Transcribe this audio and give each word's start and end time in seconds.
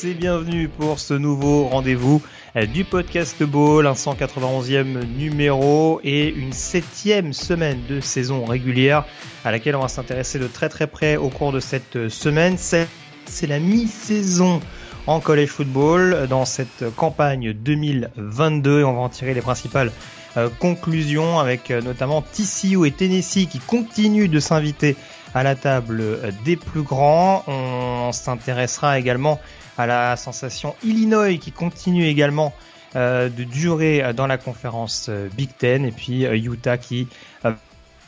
tous 0.00 0.06
et 0.06 0.14
bienvenue 0.14 0.68
pour 0.68 0.98
ce 0.98 1.14
nouveau 1.14 1.64
rendez-vous 1.68 2.20
euh, 2.56 2.66
du 2.66 2.84
podcast 2.84 3.42
Ball, 3.42 3.86
un 3.86 3.92
191e 3.92 5.04
numéro 5.16 6.00
et 6.02 6.28
une 6.28 6.52
septième 6.52 7.32
semaine 7.32 7.80
de 7.88 8.00
saison 8.00 8.44
régulière 8.44 9.04
à 9.44 9.50
laquelle 9.50 9.76
on 9.76 9.82
va 9.82 9.88
s'intéresser 9.88 10.38
de 10.38 10.46
très 10.48 10.68
très 10.68 10.86
près 10.86 11.16
au 11.16 11.28
cours 11.28 11.52
de 11.52 11.60
cette 11.60 12.08
semaine. 12.08 12.56
C'est 12.58 13.46
la 13.46 13.58
mi-saison 13.58 14.60
en 15.06 15.20
college 15.20 15.48
football 15.48 16.26
dans 16.28 16.44
cette 16.44 16.84
campagne 16.96 17.52
2022 17.52 18.80
et 18.80 18.84
on 18.84 18.94
va 18.94 19.00
en 19.00 19.08
tirer 19.08 19.34
les 19.34 19.42
principales 19.42 19.92
euh, 20.36 20.48
conclusions 20.58 21.38
avec 21.38 21.70
euh, 21.70 21.80
notamment 21.80 22.22
TCU 22.22 22.86
et 22.86 22.90
Tennessee 22.90 23.46
qui 23.48 23.60
continuent 23.60 24.30
de 24.30 24.40
s'inviter 24.40 24.96
à 25.34 25.42
la 25.42 25.54
table 25.54 26.02
des 26.44 26.56
plus 26.56 26.82
grands. 26.82 27.44
On 27.46 28.10
s'intéressera 28.12 28.98
également 28.98 29.38
à 29.78 29.86
la 29.86 30.16
sensation 30.16 30.74
Illinois 30.84 31.38
qui 31.38 31.52
continue 31.52 32.06
également 32.06 32.52
euh, 32.94 33.28
de 33.28 33.44
durer 33.44 34.02
euh, 34.02 34.12
dans 34.12 34.26
la 34.26 34.38
conférence 34.38 35.06
euh, 35.08 35.28
Big 35.36 35.50
Ten 35.56 35.84
et 35.84 35.92
puis 35.92 36.22
Utah 36.24 36.78
qui 36.78 37.08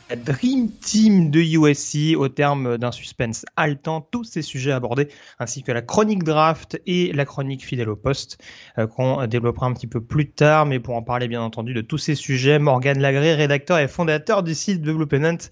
la 0.09 0.15
Dream 0.15 0.71
Team 0.71 1.29
de 1.29 1.39
USC 1.39 2.17
au 2.17 2.29
terme 2.29 2.77
d'un 2.77 2.91
suspense 2.91 3.45
haletant, 3.55 4.01
tous 4.01 4.23
ces 4.23 4.41
sujets 4.41 4.71
abordés, 4.71 5.09
ainsi 5.37 5.61
que 5.61 5.71
la 5.71 5.83
chronique 5.83 6.23
draft 6.23 6.81
et 6.87 7.13
la 7.13 7.25
chronique 7.25 7.63
fidèle 7.63 7.89
au 7.89 7.95
poste 7.95 8.41
euh, 8.79 8.87
qu'on 8.87 9.25
développera 9.27 9.67
un 9.67 9.73
petit 9.73 9.87
peu 9.87 10.01
plus 10.01 10.31
tard. 10.31 10.65
Mais 10.65 10.79
pour 10.79 10.95
en 10.95 11.03
parler 11.03 11.27
bien 11.27 11.41
entendu 11.41 11.73
de 11.73 11.81
tous 11.81 11.99
ces 11.99 12.15
sujets, 12.15 12.57
Morgan 12.57 12.99
Lagré, 12.99 13.35
rédacteur 13.35 13.77
et 13.77 13.87
fondateur 13.87 14.41
du 14.41 14.55
site 14.55 14.81
Development, 14.81 15.49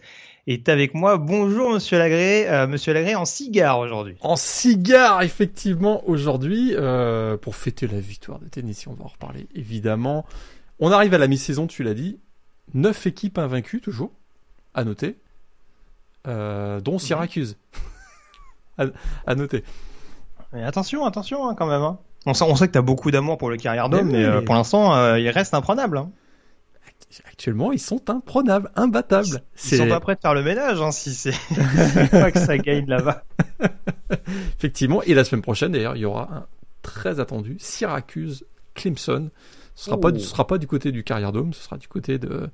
est 0.48 0.70
avec 0.70 0.94
moi. 0.94 1.18
Bonjour 1.18 1.72
Monsieur 1.72 1.98
Lagré, 1.98 2.50
euh, 2.50 2.68
Monsieur 2.68 2.94
Lagré 2.94 3.16
en 3.16 3.26
cigare 3.26 3.80
aujourd'hui. 3.80 4.16
En 4.22 4.36
cigare, 4.36 5.22
effectivement, 5.22 6.08
aujourd'hui, 6.10 6.74
euh, 6.76 7.38
pour 7.38 7.56
fêter 7.56 7.88
la 7.88 8.00
victoire 8.00 8.40
de 8.40 8.48
Tennessee, 8.48 8.88
on 8.88 8.94
va 8.94 9.06
en 9.06 9.10
reparler 9.10 9.48
évidemment. 9.56 10.26
On 10.80 10.92
arrive 10.92 11.14
à 11.14 11.18
la 11.18 11.28
mi-saison, 11.28 11.68
tu 11.68 11.84
l'as 11.84 11.94
dit. 11.94 12.20
Neuf 12.74 13.06
équipes 13.08 13.38
invaincues, 13.38 13.82
toujours, 13.82 14.12
à 14.74 14.84
noter, 14.84 15.18
euh, 16.28 16.80
dont 16.82 17.00
Syracuse. 17.00 17.58
à, 18.78 18.86
à 19.26 19.36
noter. 19.36 19.64
Mais 20.54 20.64
attention, 20.64 21.06
attention 21.06 21.48
hein, 21.50 21.56
quand 21.56 21.68
même. 21.68 21.82
hein. 21.82 21.98
On, 22.26 22.34
sait, 22.34 22.44
on 22.46 22.56
sait 22.56 22.68
que 22.68 22.74
tu 22.74 22.78
as 22.78 22.82
beaucoup 22.82 23.10
d'amour 23.12 23.38
pour 23.38 23.50
le 23.50 23.58
carrière 23.58 23.90
d'homme, 23.90 24.08
Mais 24.12 24.20
mais, 24.20 24.28
oui, 24.28 24.36
mais- 24.40 24.42
pour 24.44 24.56
l'instant, 24.56 25.16
il 25.16 25.30
reste 25.30 25.54
imprenable. 25.54 25.98
Hein. 25.98 26.12
Actuellement, 27.26 27.72
ils 27.72 27.80
sont 27.80 28.10
imprenables, 28.10 28.70
imbattables. 28.76 29.42
Ils 29.72 29.78
sont 29.78 29.88
pas 29.88 30.00
prêts 30.00 30.16
de 30.16 30.20
faire 30.20 30.34
le 30.34 30.44
ménage 30.44 30.82
hein, 30.82 30.92
si 30.92 31.14
c'est 31.14 31.32
pas 32.12 32.32
que 32.32 32.40
ça 32.40 32.58
gagne 32.58 32.86
là-bas. 32.86 33.24
effectivement. 34.58 35.02
Et 35.04 35.14
la 35.14 35.24
semaine 35.24 35.42
prochaine, 35.42 35.72
d'ailleurs, 35.72 35.96
il 35.96 36.02
y 36.02 36.06
aura 36.06 36.30
un 36.34 36.46
très 36.82 37.20
attendu 37.20 37.56
Syracuse 37.60 38.46
Clemson. 38.76 39.30
Ce 39.76 39.86
sera 39.86 40.00
pas, 40.00 40.10
Oh. 40.14 40.18
ce 40.20 40.26
sera 40.26 40.46
pas 40.48 40.58
du 40.58 40.68
côté 40.68 40.92
du 40.92 41.04
Carrière 41.04 41.32
Dome, 41.32 41.54
ce 41.54 41.62
sera 41.64 41.78
du 41.78 41.88
côté 41.88 42.18
de, 42.18 42.50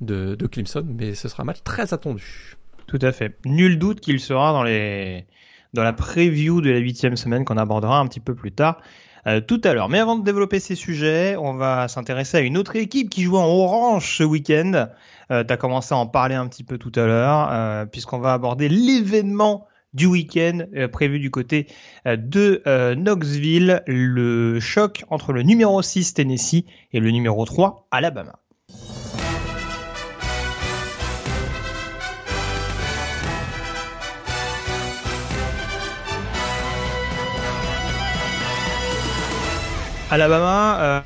de, 0.00 0.34
de 0.34 0.46
Clemson, 0.46 0.84
mais 0.86 1.14
ce 1.14 1.28
sera 1.28 1.42
un 1.42 1.46
match 1.46 1.62
très 1.64 1.92
attendu. 1.94 2.56
Tout 2.86 2.98
à 3.02 3.10
fait. 3.10 3.36
Nul 3.44 3.78
doute 3.78 4.00
qu'il 4.00 4.20
sera 4.20 4.52
dans 4.52 4.62
les 4.62 5.26
dans 5.74 5.82
la 5.82 5.92
preview 5.92 6.60
de 6.62 6.70
la 6.70 6.78
huitième 6.78 7.16
semaine 7.16 7.44
qu'on 7.44 7.56
abordera 7.58 7.98
un 7.98 8.06
petit 8.06 8.20
peu 8.20 8.34
plus 8.34 8.52
tard. 8.52 8.80
Euh, 9.26 9.40
tout 9.40 9.60
à 9.64 9.74
l'heure. 9.74 9.88
Mais 9.88 9.98
avant 9.98 10.16
de 10.16 10.24
développer 10.24 10.60
ces 10.60 10.74
sujets, 10.74 11.36
on 11.36 11.54
va 11.54 11.88
s'intéresser 11.88 12.36
à 12.38 12.40
une 12.40 12.56
autre 12.56 12.76
équipe 12.76 13.10
qui 13.10 13.22
joue 13.22 13.36
en 13.36 13.46
orange 13.46 14.16
ce 14.16 14.22
week-end. 14.22 14.88
Euh, 15.30 15.44
tu 15.44 15.56
commencé 15.56 15.94
à 15.94 15.98
en 15.98 16.06
parler 16.06 16.34
un 16.34 16.46
petit 16.46 16.64
peu 16.64 16.78
tout 16.78 16.92
à 16.94 17.06
l'heure, 17.06 17.48
euh, 17.50 17.86
puisqu'on 17.86 18.18
va 18.18 18.32
aborder 18.32 18.68
l'événement 18.68 19.66
du 19.94 20.06
week-end 20.06 20.66
euh, 20.76 20.88
prévu 20.88 21.18
du 21.18 21.30
côté 21.30 21.66
de 22.04 22.62
Knoxville, 22.94 23.82
le 23.86 24.60
choc 24.60 25.04
entre 25.08 25.32
le 25.32 25.42
numéro 25.42 25.80
6 25.82 26.14
Tennessee 26.14 26.64
et 26.92 27.00
le 27.00 27.10
numéro 27.10 27.44
3 27.44 27.88
Alabama. 27.90 28.38
Alabama, 40.08 40.80
euh, 40.80 41.00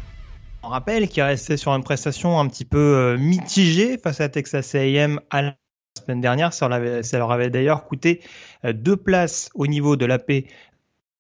on 0.63 0.69
rappelle 0.69 1.09
qu'il 1.09 1.23
restait 1.23 1.57
sur 1.57 1.73
une 1.73 1.83
prestation 1.83 2.39
un 2.39 2.47
petit 2.49 2.67
peu 2.67 2.79
euh, 2.79 3.17
mitigée 3.17 3.97
face 3.97 4.21
à 4.21 4.29
Texas 4.29 4.75
A&M 4.75 5.21
à 5.31 5.41
la 5.41 5.57
semaine 5.99 6.21
dernière. 6.21 6.53
Ça 6.53 6.69
leur 6.69 7.33
avait, 7.33 7.49
d'ailleurs 7.49 7.85
coûté 7.87 8.21
euh, 8.67 8.75
deux 8.75 8.97
places 8.97 9.49
au 9.55 9.67
niveau 9.67 9.97
de 9.97 10.05
l'AP 10.05 10.31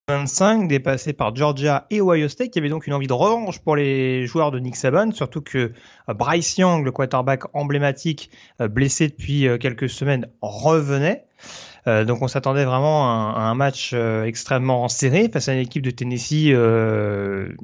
25, 0.08 0.68
dépassé 0.68 1.14
par 1.14 1.34
Georgia 1.34 1.86
et 1.88 2.02
Ohio 2.02 2.28
State. 2.28 2.54
Il 2.54 2.58
y 2.58 2.60
avait 2.60 2.68
donc 2.68 2.86
une 2.86 2.92
envie 2.92 3.06
de 3.06 3.14
revanche 3.14 3.60
pour 3.60 3.76
les 3.76 4.26
joueurs 4.26 4.50
de 4.50 4.58
Nick 4.58 4.76
Saban, 4.76 5.12
surtout 5.12 5.40
que 5.40 5.72
Bryce 6.06 6.58
Young, 6.58 6.84
le 6.84 6.92
quarterback 6.92 7.44
emblématique, 7.54 8.30
blessé 8.58 9.08
depuis 9.08 9.46
quelques 9.58 9.88
semaines, 9.88 10.26
revenait. 10.42 11.24
Euh, 11.86 12.04
donc 12.04 12.22
on 12.22 12.28
s'attendait 12.28 12.64
vraiment 12.64 13.34
à 13.34 13.40
un, 13.40 13.54
match 13.54 13.92
euh, 13.94 14.24
extrêmement 14.24 14.88
serré 14.88 15.28
face 15.28 15.48
à 15.48 15.54
une 15.54 15.60
équipe 15.60 15.82
de 15.82 15.90
Tennessee 15.90 16.48
euh, 16.48 17.54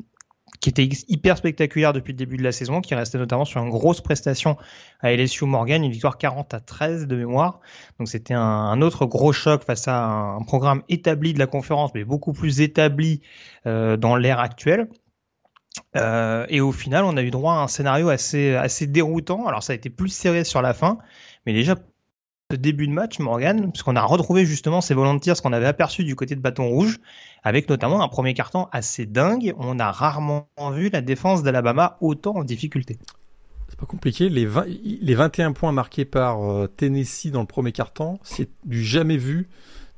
qui 0.61 0.71
était 0.71 0.89
hyper 1.09 1.37
spectaculaire 1.37 1.93
depuis 1.93 2.13
le 2.13 2.17
début 2.17 2.37
de 2.37 2.43
la 2.43 2.53
saison, 2.53 2.81
qui 2.81 2.95
restait 2.95 3.19
notamment 3.19 3.45
sur 3.45 3.63
une 3.63 3.69
grosse 3.69 4.01
prestation 4.01 4.57
à 5.01 5.13
LSU 5.13 5.45
Morgan, 5.45 5.85
une 5.85 5.93
victoire 5.93 6.17
40 6.17 6.55
à 6.55 6.61
13 6.61 7.07
de 7.07 7.17
mémoire. 7.17 7.61
Donc 7.99 8.09
c'était 8.09 8.35
un, 8.35 8.81
autre 8.81 9.07
gros 9.07 9.33
choc 9.33 9.65
face 9.65 9.87
à 9.87 10.07
un, 10.07 10.43
programme 10.43 10.83
établi 10.89 11.35
de 11.35 11.39
la 11.39 11.47
conférence, 11.47 11.93
mais 11.95 12.05
beaucoup 12.05 12.33
plus 12.33 12.61
établi 12.61 13.21
dans 13.65 14.17
l'ère 14.17 14.41
actuelle. 14.41 14.89
Et 15.95 16.61
au 16.61 16.73
final, 16.73 17.05
on 17.05 17.17
a 17.19 17.23
eu 17.23 17.31
droit 17.31 17.53
à 17.53 17.57
un 17.59 17.69
scénario 17.69 18.09
assez, 18.09 18.55
assez 18.55 18.87
déroutant. 18.87 19.47
Alors 19.47 19.63
ça 19.63 19.75
a 19.75 19.77
été 19.77 19.91
plus 19.91 20.09
serré 20.09 20.45
sur 20.45 20.63
la 20.63 20.73
fin, 20.73 20.99
mais 21.45 21.53
déjà 21.53 21.77
ce 22.51 22.57
début 22.57 22.87
de 22.87 22.93
match, 22.93 23.19
Morgan, 23.19 23.73
puisqu'on 23.73 23.97
a 23.97 24.03
retrouvé 24.03 24.47
justement 24.47 24.81
ces 24.81 24.95
volontaires, 24.95 25.37
ce 25.37 25.43
qu'on 25.43 25.53
avait 25.53 25.67
aperçu 25.67 26.05
du 26.05 26.15
côté 26.15 26.37
de 26.37 26.41
Bâton 26.41 26.69
Rouge, 26.69 26.99
avec 27.43 27.69
notamment 27.69 28.03
un 28.05 28.09
premier 28.09 28.35
carton 28.35 28.69
assez 28.71 29.05
dingue. 29.05 29.53
On 29.59 29.81
a 29.81 29.91
rarement 29.91 30.49
vu 30.73 30.89
la 30.91 31.01
défense 31.01 31.43
d'Alabama 31.43 31.97
autant 32.01 32.37
en 32.37 32.45
difficulté. 32.45 32.99
C'est 33.69 33.79
pas 33.81 33.87
compliqué. 33.87 34.29
Les, 34.29 34.47
20 34.47 34.65
les 35.01 35.15
21 35.17 35.53
points 35.55 35.73
marqués 35.73 36.05
par 36.05 36.41
euh, 36.49 36.69
Tennessee 36.69 37.33
dans 37.33 37.41
le 37.41 37.47
premier 37.47 37.73
quart-temps, 37.73 38.21
c'est 38.23 38.49
du 38.65 38.85
jamais 38.85 39.17
vu 39.17 39.49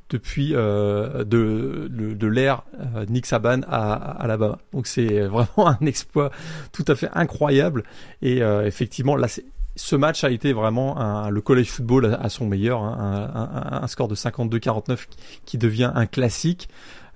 depuis 0.08 0.54
euh, 0.54 1.24
de 1.24 2.26
l'ère 2.26 2.62
euh, 2.80 3.04
Nick 3.10 3.26
Saban 3.26 3.60
à, 3.68 3.92
à 3.92 4.22
Alabama. 4.22 4.56
Donc 4.72 4.86
c'est 4.86 5.20
vraiment 5.20 5.48
un 5.68 5.84
exploit 5.84 6.30
tout 6.72 6.84
à 6.88 6.94
fait 6.94 7.10
incroyable. 7.12 7.82
Et 8.22 8.40
euh, 8.42 8.66
effectivement, 8.66 9.16
là, 9.16 9.28
c'est- 9.28 9.44
ce 9.78 9.96
match 9.96 10.24
a 10.24 10.30
été 10.30 10.52
vraiment 10.52 11.28
le 11.30 11.40
college 11.40 11.70
football 11.70 12.18
à, 12.20 12.28
son 12.28 12.46
meilleur. 12.46 12.82
hein, 12.82 13.78
un, 13.82 13.86
score 13.86 14.08
de 14.08 14.14
52-49 14.14 15.06
qui, 15.44 15.56
devient 15.56 15.92
un 15.94 16.06
classique. 16.06 16.68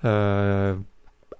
Euh, 0.05 0.75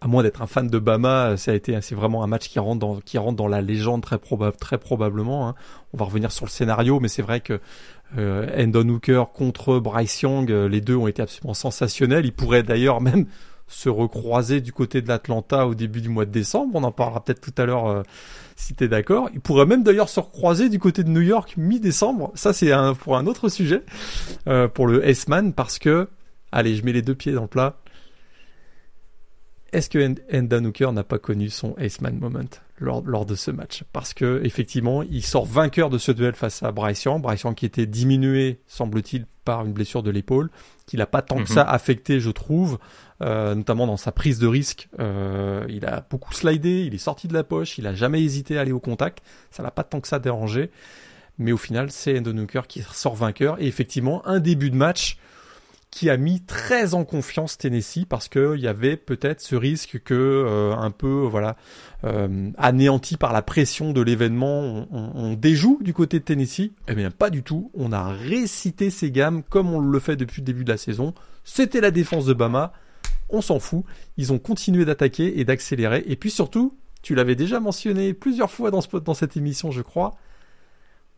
à 0.02 0.08
moins 0.08 0.22
d'être 0.22 0.42
un 0.42 0.48
fan 0.48 0.68
de 0.68 0.80
Bama, 0.80 1.38
ça 1.38 1.52
a 1.52 1.54
été, 1.54 1.80
c'est 1.82 1.96
vraiment 1.96 2.26
un 2.26 2.28
match 2.28 2.50
qui 2.50 2.60
rentre 2.60 2.80
dans, 2.80 3.00
qui 3.00 3.18
rentre 3.18 3.38
dans 3.38 3.48
la 3.48 3.62
légende 3.62 4.02
très 4.02 4.18
probable, 4.18 4.58
très 4.58 4.78
probablement. 4.78 5.48
hein. 5.48 5.56
On 5.94 5.98
va 5.98 6.04
revenir 6.06 6.30
sur 6.30 6.46
le 6.46 6.52
scénario, 6.52 7.00
mais 7.00 7.08
c'est 7.08 7.22
vrai 7.22 7.40
que 7.40 7.62
euh, 8.18 8.62
Endon 8.62 8.90
Hooker 8.90 9.24
contre 9.34 9.80
Bryce 9.80 10.22
Young, 10.22 10.52
euh, 10.52 10.68
les 10.68 10.82
deux 10.82 10.98
ont 10.98 11.08
été 11.08 11.22
absolument 11.22 11.54
sensationnels. 11.54 12.26
Ils 12.26 12.34
pourraient 12.34 12.64
d'ailleurs 12.64 13.00
même 13.00 13.28
se 13.68 13.88
recroiser 13.88 14.60
du 14.60 14.74
côté 14.74 15.02
de 15.02 15.08
l'Atlanta 15.08 15.68
au 15.68 15.74
début 15.74 16.02
du 16.02 16.10
mois 16.10 16.26
de 16.26 16.32
décembre. 16.32 16.72
On 16.76 16.84
en 16.84 16.92
parlera 16.92 17.24
peut-être 17.24 17.40
tout 17.40 17.54
à 17.58 17.66
l'heure 17.66 17.88
euh, 17.88 18.04
si 18.64 18.74
t'es 18.74 18.88
d'accord. 18.88 19.30
Ils 19.34 19.42
pourraient 19.42 19.66
même 19.66 19.84
d'ailleurs 19.84 20.10
se 20.10 20.20
recroiser 20.20 20.70
du 20.70 20.80
côté 20.80 21.04
de 21.04 21.10
New 21.10 21.22
York 21.22 21.54
mi-décembre. 21.58 22.32
Ça, 22.36 22.54
c'est 22.54 22.72
un, 22.72 22.94
pour 22.94 23.18
un 23.18 23.28
autre 23.28 23.50
sujet, 23.50 23.84
euh, 24.48 24.68
pour 24.68 24.88
le 24.88 25.06
S-Man, 25.08 25.54
parce 25.54 25.80
que, 25.80 26.08
allez, 26.52 26.76
je 26.76 26.84
mets 26.86 26.94
les 26.94 27.02
deux 27.02 27.16
pieds 27.16 27.34
dans 27.34 27.42
le 27.44 27.48
plat. 27.48 27.78
est-ce 29.72 29.90
que 29.90 30.14
Enda 30.32 30.60
Hooker 30.60 30.92
n'a 30.94 31.04
pas 31.04 31.18
connu 31.18 31.50
son 31.50 31.74
Ace 31.78 32.00
Man 32.00 32.18
moment 32.20 32.40
lors, 32.78 33.02
lors 33.06 33.26
de 33.26 33.34
ce 33.36 33.50
match? 33.50 33.84
Parce 33.92 34.14
que 34.14 34.40
effectivement, 34.44 35.02
il 35.02 35.24
sort 35.26 35.46
vainqueur 35.46 35.90
de 35.90 35.98
ce 35.98 36.12
duel 36.12 36.36
face 36.36 36.62
à 36.62 36.72
Bryce 36.72 37.04
Young. 37.06 37.22
Bryce 37.22 37.42
Young 37.42 37.56
qui 37.56 37.66
était 37.66 37.88
diminué, 37.88 38.60
semble-t-il, 38.68 39.26
par 39.46 39.66
une 39.66 39.74
blessure 39.74 40.04
de 40.04 40.12
l'épaule, 40.12 40.52
qui 40.86 40.96
l'a 40.96 41.08
pas 41.08 41.22
tant 41.22 41.36
que 41.36 41.42
Mhm. 41.42 41.48
ça 41.48 41.64
affecté, 41.64 42.20
je 42.20 42.30
trouve, 42.30 42.78
euh, 43.24 43.56
notamment 43.56 43.88
dans 43.88 43.98
sa 43.98 44.12
prise 44.12 44.38
de 44.38 44.48
risque. 44.48 44.90
Euh, 45.00 45.66
il 45.70 45.86
a 45.86 46.06
beaucoup 46.10 46.34
slidé, 46.34 46.84
il 46.86 46.94
est 46.94 47.00
sorti 47.00 47.28
de 47.28 47.34
la 47.34 47.44
poche, 47.44 47.78
il 47.78 47.88
a 47.88 47.94
jamais 47.94 48.22
hésité 48.22 48.58
à 48.58 48.62
aller 48.62 48.74
au 48.74 48.80
contact. 48.80 49.20
Ça 49.50 49.64
l'a 49.64 49.72
pas 49.72 49.84
tant 49.84 50.02
que 50.02 50.08
ça 50.08 50.20
dérangé. 50.20 50.72
Mais 51.38 51.52
au 51.52 51.58
final, 51.58 51.90
c'est 51.90 52.20
Enda 52.20 52.32
Hooker 52.32 52.68
qui 52.68 52.82
sort 52.82 53.16
vainqueur. 53.16 53.62
Et 53.62 53.68
effectivement, 53.68 54.28
un 54.28 54.40
début 54.40 54.70
de 54.70 54.76
match 54.76 55.18
qui 55.90 56.10
a 56.10 56.18
mis 56.18 56.42
très 56.42 56.96
en 56.96 57.06
confiance 57.06 57.58
Tennessee 57.58 58.06
parce 58.10 58.28
que 58.28 58.56
il 58.58 58.62
y 58.62 58.68
avait 58.68 58.98
peut-être 58.98 59.42
ce 59.42 59.56
risque 59.56 60.02
que 60.04 60.14
euh, 60.14 60.76
un 60.76 60.90
peu 60.90 61.08
voilà 61.08 61.56
anéanti 62.58 63.16
par 63.16 63.32
la 63.32 63.42
pression 63.42 63.94
de 63.94 64.02
l'événement 64.02 64.88
on 64.92 65.36
déjoue 65.36 65.80
du 65.82 65.94
côté 65.94 66.20
de 66.20 66.26
Tennessee 66.26 66.72
eh 66.90 66.96
bien 66.96 67.12
pas 67.12 67.30
du 67.30 67.44
tout 67.44 67.72
on 67.76 67.94
a 67.94 68.10
récité 68.10 68.90
ses 68.90 69.10
gammes 69.10 69.42
comme 69.44 69.72
on 69.72 69.80
le 69.80 70.00
fait 70.00 70.18
depuis 70.18 70.42
le 70.42 70.46
début 70.46 70.66
de 70.66 70.72
la 70.72 70.78
saison 70.78 71.14
c'était 71.46 71.80
la 71.80 71.92
défense 71.92 72.26
de 72.26 72.34
Bama 72.34 72.74
on 73.34 73.42
s'en 73.42 73.60
fout. 73.60 73.84
Ils 74.16 74.32
ont 74.32 74.40
continué 74.40 74.86
d'attaquer 74.86 75.40
et 75.40 75.44
d'accélérer. 75.44 76.04
Et 76.08 76.16
puis 76.16 76.32
surtout 76.32 76.78
tu 77.02 77.16
l'avais 77.16 77.36
déjà 77.36 77.60
mentionné 77.60 78.14
plusieurs 78.14 78.50
fois 78.50 78.72
dans, 78.72 78.80
ce, 78.80 78.96
dans 78.98 79.14
cette 79.14 79.36
émission 79.36 79.72
je 79.72 79.82
crois. 79.82 80.16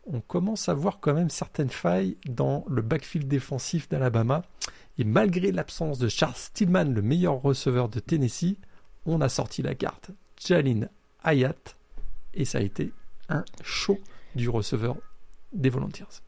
On 0.08 0.20
commence 0.20 0.68
à 0.68 0.74
voir 0.74 1.00
quand 1.00 1.14
même 1.14 1.30
certaines 1.30 1.70
failles 1.70 2.18
dans 2.28 2.66
le 2.68 2.82
backfield 2.82 3.28
défensif 3.28 3.88
d'Alabama. 3.88 4.44
Et 4.98 5.04
malgré 5.04 5.52
l'absence 5.52 6.00
de 6.00 6.08
Charles 6.08 6.36
Stillman, 6.36 6.86
le 6.86 7.02
meilleur 7.02 7.42
receveur 7.42 7.90
de 7.90 8.00
Tennessee, 8.00 8.58
on 9.06 9.22
a 9.22 9.30
sorti 9.30 9.62
la 9.62 9.76
carte. 9.76 10.12
Jalin 10.38 10.88
Hayat. 11.24 11.56
Et 12.34 12.46
ça 12.46 12.60
a 12.60 12.62
été 12.62 12.92
un 13.30 13.44
show 13.64 14.00
du 14.36 14.50
receveur 14.50 14.96
des 15.54 15.70
Volunteers. 15.70 16.22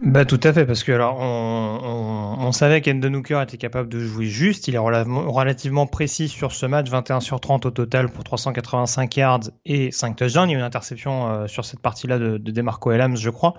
Bah 0.00 0.24
tout 0.24 0.38
à 0.44 0.52
fait, 0.52 0.64
parce 0.64 0.84
que 0.84 0.92
alors 0.92 1.18
on, 1.18 1.80
on, 1.82 2.46
on 2.46 2.52
savait 2.52 2.80
qu'Endon 2.80 3.12
Hooker 3.14 3.42
était 3.42 3.56
capable 3.56 3.88
de 3.88 3.98
jouer 3.98 4.26
juste, 4.26 4.68
il 4.68 4.76
est 4.76 4.78
relativement, 4.78 5.88
précis 5.88 6.28
sur 6.28 6.52
ce 6.52 6.66
match, 6.66 6.88
21 6.88 7.18
sur 7.18 7.40
30 7.40 7.66
au 7.66 7.70
total 7.72 8.08
pour 8.08 8.22
385 8.22 9.16
yards 9.16 9.40
et 9.66 9.90
5 9.90 10.14
touchdowns, 10.14 10.50
il 10.50 10.52
y 10.52 10.54
a 10.54 10.58
eu 10.58 10.60
une 10.60 10.64
interception 10.64 11.28
euh, 11.28 11.46
sur 11.48 11.64
cette 11.64 11.80
partie-là 11.80 12.20
de, 12.20 12.38
de 12.38 12.50
Demarco 12.52 12.92
Elams 12.92 13.16
je 13.16 13.30
crois, 13.30 13.54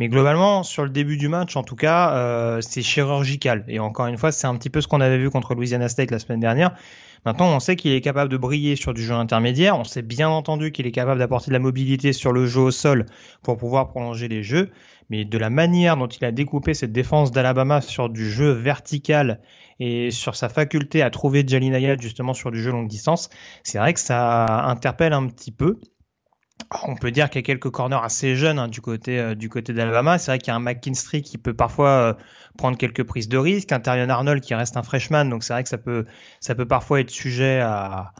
mais 0.00 0.08
globalement 0.08 0.64
sur 0.64 0.82
le 0.82 0.90
début 0.90 1.16
du 1.16 1.28
match 1.28 1.54
en 1.54 1.62
tout 1.62 1.76
cas 1.76 2.16
euh, 2.16 2.60
c'est 2.62 2.82
chirurgical, 2.82 3.64
et 3.68 3.78
encore 3.78 4.08
une 4.08 4.18
fois 4.18 4.32
c'est 4.32 4.48
un 4.48 4.56
petit 4.56 4.70
peu 4.70 4.80
ce 4.80 4.88
qu'on 4.88 5.00
avait 5.00 5.18
vu 5.18 5.30
contre 5.30 5.54
Louisiana 5.54 5.88
State 5.88 6.10
la 6.10 6.18
semaine 6.18 6.40
dernière, 6.40 6.74
Maintenant, 7.24 7.48
on 7.48 7.58
sait 7.58 7.74
qu'il 7.74 7.90
est 7.90 8.00
capable 8.00 8.30
de 8.30 8.36
briller 8.36 8.76
sur 8.76 8.94
du 8.94 9.02
jeu 9.02 9.12
intermédiaire. 9.12 9.76
On 9.76 9.82
sait 9.82 10.02
bien 10.02 10.28
entendu 10.28 10.70
qu'il 10.70 10.86
est 10.86 10.92
capable 10.92 11.18
d'apporter 11.18 11.48
de 11.50 11.54
la 11.54 11.58
mobilité 11.58 12.12
sur 12.12 12.30
le 12.30 12.46
jeu 12.46 12.60
au 12.60 12.70
sol 12.70 13.04
pour 13.42 13.56
pouvoir 13.56 13.88
prolonger 13.88 14.28
les 14.28 14.44
jeux 14.44 14.70
mais 15.10 15.24
de 15.24 15.38
la 15.38 15.50
manière 15.50 15.96
dont 15.96 16.08
il 16.08 16.24
a 16.24 16.32
découpé 16.32 16.74
cette 16.74 16.92
défense 16.92 17.30
d'Alabama 17.30 17.80
sur 17.80 18.08
du 18.08 18.28
jeu 18.30 18.50
vertical 18.50 19.40
et 19.78 20.10
sur 20.10 20.36
sa 20.36 20.48
faculté 20.48 21.02
à 21.02 21.10
trouver 21.10 21.44
Jalin 21.46 21.72
Hayat 21.72 21.96
justement 21.98 22.34
sur 22.34 22.50
du 22.50 22.62
jeu 22.62 22.70
longue 22.70 22.88
distance, 22.88 23.28
c'est 23.62 23.78
vrai 23.78 23.94
que 23.94 24.00
ça 24.00 24.64
interpelle 24.64 25.12
un 25.12 25.26
petit 25.26 25.52
peu. 25.52 25.78
On 26.84 26.96
peut 26.96 27.10
dire 27.10 27.28
qu'il 27.28 27.40
y 27.40 27.44
a 27.44 27.46
quelques 27.46 27.70
corners 27.70 28.00
assez 28.02 28.34
jeunes 28.34 28.58
hein, 28.58 28.68
du 28.68 28.80
côté 28.80 29.20
euh, 29.20 29.34
du 29.34 29.48
côté 29.50 29.72
d'Alabama. 29.72 30.18
C'est 30.18 30.30
vrai 30.30 30.38
qu'il 30.38 30.48
y 30.48 30.50
a 30.52 30.56
un 30.56 30.60
McKinstry 30.60 31.22
qui 31.22 31.36
peut 31.36 31.54
parfois 31.54 31.90
euh, 31.90 32.14
prendre 32.56 32.78
quelques 32.78 33.04
prises 33.04 33.28
de 33.28 33.36
risque, 33.36 33.72
un 33.72 33.80
Terrion 33.80 34.08
Arnold 34.08 34.42
qui 34.42 34.54
reste 34.54 34.76
un 34.76 34.82
freshman, 34.82 35.26
donc 35.26 35.44
c'est 35.44 35.52
vrai 35.52 35.62
que 35.62 35.68
ça 35.68 35.78
peut 35.78 36.06
ça 36.40 36.54
peut 36.54 36.66
parfois 36.66 37.00
être 37.00 37.10
sujet 37.10 37.60
à 37.60 38.12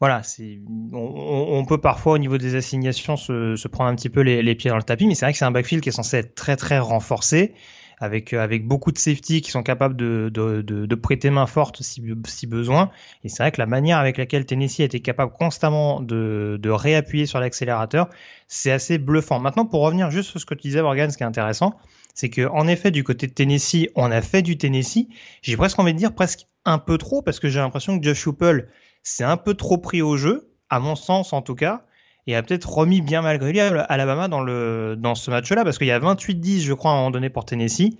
voilà, 0.00 0.22
c'est 0.22 0.58
on, 0.94 1.62
peut 1.66 1.78
parfois 1.78 2.14
au 2.14 2.18
niveau 2.18 2.38
des 2.38 2.54
assignations 2.54 3.18
se, 3.18 3.54
se 3.54 3.68
prendre 3.68 3.90
un 3.90 3.94
petit 3.94 4.08
peu 4.08 4.22
les, 4.22 4.42
les, 4.42 4.54
pieds 4.54 4.70
dans 4.70 4.78
le 4.78 4.82
tapis, 4.82 5.06
mais 5.06 5.14
c'est 5.14 5.26
vrai 5.26 5.32
que 5.32 5.38
c'est 5.38 5.44
un 5.44 5.50
backfield 5.50 5.82
qui 5.82 5.90
est 5.90 5.92
censé 5.92 6.16
être 6.16 6.34
très 6.34 6.56
très 6.56 6.78
renforcé, 6.78 7.52
avec 7.98 8.32
avec 8.32 8.66
beaucoup 8.66 8.92
de 8.92 8.98
safety 8.98 9.42
qui 9.42 9.50
sont 9.50 9.62
capables 9.62 9.96
de, 9.96 10.30
de, 10.32 10.62
de, 10.62 10.86
de 10.86 10.94
prêter 10.94 11.28
main 11.28 11.44
forte 11.44 11.82
si, 11.82 12.02
si 12.24 12.46
besoin. 12.46 12.90
Et 13.24 13.28
c'est 13.28 13.42
vrai 13.42 13.52
que 13.52 13.60
la 13.60 13.66
manière 13.66 13.98
avec 13.98 14.16
laquelle 14.16 14.46
Tennessee 14.46 14.80
a 14.80 14.84
été 14.84 15.00
capable 15.00 15.32
constamment 15.32 16.00
de, 16.00 16.58
de 16.58 16.70
réappuyer 16.70 17.26
sur 17.26 17.38
l'accélérateur, 17.38 18.08
c'est 18.48 18.72
assez 18.72 18.96
bluffant. 18.96 19.38
Maintenant, 19.38 19.66
pour 19.66 19.82
revenir 19.82 20.10
juste 20.10 20.30
sur 20.30 20.40
ce 20.40 20.46
que 20.46 20.54
tu 20.54 20.68
disais, 20.68 20.80
Morgan, 20.80 21.10
ce 21.10 21.18
qui 21.18 21.24
est 21.24 21.26
intéressant, 21.26 21.74
c'est 22.14 22.30
que 22.30 22.48
en 22.48 22.66
effet, 22.68 22.90
du 22.90 23.04
côté 23.04 23.26
de 23.26 23.34
Tennessee, 23.34 23.88
on 23.96 24.10
a 24.10 24.22
fait 24.22 24.40
du 24.40 24.56
Tennessee. 24.56 25.08
J'ai 25.42 25.58
presque 25.58 25.78
envie 25.78 25.92
de 25.92 25.98
dire 25.98 26.14
presque 26.14 26.46
un 26.64 26.78
peu 26.78 26.96
trop, 26.96 27.20
parce 27.20 27.38
que 27.38 27.48
j'ai 27.48 27.58
l'impression 27.58 27.98
que 27.98 28.04
Josh 28.04 28.26
Hoople 28.26 28.68
c'est 29.02 29.24
un 29.24 29.36
peu 29.36 29.54
trop 29.54 29.78
pris 29.78 30.02
au 30.02 30.16
jeu, 30.16 30.50
à 30.68 30.80
mon 30.80 30.96
sens 30.96 31.32
en 31.32 31.42
tout 31.42 31.54
cas, 31.54 31.84
et 32.26 32.36
a 32.36 32.42
peut-être 32.42 32.70
remis 32.70 33.00
bien 33.00 33.22
malgré 33.22 33.52
lui 33.52 33.60
Alabama 33.60 34.28
dans, 34.28 34.40
le, 34.40 34.96
dans 34.96 35.14
ce 35.14 35.30
match-là, 35.30 35.64
parce 35.64 35.78
qu'il 35.78 35.86
y 35.86 35.92
a 35.92 35.98
28-10, 35.98 36.60
je 36.60 36.72
crois, 36.74 36.92
à 36.92 36.94
un 36.94 36.96
moment 36.98 37.10
donné 37.10 37.30
pour 37.30 37.44
Tennessee. 37.44 37.96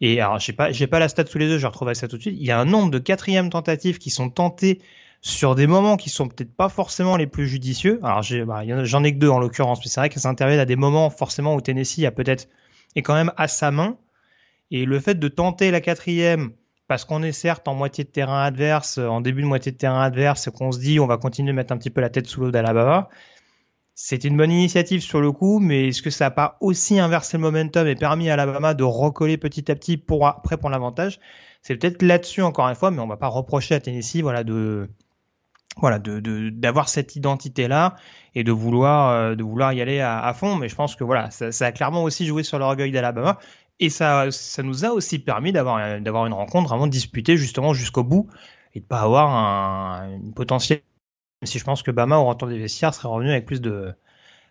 Et 0.00 0.20
alors, 0.20 0.38
j'ai 0.38 0.52
pas, 0.52 0.72
j'ai 0.72 0.86
pas 0.86 0.98
la 0.98 1.08
stat 1.08 1.26
sous 1.26 1.38
les 1.38 1.46
yeux, 1.46 1.58
je 1.58 1.66
retrouverai 1.66 1.94
ça 1.94 2.08
tout 2.08 2.16
de 2.16 2.22
suite. 2.22 2.36
Il 2.38 2.44
y 2.46 2.50
a 2.50 2.58
un 2.58 2.64
nombre 2.64 2.90
de 2.90 2.98
quatrièmes 2.98 3.50
tentatives 3.50 3.98
qui 3.98 4.10
sont 4.10 4.30
tentées 4.30 4.80
sur 5.20 5.54
des 5.54 5.68
moments 5.68 5.96
qui 5.96 6.10
sont 6.10 6.28
peut-être 6.28 6.54
pas 6.54 6.68
forcément 6.68 7.16
les 7.16 7.28
plus 7.28 7.46
judicieux. 7.46 8.00
Alors, 8.02 8.24
bah, 8.46 8.62
j'en 8.84 9.04
ai 9.04 9.12
que 9.12 9.18
deux 9.18 9.28
en 9.28 9.38
l'occurrence, 9.38 9.78
mais 9.80 9.88
c'est 9.88 10.00
vrai 10.00 10.08
que 10.08 10.18
ça 10.18 10.30
à 10.30 10.64
des 10.64 10.76
moments 10.76 11.08
forcément 11.08 11.54
où 11.54 11.60
Tennessee 11.60 12.04
a 12.04 12.10
peut-être, 12.10 12.48
est 12.96 13.02
quand 13.02 13.14
même 13.14 13.32
à 13.36 13.46
sa 13.46 13.70
main. 13.70 13.96
Et 14.72 14.84
le 14.84 14.98
fait 14.98 15.14
de 15.14 15.28
tenter 15.28 15.70
la 15.70 15.80
quatrième, 15.80 16.50
parce 16.92 17.06
qu'on 17.06 17.22
est 17.22 17.32
certes 17.32 17.68
en 17.68 17.74
moitié 17.74 18.04
de 18.04 18.10
terrain 18.10 18.42
adverse, 18.42 18.98
en 18.98 19.22
début 19.22 19.40
de 19.40 19.46
moitié 19.46 19.72
de 19.72 19.78
terrain 19.78 20.02
adverse, 20.02 20.50
qu'on 20.50 20.72
se 20.72 20.78
dit 20.78 21.00
on 21.00 21.06
va 21.06 21.16
continuer 21.16 21.52
de 21.52 21.56
mettre 21.56 21.72
un 21.72 21.78
petit 21.78 21.88
peu 21.88 22.02
la 22.02 22.10
tête 22.10 22.26
sous 22.26 22.42
l'eau 22.42 22.50
d'Alabama. 22.50 23.08
C'était 23.94 24.28
une 24.28 24.36
bonne 24.36 24.50
initiative 24.50 25.00
sur 25.00 25.22
le 25.22 25.32
coup, 25.32 25.58
mais 25.58 25.88
est-ce 25.88 26.02
que 26.02 26.10
ça 26.10 26.26
n'a 26.26 26.30
pas 26.30 26.58
aussi 26.60 27.00
inversé 27.00 27.38
le 27.38 27.44
momentum 27.44 27.86
et 27.86 27.94
permis 27.94 28.28
à 28.28 28.34
Alabama 28.34 28.74
de 28.74 28.84
recoller 28.84 29.38
petit 29.38 29.70
à 29.70 29.74
petit 29.74 29.96
pour 29.96 30.26
après 30.26 30.58
pour 30.58 30.68
l'avantage? 30.68 31.18
C'est 31.62 31.76
peut-être 31.76 32.02
là-dessus 32.02 32.42
encore 32.42 32.68
une 32.68 32.74
fois, 32.74 32.90
mais 32.90 33.00
on 33.00 33.06
va 33.06 33.16
pas 33.16 33.28
reprocher 33.28 33.74
à 33.74 33.80
Tennessee 33.80 34.20
voilà 34.20 34.44
de 34.44 34.90
voilà 35.78 35.98
d'avoir 35.98 36.90
cette 36.90 37.16
identité 37.16 37.68
là 37.68 37.96
et 38.34 38.44
de 38.44 38.52
vouloir 38.52 39.08
euh, 39.08 39.34
de 39.34 39.42
vouloir 39.42 39.72
y 39.72 39.80
aller 39.80 40.00
à, 40.00 40.30
fond. 40.34 40.56
Mais 40.56 40.68
je 40.68 40.74
pense 40.74 40.94
que 40.94 41.04
voilà 41.04 41.30
ça 41.30 41.64
a 41.64 41.72
clairement 41.72 42.02
aussi 42.02 42.26
joué 42.26 42.42
sur 42.42 42.58
l'orgueil 42.58 42.92
d'Alabama. 42.92 43.38
Et 43.80 43.90
ça, 43.90 44.30
ça 44.30 44.62
nous 44.62 44.84
a 44.84 44.90
aussi 44.90 45.18
permis 45.18 45.52
d'avoir, 45.52 45.78
une 45.78 46.32
rencontre 46.32 46.68
vraiment 46.68 46.86
disputée 46.86 47.36
justement 47.36 47.74
jusqu'au 47.74 48.04
bout 48.04 48.28
et 48.74 48.80
de 48.80 48.84
pas 48.84 49.00
avoir 49.00 49.30
un, 49.30 50.14
une 50.16 50.34
potentielle. 50.34 50.82
Même 51.40 51.46
si 51.46 51.58
je 51.58 51.64
pense 51.64 51.82
que 51.82 51.90
Bama, 51.90 52.18
au 52.18 52.26
retour 52.26 52.48
des 52.48 52.58
vestiaires, 52.58 52.94
serait 52.94 53.08
revenu 53.08 53.30
avec 53.30 53.46
plus 53.46 53.60
de, 53.60 53.92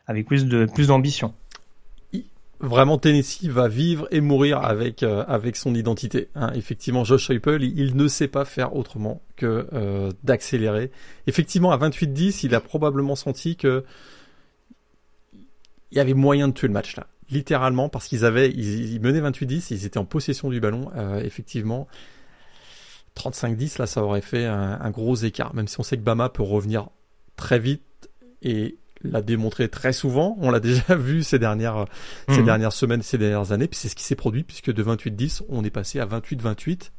avec 0.08 0.28
plus 0.28 0.46
de, 0.46 0.66
plus 0.66 0.88
d'ambition. 0.88 1.34
Vraiment, 2.60 3.00
Tennessee 3.00 3.46
va 3.46 3.68
vivre 3.68 4.08
et 4.12 4.22
mourir 4.22 4.60
avec 4.60 5.01
euh, 5.01 5.24
avec 5.28 5.56
son 5.56 5.74
identité. 5.74 6.30
Hein. 6.36 6.51
Effectivement, 6.54 7.04
Josh 7.04 7.32
Heupel, 7.32 7.63
il, 7.63 7.80
il, 7.80 7.96
ne 7.96 8.08
sait 8.08 8.28
pas 8.28 8.46
faire 8.46 8.75
autrement 8.75 9.20
que 9.36 9.68
euh, 9.74 10.12
d'accélérer. 10.24 10.92
Effectivement, 11.25 11.72
à 11.72 11.78
28-10, 11.78 12.46
il 12.46 12.54
a 12.54 12.62
probablement 12.62 13.16
senti 13.16 13.56
que 13.56 13.84
il 15.92 15.98
y 15.98 16.00
avait 16.00 16.13
moyen 16.13 16.50
de 16.50 16.54
tuer 16.54 16.68
le 16.68 16.74
match 16.74 16.96
là 16.96 17.08
littéralement 17.32 17.90
parce 17.90 18.08
qu'ils 18.08 18.26
avaient 18.26 18.50
ils, 18.50 18.94
ils 18.94 19.02
menaient 19.02 19.22
28-10 19.22 19.68
ils 19.72 19.86
étaient 19.86 19.98
en 19.98 20.06
possession 20.06 20.50
du 20.50 20.60
ballon 20.60 20.92
euh, 20.96 21.22
effectivement 21.24 21.88
35-10 23.18 23.80
là 23.80 23.88
ça 23.88 24.04
aurait 24.04 24.22
fait 24.22 24.46
un, 24.46 24.80
un, 24.82 24.90
gros 24.92 25.16
écart 25.16 25.54
même 25.56 25.68
si 25.68 25.80
on 25.80 25.84
sait 25.84 25.98
que 25.98 26.04
Bama 26.04 26.30
peut 26.30 26.44
revenir 26.44 26.90
très 27.36 27.60
vite 27.60 28.10
et 28.42 28.78
l'a 29.04 29.22
démontré 29.22 29.70
très 29.70 29.94
souvent 29.94 30.38
on 30.40 30.52
l'a 30.52 30.60
déjà 30.62 30.96
vu 30.96 31.24
ces 31.24 31.40
dernières 31.40 31.86
mmh. 32.28 32.36
ces 32.36 32.44
dernières 32.44 32.74
semaines 32.74 33.02
ces 33.02 33.18
dernières 33.18 33.52
années 33.52 33.68
puis 33.68 33.80
c'est 33.80 33.90
ce 33.90 33.96
qui 33.96 34.04
s'est 34.04 34.16
produit 34.16 34.44
puisque 34.44 34.72
de 34.72 34.84
28-10 34.84 35.44
on 35.50 35.64
est 35.64 35.72
passé 35.72 36.00
à 36.00 36.06
28-28 36.06 36.92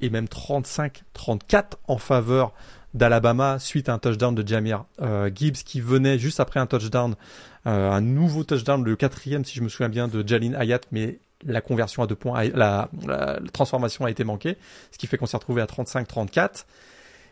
et 0.00 0.10
même 0.10 0.26
35-34 0.26 1.74
en 1.86 1.96
faveur 1.96 2.52
d'Alabama 2.94 3.58
suite 3.58 3.88
à 3.88 3.94
un 3.94 3.98
touchdown 3.98 4.34
de 4.34 4.46
Jamir 4.46 4.84
euh, 5.00 5.30
Gibbs 5.34 5.62
qui 5.64 5.80
venait 5.80 6.18
juste 6.18 6.40
après 6.40 6.60
un 6.60 6.66
touchdown, 6.66 7.14
euh, 7.66 7.90
un 7.90 8.00
nouveau 8.00 8.44
touchdown, 8.44 8.84
le 8.84 8.96
quatrième 8.96 9.44
si 9.44 9.56
je 9.56 9.62
me 9.62 9.68
souviens 9.68 9.88
bien 9.88 10.08
de 10.08 10.26
Jalin 10.26 10.54
Hayat, 10.54 10.80
mais 10.90 11.18
la 11.44 11.60
conversion 11.60 12.02
à 12.02 12.06
deux 12.06 12.14
points, 12.14 12.44
la, 12.54 12.88
transformation 13.52 14.04
a 14.04 14.10
été 14.10 14.24
manquée, 14.24 14.56
ce 14.92 14.98
qui 14.98 15.06
fait 15.06 15.16
qu'on 15.16 15.26
s'est 15.26 15.36
retrouvé 15.36 15.62
à 15.62 15.66
35-34. 15.66 16.64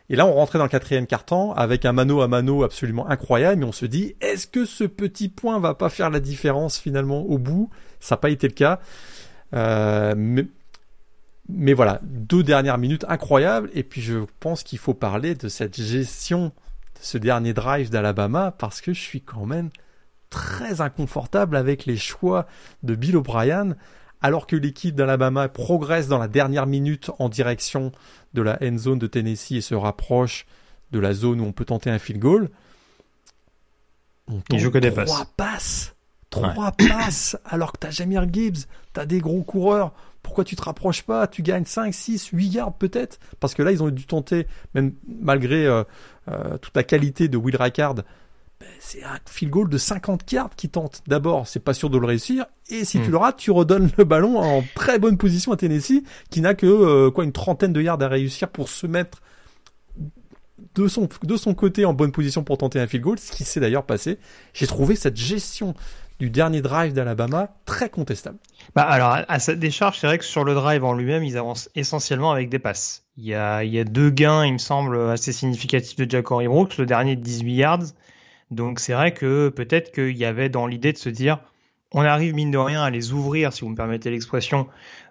Et 0.09 0.17
là, 0.17 0.25
on 0.25 0.33
rentrait 0.33 0.57
dans 0.57 0.65
le 0.65 0.69
quatrième 0.69 1.07
quart-temps 1.07 1.53
avec 1.53 1.85
un 1.85 1.93
mano 1.93 2.21
à 2.21 2.27
mano 2.27 2.63
absolument 2.63 3.09
incroyable, 3.09 3.61
mais 3.61 3.65
on 3.65 3.71
se 3.71 3.85
dit, 3.85 4.15
est-ce 4.19 4.47
que 4.47 4.65
ce 4.65 4.83
petit 4.83 5.29
point 5.29 5.59
va 5.59 5.73
pas 5.73 5.87
faire 5.87 6.09
la 6.09 6.19
différence 6.19 6.77
finalement 6.77 7.21
au 7.21 7.37
bout? 7.37 7.69
Ça 8.01 8.15
n'a 8.15 8.19
pas 8.19 8.29
été 8.29 8.47
le 8.47 8.53
cas. 8.53 8.81
Euh, 9.53 10.13
mais, 10.17 10.45
mais 11.49 11.73
voilà, 11.73 11.99
deux 12.03 12.43
dernières 12.43 12.77
minutes 12.77 13.05
incroyables. 13.07 13.69
Et 13.73 13.83
puis 13.83 14.01
je 14.01 14.25
pense 14.39 14.63
qu'il 14.63 14.79
faut 14.79 14.93
parler 14.93 15.35
de 15.35 15.47
cette 15.47 15.81
gestion 15.81 16.45
de 16.45 17.01
ce 17.01 17.17
dernier 17.17 17.53
drive 17.53 17.89
d'Alabama 17.89 18.51
parce 18.51 18.81
que 18.81 18.93
je 18.93 19.01
suis 19.01 19.21
quand 19.21 19.45
même 19.45 19.69
très 20.29 20.81
inconfortable 20.81 21.55
avec 21.55 21.85
les 21.85 21.97
choix 21.97 22.47
de 22.83 22.95
Bill 22.95 23.17
O'Brien 23.17 23.75
alors 24.21 24.47
que 24.47 24.55
l'équipe 24.55 24.95
d'Alabama 24.95 25.49
progresse 25.49 26.07
dans 26.07 26.19
la 26.19 26.27
dernière 26.27 26.67
minute 26.67 27.09
en 27.19 27.27
direction 27.27 27.91
de 28.33 28.41
la 28.41 28.57
end 28.61 28.77
zone 28.77 28.99
de 28.99 29.07
Tennessee 29.07 29.53
et 29.53 29.61
se 29.61 29.75
rapproche 29.75 30.45
de 30.91 30.99
la 30.99 31.13
zone 31.13 31.41
où 31.41 31.45
on 31.45 31.51
peut 31.51 31.65
tenter 31.65 31.89
un 31.89 31.99
field 31.99 32.21
goal. 32.21 32.49
On 34.27 34.41
Il 34.51 34.59
joue 34.59 34.71
que 34.71 34.77
des 34.77 34.93
trois 34.93 35.25
passes. 35.35 35.95
Trois 36.29 36.71
passes. 36.71 37.35
Alors 37.43 37.73
que 37.73 37.79
t'as 37.79 37.89
Jamir 37.89 38.31
Gibbs, 38.31 38.67
t'as 38.93 39.05
des 39.05 39.19
gros 39.19 39.43
coureurs. 39.43 39.93
Pourquoi 40.23 40.43
tu 40.43 40.55
te 40.55 40.61
rapproches 40.61 41.03
pas 41.03 41.27
Tu 41.27 41.41
gagnes 41.41 41.65
5, 41.65 41.93
6, 41.93 42.27
8 42.27 42.47
yards 42.47 42.73
peut-être? 42.73 43.19
Parce 43.39 43.53
que 43.53 43.63
là, 43.63 43.71
ils 43.71 43.83
ont 43.83 43.89
dû 43.89 44.05
tenter, 44.05 44.47
même 44.73 44.93
malgré 45.07 45.65
euh, 45.65 45.83
euh, 46.29 46.57
toute 46.57 46.75
la 46.75 46.83
qualité 46.83 47.27
de 47.27 47.37
Will 47.37 47.55
Rackard, 47.55 47.95
ben, 47.95 48.67
c'est 48.79 49.03
un 49.03 49.17
field 49.25 49.51
goal 49.51 49.69
de 49.69 49.77
50 49.77 50.31
yards 50.31 50.55
qui 50.55 50.69
tente. 50.69 51.01
D'abord, 51.07 51.47
c'est 51.47 51.59
pas 51.59 51.73
sûr 51.73 51.89
de 51.89 51.97
le 51.97 52.05
réussir. 52.05 52.45
Et 52.69 52.85
si 52.85 52.99
tu 53.01 53.07
hmm. 53.07 53.11
le 53.11 53.17
rates, 53.17 53.37
tu 53.37 53.51
redonnes 53.51 53.89
le 53.97 54.03
ballon 54.03 54.37
en 54.37 54.63
très 54.75 54.99
bonne 54.99 55.17
position 55.17 55.51
à 55.51 55.57
Tennessee, 55.57 56.03
qui 56.29 56.41
n'a 56.41 56.53
que 56.53 56.67
euh, 56.67 57.09
quoi 57.09 57.23
une 57.23 57.31
trentaine 57.31 57.73
de 57.73 57.81
yards 57.81 58.01
à 58.01 58.07
réussir 58.07 58.49
pour 58.49 58.69
se 58.69 58.85
mettre 58.85 59.21
de 60.75 60.87
son, 60.87 61.09
de 61.23 61.35
son 61.37 61.53
côté 61.53 61.85
en 61.85 61.93
bonne 61.93 62.11
position 62.11 62.43
pour 62.43 62.57
tenter 62.57 62.79
un 62.79 62.87
field 62.87 63.03
goal, 63.03 63.19
ce 63.19 63.31
qui 63.31 63.43
s'est 63.43 63.59
d'ailleurs 63.59 63.85
passé. 63.85 64.19
J'ai 64.53 64.67
trouvé 64.67 64.95
cette 64.95 65.17
gestion 65.17 65.73
du 66.21 66.29
dernier 66.29 66.61
drive 66.61 66.93
d'Alabama 66.93 67.49
très 67.65 67.89
contestable. 67.89 68.37
Bah 68.75 68.83
alors, 68.83 69.17
à 69.27 69.39
cette 69.39 69.57
décharge, 69.57 69.97
c'est 69.97 70.05
vrai 70.05 70.19
que 70.19 70.23
sur 70.23 70.43
le 70.43 70.53
drive 70.53 70.83
en 70.83 70.93
lui-même, 70.93 71.23
ils 71.23 71.35
avancent 71.35 71.71
essentiellement 71.73 72.31
avec 72.31 72.47
des 72.47 72.59
passes. 72.59 73.07
Il 73.17 73.25
y 73.25 73.33
a, 73.33 73.63
il 73.63 73.73
y 73.73 73.79
a 73.79 73.83
deux 73.83 74.11
gains, 74.11 74.45
il 74.45 74.53
me 74.53 74.57
semble, 74.59 75.09
assez 75.09 75.33
significatifs 75.33 75.97
de 75.97 76.07
Jacory 76.07 76.47
Brooks, 76.47 76.77
le 76.77 76.85
dernier 76.85 77.15
de 77.15 77.21
18 77.21 77.55
yards. 77.55 77.83
Donc 78.51 78.79
c'est 78.79 78.93
vrai 78.93 79.15
que 79.15 79.49
peut-être 79.49 79.91
qu'il 79.91 80.15
y 80.15 80.25
avait 80.25 80.49
dans 80.49 80.67
l'idée 80.67 80.93
de 80.93 80.99
se 80.99 81.09
dire, 81.09 81.39
on 81.93 82.01
arrive 82.01 82.33
mine 82.33 82.51
de 82.51 82.57
rien 82.57 82.83
à 82.83 82.89
les 82.89 83.11
ouvrir, 83.11 83.51
si 83.51 83.61
vous 83.61 83.69
me 83.69 83.75
permettez 83.75 84.09
l'expression, 84.09 84.67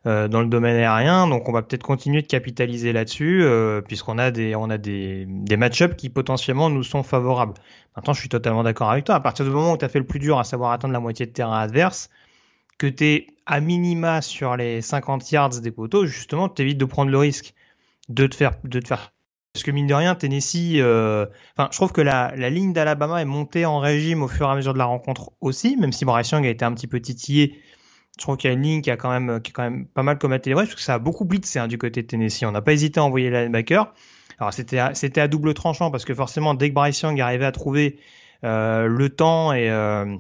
euh, 0.07 0.29
dans 0.29 0.41
le 0.41 0.49
domaine 0.49 0.77
aérien. 0.77 1.27
Donc 1.29 1.49
on 1.49 1.53
va 1.53 1.63
peut-être 1.63 1.83
continuer 1.83 2.23
de 2.23 2.27
capitaliser 2.27 2.93
là-dessus, 2.93 3.43
euh, 3.43 3.83
puisqu'on 3.83 4.19
a 4.19 4.31
des 4.31 4.55
on 4.55 4.71
a 4.71 4.79
des, 4.79 5.27
match-ups 5.59 5.95
qui 5.97 6.09
potentiellement 6.09 6.71
nous 6.71 6.83
sont 6.83 7.03
favorables. 7.03 7.55
Maintenant, 7.97 8.15
je 8.15 8.21
suis 8.21 8.29
totalement 8.31 8.63
d'accord 8.63 8.91
avec 8.91 9.05
toi. 9.05 9.15
À 9.17 9.21
partir 9.21 9.45
du 9.45 9.51
moment 9.51 9.73
où 9.73 9.77
tu 9.77 9.85
as 9.85 9.89
fait 9.89 9.99
le 9.99 10.07
plus 10.07 10.21
dur, 10.21 10.39
à 10.39 10.45
savoir 10.45 10.73
atteindre 10.73 10.95
la 10.95 11.01
moitié 11.01 11.27
de 11.27 11.33
terrain 11.33 11.59
adverse, 11.59 12.09
que 12.79 12.87
tu 12.87 13.05
es 13.05 13.27
à 13.47 13.61
minima 13.61 14.23
sur 14.23 14.57
les 14.57 14.81
50 14.81 15.31
yards 15.33 15.61
des 15.61 15.71
poteaux, 15.71 16.07
justement, 16.07 16.49
tu 16.49 16.63
évites 16.63 16.79
de 16.79 16.85
prendre 16.87 17.11
le 17.11 17.19
risque 17.19 17.55
de 18.09 18.27
te 18.27 18.37
faire 18.37 18.55
parce 19.52 19.64
que 19.64 19.71
mine 19.71 19.87
de 19.87 19.95
rien, 19.95 20.14
Tennessee, 20.14 20.76
euh... 20.76 21.26
enfin, 21.57 21.69
je 21.73 21.76
trouve 21.76 21.92
que 21.92 22.00
la, 22.00 22.33
la 22.37 22.50
ligne 22.50 22.73
d'Alabama 22.73 23.21
est 23.21 23.25
montée 23.26 23.66
en 23.66 23.78
régime 23.78 24.23
au 24.23 24.28
fur 24.28 24.47
et 24.47 24.50
à 24.50 24.54
mesure 24.54 24.73
de 24.73 24.78
la 24.78 24.85
rencontre 24.85 25.33
aussi, 25.40 25.76
même 25.76 25.92
si 25.92 26.04
Bryce 26.04 26.30
Young 26.30 26.47
a 26.47 26.50
été 26.50 26.64
un 26.64 26.73
petit 26.73 26.87
peu 26.87 27.00
titillé. 27.00 27.61
Je 28.16 28.23
trouve 28.23 28.37
qu'il 28.37 28.49
y 28.49 28.52
a 28.52 28.54
une 28.54 28.62
ligne 28.62 28.83
qui 28.83 28.90
a 28.90 28.97
quand 28.97 29.11
même, 29.11 29.40
qui 29.40 29.50
est 29.50 29.52
quand 29.52 29.62
même 29.62 29.87
pas 29.87 30.02
mal 30.02 30.19
combattu 30.19 30.50
les 30.50 30.54
parce 30.54 30.75
que 30.75 30.80
ça 30.80 30.95
a 30.95 30.99
beaucoup 30.99 31.25
blitzé 31.25 31.59
hein, 31.59 31.69
du 31.69 31.78
côté 31.78 32.02
de 32.02 32.07
Tennessee. 32.07 32.45
On 32.45 32.52
n'a 32.52 32.62
pas 32.62 32.73
hésité 32.73 33.00
à 33.00 33.04
envoyer 33.04 33.30
le 33.30 33.42
linebacker. 33.45 33.92
Alors 34.38 34.52
c'était 34.52 34.80
c'était 34.95 35.21
à 35.21 35.28
double 35.28 35.54
tranchant 35.54 35.90
parce 35.90 36.04
que 36.04 36.14
forcément 36.14 36.54
dès 36.54 36.71
que 36.71 36.75
Bryce 36.75 37.00
Young 37.00 37.21
arrivait 37.21 37.45
à 37.45 37.52
trouver 37.52 37.99
euh, 38.45 38.87
le 38.87 39.09
temps 39.11 39.52
et 39.52 39.71
euh, 39.71 40.16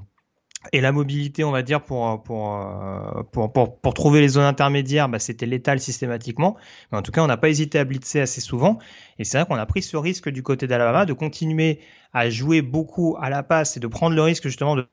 et 0.72 0.80
la 0.80 0.92
mobilité, 0.92 1.42
on 1.42 1.50
va 1.50 1.62
dire, 1.62 1.82
pour, 1.82 2.22
pour, 2.22 2.54
euh, 2.54 3.22
pour, 3.32 3.52
pour, 3.52 3.80
pour 3.80 3.94
trouver 3.94 4.20
les 4.20 4.28
zones 4.28 4.44
intermédiaires, 4.44 5.08
bah, 5.08 5.18
c'était 5.18 5.46
létal 5.46 5.80
systématiquement. 5.80 6.56
Mais 6.92 6.98
en 6.98 7.02
tout 7.02 7.12
cas, 7.12 7.22
on 7.22 7.26
n'a 7.26 7.38
pas 7.38 7.48
hésité 7.48 7.78
à 7.78 7.84
blitzer 7.84 8.20
assez 8.20 8.40
souvent. 8.40 8.78
Et 9.18 9.24
c'est 9.24 9.38
vrai 9.38 9.46
qu'on 9.46 9.56
a 9.56 9.66
pris 9.66 9.82
ce 9.82 9.96
risque 9.96 10.28
du 10.28 10.42
côté 10.42 10.66
d'Alabama 10.66 11.06
de 11.06 11.14
continuer 11.14 11.80
à 12.12 12.28
jouer 12.28 12.60
beaucoup 12.60 13.16
à 13.20 13.30
la 13.30 13.42
passe 13.42 13.76
et 13.76 13.80
de 13.80 13.86
prendre 13.86 14.14
le 14.14 14.22
risque 14.22 14.44
justement 14.44 14.76
de 14.76 14.86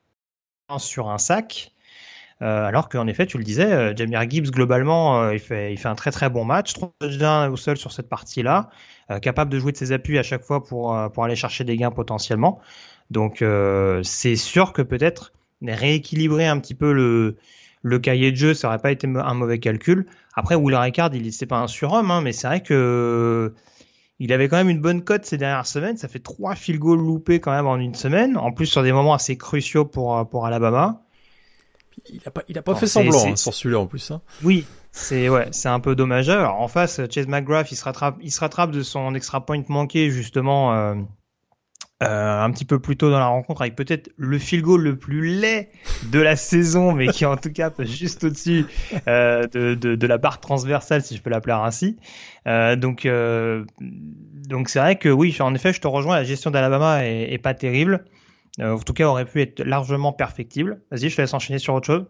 sur 0.78 1.08
un 1.10 1.18
sac. 1.18 1.72
Euh, 2.40 2.64
alors 2.64 2.88
qu'en 2.88 3.06
effet, 3.06 3.26
tu 3.26 3.36
le 3.36 3.44
disais, 3.44 3.72
euh, 3.72 3.96
Jamir 3.96 4.28
Gibbs 4.30 4.50
globalement, 4.50 5.22
euh, 5.22 5.34
il 5.34 5.40
fait 5.40 5.72
il 5.72 5.78
fait 5.78 5.88
un 5.88 5.96
très 5.96 6.12
très 6.12 6.30
bon 6.30 6.44
match, 6.44 6.72
trois 6.72 6.92
touchdowns 7.00 7.50
au 7.50 7.56
sol 7.56 7.76
sur 7.76 7.90
cette 7.90 8.08
partie-là, 8.08 8.70
capable 9.22 9.50
de 9.50 9.58
jouer 9.58 9.72
de 9.72 9.76
ses 9.76 9.92
appuis 9.92 10.18
à 10.18 10.22
chaque 10.22 10.42
fois 10.42 10.62
pour 10.62 10.96
pour 11.12 11.24
aller 11.24 11.36
chercher 11.36 11.64
des 11.64 11.76
gains 11.76 11.90
potentiellement. 11.90 12.60
Donc 13.10 13.42
c'est 14.02 14.36
sûr 14.36 14.72
que 14.72 14.82
peut-être 14.82 15.32
rééquilibrer 15.62 16.46
un 16.46 16.58
petit 16.58 16.74
peu 16.74 16.92
le, 16.92 17.36
le 17.82 17.98
cahier 17.98 18.30
de 18.30 18.36
jeu, 18.36 18.54
ça 18.54 18.68
aurait 18.68 18.78
pas 18.78 18.92
été 18.92 19.08
un 19.08 19.34
mauvais 19.34 19.58
calcul. 19.58 20.06
Après, 20.34 20.54
Will 20.54 20.76
Ricard, 20.76 21.14
il 21.14 21.32
c'est 21.32 21.46
pas 21.46 21.58
un 21.58 21.66
surhomme, 21.66 22.10
hein, 22.10 22.20
mais 22.20 22.32
c'est 22.32 22.46
vrai 22.46 22.62
que 22.62 23.54
il 24.20 24.32
avait 24.32 24.48
quand 24.48 24.56
même 24.56 24.68
une 24.68 24.80
bonne 24.80 25.02
cote 25.02 25.24
ces 25.24 25.38
dernières 25.38 25.66
semaines. 25.66 25.96
Ça 25.96 26.08
fait 26.08 26.18
trois 26.18 26.54
field 26.54 26.80
goals 26.80 26.98
loupés 26.98 27.40
quand 27.40 27.52
même 27.52 27.66
en 27.66 27.76
une 27.76 27.94
semaine, 27.94 28.36
en 28.36 28.52
plus 28.52 28.66
sur 28.66 28.82
des 28.82 28.92
moments 28.92 29.14
assez 29.14 29.36
cruciaux 29.36 29.84
pour 29.84 30.28
pour 30.28 30.46
Alabama. 30.46 31.02
Il 32.10 32.20
a 32.26 32.30
pas, 32.30 32.42
il 32.48 32.56
a 32.56 32.62
pas 32.62 32.74
fait 32.76 32.86
semblant 32.86 33.26
hein, 33.26 33.36
sur 33.36 33.52
celui-là 33.52 33.80
en 33.80 33.86
plus. 33.86 34.10
Hein. 34.10 34.20
Oui, 34.44 34.64
c'est 34.92 35.28
ouais, 35.28 35.48
c'est 35.50 35.68
un 35.68 35.80
peu 35.80 35.96
dommageur. 35.96 36.40
Alors, 36.40 36.60
en 36.60 36.68
face, 36.68 37.00
Chase 37.10 37.26
McGrath, 37.26 37.72
il 37.72 37.76
se 37.76 37.84
rattrape, 37.84 38.16
il 38.20 38.30
se 38.30 38.40
rattrape 38.40 38.70
de 38.70 38.82
son 38.82 39.14
extra 39.14 39.44
point 39.44 39.62
manqué 39.68 40.10
justement. 40.10 40.74
Euh, 40.74 40.94
euh, 42.00 42.40
un 42.44 42.52
petit 42.52 42.64
peu 42.64 42.78
plus 42.78 42.96
tôt 42.96 43.10
dans 43.10 43.18
la 43.18 43.26
rencontre 43.26 43.62
avec 43.62 43.74
peut-être 43.74 44.12
le 44.16 44.38
field 44.38 44.64
goal 44.64 44.82
le 44.82 44.96
plus 44.96 45.26
laid 45.26 45.68
de 46.12 46.20
la 46.20 46.36
saison, 46.36 46.92
mais 46.92 47.08
qui 47.08 47.26
en 47.26 47.36
tout 47.36 47.52
cas 47.52 47.70
passe 47.70 47.88
juste 47.88 48.22
au-dessus 48.22 48.66
euh, 49.08 49.48
de, 49.48 49.74
de, 49.74 49.96
de, 49.96 50.06
la 50.06 50.16
barre 50.16 50.38
transversale, 50.38 51.02
si 51.02 51.16
je 51.16 51.22
peux 51.22 51.30
l'appeler 51.30 51.54
ainsi. 51.54 51.96
Euh, 52.46 52.76
donc 52.76 53.08
donc 53.80 54.68
c'est 54.68 54.78
vrai 54.78 54.96
que 54.96 55.08
oui, 55.08 55.36
en 55.40 55.52
effet, 55.56 55.72
je 55.72 55.80
te 55.80 55.88
rejoins. 55.88 56.14
La 56.14 56.22
gestion 56.22 56.52
d'Alabama 56.52 57.04
est, 57.04 57.32
est, 57.32 57.38
pas 57.38 57.54
terrible. 57.54 58.04
En 58.60 58.78
tout 58.78 58.92
cas, 58.92 59.06
aurait 59.06 59.24
pu 59.24 59.42
être 59.42 59.64
largement 59.64 60.12
perfectible. 60.12 60.80
Vas-y, 60.92 61.10
je 61.10 61.16
te 61.16 61.20
laisse 61.20 61.34
enchaîner 61.34 61.58
sur 61.58 61.74
autre 61.74 61.86
chose. 61.86 62.06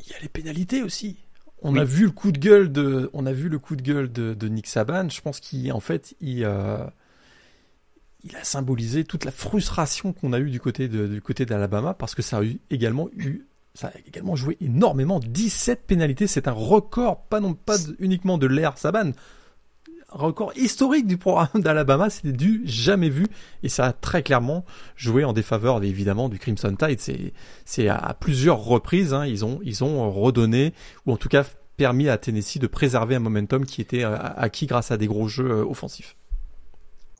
Il 0.00 0.12
y 0.12 0.14
a 0.14 0.18
les 0.22 0.28
pénalités 0.28 0.82
aussi. 0.82 1.18
On 1.60 1.76
a 1.76 1.84
vu 1.84 2.04
le 2.04 2.10
coup 2.10 2.32
de 2.32 2.38
gueule 2.38 2.72
de, 2.72 3.10
on 3.12 3.26
a 3.26 3.32
vu 3.32 3.48
le 3.50 3.58
coup 3.58 3.76
de 3.76 3.82
gueule 3.82 4.10
de, 4.10 4.32
de 4.32 4.48
Nick 4.48 4.66
Saban. 4.66 5.08
Je 5.10 5.20
pense 5.20 5.40
qu'en 5.40 5.80
fait, 5.80 6.14
il 6.20 6.44
il 8.24 8.36
a 8.36 8.44
symbolisé 8.44 9.04
toute 9.04 9.24
la 9.24 9.30
frustration 9.30 10.12
qu'on 10.12 10.32
a 10.32 10.38
eue 10.38 10.50
du 10.50 10.60
côté 10.60 10.88
du 10.88 11.20
côté 11.20 11.44
d'Alabama 11.44 11.94
parce 11.94 12.14
que 12.14 12.22
ça 12.22 12.38
a 12.38 12.42
également 12.70 13.08
eu 13.16 13.46
ça 13.74 13.88
a 13.88 13.98
également 14.06 14.36
joué 14.36 14.56
énormément. 14.60 15.20
17 15.20 15.86
pénalités 15.86 16.26
c'est 16.26 16.48
un 16.48 16.52
record 16.52 17.24
pas 17.24 17.40
non 17.40 17.54
pas 17.54 17.76
uniquement 17.98 18.38
de 18.38 18.46
l'ère 18.46 18.78
Saban. 18.78 19.10
Record 20.08 20.52
historique 20.56 21.06
du 21.06 21.18
programme 21.18 21.60
d'Alabama 21.60 22.08
c'était 22.08 22.32
du 22.32 22.62
jamais 22.64 23.10
vu 23.10 23.26
et 23.62 23.68
ça 23.68 23.86
a 23.86 23.92
très 23.92 24.22
clairement 24.22 24.64
joué 24.96 25.24
en 25.24 25.32
défaveur 25.32 25.82
évidemment 25.82 26.28
du 26.28 26.38
Crimson 26.38 26.74
Tide. 26.76 27.32
C'est 27.64 27.88
à 27.88 28.16
plusieurs 28.18 28.58
reprises 28.64 29.12
hein, 29.12 29.26
ils 29.26 29.44
ont 29.44 29.60
ils 29.64 29.84
ont 29.84 30.10
redonné 30.10 30.72
ou 31.04 31.12
en 31.12 31.16
tout 31.18 31.28
cas 31.28 31.44
permis 31.76 32.08
à 32.08 32.16
Tennessee 32.16 32.58
de 32.58 32.68
préserver 32.68 33.16
un 33.16 33.20
momentum 33.20 33.66
qui 33.66 33.80
était 33.80 34.04
euh, 34.04 34.16
acquis 34.16 34.66
grâce 34.66 34.92
à 34.92 34.96
des 34.96 35.08
gros 35.08 35.28
jeux 35.28 35.50
euh, 35.50 35.64
offensifs 35.64 36.16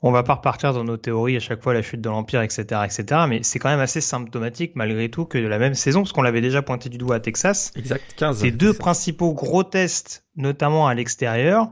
on 0.07 0.13
va 0.13 0.23
pas 0.23 0.35
repartir 0.35 0.75
dans 0.75 0.85
nos 0.85 0.99
théories 0.99 1.37
à 1.37 1.41
chaque 1.41 1.63
fois 1.63 1.73
la 1.73 1.81
chute 1.81 2.03
de 2.03 2.11
l'empire, 2.11 2.43
etc., 2.43 2.83
etc. 2.85 3.23
Mais 3.27 3.43
c'est 3.43 3.59
quand 3.59 3.71
même 3.71 3.81
assez 3.81 4.03
symptomatique 4.03 4.73
malgré 4.75 5.09
tout 5.09 5.25
que 5.25 5.39
de 5.39 5.47
la 5.47 5.59
même 5.59 5.73
saison, 5.73 6.03
parce 6.03 6.13
qu'on 6.13 6.21
l'avait 6.21 6.43
déjà 6.43 6.61
pointé 6.61 6.91
du 6.91 6.99
doigt 6.99 7.17
à 7.17 7.21
Texas. 7.21 7.73
Exact. 7.75 8.15
15. 8.19 8.41
Ces 8.41 8.51
deux 8.51 8.75
principaux 8.75 9.33
gros 9.33 9.65
tests, 9.65 10.27
notamment 10.37 10.89
à 10.89 10.95
l'extérieur, 10.95 11.71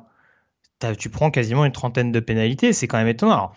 tu 0.99 1.11
prends 1.11 1.31
quasiment 1.31 1.67
une 1.67 1.73
trentaine 1.73 2.11
de 2.11 2.21
pénalités. 2.21 2.73
C'est 2.73 2.89
quand 2.89 2.97
même 2.97 3.07
étonnant. 3.07 3.33
Alors, 3.33 3.57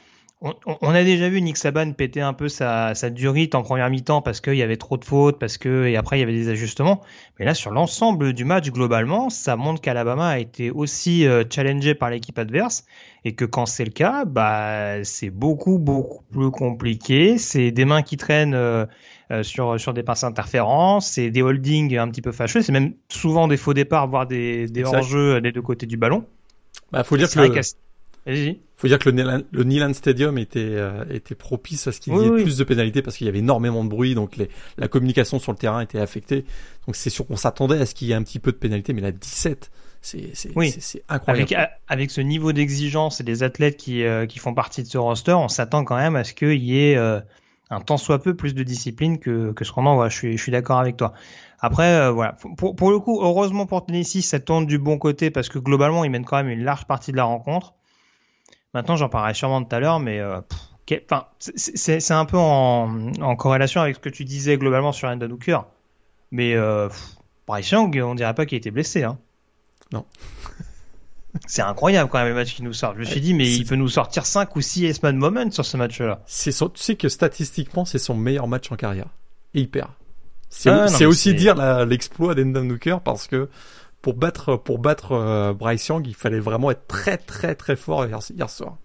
on, 0.65 0.89
a 0.89 1.03
déjà 1.03 1.27
vu 1.27 1.41
Nick 1.41 1.57
Saban 1.57 1.93
péter 1.93 2.21
un 2.21 2.33
peu 2.33 2.49
sa, 2.49 2.93
sa 2.93 3.09
durite 3.09 3.55
en 3.55 3.63
première 3.63 3.89
mi-temps 3.89 4.21
parce 4.21 4.41
qu'il 4.41 4.55
y 4.55 4.61
avait 4.61 4.77
trop 4.77 4.97
de 4.97 5.03
fautes, 5.03 5.39
parce 5.39 5.57
que 5.57 5.85
et 5.87 5.97
après 5.97 6.17
il 6.17 6.19
y 6.19 6.23
avait 6.23 6.33
des 6.33 6.49
ajustements. 6.49 7.01
Mais 7.39 7.45
là, 7.45 7.55
sur 7.55 7.71
l'ensemble 7.71 8.33
du 8.33 8.45
match 8.45 8.69
globalement, 8.69 9.29
ça 9.29 9.55
montre 9.55 9.81
qu'Alabama 9.81 10.27
a 10.27 10.39
été 10.39 10.69
aussi 10.69 11.25
euh, 11.25 11.43
challengé 11.49 11.95
par 11.95 12.11
l'équipe 12.11 12.37
adverse 12.37 12.85
et 13.23 13.33
que 13.33 13.43
quand 13.43 13.65
c'est 13.65 13.85
le 13.85 13.91
cas, 13.91 14.25
bah 14.25 15.03
c'est 15.03 15.31
beaucoup 15.31 15.79
beaucoup 15.79 16.23
plus 16.31 16.51
compliqué. 16.51 17.39
C'est 17.39 17.71
des 17.71 17.85
mains 17.85 18.03
qui 18.03 18.17
traînent 18.17 18.53
euh, 18.53 18.85
euh, 19.31 19.41
sur 19.41 19.79
sur 19.79 19.93
des 19.93 20.03
passes 20.03 20.23
interférences, 20.23 21.07
c'est 21.07 21.31
des 21.31 21.41
holdings 21.41 21.97
un 21.97 22.09
petit 22.09 22.21
peu 22.21 22.31
fâcheux, 22.31 22.61
c'est 22.61 22.71
même 22.71 22.93
souvent 23.09 23.47
des 23.47 23.57
faux 23.57 23.73
départs, 23.73 24.07
voire 24.07 24.27
des 24.27 24.67
des 24.67 24.83
hors-jeux 24.83 25.41
des 25.41 25.51
deux 25.51 25.63
côtés 25.63 25.87
du 25.87 25.97
ballon. 25.97 26.23
Bah, 26.91 27.03
faut 27.03 27.17
dire 27.17 27.29
que 27.29 27.61
il 28.27 28.57
faut 28.75 28.87
dire 28.87 28.99
que 28.99 29.09
le, 29.09 29.45
le 29.51 29.63
Neyland 29.63 29.93
Stadium 29.93 30.37
était, 30.37 30.59
euh, 30.59 31.05
était 31.11 31.35
propice 31.35 31.87
à 31.87 31.91
ce 31.91 31.99
qu'il 31.99 32.13
y 32.13 32.25
ait 32.25 32.43
plus 32.43 32.57
de 32.57 32.63
pénalités 32.63 33.01
parce 33.01 33.17
qu'il 33.17 33.25
y 33.25 33.29
avait 33.29 33.39
énormément 33.39 33.83
de 33.83 33.89
bruit, 33.89 34.15
donc 34.15 34.35
les, 34.37 34.49
la 34.77 34.87
communication 34.87 35.39
sur 35.39 35.51
le 35.51 35.57
terrain 35.57 35.81
était 35.81 35.99
affectée. 35.99 36.45
Donc 36.87 36.95
c'est 36.95 37.09
sûr 37.09 37.27
qu'on 37.27 37.35
s'attendait 37.35 37.79
à 37.79 37.85
ce 37.85 37.93
qu'il 37.93 38.07
y 38.07 38.11
ait 38.11 38.15
un 38.15 38.23
petit 38.23 38.39
peu 38.39 38.51
de 38.51 38.57
pénalités, 38.57 38.93
mais 38.93 39.01
la 39.01 39.11
17, 39.11 39.71
c'est 40.01 40.31
oui. 40.55 40.75
incroyable. 41.07 41.53
Avec, 41.53 41.71
avec 41.87 42.11
ce 42.11 42.21
niveau 42.21 42.51
d'exigence 42.51 43.21
et 43.21 43.23
des 43.23 43.43
athlètes 43.43 43.77
qui, 43.77 44.03
euh, 44.03 44.25
qui 44.25 44.39
font 44.39 44.53
partie 44.53 44.81
de 44.81 44.87
ce 44.87 44.97
roster, 44.97 45.33
on 45.33 45.47
s'attend 45.47 45.83
quand 45.83 45.97
même 45.97 46.15
à 46.15 46.23
ce 46.23 46.33
qu'il 46.33 46.63
y 46.63 46.79
ait 46.79 46.97
euh, 46.97 47.19
un 47.69 47.79
tant 47.79 47.97
soit 47.97 48.21
peu 48.21 48.35
plus 48.35 48.55
de 48.55 48.63
discipline 48.63 49.19
que, 49.19 49.51
que 49.51 49.63
ce 49.63 49.71
qu'on 49.71 49.85
en 49.85 49.95
voit. 49.95 50.09
Je 50.09 50.15
suis, 50.15 50.37
je 50.37 50.41
suis 50.41 50.51
d'accord 50.51 50.79
avec 50.79 50.97
toi. 50.97 51.13
Après, 51.59 52.11
voilà. 52.11 52.37
Pour, 52.57 52.75
pour 52.75 52.91
le 52.91 52.99
coup, 52.99 53.21
heureusement 53.23 53.65
pour 53.65 53.85
Tennessee, 53.85 54.21
ça 54.21 54.39
tourne 54.39 54.65
du 54.65 54.77
bon 54.77 54.97
côté 54.97 55.31
parce 55.31 55.49
que 55.49 55.57
globalement, 55.57 56.03
ils 56.03 56.11
mènent 56.11 56.25
quand 56.25 56.37
même 56.37 56.49
une 56.49 56.63
large 56.63 56.85
partie 56.85 57.11
de 57.11 57.17
la 57.17 57.23
rencontre. 57.23 57.73
Maintenant, 58.75 58.97
j'en 58.97 59.07
parlerai 59.07 59.33
sûrement 59.33 59.63
tout 59.63 59.73
à 59.73 59.79
l'heure, 59.79 60.01
mais 60.01 60.19
euh, 60.19 60.41
enfin, 61.05 61.27
c'est 61.39 62.11
un 62.11 62.25
peu 62.25 62.37
en, 62.37 63.13
en, 63.21 63.35
corrélation 63.37 63.79
avec 63.79 63.95
ce 63.95 64.01
que 64.01 64.09
tu 64.09 64.25
disais 64.25 64.57
globalement 64.57 64.91
sur 64.91 65.07
Enda 65.07 65.27
Hooker. 65.27 65.59
Mais 66.31 66.55
euh, 66.55 66.89
Bryce 67.47 67.71
Young, 67.71 67.97
on 68.03 68.15
dirait 68.15 68.33
pas 68.33 68.45
qu'il 68.45 68.57
était 68.57 68.71
blessé. 68.71 69.03
Hein. 69.03 69.17
Non. 69.93 70.05
C'est 71.47 71.61
incroyable 71.61 72.09
quand 72.09 72.17
même 72.19 72.27
le 72.27 72.33
match 72.33 72.53
qu'il 72.53 72.65
nous 72.65 72.73
sort. 72.73 72.95
Je 72.95 72.99
me 72.99 73.05
suis 73.05 73.21
dit, 73.21 73.33
mais 73.33 73.49
il 73.49 73.65
peut 73.65 73.75
nous 73.75 73.87
sortir 73.87 74.25
5 74.25 74.53
ou 74.57 74.61
6 74.61 74.85
S-Man 74.85 75.15
Moment 75.15 75.51
sur 75.51 75.65
ce 75.65 75.77
match-là. 75.77 76.21
C'est 76.25 76.51
tu 76.51 76.67
sais 76.75 76.95
que 76.95 77.07
statistiquement, 77.07 77.85
c'est 77.85 77.97
son 77.97 78.15
meilleur 78.15 78.47
match 78.47 78.69
en 78.73 78.75
carrière. 78.75 79.07
Et 79.53 79.61
il 79.61 79.69
perd. 79.69 79.89
C'est 80.49 80.69
ah, 80.69 81.07
aussi 81.07 81.33
dire 81.33 81.55
l'exploit 81.85 82.35
d'Endon 82.35 82.69
Hooker 82.69 82.99
parce 83.01 83.27
que 83.27 83.49
pour 84.05 84.13
battre, 84.13 84.55
pour 84.55 84.77
battre 84.77 85.13
euh, 85.13 85.51
Bryce 85.55 85.87
Young, 85.87 86.05
il 86.05 86.13
fallait 86.13 86.39
vraiment 86.39 86.69
être 86.69 86.85
très 86.85 87.17
très 87.17 87.55
très 87.55 87.75
fort 87.75 88.05
hier, 88.05 88.19
hier 88.37 88.49
soir. 88.51 88.77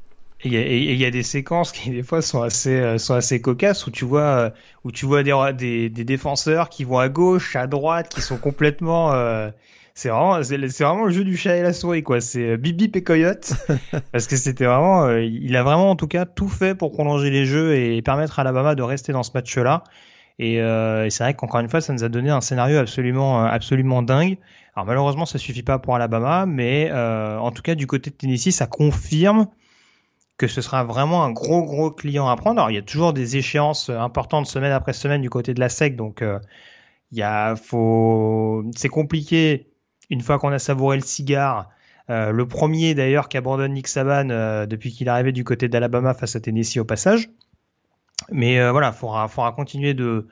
Et 0.45 0.79
il 0.79 0.99
y, 0.99 1.05
a 1.05 1.11
des 1.11 1.23
séquences 1.23 1.73
qui 1.73 1.91
des 1.91 2.03
fois 2.03 2.23
sont 2.23 2.41
assez 2.41 2.81
euh, 2.81 2.97
sont 2.97 3.13
assez 3.13 3.43
cocasses 3.43 3.87
où 3.87 3.91
tu 3.91 4.07
vois 4.07 4.23
euh, 4.23 4.51
où 4.83 4.93
tu 4.93 5.05
vois 5.05 5.23
des, 5.23 5.91
des, 5.91 6.05
défenseurs 6.05 6.71
qui 6.71 6.85
vont 6.85 6.99
à 6.99 7.11
gauche, 7.11 7.55
à 7.55 7.67
droite, 7.67 8.09
qui 8.09 8.23
sont 8.23 8.39
complètement 8.39 9.13
euh, 9.13 9.51
c'est 9.95 10.09
vraiment 10.09 10.43
c'est 10.43 10.57
vraiment 10.57 11.05
le 11.05 11.13
jeu 11.13 11.25
du 11.25 11.37
chat 11.37 11.55
et 11.59 11.63
la 11.63 11.75
souris 11.75 12.03
quoi. 12.03 12.23
C'est 12.23 12.57
Bibi 12.57 12.91
et 12.95 13.05
Coyote 13.05 13.53
parce 14.13 14.27
que 14.27 14.37
c'était 14.37 14.65
vraiment 14.65 15.11
il 15.11 15.55
a 15.55 15.63
vraiment 15.63 15.91
en 15.91 15.97
tout 15.97 16.09
cas 16.09 16.25
tout 16.25 16.49
fait 16.49 16.75
pour 16.75 16.93
prolonger 16.93 17.29
les 17.29 17.45
jeux 17.45 17.77
et 17.77 18.01
permettre 18.01 18.39
à 18.39 18.41
Alabama 18.41 18.75
de 18.75 18.83
rester 18.83 19.13
dans 19.13 19.23
ce 19.23 19.33
match-là. 19.35 19.85
Et, 20.39 20.55
et 20.55 21.11
c'est 21.11 21.23
vrai 21.23 21.35
qu'encore 21.35 21.61
une 21.61 21.69
fois 21.69 21.83
ça 21.83 21.93
nous 21.93 22.05
a 22.05 22.09
donné 22.09 22.31
un 22.31 22.41
scénario 22.41 22.79
absolument 22.79 23.45
absolument 23.45 24.01
dingue. 24.01 24.39
Alors 24.77 24.87
malheureusement 24.87 25.27
ça 25.27 25.39
suffit 25.39 25.63
pas 25.63 25.79
pour 25.79 25.95
Alabama, 25.95 26.47
mais 26.47 26.91
en 26.93 27.51
tout 27.51 27.63
cas 27.63 27.75
du 27.75 27.87
côté 27.87 28.11
de 28.11 28.17
Tennessee 28.17 28.53
ça 28.53 28.67
confirme 28.67 29.49
que 30.41 30.49
ce 30.49 30.63
sera 30.63 30.85
vraiment 30.85 31.23
un 31.23 31.33
gros 31.33 31.63
gros 31.63 31.91
client 31.91 32.27
à 32.27 32.35
prendre. 32.35 32.61
Alors 32.61 32.71
il 32.71 32.75
y 32.75 32.79
a 32.79 32.83
toujours 32.83 33.13
des 33.13 33.37
échéances 33.37 33.91
importantes 33.91 34.47
semaine 34.47 34.73
après 34.73 34.95
semaine 34.95 35.21
du 35.21 35.29
côté 35.29 35.53
de 35.53 35.61
la 35.61 35.69
SEC, 35.69 35.97
donc 35.97 36.23
euh, 36.23 36.39
il 37.13 37.19
y 37.19 37.23
a 37.23 37.57
faut 37.57 38.65
c'est 38.75 38.89
compliqué 38.89 39.67
une 40.09 40.23
fois 40.23 40.39
qu'on 40.39 40.51
a 40.51 40.59
savouré 40.59 40.97
le 40.97 41.03
cigare. 41.03 41.69
Euh, 42.09 42.33
le 42.33 42.49
premier 42.49 42.95
d'ailleurs 42.95 43.29
qui 43.29 43.37
abandonne 43.37 43.75
Nick 43.75 43.87
Saban 43.87 44.31
euh, 44.31 44.65
depuis 44.65 44.93
qu'il 44.93 45.09
est 45.09 45.11
arrivé 45.11 45.31
du 45.31 45.45
côté 45.45 45.69
d'Alabama 45.69 46.15
face 46.15 46.35
à 46.37 46.41
Tennessee 46.41 46.79
au 46.79 46.87
passage. 46.87 47.29
Mais 48.33 48.71
voilà, 48.71 48.93
faudra 48.93 49.29
faudra 49.29 49.53
continuer 49.53 49.93
de 49.93 50.27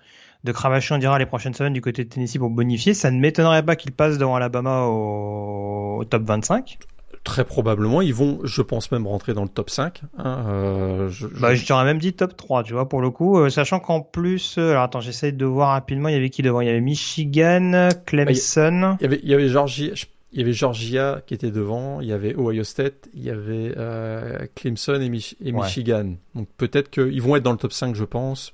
de 0.45 0.53
cravacher 0.53 0.95
on 0.95 0.99
dira 0.99 1.19
les 1.19 1.27
prochaines 1.27 1.55
semaines 1.55 1.73
du 1.73 1.81
côté 1.81 2.05
de 2.05 2.09
Tennessee 2.09 2.39
pour 2.39 2.51
bonifier. 2.51 2.95
Ça 2.95 3.11
ne 3.11 3.19
m'étonnerait 3.19 3.65
pas 3.65 3.77
qu'il 3.77 3.93
passe 3.93 4.19
devant 4.19 4.37
Alabama 4.37 4.83
au, 4.85 5.99
au 5.99 6.05
top 6.05 6.23
25 6.25 6.79
très 7.25 7.45
probablement, 7.45 8.01
ils 8.01 8.15
vont, 8.15 8.41
je 8.45 8.63
pense 8.63 8.91
même 8.91 9.07
rentrer 9.07 9.35
dans 9.35 9.43
le 9.43 9.49
top 9.49 9.69
5. 9.69 10.03
Hein, 10.17 10.45
euh, 10.49 11.09
je, 11.11 11.27
bah, 11.27 11.55
je 11.55 11.67
t'aurais 11.67 11.85
même 11.85 11.99
dit 11.99 12.15
top 12.15 12.37
3, 12.37 12.63
tu 12.63 12.73
vois, 12.73 12.89
pour 12.89 13.03
le 13.03 13.11
coup. 13.11 13.39
Euh, 13.39 13.51
sachant 13.51 13.81
qu'en 13.81 14.01
plus, 14.01 14.57
euh, 14.57 14.71
alors 14.71 14.85
attends, 14.85 15.01
j'essaie 15.01 15.33
de 15.33 15.45
voir 15.45 15.71
rapidement, 15.71 16.09
il 16.09 16.15
y 16.15 16.17
avait 16.17 16.31
qui 16.31 16.41
devant? 16.41 16.63
Il 16.63 16.69
y 16.69 16.71
avait 16.71 16.81
Michigan, 16.81 17.91
Clemson. 18.07 18.97
il, 19.01 19.03
y 19.03 19.07
avait, 19.07 19.21
il 19.23 19.29
y 19.29 19.35
avait 19.35 19.49
Georgia, 19.49 19.93
il 20.33 20.39
y 20.39 20.43
avait 20.43 20.53
Georgia 20.53 21.23
qui 21.27 21.35
était 21.35 21.51
devant, 21.51 22.01
il 22.01 22.09
y 22.09 22.13
avait 22.13 22.35
Ohio 22.37 22.65
State, 22.65 23.09
il 23.15 23.23
y 23.23 23.31
avait 23.31 23.75
euh, 23.77 24.47
Clemson 24.55 25.01
et, 25.01 25.09
Michigan. 25.09 26.15
Donc 26.35 26.49
peut-être 26.57 26.91
qu'ils 26.91 27.23
vont 27.23 27.37
être 27.37 27.43
dans 27.43 27.53
le 27.53 27.59
top 27.59 27.73
5, 27.73 27.95
je 27.95 28.05
pense. 28.05 28.53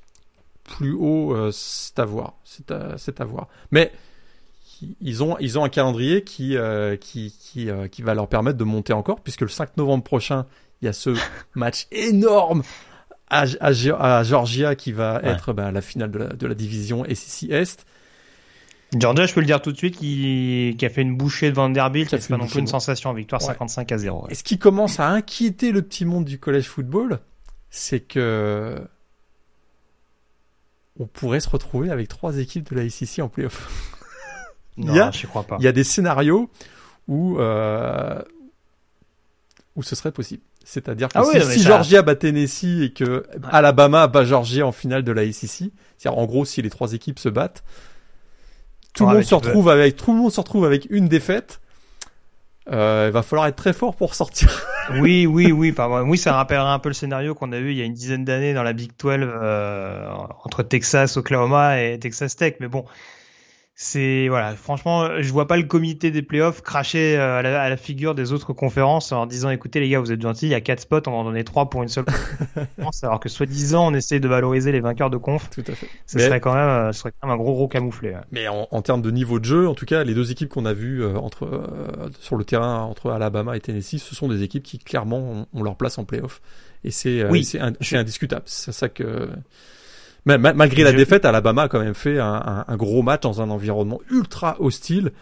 Plus 0.64 0.92
haut, 0.92 1.36
c'est 1.52 1.98
à 1.98 2.04
voir. 2.04 2.34
C'est 2.44 2.70
à, 2.70 2.96
à 3.18 3.24
voir. 3.24 3.48
Mais 3.70 3.92
ils 5.00 5.22
ont 5.22 5.36
ils 5.38 5.58
ont 5.58 5.64
un 5.64 5.68
calendrier 5.68 6.24
qui 6.24 6.56
euh, 6.56 6.96
qui 6.96 7.34
qui, 7.38 7.70
euh, 7.70 7.88
qui 7.88 8.02
va 8.02 8.14
leur 8.14 8.28
permettre 8.28 8.58
de 8.58 8.64
monter 8.64 8.92
encore 8.92 9.20
puisque 9.20 9.42
le 9.42 9.48
5 9.48 9.76
novembre 9.76 10.04
prochain 10.04 10.46
il 10.82 10.86
y 10.86 10.88
a 10.88 10.92
ce 10.92 11.10
match 11.54 11.86
énorme 11.92 12.62
à, 13.30 13.44
à, 13.60 14.22
Georgia 14.22 14.74
qui 14.74 14.92
va 14.92 15.20
être 15.24 15.52
bah, 15.52 15.72
la 15.72 15.80
finale 15.80 16.10
de 16.10 16.18
la, 16.18 16.26
de 16.28 16.46
la 16.46 16.54
division 16.54 17.04
SEC 17.04 17.50
Est. 17.50 17.86
Georgia, 18.96 19.26
je 19.26 19.34
peux 19.34 19.40
le 19.40 19.46
dire 19.46 19.60
tout 19.60 19.72
de 19.72 19.76
suite, 19.76 19.96
qui, 19.96 20.76
qui 20.78 20.86
a 20.86 20.88
fait 20.88 21.02
une 21.02 21.16
bouchée 21.16 21.50
de 21.50 21.56
Vanderbilt, 21.56 22.10
qui 22.10 22.14
a 22.14 22.18
fait 22.18 22.36
non 22.36 22.46
plus 22.46 22.60
une 22.60 22.68
sensation 22.68 23.10
en 23.10 23.14
victoire 23.14 23.42
55 23.42 23.90
à 23.90 23.98
0. 23.98 24.26
Et 24.30 24.36
ce 24.36 24.44
qui 24.44 24.58
commence 24.58 25.00
à 25.00 25.08
inquiéter 25.08 25.72
le 25.72 25.82
petit 25.82 26.04
monde 26.04 26.24
du 26.24 26.38
collège 26.38 26.68
football, 26.68 27.18
c'est 27.70 27.98
que 27.98 28.86
on 30.98 31.06
pourrait 31.06 31.40
se 31.40 31.48
retrouver 31.48 31.90
avec 31.90 32.08
trois 32.08 32.38
équipes 32.38 32.72
de 32.72 32.80
la 32.80 32.88
SEC 32.88 33.20
en 33.20 33.28
playoff. 33.28 33.68
il 34.76 34.92
y 34.92 35.00
a, 35.00 35.10
crois 35.28 35.44
pas. 35.44 35.56
Il 35.58 35.64
y 35.64 35.68
a 35.68 35.72
des 35.72 35.84
scénarios 35.84 36.50
où 37.08 37.38
euh, 37.38 38.22
où 39.76 39.82
ce 39.82 39.96
serait 39.96 40.12
possible. 40.12 40.42
C'est-à-dire 40.64 41.08
que 41.08 41.18
ah 41.18 41.50
si, 41.50 41.60
Georgia 41.60 42.02
bat 42.02 42.14
Tennessee 42.14 42.82
et 42.82 42.92
que 42.92 43.26
Alabama 43.50 44.06
bat 44.06 44.24
Georgia 44.24 44.66
en 44.66 44.72
finale 44.72 45.02
de 45.02 45.12
la 45.12 45.22
ACC, 45.22 45.70
c'est-à-dire 45.98 46.16
en 46.16 46.24
gros 46.24 46.44
si 46.44 46.62
les 46.62 46.70
trois 46.70 46.94
équipes 46.94 47.18
se 47.18 47.28
battent, 47.28 47.62
tout 48.94 49.06
le 49.06 49.14
monde 49.14 49.24
se 49.24 49.34
retrouve 49.34 49.68
avec 49.68 49.96
tout 49.96 50.12
le 50.12 50.18
monde 50.18 50.32
se 50.32 50.40
retrouve 50.40 50.64
avec 50.64 50.86
une 50.90 51.08
défaite. 51.08 51.60
Euh, 52.72 53.06
il 53.08 53.12
va 53.12 53.22
falloir 53.22 53.46
être 53.46 53.56
très 53.56 53.72
fort 53.72 53.94
pour 53.94 54.14
sortir. 54.14 54.66
oui, 55.00 55.26
oui, 55.26 55.52
oui, 55.52 55.72
pardon. 55.72 56.08
Oui, 56.08 56.16
ça 56.16 56.34
rappellera 56.34 56.72
un 56.72 56.78
peu 56.78 56.88
le 56.88 56.94
scénario 56.94 57.34
qu'on 57.34 57.52
a 57.52 57.58
vu 57.58 57.72
il 57.72 57.76
y 57.76 57.82
a 57.82 57.84
une 57.84 57.92
dizaine 57.92 58.24
d'années 58.24 58.54
dans 58.54 58.62
la 58.62 58.72
Big 58.72 58.92
12 58.98 59.18
euh, 59.20 60.08
entre 60.44 60.62
Texas, 60.62 61.16
Oklahoma 61.16 61.82
et 61.82 61.98
Texas 61.98 62.36
Tech. 62.36 62.54
Mais 62.60 62.68
bon, 62.68 62.84
c'est 63.76 64.28
voilà, 64.28 64.54
franchement, 64.54 65.20
je 65.20 65.32
vois 65.32 65.48
pas 65.48 65.56
le 65.56 65.64
comité 65.64 66.12
des 66.12 66.22
playoffs 66.22 66.62
cracher 66.62 67.18
euh, 67.18 67.38
à 67.40 67.42
la, 67.42 67.76
figure 67.76 68.14
des 68.14 68.32
autres 68.32 68.52
conférences 68.52 69.10
en 69.10 69.26
disant 69.26 69.50
écoutez 69.50 69.80
les 69.80 69.88
gars, 69.88 69.98
vous 69.98 70.12
êtes 70.12 70.22
gentils, 70.22 70.46
il 70.46 70.50
y 70.50 70.54
a 70.54 70.60
quatre 70.60 70.78
spots, 70.78 71.02
on 71.08 71.10
va 71.10 71.16
en 71.16 71.24
donner 71.24 71.42
trois 71.42 71.68
pour 71.68 71.82
une 71.82 71.88
seule 71.88 72.04
conférence, 72.04 73.02
alors 73.04 73.18
que 73.18 73.28
soi-disant 73.28 73.88
on 73.90 73.94
essaie 73.94 74.20
de 74.20 74.28
valoriser 74.28 74.70
les 74.70 74.78
vainqueurs 74.78 75.10
de 75.10 75.16
conf. 75.16 75.50
Tout 75.50 75.64
à 75.66 75.72
fait. 75.72 75.88
Ce 76.06 76.20
serait 76.20 76.38
quand 76.38 76.54
même, 76.54 76.68
euh, 76.68 76.92
ce 76.92 77.00
serait 77.00 77.12
quand 77.20 77.26
même 77.26 77.34
un 77.34 77.42
gros 77.42 77.52
gros 77.52 77.66
camouflé. 77.66 78.14
Mais 78.30 78.46
en, 78.46 78.68
en, 78.70 78.82
termes 78.82 79.02
de 79.02 79.10
niveau 79.10 79.40
de 79.40 79.44
jeu, 79.44 79.68
en 79.68 79.74
tout 79.74 79.86
cas, 79.86 80.04
les 80.04 80.14
deux 80.14 80.30
équipes 80.30 80.50
qu'on 80.50 80.66
a 80.66 80.72
vues 80.72 81.02
euh, 81.02 81.16
entre 81.16 81.68
sur 82.20 82.36
le 82.36 82.44
terrain 82.44 82.82
entre 82.82 83.10
Alabama 83.10 83.56
et 83.56 83.60
Tennessee, 83.60 83.98
ce 83.98 84.14
sont 84.14 84.28
des 84.28 84.44
équipes 84.44 84.62
qui 84.62 84.78
clairement 84.78 85.46
ont, 85.52 85.62
leur 85.64 85.74
place 85.74 85.98
en 85.98 86.04
playoff. 86.04 86.40
Et 86.84 86.92
c'est 86.92 87.24
oui, 87.28 87.44
c'est 87.44 87.58
indiscutable. 87.58 88.44
C'est 88.46 88.70
ça 88.70 88.88
que 88.88 89.30
malgré 90.24 90.84
la 90.84 90.92
défaite, 90.92 91.24
Alabama 91.24 91.62
a 91.62 91.68
quand 91.68 91.80
même 91.80 91.94
fait 91.94 92.18
un, 92.18 92.76
gros 92.76 93.02
match 93.02 93.22
dans 93.22 93.40
un 93.40 93.50
environnement 93.50 94.00
ultra 94.10 94.56
hostile 94.60 95.12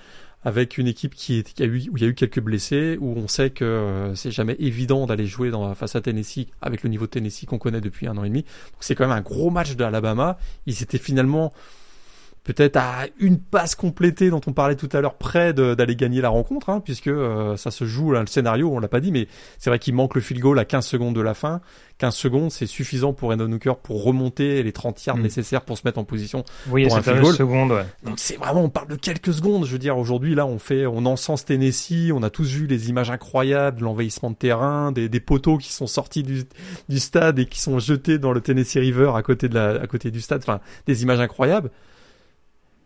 avec 0.45 0.77
une 0.77 0.89
équipe 0.89 1.15
qui, 1.15 1.45
a 1.61 1.65
eu, 1.65 1.89
où 1.91 1.97
il 1.97 2.03
y 2.03 2.07
a 2.07 2.09
eu 2.09 2.15
quelques 2.15 2.41
blessés, 2.41 2.99
où 3.01 3.15
on 3.17 3.29
sait 3.29 3.51
que 3.51 3.65
euh, 3.65 4.15
c'est 4.17 4.33
jamais 4.33 4.57
évident 4.59 5.07
d'aller 5.07 5.27
jouer 5.27 5.51
dans, 5.51 5.73
face 5.77 5.95
à 5.95 6.01
Tennessee 6.01 6.49
avec 6.61 6.83
le 6.83 6.91
niveau 6.91 7.07
de 7.07 7.11
Tennessee 7.11 7.47
qu'on 7.47 7.59
connaît 7.59 7.81
depuis 7.81 8.09
un 8.09 8.17
an 8.17 8.25
et 8.25 8.29
demi. 8.29 8.43
Donc 8.43 8.81
c'est 8.81 8.97
quand 8.97 9.07
même 9.07 9.17
un 9.17 9.21
gros 9.21 9.51
match 9.51 9.77
d'Alabama. 9.77 10.39
Ils 10.67 10.83
étaient 10.83 10.99
finalement 10.99 11.53
peut-être 12.45 12.77
à 12.77 13.07
une 13.19 13.39
passe 13.39 13.75
complétée 13.75 14.31
dont 14.31 14.41
on 14.47 14.53
parlait 14.53 14.75
tout 14.75 14.89
à 14.93 15.01
l'heure, 15.01 15.15
près 15.15 15.53
d'aller 15.53 15.97
gagner 15.97 16.21
la 16.21 16.29
rencontre, 16.29 16.71
hein, 16.71 16.81
puisque 16.81 17.07
euh, 17.07 17.57
ça 17.57 17.71
se 17.71 17.85
joue, 17.85 18.13
le 18.13 18.27
scénario, 18.27 18.71
on 18.73 18.81
l'a 18.81 18.89
pas 18.89 19.01
dit, 19.01 19.13
mais 19.13 19.29
c'est 19.59 19.71
vrai 19.71 19.79
qu'il 19.79 19.95
manque 19.95 20.15
le 20.15 20.21
field 20.21 20.43
goal 20.43 20.59
à 20.59 20.65
15 20.65 20.85
secondes 20.85 21.15
de 21.15 21.21
la 21.21 21.35
fin. 21.35 21.61
15 21.99 22.15
secondes, 22.17 22.51
c'est 22.51 22.67
suffisant 22.67 23.13
pour 23.13 23.31
Endon 23.31 23.53
Hooker 23.53 23.77
pour 23.81 24.03
remonter 24.03 24.63
les 24.65 24.73
30 24.73 25.05
yards 25.05 25.17
mm. 25.19 25.23
nécessaires 25.23 25.61
pour 25.61 25.79
se 25.79 25.83
mettre 25.85 26.01
en 26.01 26.05
position 26.05 26.45
oui, 26.69 26.89
pour 26.89 26.97
un 26.97 27.03
field 27.03 27.21
goal. 27.21 27.35
Secondes, 27.35 27.71
ouais. 27.71 27.87
Donc 28.03 28.19
c'est 28.19 28.37
vraiment, 28.37 28.65
on 28.65 28.71
parle 28.71 28.89
de 28.89 28.97
quelques 28.97 29.33
secondes. 29.33 29.65
Je 29.65 29.71
veux 29.71 29.79
dire, 29.79 29.97
aujourd'hui, 29.97 30.35
là, 30.35 30.45
on 30.45 30.59
fait, 30.59 30.85
on 30.85 31.07
encense 31.07 31.45
Tennessee, 31.45 32.11
on 32.13 32.25
a 32.25 32.31
tous 32.31 32.49
vu 32.49 32.67
les 32.67 32.91
images 32.91 33.11
incroyables, 33.11 33.85
l'envahissement 33.85 34.31
de 34.31 34.37
terrain, 34.37 34.91
des, 34.91 35.09
des, 35.09 35.21
poteaux 35.21 35.59
qui 35.59 35.73
sont 35.73 35.87
sortis 35.87 36.25
du, 36.25 36.43
du 36.89 36.99
stade 36.99 37.39
et 37.39 37.47
qui 37.47 37.61
sont 37.61 37.79
jetés 37.79 38.19
dans 38.19 38.33
le 38.33 38.41
Tennessee 38.41 38.79
River 38.79 39.13
à 39.15 39.23
côté 39.23 39.49
de 39.49 39.55
la, 39.55 39.81
à 39.81 39.87
côté 39.87 40.11
du 40.11 40.21
stade. 40.21 40.43
Enfin, 40.43 40.61
des 40.87 41.05
images 41.05 41.21
incroyables. 41.21 41.71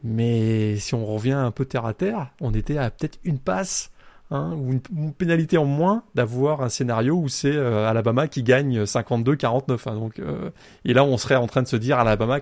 Mais 0.06 0.76
si 0.76 0.94
on 0.94 1.04
revient 1.04 1.32
un 1.32 1.50
peu 1.50 1.64
terre 1.64 1.84
à 1.84 1.92
terre, 1.92 2.30
on 2.40 2.54
était 2.54 2.78
à 2.78 2.90
peut-être 2.90 3.18
une 3.24 3.40
passe 3.40 3.90
hein, 4.30 4.54
ou 4.56 4.72
une, 4.72 5.12
pénalité 5.12 5.58
en 5.58 5.64
moins 5.64 6.04
d'avoir 6.14 6.62
un 6.62 6.68
scénario 6.68 7.16
où 7.16 7.28
c'est 7.28 7.54
euh, 7.54 7.88
Alabama 7.88 8.28
qui 8.28 8.44
gagne 8.44 8.84
52-49. 8.84 9.88
Hein, 9.88 9.94
donc, 9.94 10.18
euh, 10.20 10.50
et 10.84 10.94
là, 10.94 11.04
on 11.04 11.16
serait 11.16 11.34
en 11.34 11.48
train 11.48 11.62
de 11.62 11.66
se 11.66 11.74
dire 11.74 11.98
Alabama, 11.98 12.38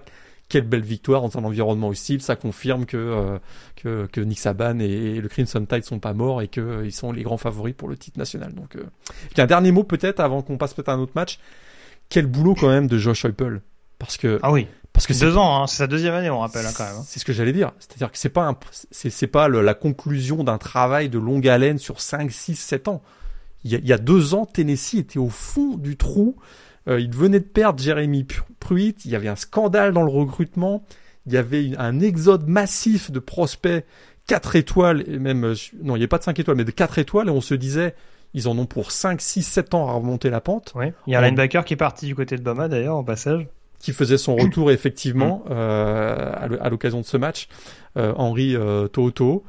quelle 0.50 0.66
belle 0.68 0.83
victoire 0.83 1.22
dans 1.22 1.38
un 1.38 1.44
environnement 1.44 1.88
hostile. 1.88 2.20
Ça 2.20 2.37
confirme 2.37 2.85
que, 2.85 2.98
euh, 2.98 3.38
que, 3.77 4.07
que, 4.12 4.20
Nick 4.20 4.40
Saban 4.40 4.79
et, 4.81 5.20
le 5.20 5.29
Crimson 5.29 5.64
Tide 5.64 5.85
sont 5.85 6.00
pas 6.00 6.12
morts 6.12 6.42
et 6.42 6.48
qu'ils 6.48 6.92
sont 6.92 7.12
les 7.12 7.22
grands 7.22 7.38
favoris 7.38 7.74
pour 7.74 7.88
le 7.88 7.96
titre 7.96 8.18
national. 8.18 8.53
Donc, 8.53 8.77
un 9.38 9.46
dernier 9.46 9.72
mot 9.72 9.85
peut-être 9.85 10.20
avant 10.20 10.42
qu'on 10.42 10.59
passe 10.59 10.74
peut-être 10.74 10.90
à 10.90 10.92
un 10.92 11.00
autre 11.00 11.12
match. 11.14 11.38
Quel 12.11 12.27
boulot 12.27 12.55
quand 12.55 12.68
même 12.68 12.88
de 12.88 12.98
Josh 12.98 13.24
Heupel 13.24 13.62
parce 13.98 14.16
que 14.18 14.38
ah 14.42 14.53
oui 14.53 14.66
parce 14.95 15.09
que 15.09 15.13
deux 15.13 15.37
ans, 15.37 15.61
hein, 15.61 15.67
c'est 15.67 15.79
sa 15.79 15.87
deuxième 15.89 16.15
année, 16.15 16.31
on 16.31 16.39
rappelle 16.39 16.65
hein, 16.65 16.73
quand 16.75 16.85
même. 16.85 16.95
Hein. 16.95 17.05
C'est 17.05 17.19
ce 17.19 17.25
que 17.25 17.33
j'allais 17.33 17.53
dire. 17.53 17.73
C'est-à-dire 17.81 18.13
que 18.13 18.17
c'est 18.17 18.29
pas 18.29 18.47
un, 18.47 18.57
c'est, 18.93 19.11
c'est 19.11 19.27
pas 19.27 19.49
la 19.49 19.75
conclusion 19.75 20.45
d'un 20.45 20.57
travail 20.57 21.09
de 21.09 21.19
longue 21.19 21.49
haleine 21.49 21.79
sur 21.79 22.01
5, 22.01 22.31
6, 22.31 22.55
7 22.55 22.89
ans. 22.89 23.03
Il 23.65 23.73
y, 23.73 23.75
a, 23.75 23.79
il 23.79 23.87
y 23.87 23.93
a 23.93 23.99
deux 23.99 24.35
ans, 24.35 24.47
Tennessee 24.47 24.95
était 24.95 25.19
au 25.19 25.31
fond 25.31 25.77
du 25.77 25.97
trou. 25.97 26.37
Euh, 26.87 27.01
il 27.01 27.13
venait 27.13 27.41
de 27.41 27.45
perdre 27.45 27.83
Jeremy 27.83 28.25
Pruitt. 28.61 29.05
Il 29.05 29.11
y 29.11 29.17
avait 29.17 29.27
un 29.27 29.37
scandale 29.37 29.93
dans 29.93 30.03
le 30.03 30.13
recrutement. 30.13 30.85
Il 31.27 31.33
y 31.33 31.39
avait 31.39 31.73
un 31.77 31.99
exode 31.99 32.47
massif 32.47 33.11
de 33.11 33.19
prospects 33.19 33.85
4 34.29 34.55
étoiles 34.55 35.03
et 35.09 35.19
même 35.19 35.45
euh, 35.45 35.55
non, 35.83 35.97
il 35.97 36.01
n'y 36.01 36.05
a 36.05 36.09
pas 36.09 36.19
de 36.19 36.25
5 36.25 36.39
étoiles, 36.39 36.57
mais 36.57 36.65
de 36.65 36.71
4 36.71 36.99
étoiles 36.99 37.27
et 37.27 37.33
on 37.33 37.41
se 37.41 37.55
disait 37.55 37.97
ils 38.33 38.47
en 38.49 38.57
ont 38.59 38.67
pour 38.67 38.93
5, 38.93 39.21
6, 39.21 39.43
7 39.43 39.75
ans 39.75 39.89
à 39.89 39.93
remonter 39.93 40.31
la 40.31 40.41
pente. 40.41 40.73
Oui. 40.77 40.87
Il 41.07 41.13
y 41.13 41.17
a 41.17 41.21
un 41.21 41.23
linebacker 41.23 41.65
qui 41.65 41.75
est 41.75 41.79
parti 41.79 42.07
du 42.07 42.15
côté 42.15 42.37
de 42.37 42.43
Bama 42.43 42.69
d'ailleurs 42.69 42.97
au 42.97 43.03
passage 43.03 43.49
qui 43.85 43.92
faisait 43.92 44.16
son 44.16 44.35
retour 44.35 44.70
effectivement 44.70 45.44
euh, 45.51 46.33
à 46.59 46.70
l'occasion 46.70 47.03
de 47.03 47.05
ce 47.05 47.18
match, 47.18 47.49
euh, 47.99 48.14
Henri 48.16 48.57
euh, 48.57 48.88
Toto. 48.88 49.44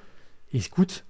Et 0.54 0.58
écoute, 0.58 1.06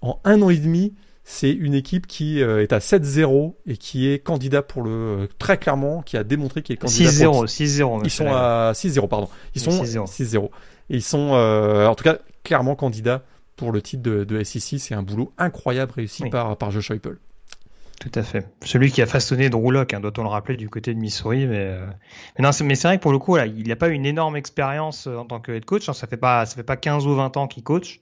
en 0.00 0.18
un 0.24 0.40
an 0.40 0.48
et 0.48 0.56
demi, 0.56 0.94
c'est 1.22 1.50
une 1.50 1.74
équipe 1.74 2.06
qui 2.06 2.42
euh, 2.42 2.62
est 2.62 2.72
à 2.72 2.78
7-0 2.78 3.56
et 3.66 3.76
qui 3.76 4.08
est 4.08 4.20
candidat 4.20 4.62
pour 4.62 4.82
le 4.82 5.28
très 5.38 5.58
clairement, 5.58 6.00
qui 6.00 6.16
a 6.16 6.24
démontré 6.24 6.62
qu'il 6.62 6.72
est 6.72 6.78
candidat 6.78 7.10
6-0, 7.10 7.24
pour 7.24 7.44
6-0. 7.44 8.00
Ils 8.04 8.10
sont 8.10 8.28
à 8.28 8.72
6-0 8.74 9.06
pardon. 9.06 9.28
Ils 9.54 9.60
sont 9.60 9.82
6-0. 9.82 10.46
Et 10.88 10.96
ils 10.96 11.02
sont 11.02 11.18
en 11.18 11.94
tout 11.94 12.04
cas 12.04 12.20
clairement 12.42 12.74
candidats 12.74 13.22
pour 13.56 13.70
le 13.70 13.82
titre 13.82 14.02
de, 14.02 14.24
de 14.24 14.42
SEC. 14.42 14.80
C'est 14.80 14.94
un 14.94 15.02
boulot 15.02 15.30
incroyable 15.36 15.92
réussi 15.94 16.30
par 16.30 16.56
par 16.56 16.70
Josh 16.70 16.90
Heupel. 16.90 17.18
Tout 18.00 18.10
à 18.14 18.22
fait. 18.22 18.48
Celui 18.64 18.90
qui 18.90 19.02
a 19.02 19.06
façonné 19.06 19.50
Drew 19.50 19.70
Locke, 19.70 19.92
hein, 19.92 20.00
doit-on 20.00 20.22
le 20.22 20.30
rappeler, 20.30 20.56
du 20.56 20.70
côté 20.70 20.94
de 20.94 20.98
Missouri. 20.98 21.46
Mais, 21.46 21.58
euh... 21.58 21.86
mais, 22.38 22.42
non, 22.42 22.50
mais 22.64 22.74
c'est 22.74 22.88
vrai 22.88 22.96
que 22.96 23.02
pour 23.02 23.12
le 23.12 23.18
coup, 23.18 23.36
là, 23.36 23.44
il 23.44 23.68
n'a 23.68 23.76
pas 23.76 23.88
une 23.88 24.06
énorme 24.06 24.36
expérience 24.36 25.06
euh, 25.06 25.18
en 25.18 25.26
tant 25.26 25.38
que 25.38 25.52
head 25.52 25.66
coach. 25.66 25.86
Hein. 25.86 25.92
Ça 25.92 26.06
fait 26.06 26.16
pas, 26.16 26.46
ça 26.46 26.56
fait 26.56 26.62
pas 26.62 26.78
15 26.78 27.06
ou 27.06 27.14
20 27.14 27.36
ans 27.36 27.46
qu'il 27.46 27.62
coach. 27.62 28.00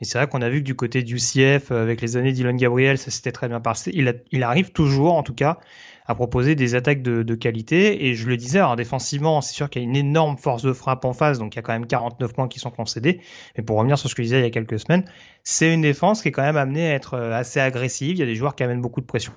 Et 0.00 0.06
c'est 0.06 0.16
vrai 0.16 0.28
qu'on 0.28 0.40
a 0.40 0.48
vu 0.48 0.60
que 0.60 0.64
du 0.64 0.74
côté 0.74 1.02
du 1.02 1.16
CF, 1.16 1.70
euh, 1.70 1.82
avec 1.82 2.00
les 2.00 2.16
années 2.16 2.32
d'Elon 2.32 2.56
Gabriel, 2.56 2.96
ça 2.96 3.10
s'était 3.10 3.32
très 3.32 3.48
bien 3.48 3.60
passé. 3.60 3.90
Il, 3.92 4.22
il 4.32 4.42
arrive 4.44 4.72
toujours, 4.72 5.12
en 5.12 5.22
tout 5.22 5.34
cas, 5.34 5.58
à 6.06 6.14
proposer 6.14 6.54
des 6.54 6.74
attaques 6.74 7.02
de, 7.02 7.34
qualité. 7.34 8.06
Et 8.06 8.14
je 8.14 8.28
le 8.28 8.36
disais, 8.36 8.58
alors 8.58 8.76
défensivement, 8.76 9.40
c'est 9.40 9.54
sûr 9.54 9.70
qu'il 9.70 9.82
y 9.82 9.84
a 9.84 9.88
une 9.88 9.96
énorme 9.96 10.36
force 10.36 10.62
de 10.62 10.72
frappe 10.72 11.04
en 11.04 11.12
face, 11.12 11.38
donc 11.38 11.54
il 11.54 11.56
y 11.56 11.58
a 11.60 11.62
quand 11.62 11.72
même 11.72 11.86
49 11.86 12.32
points 12.32 12.48
qui 12.48 12.58
sont 12.58 12.70
concédés. 12.70 13.20
Mais 13.56 13.64
pour 13.64 13.78
revenir 13.78 13.98
sur 13.98 14.08
ce 14.10 14.14
que 14.14 14.22
je 14.22 14.26
disais 14.26 14.40
il 14.40 14.44
y 14.44 14.46
a 14.46 14.50
quelques 14.50 14.78
semaines, 14.78 15.04
c'est 15.42 15.72
une 15.72 15.82
défense 15.82 16.22
qui 16.22 16.28
est 16.28 16.32
quand 16.32 16.42
même 16.42 16.56
amenée 16.56 16.90
à 16.90 16.94
être 16.94 17.14
euh, 17.14 17.32
assez 17.32 17.60
agressive. 17.60 18.16
Il 18.16 18.18
y 18.18 18.22
a 18.22 18.26
des 18.26 18.36
joueurs 18.36 18.54
qui 18.54 18.62
amènent 18.62 18.82
beaucoup 18.82 19.00
de 19.00 19.06
pression 19.06 19.32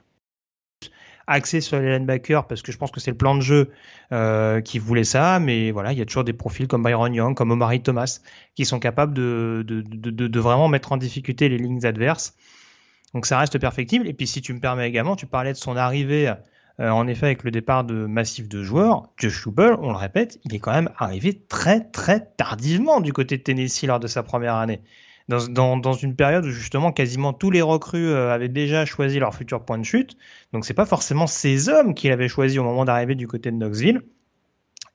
axé 1.27 1.59
sur 1.59 1.79
les 1.79 1.97
linebackers 1.97 2.47
parce 2.47 2.61
que 2.61 2.71
je 2.71 2.77
pense 2.77 2.89
que 2.89 3.01
c'est 3.01 3.11
le 3.11 3.17
plan 3.17 3.35
de 3.35 3.41
jeu 3.41 3.69
euh, 4.13 4.61
qui 4.61 4.79
voulait 4.79 5.03
ça, 5.03 5.39
mais 5.39 5.71
voilà, 5.71 5.91
il 5.91 5.99
y 5.99 6.01
a 6.01 6.05
toujours 6.05 6.23
des 6.23 6.33
profils 6.33 6.67
comme 6.67 6.83
Byron 6.83 7.13
Young, 7.13 7.35
comme 7.35 7.51
Omari 7.51 7.81
Thomas, 7.81 8.21
qui 8.55 8.65
sont 8.65 8.79
capables 8.79 9.13
de, 9.13 9.63
de, 9.67 10.39
vraiment 10.39 10.69
mettre 10.69 10.93
en 10.93 10.97
difficulté 10.97 11.49
les 11.49 11.57
lignes 11.57 11.85
adverses. 11.85 12.35
Donc 13.13 13.25
ça 13.25 13.37
reste 13.37 13.59
perfectible. 13.59 14.07
Et 14.07 14.13
puis 14.13 14.25
si 14.25 14.41
tu 14.41 14.53
me 14.53 14.59
permets 14.59 14.87
également, 14.87 15.15
tu 15.15 15.27
parlais 15.27 15.51
de 15.51 15.57
son 15.57 15.75
arrivée 15.75 16.33
euh, 16.79 16.89
en 16.89 17.07
effet, 17.07 17.27
avec 17.27 17.43
le 17.43 17.51
départ 17.51 17.83
de 17.83 18.05
massif 18.05 18.47
de 18.47 18.63
joueurs, 18.63 19.09
Josh 19.17 19.33
Schubel, 19.33 19.75
on 19.81 19.91
le 19.91 19.97
répète, 19.97 20.39
il 20.43 20.53
est 20.53 20.59
quand 20.59 20.73
même 20.73 20.91
arrivé 20.97 21.33
très 21.47 21.81
très 21.81 22.25
tardivement 22.37 23.01
du 23.01 23.13
côté 23.13 23.37
de 23.37 23.43
Tennessee 23.43 23.83
lors 23.83 23.99
de 23.99 24.07
sa 24.07 24.23
première 24.23 24.55
année. 24.55 24.81
Dans, 25.27 25.93
une 25.93 26.15
période 26.15 26.45
où 26.45 26.49
justement 26.49 26.93
quasiment 26.93 27.33
tous 27.33 27.51
les 27.51 27.61
recrues 27.61 28.07
euh, 28.07 28.31
avaient 28.31 28.47
déjà 28.47 28.85
choisi 28.85 29.19
leur 29.19 29.35
futur 29.35 29.65
point 29.65 29.77
de 29.77 29.83
chute. 29.83 30.15
Donc 30.53 30.63
c'est 30.63 30.73
pas 30.73 30.85
forcément 30.85 31.27
ces 31.27 31.67
hommes 31.67 31.95
qu'il 31.95 32.13
avait 32.13 32.29
choisi 32.29 32.59
au 32.59 32.63
moment 32.63 32.85
d'arriver 32.85 33.13
du 33.15 33.27
côté 33.27 33.51
de 33.51 33.57
Knoxville. 33.57 34.03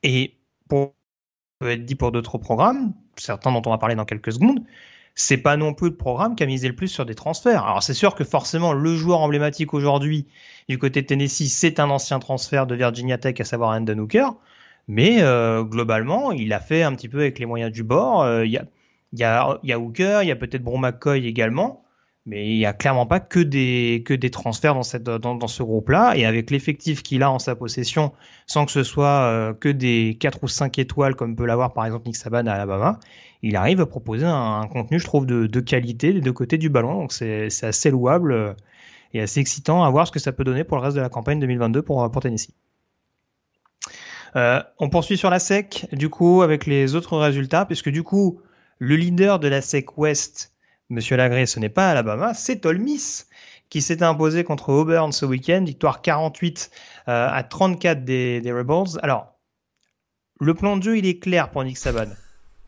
Et 0.01 0.39
pour 0.67 0.95
peut 1.63 1.71
être 1.71 1.85
dit 1.85 1.95
pour 1.95 2.11
d'autres 2.11 2.37
programmes, 2.37 2.93
certains 3.15 3.51
dont 3.51 3.61
on 3.65 3.69
va 3.69 3.77
parler 3.77 3.95
dans 3.95 4.05
quelques 4.05 4.33
secondes, 4.33 4.59
c'est 5.15 5.37
pas 5.37 5.57
non 5.57 5.73
plus 5.73 5.89
le 5.89 5.95
programme 5.95 6.35
qui 6.35 6.43
a 6.43 6.45
misé 6.45 6.67
le 6.67 6.75
plus 6.75 6.87
sur 6.87 7.05
des 7.05 7.15
transferts. 7.15 7.63
Alors 7.63 7.83
c'est 7.83 7.93
sûr 7.93 8.15
que 8.15 8.23
forcément 8.23 8.73
le 8.73 8.95
joueur 8.95 9.19
emblématique 9.21 9.73
aujourd'hui 9.73 10.27
du 10.69 10.77
côté 10.77 11.01
de 11.01 11.07
Tennessee, 11.07 11.49
c'est 11.49 11.79
un 11.79 11.89
ancien 11.89 12.19
transfert 12.19 12.67
de 12.67 12.75
Virginia 12.75 13.17
Tech, 13.17 13.35
à 13.39 13.43
savoir 13.43 13.71
Andon 13.71 13.97
Hooker. 13.99 14.27
Mais 14.87 15.21
euh, 15.21 15.63
globalement, 15.63 16.31
il 16.31 16.51
a 16.53 16.59
fait 16.59 16.83
un 16.83 16.93
petit 16.93 17.09
peu 17.09 17.19
avec 17.19 17.39
les 17.39 17.45
moyens 17.45 17.71
du 17.71 17.83
bord. 17.83 18.23
Euh, 18.23 18.45
il 18.45 18.51
y, 18.51 19.23
a, 19.23 19.77
Hooker, 19.77 20.23
il 20.23 20.27
y 20.27 20.31
a 20.31 20.35
peut-être 20.35 20.63
Bron 20.63 20.77
McCoy 20.77 21.25
également. 21.25 21.79
Mais 22.25 22.47
il 22.47 22.57
n'y 22.57 22.65
a 22.65 22.71
clairement 22.71 23.05
pas 23.05 23.19
que 23.19 23.39
des, 23.39 24.01
que 24.05 24.13
des 24.13 24.29
transferts 24.29 24.75
dans, 24.75 24.83
cette, 24.83 25.03
dans, 25.03 25.47
ce 25.47 25.61
groupe-là. 25.61 26.15
Et 26.15 26.25
avec 26.25 26.51
l'effectif 26.51 27.03
qu'il 27.03 27.21
a 27.21 27.29
en 27.29 27.39
sa 27.39 27.55
possession, 27.55 28.13
sans 28.47 28.65
que 28.65 28.71
ce 28.71 28.83
soit 28.83 29.23
euh, 29.25 29.53
que 29.53 29.67
des 29.67 30.15
4 30.19 30.39
ou 30.41 30.47
5 30.47 30.79
étoiles 30.79 31.15
comme 31.15 31.35
peut 31.35 31.45
l'avoir 31.45 31.73
par 31.73 31.85
exemple 31.85 32.07
Nick 32.07 32.15
Saban 32.15 32.47
à 32.47 32.53
Alabama, 32.53 32.99
il 33.41 33.57
arrive 33.57 33.81
à 33.81 33.85
proposer 33.85 34.25
un, 34.25 34.61
un 34.61 34.67
contenu, 34.67 34.99
je 34.99 35.05
trouve, 35.05 35.25
de, 35.25 35.47
de, 35.47 35.59
qualité 35.59 36.13
des 36.13 36.21
deux 36.21 36.31
côtés 36.31 36.57
du 36.57 36.69
ballon. 36.69 36.93
Donc 36.93 37.11
c'est 37.11 37.49
assez 37.61 37.91
louable 37.91 38.55
et 39.13 39.21
assez 39.21 39.39
excitant 39.39 39.83
à 39.83 39.89
voir 39.89 40.07
ce 40.07 40.11
que 40.11 40.19
ça 40.19 40.31
peut 40.31 40.43
donner 40.43 40.63
pour 40.63 40.77
le 40.77 40.83
reste 40.83 40.95
de 40.95 41.01
la 41.01 41.09
campagne 41.09 41.39
2022 41.39 41.81
pour, 41.81 42.09
pour 42.11 42.21
Tennessee. 42.21 42.53
Euh, 44.35 44.61
on 44.79 44.89
poursuit 44.89 45.17
sur 45.17 45.29
la 45.29 45.39
SEC, 45.39 45.87
du 45.91 46.09
coup, 46.09 46.41
avec 46.41 46.65
les 46.65 46.95
autres 46.95 47.17
résultats, 47.17 47.65
puisque 47.65 47.89
du 47.89 48.03
coup, 48.03 48.41
le 48.79 48.95
leader 48.95 49.39
de 49.39 49.47
la 49.47 49.61
SEC 49.61 49.97
West, 49.97 50.51
Monsieur 50.89 51.15
Lagré, 51.15 51.45
ce 51.45 51.59
n'est 51.59 51.69
pas 51.69 51.91
Alabama, 51.91 52.33
c'est 52.33 52.65
Ole 52.65 52.79
Miss 52.79 53.27
qui 53.69 53.81
s'est 53.81 54.03
imposé 54.03 54.43
contre 54.43 54.69
Auburn 54.69 55.11
ce 55.11 55.25
week-end, 55.25 55.63
victoire 55.65 56.01
48 56.01 56.69
euh, 57.07 57.27
à 57.31 57.43
34 57.43 58.03
des, 58.05 58.41
des 58.41 58.51
Rebels. 58.51 58.99
Alors, 59.01 59.33
le 60.39 60.53
plan 60.53 60.77
de 60.77 60.83
jeu, 60.83 60.97
il 60.97 61.05
est 61.07 61.17
clair 61.17 61.49
pour 61.49 61.63
Nick 61.63 61.77
Saban 61.77 62.09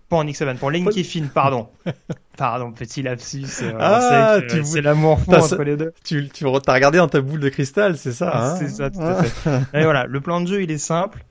pour 0.09 0.23
Nick 0.23 0.35
Saban, 0.35 0.55
pour 0.55 0.71
Lane 0.71 0.89
Kiffin, 0.89 1.27
pardon. 1.33 1.67
pardon, 2.37 2.71
petit 2.71 3.01
lapsus. 3.01 3.45
Euh, 3.61 3.73
ah, 3.79 4.39
c'est 4.63 4.81
l'amour 4.81 5.19
fou 5.19 5.33
entre 5.33 5.63
les 5.63 5.77
deux. 5.77 5.93
Tu, 6.03 6.29
tu 6.29 6.45
as 6.45 6.73
regardé 6.73 6.97
dans 6.97 7.07
ta 7.07 7.21
boule 7.21 7.39
de 7.39 7.49
cristal, 7.49 7.97
c'est 7.97 8.11
ça 8.11 8.31
hein 8.35 8.55
C'est 8.57 8.69
ça, 8.69 8.89
tout 8.89 9.01
à 9.01 9.23
fait. 9.23 9.49
Et 9.73 9.83
voilà, 9.83 10.05
le 10.05 10.21
plan 10.21 10.41
de 10.41 10.47
jeu, 10.47 10.61
il 10.61 10.71
est 10.71 10.77
simple. 10.77 11.25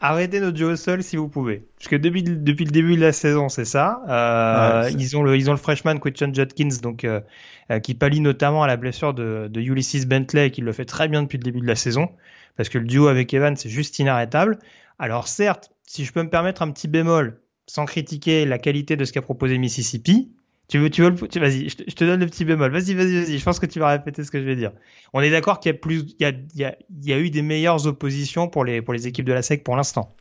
Arrêtez 0.00 0.40
notre 0.40 0.62
au 0.62 0.76
sol 0.76 1.02
si 1.02 1.16
vous 1.16 1.28
pouvez. 1.28 1.64
Parce 1.78 1.88
que 1.88 1.96
depuis, 1.96 2.22
depuis 2.22 2.66
le 2.66 2.70
début 2.70 2.96
de 2.96 3.00
la 3.00 3.12
saison, 3.12 3.48
c'est 3.48 3.64
ça. 3.64 4.02
Euh, 4.08 4.90
ils 4.96 5.16
ont 5.16 5.22
le, 5.22 5.36
ils 5.36 5.48
ont 5.48 5.54
le 5.54 5.58
freshman 5.58 5.98
Christian 5.98 6.32
Judkins, 6.34 6.80
donc 6.82 7.04
euh, 7.04 7.20
euh, 7.70 7.80
qui 7.80 7.94
pallie 7.94 8.20
notamment 8.20 8.62
à 8.62 8.66
la 8.66 8.76
blessure 8.76 9.14
de, 9.14 9.48
de 9.50 9.60
Ulysses 9.60 10.06
Bentley, 10.06 10.50
qui 10.50 10.60
le 10.60 10.72
fait 10.72 10.84
très 10.84 11.08
bien 11.08 11.22
depuis 11.22 11.38
le 11.38 11.44
début 11.44 11.60
de 11.60 11.66
la 11.66 11.76
saison, 11.76 12.10
parce 12.56 12.68
que 12.68 12.76
le 12.76 12.84
duo 12.84 13.08
avec 13.08 13.32
Evan, 13.32 13.56
c'est 13.56 13.70
juste 13.70 13.98
inarrêtable. 13.98 14.58
Alors 14.98 15.28
certes, 15.28 15.70
si 15.86 16.04
je 16.04 16.12
peux 16.12 16.22
me 16.22 16.28
permettre 16.28 16.60
un 16.60 16.70
petit 16.70 16.88
bémol, 16.88 17.40
sans 17.66 17.86
critiquer 17.86 18.44
la 18.44 18.58
qualité 18.58 18.96
de 18.96 19.04
ce 19.04 19.12
qu'a 19.12 19.22
proposé 19.22 19.58
Mississippi. 19.58 20.30
Tu 20.68 20.78
veux, 20.78 20.90
tu 20.90 21.02
veux, 21.02 21.14
tu, 21.14 21.38
vas-y, 21.38 21.68
je, 21.68 21.76
te 21.76 22.04
donne 22.04 22.20
le 22.20 22.26
petit 22.26 22.44
bémol. 22.44 22.72
Vas-y, 22.72 22.94
vas-y, 22.94 23.22
vas-y. 23.22 23.38
Je 23.38 23.44
pense 23.44 23.60
que 23.60 23.66
tu 23.66 23.78
vas 23.78 23.88
répéter 23.88 24.24
ce 24.24 24.32
que 24.32 24.40
je 24.40 24.44
vais 24.44 24.56
dire. 24.56 24.72
On 25.12 25.20
est 25.20 25.30
d'accord 25.30 25.60
qu'il 25.60 25.70
y 25.70 25.74
a 25.74 25.78
plus, 25.78 26.04
il 26.18 26.22
y 26.22 26.24
a, 26.24 26.30
il 26.30 26.60
y 26.60 26.64
a, 26.64 26.76
il 26.90 27.08
y 27.08 27.12
a 27.12 27.18
eu 27.18 27.30
des 27.30 27.42
meilleures 27.42 27.86
oppositions 27.86 28.48
pour 28.48 28.64
les, 28.64 28.82
pour 28.82 28.92
les 28.92 29.06
équipes 29.06 29.26
de 29.26 29.32
la 29.32 29.42
SEC 29.42 29.62
pour 29.62 29.76
l'instant. 29.76 30.12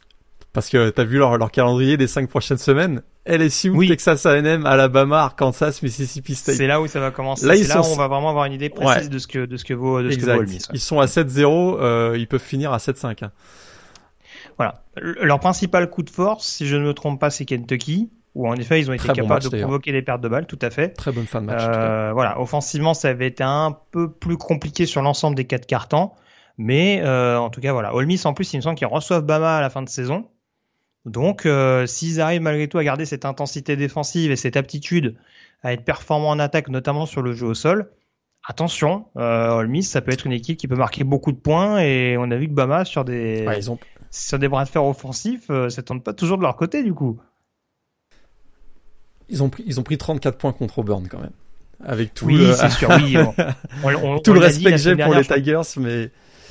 Parce 0.54 0.70
que 0.70 0.90
tu 0.90 1.02
as 1.02 1.04
vu 1.04 1.18
leur, 1.18 1.38
leur 1.38 1.52
calendrier 1.52 1.98
des 1.98 2.08
cinq 2.08 2.30
prochaines 2.30 2.58
semaines? 2.58 3.02
LSU, 3.26 3.72
oui. 3.72 3.88
Texas 3.88 4.26
A&M, 4.26 4.66
Alabama, 4.66 5.24
Arkansas, 5.24 5.80
Mississippi 5.82 6.36
State. 6.36 6.56
C'est 6.56 6.68
là 6.68 6.80
où 6.80 6.88
ça 6.88 7.00
va 7.00 7.12
commencer. 7.12 7.46
Là, 7.46 7.56
là 7.56 7.82
où 7.82 7.86
on 7.86 7.96
va 7.96 8.08
vraiment 8.08 8.30
avoir 8.30 8.46
une 8.46 8.54
idée 8.54 8.70
précise 8.70 9.10
de 9.10 9.18
ce 9.18 9.28
que, 9.28 9.46
de 9.46 9.58
ce 9.58 9.66
que 9.66 9.74
vaut, 9.74 10.02
de 10.02 10.12
ce 10.12 10.18
que 10.18 10.26
vaut 10.26 10.44
Miss, 10.44 10.70
ouais. 10.70 10.76
Ils 10.76 10.80
sont 10.80 11.00
à 11.00 11.08
7-0, 11.08 11.78
euh, 11.80 12.16
ils 12.18 12.28
peuvent 12.28 12.40
finir 12.40 12.72
à 12.72 12.78
7-5. 12.78 13.26
Hein. 13.26 13.32
Voilà. 14.58 14.84
Leur 14.96 15.40
principal 15.40 15.90
coup 15.90 16.04
de 16.04 16.10
force, 16.10 16.48
si 16.48 16.68
je 16.68 16.76
ne 16.76 16.84
me 16.84 16.94
trompe 16.94 17.20
pas, 17.20 17.32
c'est 17.32 17.46
Kentucky, 17.46 18.10
où 18.36 18.48
en 18.50 18.56
effet 18.56 18.80
ils 18.80 18.92
ont 18.92 18.94
été 18.94 19.08
capables 19.08 19.50
de 19.50 19.62
provoquer 19.62 19.94
des 19.94 20.02
pertes 20.02 20.22
de 20.22 20.28
balles, 20.28 20.46
tout 20.46 20.60
à 20.62 20.70
fait. 20.70 20.90
Très 20.90 21.12
bonne 21.12 21.26
fin 21.26 21.42
de 21.42 21.48
match. 21.48 21.64
Euh, 21.66 22.12
voilà, 22.14 22.40
offensivement, 22.40 22.94
ça 22.94 23.10
avait 23.10 23.28
été 23.28 23.44
un 23.44 23.76
peu 23.92 24.12
plus 24.12 24.38
compliqué 24.38 24.86
sur 24.86 25.02
l'ensemble 25.02 25.36
des 25.36 25.46
quatre 25.46 25.66
cartons, 25.66 26.12
mais 26.58 27.02
euh, 27.04 27.40
en 27.40 27.50
tout 27.50 27.62
cas 27.62 27.72
voilà. 27.72 27.96
Ole 27.96 28.06
Miss 28.06 28.26
en 28.26 28.34
plus, 28.34 28.54
il 28.54 28.58
me 28.58 28.62
semble 28.62 28.78
qu'ils 28.78 28.88
reçoivent 28.88 29.24
Bama 29.24 29.58
à 29.58 29.62
la 29.62 29.70
fin 29.70 29.82
de 29.82 29.90
saison. 29.90 30.28
Donc, 31.06 31.46
euh, 31.46 31.86
s'ils 31.86 32.20
arrivent 32.20 32.42
malgré 32.42 32.68
tout 32.68 32.78
à 32.78 32.84
garder 32.84 33.06
cette 33.06 33.26
intensité 33.26 33.78
défensive 33.78 34.32
et 34.32 34.36
cette 34.36 34.58
aptitude 34.58 35.16
à 35.64 35.72
être 35.72 35.86
performants 35.86 36.30
en 36.30 36.40
attaque, 36.40 36.68
notamment 36.68 37.06
sur 37.06 37.22
le 37.22 37.32
jeu 37.32 37.48
au 37.48 37.54
sol, 37.54 37.92
attention, 38.44 39.06
Ole 39.16 39.68
Miss, 39.68 39.90
ça 39.90 40.02
peut 40.02 40.12
être 40.12 40.26
une 40.26 40.34
équipe 40.34 40.58
qui 40.58 40.68
peut 40.68 40.76
marquer 40.76 41.04
beaucoup 41.04 41.32
de 41.32 41.38
points 41.38 41.80
et 41.80 42.18
on 42.20 42.30
a 42.32 42.36
vu 42.36 42.48
que 42.48 42.54
Bama 42.54 42.86
sur 42.86 43.06
des 43.06 43.46
ouais, 43.48 43.58
ils 43.58 43.72
ont 43.72 43.80
sur 44.12 44.40
des 44.40 44.48
bras 44.48 44.66
de 44.66 44.70
fer 44.70 44.84
offensifs, 44.84 45.50
ça 45.70 45.82
tourne 45.84 46.02
pas 46.02 46.14
toujours 46.14 46.38
de 46.38 46.44
leur 46.44 46.56
côté 46.56 46.84
du 46.84 46.94
coup. 46.94 47.20
Ils 49.30 49.44
ont 49.44 49.50
pris, 49.50 49.64
ils 49.66 49.80
ont 49.80 49.84
pris 49.84 49.98
34 49.98 50.38
points 50.38 50.52
contre 50.52 50.80
Auburn 50.80 51.08
quand 51.10 51.20
même. 51.20 51.32
Avec 51.84 52.14
tout 52.14 52.26
oui, 52.26 52.38
le... 52.38 52.54
sûr, 52.70 52.90
oui. 52.90 53.18
On, 53.84 53.94
on, 53.94 54.20
tout 54.20 54.32
on 54.32 54.34
le 54.34 54.40
respect 54.40 54.72
que 54.72 54.78
j'ai 54.78 54.96
pour 54.96 55.14
les 55.14 55.26
Tigers, 55.26 55.62
mais 55.78 56.10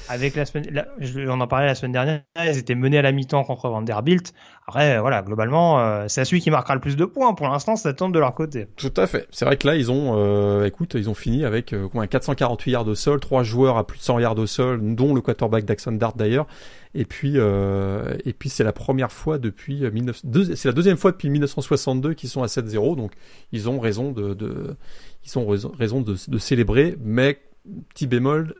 avec 0.09 0.35
la 0.35 0.45
semaine, 0.45 0.85
on 1.29 1.41
en 1.41 1.47
parlait 1.47 1.67
la 1.67 1.75
semaine 1.75 1.93
dernière, 1.93 2.23
ils 2.45 2.59
étaient 2.59 2.75
menés 2.75 2.99
à 2.99 3.03
la 3.03 3.13
mi-temps 3.13 3.45
contre 3.45 3.69
Vanderbilt. 3.69 4.35
Après, 4.67 4.99
voilà, 5.01 5.23
globalement, 5.23 5.81
euh, 5.81 6.05
c'est 6.09 6.25
celui 6.25 6.41
qui 6.41 6.51
marquera 6.51 6.75
le 6.75 6.81
plus 6.81 6.97
de 6.97 7.05
points. 7.05 7.35
Pour 7.35 7.49
l'instant, 7.49 7.77
ça 7.77 7.93
tourne 7.93 8.13
de 8.13 8.19
leur 8.19 8.35
côté. 8.35 8.67
Tout 8.77 8.93
à 8.97 9.07
fait. 9.07 9.27
C'est 9.31 9.45
vrai 9.45 9.57
que 9.57 9.67
là, 9.67 9.77
ils 9.77 9.91
ont, 9.91 10.15
euh, 10.17 10.65
écoute, 10.65 10.95
ils 10.95 11.11
ont 11.11 11.15
fini 11.15 11.45
avec 11.45 11.73
euh, 11.73 11.89
448 11.89 12.73
yards 12.73 12.87
au 12.87 12.95
sol, 12.95 13.21
trois 13.21 13.43
joueurs 13.43 13.77
à 13.77 13.87
plus 13.87 13.99
de 13.99 14.05
100 14.05 14.19
yards 14.21 14.39
au 14.39 14.47
sol, 14.47 14.95
dont 14.95 15.15
le 15.15 15.21
quarterback 15.21 15.65
Daxon 15.65 15.93
Dart 15.93 16.15
d'ailleurs. 16.15 16.47
Et 16.95 17.05
puis, 17.05 17.35
euh, 17.37 18.17
et 18.25 18.33
puis 18.33 18.49
c'est 18.49 18.65
la 18.65 18.73
première 18.73 19.11
fois 19.11 19.39
depuis 19.39 19.83
19... 19.91 20.23
c'est 20.55 20.67
la 20.67 20.73
deuxième 20.73 20.97
fois 20.97 21.11
depuis 21.11 21.29
1962 21.29 22.15
qu'ils 22.15 22.29
sont 22.29 22.43
à 22.43 22.47
7-0. 22.47 22.97
Donc, 22.97 23.13
ils 23.53 23.69
ont 23.69 23.81
raison 23.81 24.13
de, 24.13 24.33
de 24.35 24.77
ils 25.25 25.39
ont 25.39 25.47
raison 25.47 26.01
de, 26.01 26.17
de 26.29 26.39
célébrer. 26.39 26.97
Mais 27.03 27.41
petit 27.89 28.07
bémol 28.07 28.55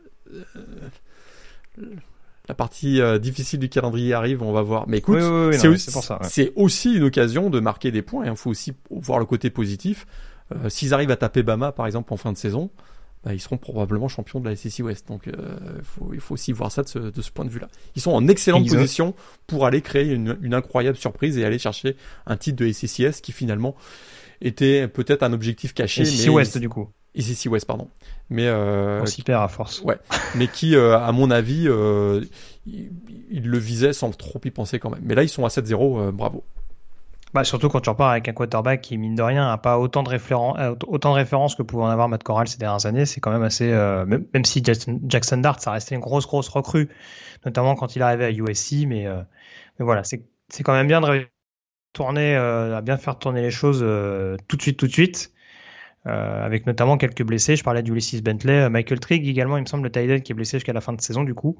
la 2.47 2.55
partie 2.55 3.01
euh, 3.01 3.17
difficile 3.17 3.59
du 3.59 3.69
calendrier 3.69 4.13
arrive, 4.13 4.43
on 4.43 4.51
va 4.51 4.61
voir. 4.61 4.87
Mais 4.87 4.99
écoute, 4.99 5.17
oui, 5.21 5.57
c'est 5.57 5.67
aussi, 5.67 5.89
ouais. 5.89 6.53
aussi, 6.55 6.95
une 6.95 7.03
occasion 7.03 7.49
de 7.49 7.59
marquer 7.59 7.91
des 7.91 8.01
points. 8.01 8.25
Il 8.25 8.35
faut 8.35 8.51
aussi 8.51 8.73
voir 8.89 9.19
le 9.19 9.25
côté 9.25 9.49
positif. 9.49 10.05
Euh, 10.53 10.69
S'ils 10.69 10.93
arrivent 10.93 11.11
à 11.11 11.15
taper 11.15 11.41
Bama, 11.41 11.71
par 11.71 11.87
exemple, 11.87 12.13
en 12.13 12.17
fin 12.17 12.31
de 12.31 12.37
saison, 12.37 12.69
bah, 13.23 13.33
ils 13.33 13.39
seront 13.39 13.57
probablement 13.57 14.07
champions 14.07 14.39
de 14.39 14.47
la 14.47 14.55
SEC 14.55 14.85
West. 14.85 15.07
Donc 15.07 15.27
faut, 15.83 16.11
il 16.13 16.19
faut 16.19 16.35
aussi 16.35 16.51
voir 16.51 16.71
ça 16.71 16.83
de 16.83 16.87
ce, 16.87 16.99
de 16.99 17.21
ce 17.21 17.31
point 17.31 17.45
de 17.45 17.49
vue-là. 17.49 17.67
Ils 17.95 18.01
sont 18.01 18.11
en 18.11 18.27
excellente 18.27 18.67
position 18.67 19.15
pour 19.47 19.65
aller 19.65 19.81
créer 19.81 20.11
une, 20.11 20.37
une, 20.41 20.53
incroyable 20.53 20.97
surprise 20.97 21.39
et 21.39 21.45
aller 21.45 21.57
chercher 21.57 21.95
un 22.27 22.37
titre 22.37 22.63
de 22.63 22.71
SECS 22.71 23.21
qui 23.21 23.31
finalement 23.31 23.75
était 24.41 24.87
peut-être 24.87 25.23
un 25.23 25.33
objectif 25.33 25.73
caché. 25.73 26.05
SEC 26.05 26.31
West 26.31 26.59
du 26.59 26.69
coup. 26.69 26.89
SEC 27.21 27.51
West, 27.51 27.65
pardon. 27.65 27.87
Mais 28.29 28.47
euh, 28.47 29.01
on 29.01 29.05
s'y 29.05 29.21
perd 29.21 29.43
à 29.43 29.47
force. 29.47 29.81
Ouais. 29.81 29.97
mais 30.35 30.47
qui, 30.47 30.75
euh, 30.75 30.97
à 30.97 31.11
mon 31.11 31.31
avis, 31.31 31.65
euh, 31.67 32.23
il, 32.65 33.47
le 33.47 33.57
visait 33.57 33.93
sans 33.93 34.11
trop 34.11 34.39
y 34.43 34.51
penser 34.51 34.79
quand 34.79 34.89
même. 34.89 35.01
Mais 35.03 35.15
là, 35.15 35.23
ils 35.23 35.29
sont 35.29 35.45
à 35.45 35.49
7-0, 35.49 35.99
euh, 35.99 36.11
bravo. 36.11 36.43
Bah, 37.33 37.43
surtout 37.43 37.67
quand 37.67 37.81
tu 37.81 37.89
repars 37.89 38.11
avec 38.11 38.29
un 38.29 38.33
quarterback 38.33 38.81
qui, 38.81 38.97
mine 38.97 39.15
de 39.15 39.21
rien, 39.21 39.47
n'a 39.47 39.57
pas 39.57 39.77
autant 39.77 40.03
de, 40.03 40.09
références, 40.09 40.57
autant 40.87 41.11
de 41.11 41.15
références 41.15 41.55
que 41.55 41.63
pouvait 41.63 41.83
en 41.83 41.89
avoir 41.89 42.07
Matt 42.07 42.23
Corral 42.23 42.47
ces 42.47 42.57
dernières 42.57 42.85
années. 42.85 43.05
C'est 43.05 43.19
quand 43.19 43.31
même 43.31 43.43
assez. 43.43 43.67
Même, 43.67 44.25
même, 44.33 44.45
si 44.45 44.63
Jackson, 44.63 44.99
Jackson, 45.05 45.37
Dart, 45.37 45.59
ça 45.59 45.71
restait 45.71 45.95
une 45.95 46.01
grosse, 46.01 46.25
grosse 46.27 46.47
recrue, 46.47 46.87
notamment 47.45 47.75
quand 47.75 47.95
il 47.97 48.01
arrivait 48.01 48.25
à 48.25 48.31
USC. 48.31 48.85
Mais, 48.87 49.05
mais 49.05 49.85
voilà, 49.85 50.03
c'est 50.05 50.23
quand 50.63 50.71
même 50.71 50.87
bien 50.87 51.01
de 51.01 51.27
tourner, 51.91 52.35
à 52.35 52.79
bien 52.79 52.95
faire 52.95 53.19
tourner 53.19 53.41
les 53.41 53.51
choses 53.51 53.79
tout 54.47 54.55
de 54.55 54.61
suite, 54.61 54.77
tout 54.77 54.87
de 54.87 54.93
suite. 54.93 55.34
Euh, 56.07 56.45
avec 56.45 56.67
notamment 56.67 56.97
quelques 56.97 57.23
blessés. 57.23 57.55
Je 57.55 57.63
parlais 57.63 57.81
d'Ulysses 57.81 58.21
Bentley, 58.21 58.65
euh, 58.65 58.69
Michael 58.69 58.99
Trigg 58.99 59.27
également, 59.27 59.57
il 59.57 59.61
me 59.61 59.65
semble, 59.65 59.85
le 59.85 59.91
tight 59.91 60.21
qui 60.21 60.33
est 60.33 60.35
blessé 60.35 60.57
jusqu'à 60.57 60.73
la 60.73 60.81
fin 60.81 60.93
de 60.93 61.01
saison 61.01 61.23
du 61.23 61.33
coup. 61.33 61.57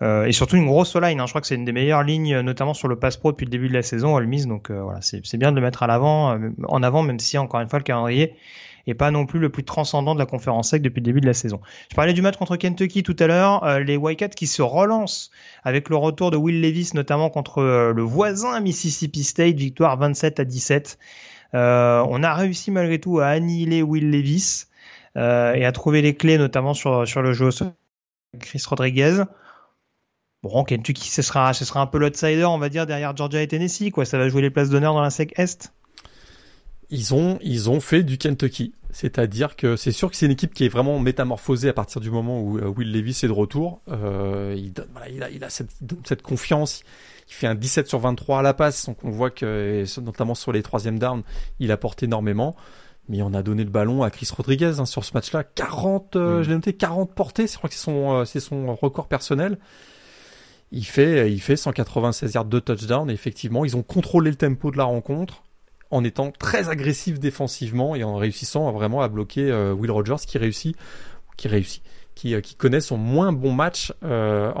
Euh, 0.00 0.24
et 0.24 0.32
surtout 0.32 0.56
une 0.56 0.64
grosse 0.64 0.96
line. 0.96 1.20
Hein. 1.20 1.26
Je 1.26 1.32
crois 1.32 1.42
que 1.42 1.46
c'est 1.46 1.56
une 1.56 1.66
des 1.66 1.72
meilleures 1.72 2.02
lignes, 2.02 2.40
notamment 2.40 2.72
sur 2.72 2.88
le 2.88 2.96
pass 2.96 3.18
pro 3.18 3.32
depuis 3.32 3.44
le 3.44 3.50
début 3.50 3.68
de 3.68 3.74
la 3.74 3.82
saison, 3.82 4.14
Olmise. 4.14 4.46
Donc 4.46 4.70
voilà, 4.70 5.00
c'est 5.02 5.36
bien 5.36 5.50
de 5.50 5.56
le 5.56 5.62
mettre 5.62 5.82
à 5.82 5.86
l'avant, 5.86 6.38
en 6.68 6.82
avant, 6.82 7.02
même 7.02 7.18
si 7.18 7.36
encore 7.36 7.60
une 7.60 7.68
fois 7.68 7.80
le 7.80 7.84
calendrier 7.84 8.34
est 8.86 8.94
pas 8.94 9.10
non 9.12 9.26
plus 9.26 9.38
le 9.38 9.48
plus 9.48 9.62
transcendant 9.62 10.14
de 10.14 10.18
la 10.18 10.26
conférence 10.26 10.70
sec 10.70 10.82
depuis 10.82 11.00
le 11.00 11.04
début 11.04 11.20
de 11.20 11.26
la 11.26 11.34
saison. 11.34 11.60
Je 11.90 11.94
parlais 11.94 12.14
du 12.14 12.22
match 12.22 12.36
contre 12.36 12.56
Kentucky 12.56 13.02
tout 13.02 13.14
à 13.18 13.26
l'heure, 13.26 13.78
les 13.80 13.96
Wildcats 13.96 14.30
qui 14.30 14.46
se 14.46 14.62
relancent 14.62 15.30
avec 15.62 15.88
le 15.88 15.96
retour 15.96 16.30
de 16.30 16.36
Will 16.36 16.60
Levis 16.62 16.90
notamment 16.94 17.28
contre 17.28 17.62
le 17.94 18.02
voisin 18.02 18.58
Mississippi 18.60 19.22
State, 19.22 19.54
victoire 19.56 19.98
27 19.98 20.40
à 20.40 20.44
17. 20.44 20.98
Euh, 21.54 22.04
on 22.08 22.22
a 22.22 22.34
réussi 22.34 22.70
malgré 22.70 22.98
tout 22.98 23.20
à 23.20 23.26
annihiler 23.26 23.82
Will 23.82 24.10
Levis 24.10 24.66
euh, 25.16 25.54
et 25.54 25.64
à 25.64 25.72
trouver 25.72 26.02
les 26.02 26.14
clés, 26.14 26.38
notamment 26.38 26.74
sur, 26.74 27.06
sur 27.06 27.22
le 27.22 27.32
jeu 27.32 27.50
Chris 28.40 28.62
Rodriguez. 28.66 29.24
Bon, 30.42 30.64
Kentucky, 30.64 31.08
ce 31.08 31.22
sera, 31.22 31.52
ce 31.52 31.64
sera 31.64 31.80
un 31.80 31.86
peu 31.86 31.98
l'outsider, 31.98 32.44
on 32.44 32.58
va 32.58 32.68
dire, 32.68 32.86
derrière 32.86 33.14
Georgia 33.16 33.42
et 33.42 33.48
Tennessee, 33.48 33.90
quoi. 33.90 34.04
Ça 34.04 34.18
va 34.18 34.28
jouer 34.28 34.42
les 34.42 34.50
places 34.50 34.70
d'honneur 34.70 34.94
dans 34.94 35.02
la 35.02 35.10
SEC 35.10 35.38
Est. 35.38 35.72
Ils 36.90 37.14
ont, 37.14 37.38
ils 37.42 37.70
ont 37.70 37.80
fait 37.80 38.02
du 38.02 38.18
Kentucky. 38.18 38.74
C'est-à-dire 38.90 39.56
que 39.56 39.76
c'est 39.76 39.92
sûr 39.92 40.10
que 40.10 40.16
c'est 40.16 40.26
une 40.26 40.32
équipe 40.32 40.52
qui 40.52 40.64
est 40.64 40.68
vraiment 40.68 40.98
métamorphosée 40.98 41.68
à 41.68 41.72
partir 41.72 42.00
du 42.00 42.10
moment 42.10 42.40
où 42.42 42.58
euh, 42.58 42.66
Will 42.66 42.92
Levis 42.92 43.20
est 43.22 43.28
de 43.28 43.32
retour. 43.32 43.80
Il, 43.88 44.72
donne, 44.72 44.88
voilà, 44.92 45.08
il, 45.08 45.22
a, 45.22 45.30
il 45.30 45.44
a 45.44 45.48
cette, 45.48 45.70
cette 46.04 46.22
confiance 46.22 46.82
il 47.32 47.34
fait 47.34 47.46
un 47.46 47.54
17 47.54 47.88
sur 47.88 47.98
23 47.98 48.40
à 48.40 48.42
la 48.42 48.52
passe, 48.52 48.84
donc 48.84 48.98
on 49.04 49.10
voit 49.10 49.30
que 49.30 49.84
notamment 50.02 50.34
sur 50.34 50.52
les 50.52 50.62
troisièmes 50.62 50.98
down, 50.98 51.22
il 51.60 51.72
apporte 51.72 52.02
énormément. 52.02 52.54
Mais 53.08 53.22
on 53.22 53.32
a 53.32 53.42
donné 53.42 53.64
le 53.64 53.70
ballon 53.70 54.02
à 54.02 54.10
Chris 54.10 54.28
Rodriguez 54.36 54.74
hein, 54.78 54.84
sur 54.84 55.02
ce 55.02 55.12
match-là. 55.14 55.42
40, 55.42 56.14
euh, 56.14 56.38
mm. 56.38 56.42
je 56.42 56.48
l'ai 56.50 56.54
noté, 56.54 56.72
40 56.74 57.14
portées. 57.14 57.46
Je 57.46 57.56
crois 57.56 57.68
que 57.68 57.74
c'est 57.74 57.80
son, 57.80 58.12
euh, 58.12 58.24
c'est 58.26 58.38
son 58.38 58.74
record 58.74 59.08
personnel. 59.08 59.58
Il 60.72 60.84
fait, 60.84 61.32
il 61.32 61.40
fait 61.40 61.56
196 61.56 62.34
yards 62.34 62.44
de 62.44 62.60
touchdown. 62.60 63.10
Et 63.10 63.14
effectivement, 63.14 63.64
ils 63.64 63.76
ont 63.76 63.82
contrôlé 63.82 64.30
le 64.30 64.36
tempo 64.36 64.70
de 64.70 64.76
la 64.76 64.84
rencontre 64.84 65.42
en 65.90 66.04
étant 66.04 66.30
très 66.30 66.68
agressif 66.68 67.18
défensivement 67.18 67.96
et 67.96 68.04
en 68.04 68.16
réussissant 68.16 68.70
vraiment 68.72 69.00
à 69.00 69.08
bloquer 69.08 69.50
euh, 69.50 69.72
Will 69.72 69.90
Rogers 69.90 70.24
qui 70.26 70.38
réussit, 70.38 70.76
qui 71.36 71.48
réussit, 71.48 71.82
qui, 72.14 72.34
euh, 72.34 72.40
qui 72.40 72.54
connaît 72.54 72.80
son 72.80 72.96
moins 72.96 73.32
bon 73.32 73.52
match 73.52 73.92
euh, 74.04 74.52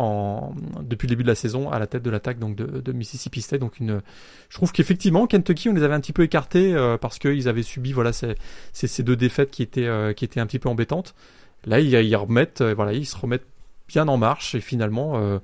depuis 0.82 1.06
le 1.06 1.10
début 1.10 1.22
de 1.22 1.28
la 1.28 1.34
saison 1.34 1.70
à 1.70 1.78
la 1.78 1.86
tête 1.86 2.02
de 2.02 2.10
l'attaque 2.10 2.38
donc 2.38 2.56
de, 2.56 2.92
Mississippi 2.92 3.42
State. 3.42 3.60
Donc 3.60 3.74
je 3.80 4.56
trouve 4.56 4.72
qu'effectivement 4.72 5.26
Kentucky 5.26 5.68
on 5.68 5.74
les 5.74 5.82
avait 5.82 5.94
un 5.94 6.00
petit 6.00 6.12
peu 6.12 6.22
écartés 6.22 6.74
euh, 6.74 6.96
parce 6.96 7.18
qu'ils 7.18 7.48
avaient 7.48 7.62
subi 7.62 7.92
voilà 7.92 8.12
ces, 8.12 9.02
deux 9.02 9.16
défaites 9.16 9.50
qui 9.50 9.62
étaient 9.62 9.88
qui 10.16 10.24
étaient 10.24 10.40
un 10.40 10.46
petit 10.46 10.58
peu 10.58 10.68
embêtantes. 10.68 11.14
Là 11.64 11.80
ils, 11.80 11.92
ils 11.92 12.16
remettent 12.16 12.62
voilà 12.62 12.92
ils 12.92 13.06
se 13.06 13.16
remettent 13.16 13.46
bien 13.88 14.08
en 14.08 14.16
marche 14.16 14.54
et 14.54 14.60
finalement 14.60 15.40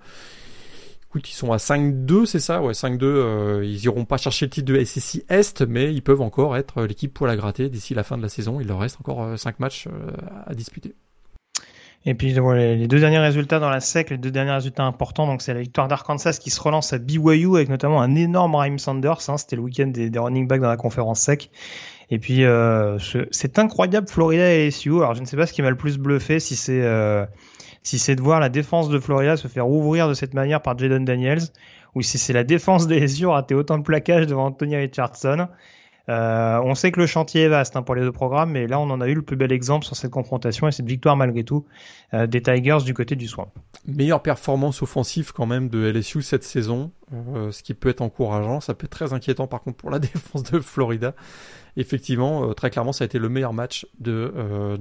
écoute 1.08 1.30
ils 1.30 1.34
sont 1.34 1.52
à 1.52 1.56
5-2 1.56 2.26
c'est 2.26 2.40
ça? 2.40 2.62
Ouais 2.62 2.72
5-2 2.72 3.62
ils 3.64 3.84
iront 3.84 4.04
pas 4.04 4.16
chercher 4.16 4.46
le 4.46 4.50
titre 4.50 4.72
de 4.72 4.82
SEC 4.84 5.24
Est 5.28 5.62
mais 5.62 5.92
ils 5.92 6.02
peuvent 6.02 6.22
encore 6.22 6.56
être 6.56 6.84
l'équipe 6.84 7.12
pour 7.12 7.26
la 7.26 7.36
gratter 7.36 7.68
d'ici 7.68 7.94
la 7.94 8.02
fin 8.02 8.16
de 8.16 8.22
la 8.22 8.28
saison. 8.28 8.60
Il 8.60 8.68
leur 8.68 8.78
reste 8.78 8.98
encore 9.00 9.38
5 9.38 9.60
matchs 9.60 9.88
à 10.46 10.54
disputer. 10.54 10.94
Et 12.06 12.14
puis 12.14 12.32
les 12.32 12.86
deux 12.86 13.00
derniers 13.00 13.18
résultats 13.18 13.58
dans 13.58 13.70
la 13.70 13.80
SEC, 13.80 14.10
les 14.10 14.18
deux 14.18 14.30
derniers 14.30 14.52
résultats 14.52 14.84
importants, 14.84 15.26
donc 15.26 15.42
c'est 15.42 15.52
la 15.52 15.60
victoire 15.60 15.88
d'Arkansas 15.88 16.38
qui 16.40 16.50
se 16.50 16.60
relance 16.60 16.92
à 16.92 16.98
BYU 16.98 17.56
avec 17.56 17.68
notamment 17.68 18.00
un 18.00 18.14
énorme 18.14 18.54
Raheem 18.54 18.78
Sanders. 18.78 19.28
Hein, 19.28 19.36
C'était 19.36 19.56
le 19.56 19.62
week-end 19.62 19.88
des, 19.88 20.08
des, 20.08 20.18
running 20.18 20.46
backs 20.46 20.60
dans 20.60 20.68
la 20.68 20.76
conférence 20.76 21.20
SEC. 21.20 21.50
Et 22.10 22.18
puis 22.18 22.44
euh, 22.44 22.98
c'est 23.30 23.58
incroyable 23.58 24.08
Florida 24.08 24.50
et 24.50 24.68
LSU. 24.68 24.96
Alors 24.96 25.14
je 25.14 25.20
ne 25.20 25.26
sais 25.26 25.36
pas 25.36 25.46
ce 25.46 25.52
qui 25.52 25.60
m'a 25.60 25.70
le 25.70 25.76
plus 25.76 25.98
bluffé, 25.98 26.40
si 26.40 26.56
c'est 26.56 26.82
euh, 26.82 27.26
si 27.82 27.98
c'est 27.98 28.16
de 28.16 28.22
voir 28.22 28.40
la 28.40 28.48
défense 28.48 28.88
de 28.88 28.98
Florida 28.98 29.36
se 29.36 29.48
faire 29.48 29.68
ouvrir 29.68 30.08
de 30.08 30.14
cette 30.14 30.34
manière 30.34 30.62
par 30.62 30.78
Jaden 30.78 31.04
Daniels, 31.04 31.42
ou 31.94 32.02
si 32.02 32.18
c'est 32.18 32.32
la 32.32 32.44
défense 32.44 32.86
des 32.86 33.00
LSU 33.00 33.26
rater 33.26 33.54
autant 33.54 33.76
de 33.76 33.82
plaquages 33.82 34.26
devant 34.26 34.46
Anthony 34.46 34.76
Richardson. 34.76 35.48
Euh, 36.08 36.60
on 36.64 36.74
sait 36.74 36.90
que 36.90 37.00
le 37.00 37.06
chantier 37.06 37.42
est 37.42 37.48
vaste 37.48 37.76
hein, 37.76 37.82
pour 37.82 37.94
les 37.94 38.02
deux 38.02 38.12
programmes, 38.12 38.52
mais 38.52 38.66
là 38.66 38.80
on 38.80 38.88
en 38.90 39.00
a 39.00 39.08
eu 39.08 39.14
le 39.14 39.22
plus 39.22 39.36
bel 39.36 39.52
exemple 39.52 39.84
sur 39.84 39.94
cette 39.94 40.10
confrontation 40.10 40.66
et 40.66 40.72
cette 40.72 40.86
victoire 40.86 41.16
malgré 41.16 41.44
tout 41.44 41.66
euh, 42.14 42.26
des 42.26 42.40
Tigers 42.40 42.78
du 42.84 42.94
côté 42.94 43.14
du 43.14 43.28
Swamp. 43.28 43.52
Meilleure 43.86 44.22
performance 44.22 44.80
offensive 44.82 45.32
quand 45.32 45.46
même 45.46 45.68
de 45.68 45.90
LSU 45.90 46.22
cette 46.22 46.44
saison, 46.44 46.92
euh, 47.12 47.50
ce 47.52 47.62
qui 47.62 47.74
peut 47.74 47.90
être 47.90 48.00
encourageant. 48.00 48.60
Ça 48.60 48.74
peut 48.74 48.86
être 48.86 48.90
très 48.90 49.12
inquiétant 49.12 49.46
par 49.46 49.60
contre 49.62 49.76
pour 49.76 49.90
la 49.90 49.98
défense 49.98 50.44
de 50.44 50.60
Florida. 50.60 51.14
Effectivement, 51.76 52.52
très 52.54 52.70
clairement, 52.70 52.92
ça 52.92 53.04
a 53.04 53.06
été 53.06 53.20
le 53.20 53.28
meilleur 53.28 53.52
match 53.52 53.86
de 54.00 54.32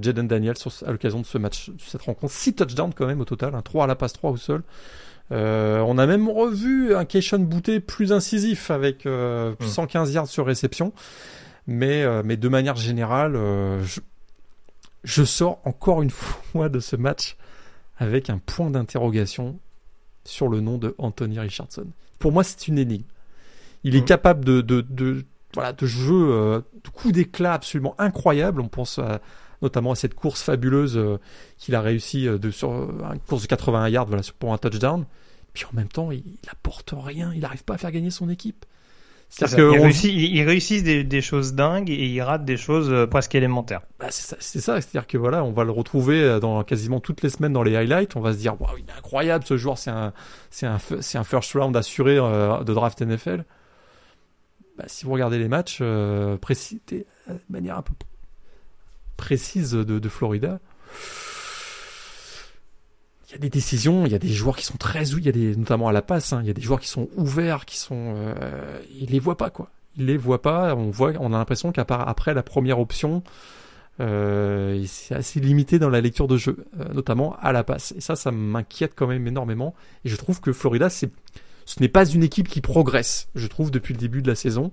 Jaden 0.02 0.26
Daniels 0.26 0.56
à 0.84 0.90
l'occasion 0.90 1.20
de 1.20 1.26
ce 1.26 1.38
match, 1.38 1.68
de 1.68 1.80
cette 1.80 2.02
rencontre. 2.02 2.32
6 2.32 2.54
touchdowns 2.54 2.92
quand 2.92 3.06
même 3.06 3.20
au 3.20 3.24
total, 3.24 3.54
hein, 3.54 3.62
3 3.62 3.84
à 3.84 3.86
la 3.86 3.94
passe, 3.94 4.14
3 4.14 4.32
au 4.32 4.36
sol. 4.36 4.64
Euh, 5.30 5.80
on 5.80 5.98
a 5.98 6.06
même 6.06 6.28
revu 6.28 6.94
un 6.94 7.04
Keishon 7.04 7.40
Bouté 7.40 7.80
plus 7.80 8.12
incisif 8.12 8.70
avec 8.70 9.02
115 9.02 9.08
euh, 9.08 9.54
hmm. 9.56 10.14
yards 10.14 10.26
sur 10.28 10.46
réception. 10.46 10.92
Mais, 11.66 12.02
euh, 12.02 12.22
mais 12.24 12.36
de 12.36 12.48
manière 12.48 12.76
générale, 12.76 13.34
je, 13.82 14.00
je, 15.04 15.24
sors 15.24 15.60
encore 15.64 16.02
une 16.02 16.10
fois 16.52 16.68
de 16.68 16.80
ce 16.80 16.96
match 16.96 17.36
avec 17.98 18.30
un 18.30 18.38
point 18.38 18.70
d'interrogation 18.70 19.58
sur 20.24 20.48
le 20.48 20.60
nom 20.60 20.78
de 20.78 20.94
Anthony 20.98 21.38
Richardson. 21.38 21.86
Pour 22.18 22.32
moi, 22.32 22.44
c'est 22.44 22.68
une 22.68 22.78
énigme. 22.78 23.04
Il 23.84 23.96
est 23.96 24.00
hmm. 24.00 24.06
capable 24.06 24.44
de, 24.44 24.60
de, 24.60 24.80
de, 24.80 25.24
voilà, 25.54 25.72
de 25.72 25.86
jeux, 25.86 26.62
de 26.84 26.88
coups 26.90 27.14
d'éclat 27.14 27.54
absolument 27.54 27.94
incroyables. 27.98 28.60
On 28.60 28.68
pense 28.68 28.98
notamment 29.62 29.92
à 29.92 29.94
cette 29.94 30.14
course 30.14 30.42
fabuleuse 30.42 31.00
qu'il 31.58 31.74
a 31.74 31.80
réussi 31.80 32.26
de, 32.26 32.50
sur 32.50 32.70
une 32.70 33.20
course 33.26 33.42
de 33.42 33.48
81 33.48 33.88
yards 33.88 34.06
voilà, 34.06 34.22
pour 34.38 34.52
un 34.52 34.58
touchdown. 34.58 35.04
Puis 35.52 35.64
en 35.64 35.76
même 35.76 35.88
temps, 35.88 36.10
il, 36.12 36.22
apporte 36.50 36.94
rien, 36.96 37.32
il 37.34 37.40
n'arrive 37.40 37.64
pas 37.64 37.74
à 37.74 37.78
faire 37.78 37.90
gagner 37.90 38.10
son 38.10 38.28
équipe. 38.28 38.64
C'est-à-dire 39.28 39.72
des, 40.82 41.04
des, 41.04 41.20
choses 41.20 41.52
dingues 41.52 41.90
et 41.90 42.06
il 42.06 42.20
rate 42.22 42.44
des 42.46 42.56
choses 42.56 42.88
euh, 42.90 43.06
presque 43.06 43.34
élémentaires. 43.34 43.82
Bah 44.00 44.06
c'est 44.10 44.60
ça, 44.60 44.80
c'est-à-dire 44.80 45.06
que 45.06 45.18
voilà, 45.18 45.44
on 45.44 45.52
va 45.52 45.64
le 45.64 45.70
retrouver 45.70 46.22
euh, 46.22 46.40
dans 46.40 46.62
quasiment 46.64 46.98
toutes 46.98 47.20
les 47.22 47.28
semaines 47.28 47.52
dans 47.52 47.62
les 47.62 47.76
highlights. 47.76 48.16
On 48.16 48.20
va 48.20 48.32
se 48.32 48.38
dire, 48.38 48.58
waouh, 48.58 48.78
il 48.78 48.84
est 48.88 48.96
incroyable 48.96 49.44
ce 49.44 49.58
joueur, 49.58 49.76
c'est 49.76 49.90
un, 49.90 50.14
c'est 50.50 50.66
un, 50.66 50.78
un 50.78 51.24
first 51.24 51.52
round 51.52 51.76
assuré 51.76 52.16
euh, 52.16 52.64
de 52.64 52.72
draft 52.72 53.02
NFL. 53.02 53.44
Bah, 54.78 54.84
si 54.86 55.04
vous 55.04 55.12
regardez 55.12 55.38
les 55.38 55.48
matchs 55.48 55.82
précis, 56.40 56.80
de 56.88 57.04
manière 57.50 57.76
un 57.76 57.82
peu 57.82 57.92
précise 59.18 59.72
de, 59.72 60.08
Florida, 60.08 60.60
il 63.28 63.32
y 63.32 63.34
a 63.34 63.38
des 63.38 63.50
décisions, 63.50 64.06
il 64.06 64.12
y 64.12 64.14
a 64.14 64.18
des 64.18 64.32
joueurs 64.32 64.56
qui 64.56 64.64
sont 64.64 64.78
très 64.78 65.06
il 65.08 65.26
y 65.26 65.28
a 65.28 65.32
des 65.32 65.54
notamment 65.54 65.88
à 65.88 65.92
la 65.92 66.00
passe, 66.00 66.32
hein, 66.32 66.40
il 66.42 66.46
y 66.46 66.50
a 66.50 66.54
des 66.54 66.62
joueurs 66.62 66.80
qui 66.80 66.88
sont 66.88 67.10
ouverts, 67.16 67.66
qui 67.66 67.76
sont 67.76 68.14
euh, 68.16 68.80
ils 68.98 69.10
les 69.10 69.18
voient 69.18 69.36
pas 69.36 69.50
quoi. 69.50 69.70
Ils 69.98 70.06
les 70.06 70.16
voient 70.16 70.40
pas, 70.40 70.74
on 70.74 70.90
voit 70.90 71.12
on 71.20 71.34
a 71.34 71.38
l'impression 71.38 71.70
qu'à 71.72 71.84
part 71.84 72.08
après 72.08 72.32
la 72.32 72.42
première 72.42 72.80
option 72.80 73.22
euh, 74.00 74.82
c'est 74.86 75.16
assez 75.16 75.40
limité 75.40 75.80
dans 75.80 75.90
la 75.90 76.00
lecture 76.00 76.28
de 76.28 76.36
jeu, 76.36 76.64
euh, 76.78 76.84
notamment 76.94 77.36
à 77.40 77.52
la 77.52 77.64
passe. 77.64 77.92
Et 77.96 78.00
ça 78.00 78.16
ça 78.16 78.30
m'inquiète 78.30 78.92
quand 78.94 79.08
même 79.08 79.26
énormément 79.26 79.74
et 80.04 80.08
je 80.08 80.16
trouve 80.16 80.40
que 80.40 80.52
Florida 80.52 80.88
c'est 80.88 81.10
ce 81.66 81.80
n'est 81.80 81.88
pas 81.88 82.06
une 82.06 82.22
équipe 82.22 82.48
qui 82.48 82.62
progresse, 82.62 83.28
je 83.34 83.46
trouve 83.46 83.70
depuis 83.70 83.92
le 83.92 84.00
début 84.00 84.22
de 84.22 84.28
la 84.28 84.34
saison. 84.34 84.72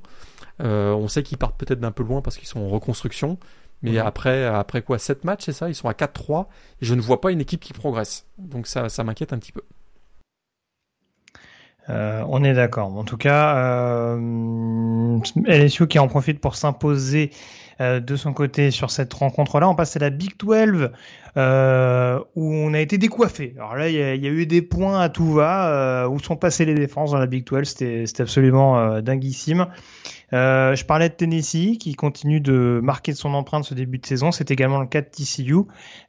Euh, 0.61 0.93
on 0.93 1.09
sait 1.09 1.23
qu'ils 1.23 1.37
partent 1.37 1.57
peut-être 1.57 1.81
d'un 1.81 1.91
peu 1.91 2.03
loin 2.03 2.21
parce 2.21 2.37
qu'ils 2.37 2.47
sont 2.47 2.61
en 2.61 2.69
reconstruction, 2.69 3.37
mais 3.85 3.97
après, 3.99 4.45
après 4.45 4.81
quoi 4.81 4.97
7 4.97 5.23
matchs, 5.23 5.45
c'est 5.45 5.53
ça? 5.53 5.69
Ils 5.69 5.75
sont 5.75 5.87
à 5.87 5.93
4-3. 5.93 6.47
Et 6.81 6.85
je 6.85 6.93
ne 6.93 7.01
vois 7.01 7.21
pas 7.21 7.31
une 7.31 7.41
équipe 7.41 7.61
qui 7.61 7.73
progresse. 7.73 8.25
Donc 8.37 8.67
ça, 8.67 8.89
ça 8.89 9.03
m'inquiète 9.03 9.33
un 9.33 9.37
petit 9.37 9.51
peu. 9.51 9.61
Euh, 11.89 12.23
on 12.29 12.43
est 12.43 12.53
d'accord. 12.53 12.95
En 12.95 13.03
tout 13.03 13.17
cas, 13.17 13.57
euh, 13.57 15.19
LSU 15.45 15.87
qui 15.87 15.99
en 15.99 16.07
profite 16.07 16.39
pour 16.39 16.55
s'imposer 16.55 17.31
de 17.77 18.15
son 18.15 18.31
côté 18.31 18.71
sur 18.71 18.89
cette 18.89 19.13
rencontre-là. 19.13 19.67
On 19.67 19.75
passe 19.75 19.97
à 19.97 19.99
la 19.99 20.09
Big 20.09 20.37
12 20.39 20.91
euh, 21.35 22.19
où 22.37 22.53
on 22.53 22.73
a 22.73 22.79
été 22.79 22.97
décoiffé. 22.97 23.53
Alors 23.57 23.75
là, 23.75 23.89
il 23.89 23.95
y, 23.95 24.27
a 24.27 24.31
eu 24.31 24.45
des 24.45 24.61
points 24.61 25.01
à 25.01 25.09
tout 25.09 25.33
va. 25.33 26.07
où 26.09 26.17
sont 26.19 26.37
passées 26.37 26.63
les 26.63 26.73
défenses 26.73 27.11
dans 27.11 27.17
la 27.17 27.25
Big 27.25 27.45
12 27.45 27.67
C'était 27.67 28.21
absolument 28.21 29.01
dinguissime. 29.01 29.67
Euh, 30.35 30.75
je 30.75 30.83
parlais 30.83 31.07
de 31.07 31.13
Tennessee 31.13 31.77
qui 31.77 31.95
continue 31.95 32.41
de 32.41 32.81
marquer 32.83 33.13
de 33.13 33.17
son 33.17 33.33
empreinte 33.33 33.63
ce 33.63 33.73
début 33.73 33.99
de 33.99 34.05
saison. 34.05 34.33
C'est 34.33 34.51
également 34.51 34.81
le 34.81 34.87
cas 34.87 34.99
de 34.99 35.07
TCU 35.07 35.55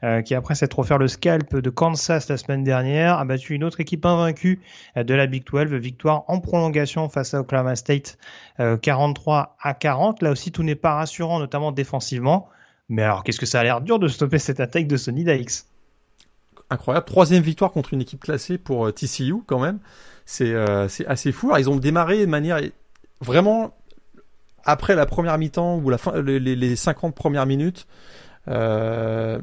euh, 0.03 0.21
qui 0.23 0.35
après 0.35 0.57
s'être 0.57 0.77
offert 0.81 0.99
le 0.99 1.07
scalp 1.07 1.55
de 1.55 1.71
Kansas 1.71 2.29
la 2.29 2.37
semaine 2.37 2.65
dernière 2.65 3.19
a 3.19 3.25
battu 3.25 3.55
une 3.55 3.63
autre 3.63 3.79
équipe 3.81 4.05
invaincue 4.05 4.61
euh, 4.97 5.05
de 5.05 5.15
la 5.15 5.29
Big 5.29 5.45
12. 5.45 5.73
Victoire 5.75 6.25
en 6.27 6.41
prolongation 6.41 7.09
face 7.09 7.35
à 7.35 7.41
Oklahoma 7.41 7.77
State 7.77 8.19
43 8.59 9.57
à 9.63 9.75
40. 9.75 10.23
Là 10.23 10.33
aussi 10.33 10.51
tout 10.51 10.65
n'est 10.65 10.75
pas 10.75 10.95
rassurant 10.95 11.39
notamment 11.39 11.71
défensivement. 11.71 12.49
Mais 12.89 13.03
alors 13.03 13.23
qu'est-ce 13.23 13.39
que 13.39 13.47
ça 13.47 13.61
a 13.61 13.65
l'air 13.65 13.81
dur 13.81 14.01
de 14.01 14.09
stopper 14.09 14.39
cette 14.39 14.59
attaque 14.59 14.89
de 14.89 14.97
Sony 14.97 15.25
Dykes? 15.25 15.67
Incroyable. 16.71 17.07
Troisième 17.07 17.43
victoire 17.45 17.71
contre 17.71 17.95
une 17.95 18.01
équipe 18.01 18.21
classée 18.21 18.59
pour 18.59 18.93
TCU 18.93 19.37
quand 19.47 19.61
même. 19.61 19.79
C'est 20.25 20.57
assez 21.07 21.31
fou. 21.31 21.55
Ils 21.57 21.71
ont 21.71 21.77
démarré 21.77 22.19
de 22.19 22.27
manière 22.27 22.59
vraiment 23.21 23.73
après 24.67 24.95
la 24.95 25.07
première 25.07 25.39
mi-temps 25.39 25.79
ou 25.79 25.89
la 25.89 25.97
fin, 25.97 26.21
les, 26.21 26.39
les 26.39 26.77
50 26.77 27.15
premières 27.15 27.47
minutes, 27.47 27.87
euh, 28.49 29.41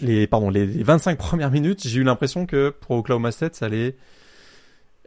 les 0.00 0.26
pardon, 0.26 0.50
les 0.50 0.66
25 0.66 1.18
premières 1.18 1.50
minutes, 1.50 1.86
j'ai 1.86 2.00
eu 2.00 2.04
l'impression 2.04 2.46
que 2.46 2.70
pour 2.70 2.96
Oklahoma 2.96 3.30
State, 3.30 3.54
ça 3.54 3.66
allait 3.66 3.96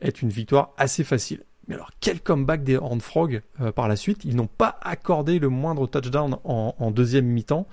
être 0.01 0.21
une 0.21 0.29
victoire 0.29 0.73
assez 0.77 1.03
facile. 1.03 1.43
Mais 1.67 1.75
alors, 1.75 1.91
quel 1.99 2.21
comeback 2.21 2.63
des 2.63 2.77
Horned 2.77 3.01
Frogs 3.01 3.41
euh, 3.61 3.71
par 3.71 3.87
la 3.87 3.95
suite? 3.95 4.23
Ils 4.23 4.35
n'ont 4.35 4.47
pas 4.47 4.79
accordé 4.81 5.37
le 5.37 5.49
moindre 5.49 5.85
touchdown 5.85 6.37
en 6.43 6.91
deuxième 6.91 7.25
mi-temps. 7.25 7.67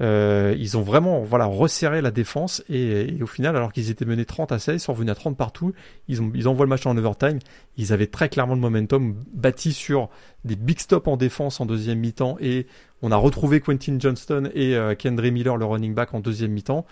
Euh, 0.00 0.54
ils 0.56 0.76
ont 0.76 0.82
vraiment 0.82 1.22
voilà 1.22 1.46
resserré 1.46 2.00
la 2.00 2.10
défense 2.10 2.62
et, 2.68 3.16
au 3.20 3.26
final, 3.26 3.56
alors 3.56 3.72
qu'ils 3.72 3.90
étaient 3.90 4.04
menés 4.04 4.24
30 4.24 4.52
à 4.52 4.58
16, 4.58 4.76
ils 4.76 4.80
sont 4.80 4.92
revenus 4.92 5.12
à 5.12 5.14
30 5.14 5.36
partout. 5.36 5.72
Ils, 6.06 6.22
ont, 6.22 6.30
ils 6.34 6.48
envoient 6.48 6.66
le 6.66 6.70
match 6.70 6.86
en 6.86 6.96
overtime. 6.96 7.38
Ils 7.76 7.92
avaient 7.92 8.06
très 8.06 8.28
clairement 8.28 8.54
le 8.54 8.60
momentum 8.60 9.16
bâti 9.32 9.72
sur 9.72 10.08
des 10.44 10.56
big 10.56 10.78
stops 10.78 11.08
en 11.08 11.16
défense 11.16 11.60
en 11.60 11.66
deuxième 11.66 11.98
mi-temps 11.98 12.36
et 12.40 12.66
on 13.02 13.12
a 13.12 13.16
retrouvé 13.16 13.60
Quentin 13.60 13.96
Johnston 13.98 14.50
et 14.54 14.76
euh, 14.76 14.94
Kendry 14.94 15.30
Miller, 15.30 15.56
le 15.56 15.64
running 15.64 15.94
back, 15.94 16.14
en 16.14 16.20
deuxième 16.20 16.52
mi-temps. 16.52 16.86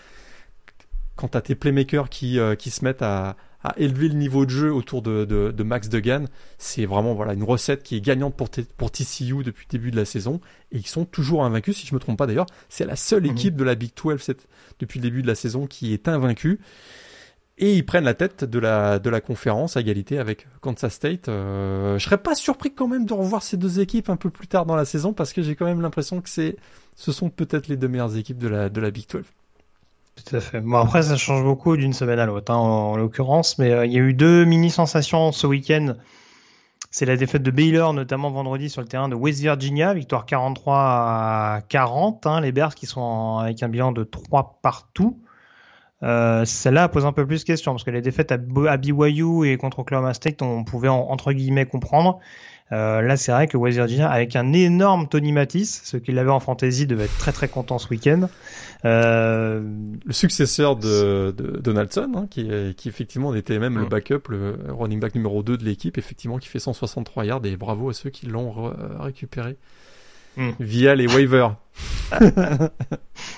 Quant 1.17 1.29
à 1.29 1.41
tes 1.41 1.55
playmakers 1.55 2.11
qui, 2.11 2.39
euh, 2.39 2.55
qui 2.55 2.71
se 2.71 2.85
mettent 2.85 3.03
à, 3.03 3.37
à 3.63 3.75
élever 3.79 4.09
le 4.09 4.15
niveau 4.15 4.45
de 4.45 4.51
jeu 4.51 4.73
autour 4.73 5.03
de, 5.03 5.25
de, 5.25 5.51
de 5.51 5.63
Max 5.63 5.89
Degan. 5.89 6.27
C'est 6.59 6.87
vraiment 6.87 7.15
voilà 7.15 7.35
une 7.35 7.43
recette 7.43 7.83
qui 7.83 7.97
est 7.97 8.01
gagnante 8.01 8.37
pour, 8.37 8.49
pour 8.77 8.91
TCU 8.91 9.43
depuis 9.43 9.67
le 9.71 9.79
début 9.79 9.91
de 9.91 9.97
la 9.97 10.05
saison 10.05 10.41
et 10.73 10.79
ils 10.79 10.87
sont 10.87 11.05
toujours 11.05 11.45
invaincus. 11.45 11.77
Si 11.77 11.87
je 11.87 11.95
me 11.95 12.01
trompe 12.01 12.19
pas 12.19 12.27
d'ailleurs, 12.27 12.47
c'est 12.69 12.87
la 12.87 12.97
seule 12.97 13.25
mhm. 13.25 13.31
équipe 13.31 13.57
de 13.57 13.65
la 13.65 13.75
Big 13.75 13.91
12 13.95 14.35
depuis 14.79 15.01
le 15.01 15.03
début 15.03 15.23
de 15.23 15.27
la 15.27 15.35
saison 15.35 15.67
qui 15.67 15.93
est 15.93 16.09
invaincue. 16.09 16.61
Et 17.59 17.75
ils 17.75 17.87
prennent 17.87 18.05
la 18.05 18.15
tête 18.15 18.45
de 18.45 18.59
la, 18.59 18.99
de 18.99 19.09
la 19.09 19.23
conférence 19.23 19.79
à 19.79 19.81
égalité 19.81 20.19
avec 20.19 20.47
Kansas 20.61 20.93
State. 20.93 21.29
Euh, 21.29 21.99
je 21.99 22.05
serais 22.05 22.19
pas 22.19 22.35
surpris 22.35 22.75
quand 22.75 22.87
même 22.87 23.07
de 23.07 23.15
revoir 23.15 23.43
ces 23.43 23.57
deux 23.57 23.81
équipes 23.81 24.11
un 24.11 24.17
peu 24.17 24.29
plus 24.29 24.47
tard 24.47 24.67
dans 24.67 24.77
la 24.77 24.85
saison 24.85 25.15
parce 25.15 25.33
que 25.33 25.41
j'ai 25.41 25.57
quand 25.57 25.65
même 25.65 25.81
l'impression 25.81 26.21
que 26.21 26.29
c'est, 26.29 26.57
ce 26.97 27.13
sont 27.13 27.31
peut-être 27.31 27.69
les 27.69 27.79
deux 27.79 27.89
meilleures 27.89 28.15
équipes 28.17 28.39
de 28.39 28.49
la, 28.49 28.69
de 28.69 28.81
la 28.81 28.91
Big 28.91 29.07
12. 29.09 29.25
Tout 30.17 30.35
à 30.35 30.41
fait. 30.41 30.61
Bon 30.61 30.79
après 30.79 31.03
ça 31.03 31.17
change 31.17 31.45
beaucoup 31.45 31.77
d'une 31.77 31.93
semaine 31.93 32.19
à 32.19 32.27
l'autre 32.27 32.53
hein, 32.53 32.57
en, 32.57 32.97
l'occurrence, 32.97 33.59
mais 33.59 33.71
euh, 33.71 33.87
il 33.87 33.93
y 33.93 33.97
a 33.97 34.01
eu 34.01 34.15
deux 34.15 34.45
mini 34.45 34.71
sensations 34.71 35.31
ce 35.31 35.47
week-end. 35.47 35.95
C'est 36.91 37.05
la 37.05 37.17
défaite 37.17 37.43
de 37.43 37.51
Baylor, 37.51 37.93
notamment 37.93 38.31
vendredi 38.31 38.71
sur 38.71 38.81
le 38.81 38.89
terrain 38.89 39.11
de 39.11 39.15
West 39.15 39.41
Virginia, 39.41 39.93
victoire 39.93 40.25
43 40.25 40.77
à 40.79 41.61
40. 41.69 42.27
Hein, 42.27 42.41
les 42.41 42.53
Bears 42.53 42.75
qui 42.75 42.87
sont 42.87 43.39
avec 43.39 43.63
un 43.63 43.69
bilan 43.69 43.93
de 43.93 44.05
3 44.05 44.61
partout. 44.63 45.21
Euh, 46.03 46.45
Celle-là 46.45 46.89
pose 46.89 47.07
un 47.07 47.13
peu 47.13 47.27
plus 47.27 47.41
de 47.41 47.47
questions 47.47 47.73
parce 47.73 47.85
que 47.85 47.91
les 47.91 48.03
défaites 48.03 48.33
à, 48.33 48.35
à 48.69 48.77
BYU 48.77 49.47
et 49.47 49.57
contre 49.57 49.81
Oklahoma 49.81 50.15
State, 50.15 50.43
on 50.43 50.65
pouvait 50.65 50.89
entre 50.89 51.33
guillemets 51.33 51.67
comprendre. 51.67 52.19
Euh, 52.73 53.01
là, 53.01 53.17
c'est 53.17 53.31
vrai 53.31 53.47
que 53.47 53.57
West 53.57 53.77
Virginia, 53.77 54.11
avec 54.11 54.35
un 54.35 54.53
énorme 54.53 55.09
Tony 55.09 55.31
Matisse, 55.31 55.83
ce 55.85 55.97
qu'il 55.97 56.19
avait 56.19 56.31
en 56.31 56.41
fantasy, 56.41 56.87
devait 56.87 57.05
être 57.05 57.17
très 57.17 57.31
très 57.31 57.47
content 57.47 57.79
ce 57.79 57.89
week-end. 57.89 58.29
Euh... 58.85 59.63
Le 60.05 60.13
successeur 60.13 60.75
de, 60.75 61.31
de 61.31 61.59
Donaldson, 61.59 62.11
hein, 62.17 62.27
qui, 62.29 62.51
qui 62.77 62.89
effectivement 62.89 63.33
était 63.35 63.61
même 63.61 63.79
le 63.79 63.85
mm. 63.85 63.89
backup, 63.89 64.29
le 64.31 64.59
running 64.69 64.99
back 64.99 65.15
numéro 65.15 65.45
2 65.45 65.57
de 65.57 65.65
l'équipe, 65.65 65.97
effectivement, 65.97 66.39
qui 66.39 66.49
fait 66.49 66.59
163 66.59 67.25
yards, 67.25 67.47
et 67.47 67.57
bravo 67.57 67.91
à 67.91 67.95
ceux 67.95 68.11
qui 68.11 68.27
l'ont 68.27 68.73
récupéré 68.99 69.57
mm. 70.37 70.51
via 70.61 70.95
les 70.95 71.07
waivers. 71.07 71.57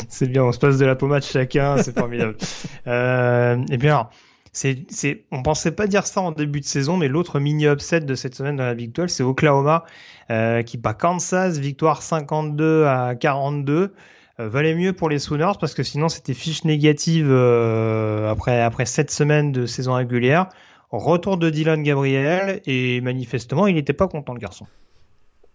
c'est 0.08 0.28
bien, 0.28 0.44
on 0.44 0.52
se 0.52 0.58
passe 0.58 0.78
de 0.78 0.86
la 0.86 0.94
pommade 0.94 1.22
chacun, 1.22 1.82
c'est 1.82 1.98
formidable. 1.98 2.36
euh, 2.86 3.56
et 3.70 3.76
bien, 3.76 4.08
c'est, 4.52 4.84
c'est, 4.88 5.24
on 5.30 5.42
pensait 5.42 5.72
pas 5.72 5.86
dire 5.86 6.06
ça 6.06 6.20
en 6.20 6.32
début 6.32 6.60
de 6.60 6.64
saison, 6.64 6.96
mais 6.96 7.08
l'autre 7.08 7.40
mini 7.40 7.66
upset 7.66 8.00
de 8.00 8.14
cette 8.14 8.34
semaine 8.34 8.56
dans 8.56 8.64
la 8.64 8.74
Big 8.74 8.92
12, 8.92 9.10
c'est 9.10 9.22
Oklahoma 9.22 9.84
euh, 10.30 10.62
qui 10.62 10.76
bat 10.78 10.94
Kansas, 10.94 11.58
victoire 11.58 12.02
52 12.02 12.84
à 12.84 13.14
42. 13.14 13.94
Euh, 14.40 14.48
valait 14.48 14.74
mieux 14.74 14.92
pour 14.92 15.08
les 15.08 15.18
Sooners 15.18 15.54
parce 15.60 15.74
que 15.74 15.82
sinon 15.82 16.08
c'était 16.08 16.34
fiche 16.34 16.64
négative 16.64 17.28
euh, 17.28 18.30
après 18.30 18.60
après 18.60 18.86
sept 18.86 19.10
semaines 19.10 19.52
de 19.52 19.66
saison 19.66 19.94
régulière. 19.94 20.48
Retour 20.90 21.36
de 21.36 21.50
Dylan 21.50 21.82
Gabriel 21.82 22.62
et 22.66 23.00
manifestement 23.00 23.66
il 23.66 23.74
n'était 23.74 23.92
pas 23.92 24.08
content 24.08 24.34
le 24.34 24.38
garçon. 24.38 24.66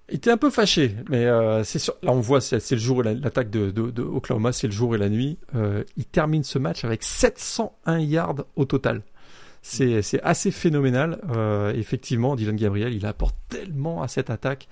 Il 0.10 0.16
était 0.16 0.32
un 0.32 0.38
peu 0.38 0.50
fâché, 0.50 0.96
mais 1.10 1.26
euh, 1.26 1.64
c'est 1.64 1.80
sûr. 1.80 1.96
Là, 2.04 2.12
on 2.12 2.20
voit, 2.20 2.42
c'est, 2.42 2.60
le 2.72 2.78
jour 2.78 3.06
et 3.06 3.16
l'attaque 3.16 3.50
de, 3.50 4.02
Oklahoma, 4.02 4.52
c'est 4.52 4.68
le 4.68 4.74
jour 4.74 4.96
et 4.96 4.98
la 4.98 5.10
nuit. 5.10 5.38
Euh, 5.56 5.84
il 5.96 6.06
termine 6.06 6.44
ce 6.44 6.60
match 6.60 6.84
avec 6.84 7.04
701 7.04 8.00
yards 8.00 8.46
au 8.56 8.66
total. 8.66 9.02
C'est, 9.62 10.02
assez 10.24 10.52
phénoménal. 10.52 11.22
Euh, 11.34 11.74
effectivement, 11.74 12.36
Dylan 12.36 12.58
Gabriel, 12.58 12.94
il 12.94 13.06
apporte 13.06 13.36
tellement 13.48 14.02
à 14.02 14.08
cette 14.08 14.30
attaque. 14.30 14.68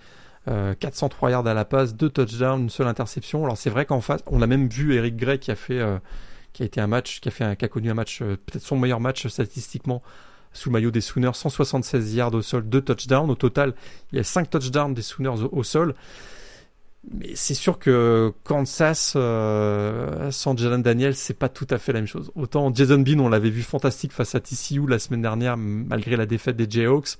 403 0.46 1.30
yards 1.30 1.48
à 1.48 1.54
la 1.54 1.65
passe, 1.65 1.96
deux 1.96 2.10
touchdowns, 2.10 2.63
une 2.63 2.70
seule 2.72 2.88
interception. 2.88 3.44
Alors 3.44 3.58
c'est 3.58 3.70
vrai 3.70 3.86
qu'en 3.86 4.02
face, 4.02 4.22
on 4.26 4.41
a 4.41 4.48
même 4.48 4.67
vu 4.67 4.96
Eric 4.96 5.15
Gray 5.15 5.38
qui 5.38 5.52
a 5.52 5.56
fait, 5.56 5.80
qui 6.52 6.63
a 6.63 6.65
été 6.65 6.82
un 6.82 6.88
match, 6.88 7.22
qui 7.22 7.30
a 7.30 7.32
fait, 7.32 7.56
qui 7.56 7.63
a 7.63 7.67
connu 7.67 7.91
un 7.91 7.94
match, 7.94 8.22
peut-être 8.24 8.63
son 8.63 8.76
meilleur 8.76 9.00
match 9.00 9.28
statistiquement 9.28 10.02
sous 10.54 10.70
maillot 10.70 10.92
des 10.92 11.02
Sooners, 11.02 11.34
176 11.34 12.16
yards 12.16 12.34
au 12.34 12.42
sol, 12.42 12.68
2 12.68 12.82
touchdowns. 12.82 13.30
Au 13.30 13.36
total, 13.36 13.74
il 14.12 14.18
y 14.18 14.20
a 14.20 14.24
5 14.24 14.50
touchdowns 14.50 14.94
des 14.94 15.02
Sooners 15.02 15.44
au, 15.52 15.64
sol. 15.64 15.96
Mais 17.12 17.32
c'est 17.34 17.56
sûr 17.56 17.80
que 17.80 18.32
Kansas 18.44 19.14
euh, 19.16 20.30
sans 20.30 20.56
Jalen 20.58 20.82
Daniels, 20.82 21.16
c'est 21.16 21.34
pas 21.34 21.50
tout 21.50 21.68
à 21.70 21.78
fait 21.78 21.94
la 21.94 22.00
même 22.00 22.08
chose. 22.08 22.32
Autant 22.36 22.74
Jason 22.74 23.00
Bean, 23.00 23.20
on 23.20 23.30
l'avait 23.30 23.50
vu 23.50 23.64
fantastique 23.64 24.12
face 24.12 24.36
à 24.36 24.40
TCU 24.40 24.86
la 24.88 25.00
semaine 25.00 25.22
dernière, 25.22 25.58
malgré 25.58 26.16
la 26.16 26.26
défaite 26.26 26.58
des 26.58 26.70
Jayhawks. 26.70 27.18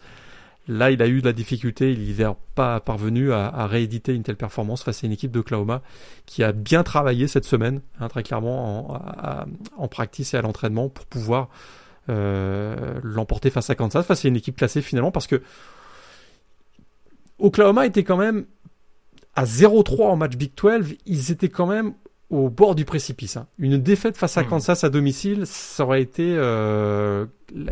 Là, 0.68 0.92
il 0.92 1.02
a 1.02 1.08
eu 1.08 1.22
de 1.22 1.26
la 1.26 1.34
difficulté, 1.34 1.92
il 1.92 2.16
n'est 2.16 2.26
pas 2.54 2.80
parvenu 2.80 3.34
à, 3.34 3.66
rééditer 3.66 4.14
une 4.14 4.22
telle 4.22 4.36
performance 4.36 4.84
face 4.84 5.04
à 5.04 5.08
une 5.08 5.14
équipe 5.14 5.32
d'Oklahoma 5.32 5.82
qui 6.28 6.44
a 6.44 6.52
bien 6.52 6.84
travaillé 6.84 7.28
cette 7.28 7.46
semaine, 7.46 7.82
hein, 8.00 8.08
très 8.10 8.22
clairement, 8.22 8.94
en, 8.94 9.46
en 9.76 9.88
practice 9.88 10.36
et 10.36 10.38
à 10.38 10.44
l'entraînement 10.44 10.88
pour 10.88 11.08
pouvoir 11.08 11.50
l'emporter 12.08 13.50
face 13.50 13.70
à 13.70 13.76
Kansas, 13.76 14.06
face 14.06 14.26
à 14.26 14.28
une 14.28 14.36
équipe 14.36 14.58
classée 14.58 14.82
finalement, 14.82 15.12
parce 15.12 15.28
que 15.28 15.42
Oklahoma 17.40 17.86
était 17.86 18.04
quand 18.04 18.18
même 18.18 18.46
à 19.36 19.46
0-3 19.46 20.04
en 20.04 20.16
match 20.16 20.36
Big 20.36 20.52
12, 20.56 20.96
ils 21.06 21.32
étaient 21.32 21.50
quand 21.50 21.68
même 21.68 21.94
au 22.30 22.50
bord 22.50 22.76
du 22.76 22.86
précipice. 22.86 23.38
Hein. 23.38 23.48
Une 23.60 23.78
défaite 23.78 24.18
face 24.18 24.38
à 24.38 24.44
hmm. 24.44 24.48
Kansas 24.48 24.84
à 24.84 24.90
domicile, 24.90 25.46
ça 25.46 25.84
aurait 25.84 26.02
été 26.02 26.34
euh, 26.38 27.26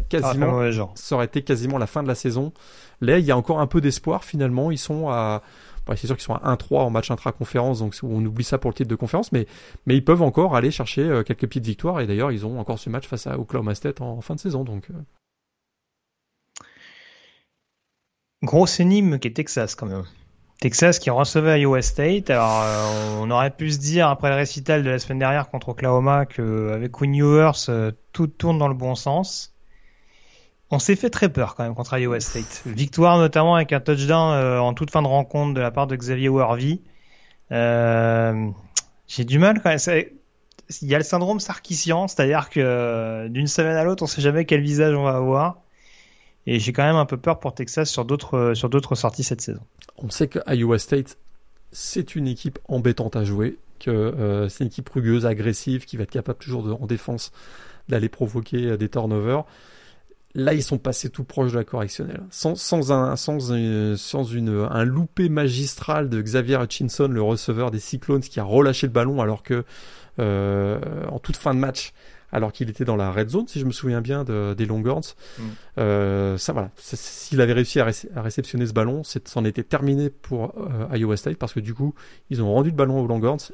quasiment, 0.10 0.60
ah, 0.60 0.90
ça 0.96 1.16
aurait 1.16 1.26
été 1.26 1.42
quasiment 1.42 1.78
la 1.78 1.88
fin 1.88 2.04
de 2.04 2.08
la 2.08 2.16
saison. 2.16 2.52
Là, 3.00 3.20
il 3.20 3.26
y 3.26 3.32
a 3.32 3.38
encore 3.38 3.62
un 3.62 3.68
peu 3.68 3.80
d'espoir 3.80 4.26
finalement. 4.26 4.70
Ils 4.70 4.78
sont 4.78 5.10
à 5.10 5.42
c'est 5.96 6.08
sûr 6.08 6.16
qu'ils 6.16 6.26
sont 6.26 6.36
à 6.36 6.56
1-3 6.56 6.80
en 6.80 6.90
match 6.90 7.12
intra-conférence, 7.12 7.80
donc 7.80 7.96
on 8.04 8.24
oublie 8.26 8.44
ça 8.44 8.58
pour 8.58 8.72
le 8.72 8.76
titre 8.76 8.90
de 8.90 8.96
conférence, 8.96 9.32
mais, 9.32 9.48
ils 9.88 10.04
peuvent 10.04 10.22
encore 10.22 10.56
aller 10.56 10.72
chercher 10.72 11.02
euh, 11.02 11.24
quelques 11.24 11.48
petites 11.48 11.66
victoires, 11.66 12.00
et 12.00 12.08
d'ailleurs 12.08 12.32
ils 12.32 12.46
ont 12.46 12.60
encore 12.60 12.80
ce 12.80 12.90
match 12.90 13.08
face 13.08 13.28
à 13.28 13.38
Oklahoma 13.38 13.76
State 13.76 14.02
en, 14.02 14.22
fin 14.22 14.36
de 14.36 14.40
saison. 14.40 14.64
Donc, 14.64 14.90
euh. 14.90 14.94
Grosse 18.44 18.80
énigme 18.80 19.20
qui 19.20 19.28
est 19.28 19.34
Texas 19.34 19.76
quand 19.76 19.88
même. 19.88 20.06
Texas 20.62 21.00
qui 21.00 21.10
recevait 21.10 21.62
Iowa 21.62 21.82
State. 21.82 22.30
Alors, 22.30 22.62
euh, 22.64 23.22
on 23.22 23.32
aurait 23.32 23.52
pu 23.52 23.72
se 23.72 23.80
dire 23.80 24.10
après 24.10 24.30
le 24.30 24.36
récital 24.36 24.84
de 24.84 24.90
la 24.90 25.00
semaine 25.00 25.20
dernière 25.20 25.50
contre 25.50 25.70
Oklahoma 25.70 26.26
qu'avec 26.26 26.92
Quinn 26.92 27.16
Ewers, 27.16 27.94
tout 28.12 28.28
tourne 28.28 28.58
dans 28.58 28.68
le 28.68 28.74
bon 28.74 28.96
sens. 28.96 29.54
On 30.72 30.78
s'est 30.78 30.96
fait 30.96 31.10
très 31.10 31.30
peur 31.30 31.56
quand 31.56 31.64
même 31.64 31.74
contre 31.74 31.98
Iowa 31.98 32.20
State. 32.20 32.62
Victoire 32.66 33.18
notamment 33.18 33.56
avec 33.56 33.74
un 33.74 33.80
touchdown 33.80 34.34
euh, 34.34 34.60
en 34.60 34.74
toute 34.74 34.92
fin 34.92 35.02
de 35.02 35.08
rencontre 35.08 35.56
de 35.56 35.62
la 35.62 35.72
part 35.72 35.88
de 35.88 35.96
Xavier 35.96 36.30
Worthy. 36.30 36.82
Euh, 37.52 38.50
J'ai 39.08 39.26
du 39.26 39.40
mal 39.40 39.62
quand 39.62 39.70
même. 39.70 40.06
Il 40.82 40.88
y 40.88 40.94
a 40.94 41.00
le 41.00 41.04
syndrome 41.04 41.40
sarkisian, 41.40 42.08
c'est-à-dire 42.08 42.52
que 42.52 42.60
euh, 42.60 43.30
d'une 43.30 43.48
semaine 43.48 43.76
à 43.76 43.84
l'autre, 43.84 44.04
on 44.04 44.08
sait 44.08 44.22
jamais 44.22 44.46
quel 44.46 44.62
visage 44.62 44.94
on 44.94 45.04
va 45.04 45.16
avoir. 45.16 45.58
Et 46.46 46.60
j'ai 46.60 46.72
quand 46.72 46.84
même 46.84 46.96
un 46.96 47.06
peu 47.06 47.18
peur 47.18 47.40
pour 47.40 47.56
Texas 47.56 47.90
sur 47.90 48.06
d'autres 48.06 48.54
sur 48.54 48.70
d'autres 48.70 48.94
sorties 48.94 49.24
cette 49.24 49.42
saison. 49.42 49.62
On 49.98 50.12
sait 50.12 50.28
que 50.28 50.40
Iowa 50.48 50.78
State 50.78 51.18
c'est 51.72 52.16
une 52.16 52.28
équipe 52.28 52.60
embêtante 52.68 53.16
à 53.16 53.24
jouer, 53.24 53.58
que 53.80 54.48
c'est 54.50 54.64
une 54.64 54.68
équipe 54.68 54.90
rugueuse, 54.90 55.26
agressive, 55.26 55.86
qui 55.86 55.98
va 55.98 56.04
être 56.04 56.12
capable 56.12 56.40
toujours 56.40 56.64
de, 56.64 56.72
en 56.72 56.88
défense 56.88 57.32
d'aller 57.90 58.10
provoquer 58.10 58.76
des 58.78 58.90
turnovers. 58.90 59.46
Là, 60.36 60.54
ils 60.54 60.62
sont 60.62 60.78
passés 60.78 61.10
tout 61.10 61.24
proche 61.24 61.52
de 61.52 61.58
la 61.58 61.64
correctionnelle. 61.64 62.22
Sans, 62.30 62.56
sans, 62.56 62.92
un, 62.92 63.16
sans, 63.16 63.40
sans 63.98 64.24
une, 64.26 64.68
un 64.70 64.84
loupé 64.84 65.28
magistral 65.28 66.08
de 66.08 66.22
Xavier 66.22 66.58
Hutchinson, 66.62 67.08
le 67.08 67.22
receveur 67.22 67.72
des 67.72 67.80
Cyclones, 67.80 68.22
qui 68.22 68.40
a 68.40 68.44
relâché 68.44 68.86
le 68.86 68.94
ballon 68.94 69.22
alors 69.22 69.42
que, 69.42 69.64
euh, 70.20 70.80
en 71.10 71.18
toute 71.18 71.36
fin 71.36 71.56
de 71.56 71.60
match, 71.60 71.94
alors 72.32 72.52
qu'il 72.52 72.70
était 72.70 72.86
dans 72.86 72.96
la 72.96 73.12
red 73.12 73.30
zone, 73.30 73.48
si 73.48 73.60
je 73.60 73.66
me 73.66 73.72
souviens 73.72 74.02
bien, 74.02 74.24
de, 74.24 74.54
des 74.56 74.68
Longhorns. 74.68 75.16
Mm. 75.40 75.44
Euh, 75.80 76.38
ça, 76.38 76.54
voilà. 76.54 76.70
S'il 76.78 77.42
avait 77.42 77.54
réussi 77.54 77.80
à, 77.80 77.86
réceptionner 78.22 78.68
ce 78.68 78.74
ballon, 78.74 79.02
c'en 79.04 79.46
était 79.46 79.64
terminé 79.64 80.12
pour 80.12 80.54
euh, 80.58 80.96
Iowa 80.96 81.18
State 81.18 81.38
parce 81.38 81.54
que 81.54 81.60
du 81.60 81.74
coup, 81.74 81.96
ils 82.30 82.44
ont 82.44 82.54
rendu 82.54 82.70
le 82.70 82.76
ballon 82.76 83.00
aux 83.00 83.08
Longhorns 83.08 83.52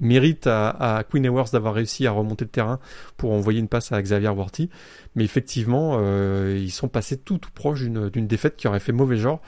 mérite 0.00 0.46
à, 0.46 1.04
Queen 1.10 1.24
Ewers 1.24 1.50
d'avoir 1.52 1.74
réussi 1.74 2.06
à 2.06 2.10
remonter 2.10 2.44
le 2.44 2.50
terrain 2.50 2.78
pour 3.16 3.32
envoyer 3.32 3.60
une 3.60 3.68
passe 3.68 3.92
à 3.92 4.00
Xavier 4.00 4.28
Worthy. 4.28 4.70
Mais 5.14 5.24
effectivement, 5.24 5.98
euh, 6.00 6.58
ils 6.60 6.70
sont 6.70 6.88
passés 6.88 7.16
tout, 7.16 7.38
tout 7.38 7.50
proche 7.52 7.82
d'une 7.82 8.26
défaite 8.26 8.56
qui 8.56 8.68
aurait 8.68 8.80
fait 8.80 8.92
mauvais 8.92 9.16
genre. 9.16 9.40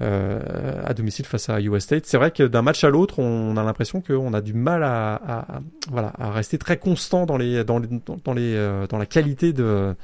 Euh, 0.00 0.82
à 0.84 0.94
domicile 0.94 1.26
face 1.26 1.48
à 1.48 1.60
US 1.60 1.84
State. 1.84 2.06
C'est 2.06 2.16
vrai 2.16 2.32
que 2.32 2.42
d'un 2.42 2.62
match 2.62 2.82
à 2.82 2.88
l'autre, 2.88 3.20
on 3.20 3.56
a 3.56 3.62
l'impression 3.62 4.00
qu'on 4.00 4.34
a 4.34 4.40
du 4.40 4.52
mal 4.52 4.82
à, 4.82 5.60
voilà, 5.90 6.12
à 6.18 6.32
rester 6.32 6.58
très 6.58 6.76
constant 6.76 7.24
dans, 7.24 7.36
les, 7.36 7.62
dans, 7.62 7.78
les, 7.78 7.88
dans, 8.24 8.32
les, 8.32 8.54
euh, 8.56 8.86
dans 8.88 8.98
la 8.98 9.06
qualité 9.06 9.52
de, 9.52 9.94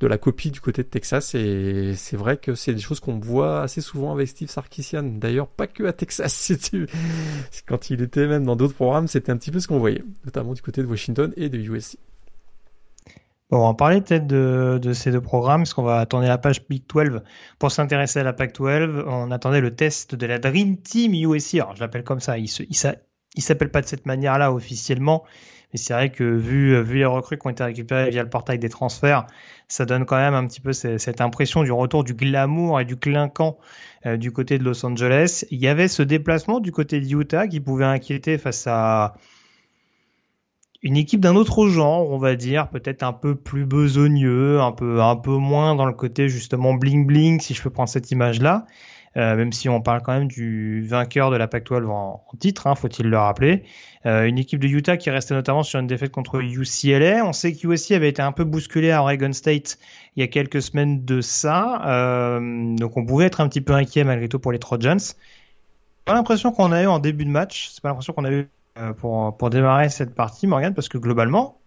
de 0.00 0.06
la 0.06 0.18
copie 0.18 0.50
du 0.50 0.60
côté 0.60 0.82
de 0.82 0.88
Texas. 0.88 1.34
Et 1.34 1.92
c'est 1.94 2.16
vrai 2.16 2.38
que 2.38 2.54
c'est 2.54 2.74
des 2.74 2.80
choses 2.80 3.00
qu'on 3.00 3.18
voit 3.18 3.62
assez 3.62 3.80
souvent 3.80 4.12
avec 4.12 4.28
Steve 4.28 4.48
Sarkisian. 4.48 5.02
D'ailleurs, 5.02 5.46
pas 5.46 5.66
que 5.66 5.84
à 5.84 5.92
Texas. 5.92 6.52
Quand 7.66 7.90
il 7.90 8.02
était 8.02 8.26
même 8.26 8.44
dans 8.44 8.56
d'autres 8.56 8.74
programmes, 8.74 9.06
c'était 9.06 9.30
un 9.30 9.36
petit 9.36 9.50
peu 9.50 9.60
ce 9.60 9.68
qu'on 9.68 9.78
voyait, 9.78 10.02
notamment 10.24 10.54
du 10.54 10.62
côté 10.62 10.82
de 10.82 10.86
Washington 10.86 11.32
et 11.36 11.48
de 11.48 11.58
USC. 11.58 11.98
Bon, 13.50 13.64
on 13.64 13.68
va 13.68 13.74
parler 13.74 14.00
peut-être 14.00 14.28
de, 14.28 14.92
ces 14.92 15.10
deux 15.10 15.20
programmes, 15.20 15.62
parce 15.62 15.74
qu'on 15.74 15.82
va 15.82 15.98
attendre 15.98 16.26
la 16.26 16.38
page 16.38 16.66
Big 16.68 16.84
12 16.88 17.20
pour 17.58 17.72
s'intéresser 17.72 18.20
à 18.20 18.22
la 18.22 18.32
PAC 18.32 18.54
12. 18.54 19.04
On 19.06 19.30
attendait 19.32 19.60
le 19.60 19.74
test 19.74 20.14
de 20.14 20.24
la 20.24 20.38
Dream 20.38 20.76
Team 20.76 21.14
USC. 21.14 21.56
Alors, 21.56 21.74
je 21.74 21.80
l'appelle 21.80 22.04
comme 22.04 22.20
ça. 22.20 22.38
Il, 22.38 22.46
se, 22.46 22.62
il 22.62 23.42
s'appelle 23.42 23.70
pas 23.70 23.80
de 23.80 23.86
cette 23.86 24.06
manière-là 24.06 24.52
officiellement, 24.52 25.24
mais 25.72 25.78
c'est 25.78 25.92
vrai 25.92 26.10
que 26.10 26.22
vu, 26.22 26.80
vu 26.82 26.98
les 26.98 27.04
recrues 27.04 27.38
qui 27.38 27.46
ont 27.48 27.50
été 27.50 27.64
récupérées 27.64 28.10
via 28.10 28.22
le 28.22 28.28
portail 28.28 28.60
des 28.60 28.68
transferts, 28.68 29.26
ça 29.70 29.86
donne 29.86 30.04
quand 30.04 30.16
même 30.16 30.34
un 30.34 30.46
petit 30.46 30.60
peu 30.60 30.72
cette 30.72 31.20
impression 31.20 31.62
du 31.62 31.72
retour 31.72 32.04
du 32.04 32.14
glamour 32.14 32.80
et 32.80 32.84
du 32.84 32.96
clinquant 32.96 33.56
euh, 34.04 34.16
du 34.16 34.32
côté 34.32 34.58
de 34.58 34.64
Los 34.64 34.84
Angeles. 34.84 35.44
Il 35.50 35.58
y 35.58 35.68
avait 35.68 35.88
ce 35.88 36.02
déplacement 36.02 36.58
du 36.60 36.72
côté 36.72 37.00
de 37.00 37.08
Utah 37.08 37.46
qui 37.46 37.60
pouvait 37.60 37.84
inquiéter 37.84 38.36
face 38.36 38.66
à 38.66 39.14
une 40.82 40.96
équipe 40.96 41.20
d'un 41.20 41.36
autre 41.36 41.68
genre, 41.68 42.10
on 42.10 42.18
va 42.18 42.34
dire, 42.34 42.68
peut-être 42.68 43.02
un 43.02 43.12
peu 43.12 43.36
plus 43.36 43.64
besogneux, 43.64 44.60
un 44.60 44.72
peu 44.72 45.02
un 45.02 45.16
peu 45.16 45.36
moins 45.36 45.76
dans 45.76 45.86
le 45.86 45.92
côté 45.92 46.28
justement 46.28 46.74
bling 46.74 47.06
bling, 47.06 47.40
si 47.40 47.54
je 47.54 47.62
peux 47.62 47.70
prendre 47.70 47.88
cette 47.88 48.10
image-là. 48.10 48.66
Euh, 49.16 49.34
même 49.34 49.52
si 49.52 49.68
on 49.68 49.80
parle 49.80 50.02
quand 50.02 50.12
même 50.12 50.28
du 50.28 50.86
vainqueur 50.86 51.32
de 51.32 51.36
la 51.36 51.48
Pac-12 51.48 51.86
en, 51.86 52.24
titre, 52.38 52.68
hein, 52.68 52.76
faut-il 52.76 53.08
le 53.08 53.18
rappeler. 53.18 53.64
Euh, 54.06 54.24
une 54.24 54.38
équipe 54.38 54.60
de 54.60 54.68
Utah 54.68 54.96
qui 54.96 55.10
restait 55.10 55.34
notamment 55.34 55.64
sur 55.64 55.80
une 55.80 55.88
défaite 55.88 56.12
contre 56.12 56.40
UCLA. 56.40 57.24
On 57.24 57.32
sait 57.32 57.52
que 57.52 57.66
USC 57.66 57.90
avait 57.92 58.08
été 58.08 58.22
un 58.22 58.30
peu 58.30 58.44
bousculé 58.44 58.92
à 58.92 59.02
Oregon 59.02 59.32
State 59.32 59.78
il 60.16 60.20
y 60.20 60.22
a 60.22 60.28
quelques 60.28 60.62
semaines 60.62 61.04
de 61.04 61.20
ça, 61.20 61.82
euh, 61.86 62.74
donc 62.76 62.96
on 62.96 63.04
pouvait 63.04 63.26
être 63.26 63.40
un 63.40 63.48
petit 63.48 63.60
peu 63.60 63.74
inquiet 63.74 64.04
malgré 64.04 64.28
tout 64.28 64.38
pour 64.38 64.52
les 64.52 64.58
Trojans. 64.58 64.98
Pas 66.04 66.14
l'impression 66.14 66.52
qu'on 66.52 66.72
a 66.72 66.82
eu 66.82 66.86
en 66.86 66.98
début 66.98 67.24
de 67.24 67.30
match, 67.30 67.70
c'est 67.72 67.82
pas 67.82 67.88
l'impression 67.88 68.12
qu'on 68.12 68.24
a 68.24 68.32
eu 68.32 68.48
pour, 68.98 69.36
pour 69.36 69.50
démarrer 69.50 69.88
cette 69.88 70.14
partie, 70.14 70.46
Morgan, 70.46 70.72
parce 70.72 70.88
que 70.88 70.98
globalement, 70.98 71.59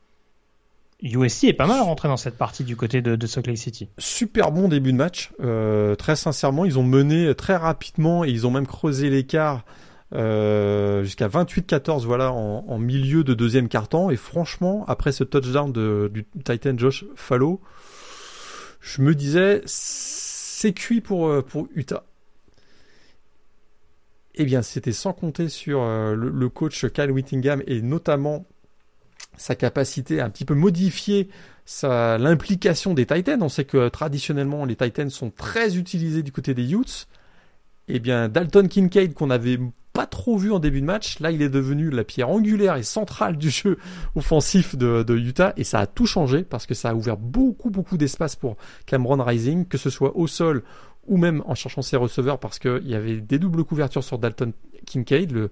USC 1.04 1.43
est 1.43 1.54
pas 1.54 1.68
mal 1.68 1.82
rentré 1.82 2.08
dans 2.08 2.18
cette 2.18 2.38
partie 2.38 2.64
du 2.64 2.78
côté 2.78 3.01
de, 3.01 3.18
de 3.18 3.28
Lake 3.45 3.58
City. 3.58 3.89
Super 3.97 4.51
bon 4.51 4.70
début 4.70 4.93
de 4.93 4.97
match. 4.97 5.32
Euh, 5.41 5.95
très 5.95 6.16
sincèrement, 6.16 6.64
ils 6.64 6.80
ont 6.80 6.84
mené 6.84 7.36
très 7.36 7.58
rapidement 7.58 8.24
et 8.24 8.30
ils 8.30 8.47
ont 8.47 8.51
même 8.51 8.66
creusé 8.66 9.10
l'écart 9.10 9.66
euh, 10.14 11.04
jusqu'à 11.04 11.28
28-14 11.28 12.06
voilà 12.06 12.32
en, 12.32 12.78
milieu 12.78 13.26
de 13.26 13.34
deuxième 13.34 13.68
quart-temps. 13.68 14.12
Et 14.12 14.16
franchement, 14.16 14.86
après 14.88 15.12
ce 15.12 15.26
touchdown 15.26 15.74
du 16.10 16.26
Titan 16.45 16.78
Josh 16.78 17.04
Fallow, 17.16 17.60
je 18.80 19.01
me 19.01 19.14
disais 19.14 19.62
c'est 19.66 20.74
cuit 20.74 21.01
pour, 21.01 21.28
euh, 21.28 21.41
pour 21.41 21.68
Utah. 21.76 22.06
Eh 24.36 24.45
bien, 24.45 24.62
c'était 24.62 24.93
sans 24.93 25.14
compter 25.14 25.49
sur 25.49 25.82
le, 25.82 26.16
le, 26.16 26.49
coach 26.49 26.88
Kyle 26.88 27.12
Whittingham 27.12 27.62
et 27.68 27.84
notamment 27.84 28.47
sa 29.38 29.56
capacité 29.56 30.20
à 30.20 30.26
un 30.26 30.30
petit 30.30 30.46
peu 30.46 30.56
modifier 30.56 31.30
l'implication 31.82 32.94
des 32.94 33.06
Titans. 33.06 33.42
On 33.42 33.50
sait 33.50 33.66
que 33.66 33.90
traditionnellement 33.90 34.66
les 34.66 34.76
Titans 34.76 35.10
sont 35.10 35.32
très 35.32 35.78
utilisés 35.78 36.24
du 36.24 36.32
côté 36.32 36.54
des 36.54 36.74
Utes. 36.74 37.08
Eh 37.88 38.00
bien, 38.00 38.30
Dalton 38.30 38.68
Kincaid 38.68 39.14
qu'on 39.14 39.28
n'avait 39.28 39.60
pas 39.94 40.08
trop 40.08 40.38
vu 40.38 40.52
en 40.52 40.60
début 40.60 40.82
de 40.82 40.86
match, 40.86 41.20
là 41.20 41.30
il 41.30 41.44
est 41.44 41.50
devenu 41.50 41.92
la 41.92 42.04
pierre 42.04 42.30
angulaire 42.30 42.76
et 42.76 42.84
centrale 42.84 43.38
du 43.38 43.52
jeu 43.52 43.78
offensif 44.16 44.76
de, 44.76 45.16
Utah 45.16 45.54
et 45.56 45.64
ça 45.64 45.80
a 45.80 45.86
tout 45.86 46.08
changé 46.08 46.44
parce 46.44 46.66
que 46.66 46.74
ça 46.74 46.90
a 46.90 46.94
ouvert 46.96 47.16
beaucoup 47.16 47.70
beaucoup 47.70 47.98
d'espace 47.98 48.36
pour 48.36 48.58
Cameron 48.88 49.24
Rising, 49.24 49.68
que 49.68 49.78
ce 49.78 49.92
soit 49.92 50.18
au 50.18 50.26
sol 50.26 50.64
ou 51.06 51.18
même 51.18 51.44
en 51.46 51.54
cherchant 51.54 51.84
ses 51.84 51.98
receveurs 51.98 52.40
parce 52.40 52.58
qu'il 52.58 52.88
y 52.88 52.96
avait 52.96 53.22
des 53.22 53.38
doubles 53.38 53.64
couvertures 53.64 54.04
sur 54.04 54.18
Dalton 54.18 54.54
Kincaid, 54.88 55.32
le 55.32 55.52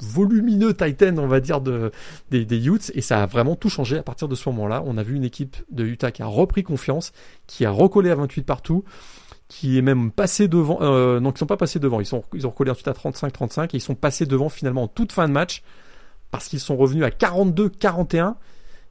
volumineux 0.00 0.74
Titan, 0.74 1.16
on 1.18 1.26
va 1.26 1.40
dire, 1.40 1.60
de, 1.60 1.90
des, 2.30 2.44
des 2.44 2.68
Utes, 2.68 2.92
et 2.94 3.00
ça 3.00 3.22
a 3.22 3.26
vraiment 3.26 3.56
tout 3.56 3.68
changé 3.68 3.98
à 3.98 4.02
partir 4.02 4.28
de 4.28 4.34
ce 4.34 4.48
moment-là. 4.50 4.82
On 4.86 4.96
a 4.98 5.02
vu 5.02 5.14
une 5.16 5.24
équipe 5.24 5.56
de 5.70 5.84
Utah 5.84 6.10
qui 6.10 6.22
a 6.22 6.26
repris 6.26 6.62
confiance, 6.62 7.12
qui 7.46 7.64
a 7.64 7.70
recollé 7.70 8.10
à 8.10 8.14
28 8.14 8.42
partout, 8.42 8.84
qui 9.48 9.78
est 9.78 9.82
même 9.82 10.10
passé 10.10 10.46
devant, 10.46 10.78
euh, 10.82 11.20
non, 11.20 11.32
qui 11.32 11.38
sont 11.38 11.46
pas 11.46 11.56
passés 11.56 11.78
devant, 11.78 12.00
ils, 12.00 12.06
sont, 12.06 12.22
ils 12.34 12.46
ont 12.46 12.50
recollé 12.50 12.70
ensuite 12.70 12.88
à 12.88 12.92
35-35, 12.92 13.64
et 13.64 13.68
ils 13.74 13.80
sont 13.80 13.94
passés 13.94 14.26
devant 14.26 14.48
finalement 14.48 14.84
en 14.84 14.88
toute 14.88 15.12
fin 15.12 15.26
de 15.26 15.32
match, 15.32 15.62
parce 16.30 16.48
qu'ils 16.48 16.60
sont 16.60 16.76
revenus 16.76 17.04
à 17.04 17.08
42-41, 17.08 18.34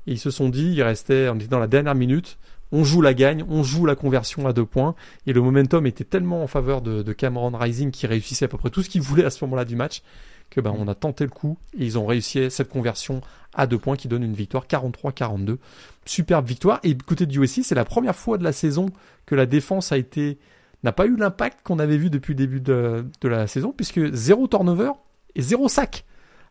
et 0.07 0.13
ils 0.13 0.19
se 0.19 0.31
sont 0.31 0.49
dit, 0.49 0.73
il 0.73 0.81
restait, 0.81 1.29
on 1.29 1.35
était 1.35 1.47
dans 1.47 1.59
la 1.59 1.67
dernière 1.67 1.95
minute, 1.95 2.37
on 2.71 2.83
joue 2.83 3.01
la 3.01 3.13
gagne, 3.13 3.43
on 3.49 3.63
joue 3.63 3.85
la 3.85 3.95
conversion 3.95 4.47
à 4.47 4.53
deux 4.53 4.65
points, 4.65 4.95
et 5.25 5.33
le 5.33 5.41
momentum 5.41 5.85
était 5.85 6.03
tellement 6.03 6.43
en 6.43 6.47
faveur 6.47 6.81
de, 6.81 7.01
de 7.01 7.13
Cameron 7.13 7.57
Rising 7.57 7.91
qui 7.91 8.07
réussissait 8.07 8.45
à 8.45 8.47
peu 8.47 8.57
près 8.57 8.69
tout 8.69 8.83
ce 8.83 8.89
qu'il 8.89 9.01
voulait 9.01 9.25
à 9.25 9.29
ce 9.29 9.43
moment-là 9.45 9.65
du 9.65 9.75
match, 9.75 10.01
que 10.49 10.61
ben, 10.61 10.73
on 10.77 10.87
a 10.87 10.95
tenté 10.95 11.23
le 11.23 11.29
coup 11.29 11.57
et 11.77 11.85
ils 11.85 11.97
ont 11.97 12.05
réussi 12.05 12.49
cette 12.49 12.69
conversion 12.69 13.21
à 13.53 13.67
deux 13.67 13.77
points 13.77 13.95
qui 13.95 14.07
donne 14.07 14.23
une 14.23 14.33
victoire 14.33 14.65
43-42. 14.67 15.57
Superbe 16.05 16.45
victoire. 16.45 16.79
Et 16.83 16.95
côté 16.95 17.25
du 17.25 17.41
USC, 17.41 17.61
c'est 17.63 17.75
la 17.75 17.85
première 17.85 18.15
fois 18.15 18.37
de 18.37 18.43
la 18.43 18.53
saison 18.53 18.87
que 19.25 19.35
la 19.35 19.45
défense 19.45 19.91
a 19.91 19.97
été 19.97 20.37
n'a 20.83 20.91
pas 20.91 21.05
eu 21.05 21.15
l'impact 21.15 21.59
qu'on 21.63 21.79
avait 21.79 21.97
vu 21.97 22.09
depuis 22.09 22.31
le 22.31 22.37
début 22.37 22.61
de, 22.61 23.03
la 23.23 23.47
saison, 23.47 23.73
puisque 23.75 24.13
zéro 24.13 24.47
turnover 24.47 24.91
et 25.35 25.41
zéro 25.41 25.67
sac. 25.67 26.05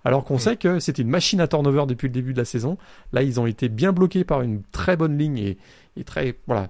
Alors 0.07 0.23
qu'on 0.23 0.39
sait 0.39 0.55
que 0.55 0.79
c'était 0.79 1.03
une 1.03 1.09
machine 1.09 1.41
à 1.41 1.49
turnover 1.49 1.85
depuis 1.89 2.07
le 2.07 2.13
début 2.13 2.33
de 2.33 2.39
la 2.39 2.45
saison. 2.45 2.79
Là, 3.13 3.25
ils 3.25 3.41
ont 3.41 3.47
été 3.47 3.69
bien 3.69 3.93
bloqués 3.93 4.23
par 4.23 4.41
une 4.41 4.63
très 4.71 4.97
bonne 4.97 5.19
ligne 5.19 5.37
et, 5.37 5.59
et 5.97 6.05
très, 6.05 6.37
voilà, 6.47 6.69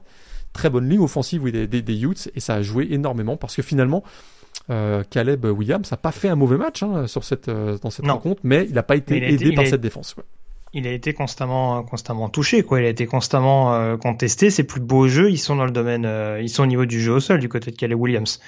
très 0.54 0.70
bonne 0.70 0.88
ligne 0.88 1.00
offensive 1.00 1.44
des, 1.52 1.66
des, 1.66 1.82
des 1.82 2.02
Utes. 2.02 2.30
Et 2.34 2.40
ça 2.40 2.54
a 2.54 2.62
joué 2.62 2.88
énormément 2.90 3.36
parce 3.36 3.54
que 3.54 3.60
finalement, 3.60 4.02
euh, 4.70 5.04
Caleb 5.10 5.44
Williams 5.44 5.90
n'a 5.90 5.98
pas 5.98 6.12
fait 6.12 6.30
un 6.30 6.34
mauvais 6.34 6.56
match 6.56 6.82
hein, 6.82 7.06
sur 7.06 7.24
cette, 7.24 7.48
euh, 7.48 7.76
dans 7.82 7.90
cette 7.90 8.06
rencontre, 8.06 8.40
mais 8.42 8.64
il 8.70 8.74
n'a 8.74 8.82
pas 8.82 8.96
été 8.96 9.22
aidé 9.30 9.52
par 9.52 9.66
cette 9.66 9.82
défense. 9.82 10.16
Il 10.72 10.86
a 10.86 10.92
été 10.92 11.14
constamment, 11.14 11.82
constamment 11.84 12.28
touché, 12.28 12.62
quoi. 12.62 12.80
Il 12.80 12.86
a 12.86 12.88
été 12.88 13.06
constamment 13.06 13.74
euh, 13.74 13.96
contesté. 13.96 14.50
Ses 14.50 14.64
plus 14.64 14.80
beaux 14.80 15.08
jeux, 15.08 15.30
ils 15.30 15.38
sont 15.38 15.56
dans 15.56 15.64
le 15.64 15.70
domaine, 15.70 16.08
ils 16.40 16.50
sont 16.50 16.64
au 16.64 16.66
niveau 16.66 16.86
du 16.86 17.00
jeu 17.00 17.12
au 17.12 17.20
sol 17.20 17.40
du 17.40 17.48
côté 17.48 17.70
de 17.70 17.76
Caleb 17.76 17.98
Williams, 17.98 18.40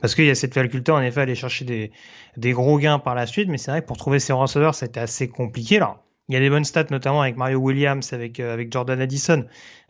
parce 0.00 0.14
qu'il 0.14 0.26
y 0.26 0.30
a 0.30 0.34
cette 0.34 0.54
faculté 0.54 0.92
en 0.92 1.00
effet 1.00 1.20
à 1.20 1.22
aller 1.24 1.34
chercher 1.34 1.64
des, 1.64 1.90
des 2.36 2.52
gros 2.52 2.78
gains 2.78 2.98
par 2.98 3.14
la 3.14 3.26
suite, 3.26 3.48
mais 3.48 3.58
c'est 3.58 3.70
vrai 3.70 3.82
que 3.82 3.86
pour 3.86 3.96
trouver 3.96 4.18
ses 4.18 4.32
receveurs, 4.32 4.74
c'était 4.74 5.00
assez 5.00 5.28
compliqué 5.28 5.78
là. 5.78 5.98
Il 6.28 6.34
y 6.34 6.36
a 6.36 6.40
des 6.40 6.50
bonnes 6.50 6.64
stats, 6.64 6.86
notamment 6.90 7.20
avec 7.20 7.36
Mario 7.36 7.58
Williams, 7.58 8.12
avec, 8.12 8.38
euh, 8.38 8.54
avec 8.54 8.72
Jordan 8.72 9.00
Addison. 9.00 9.44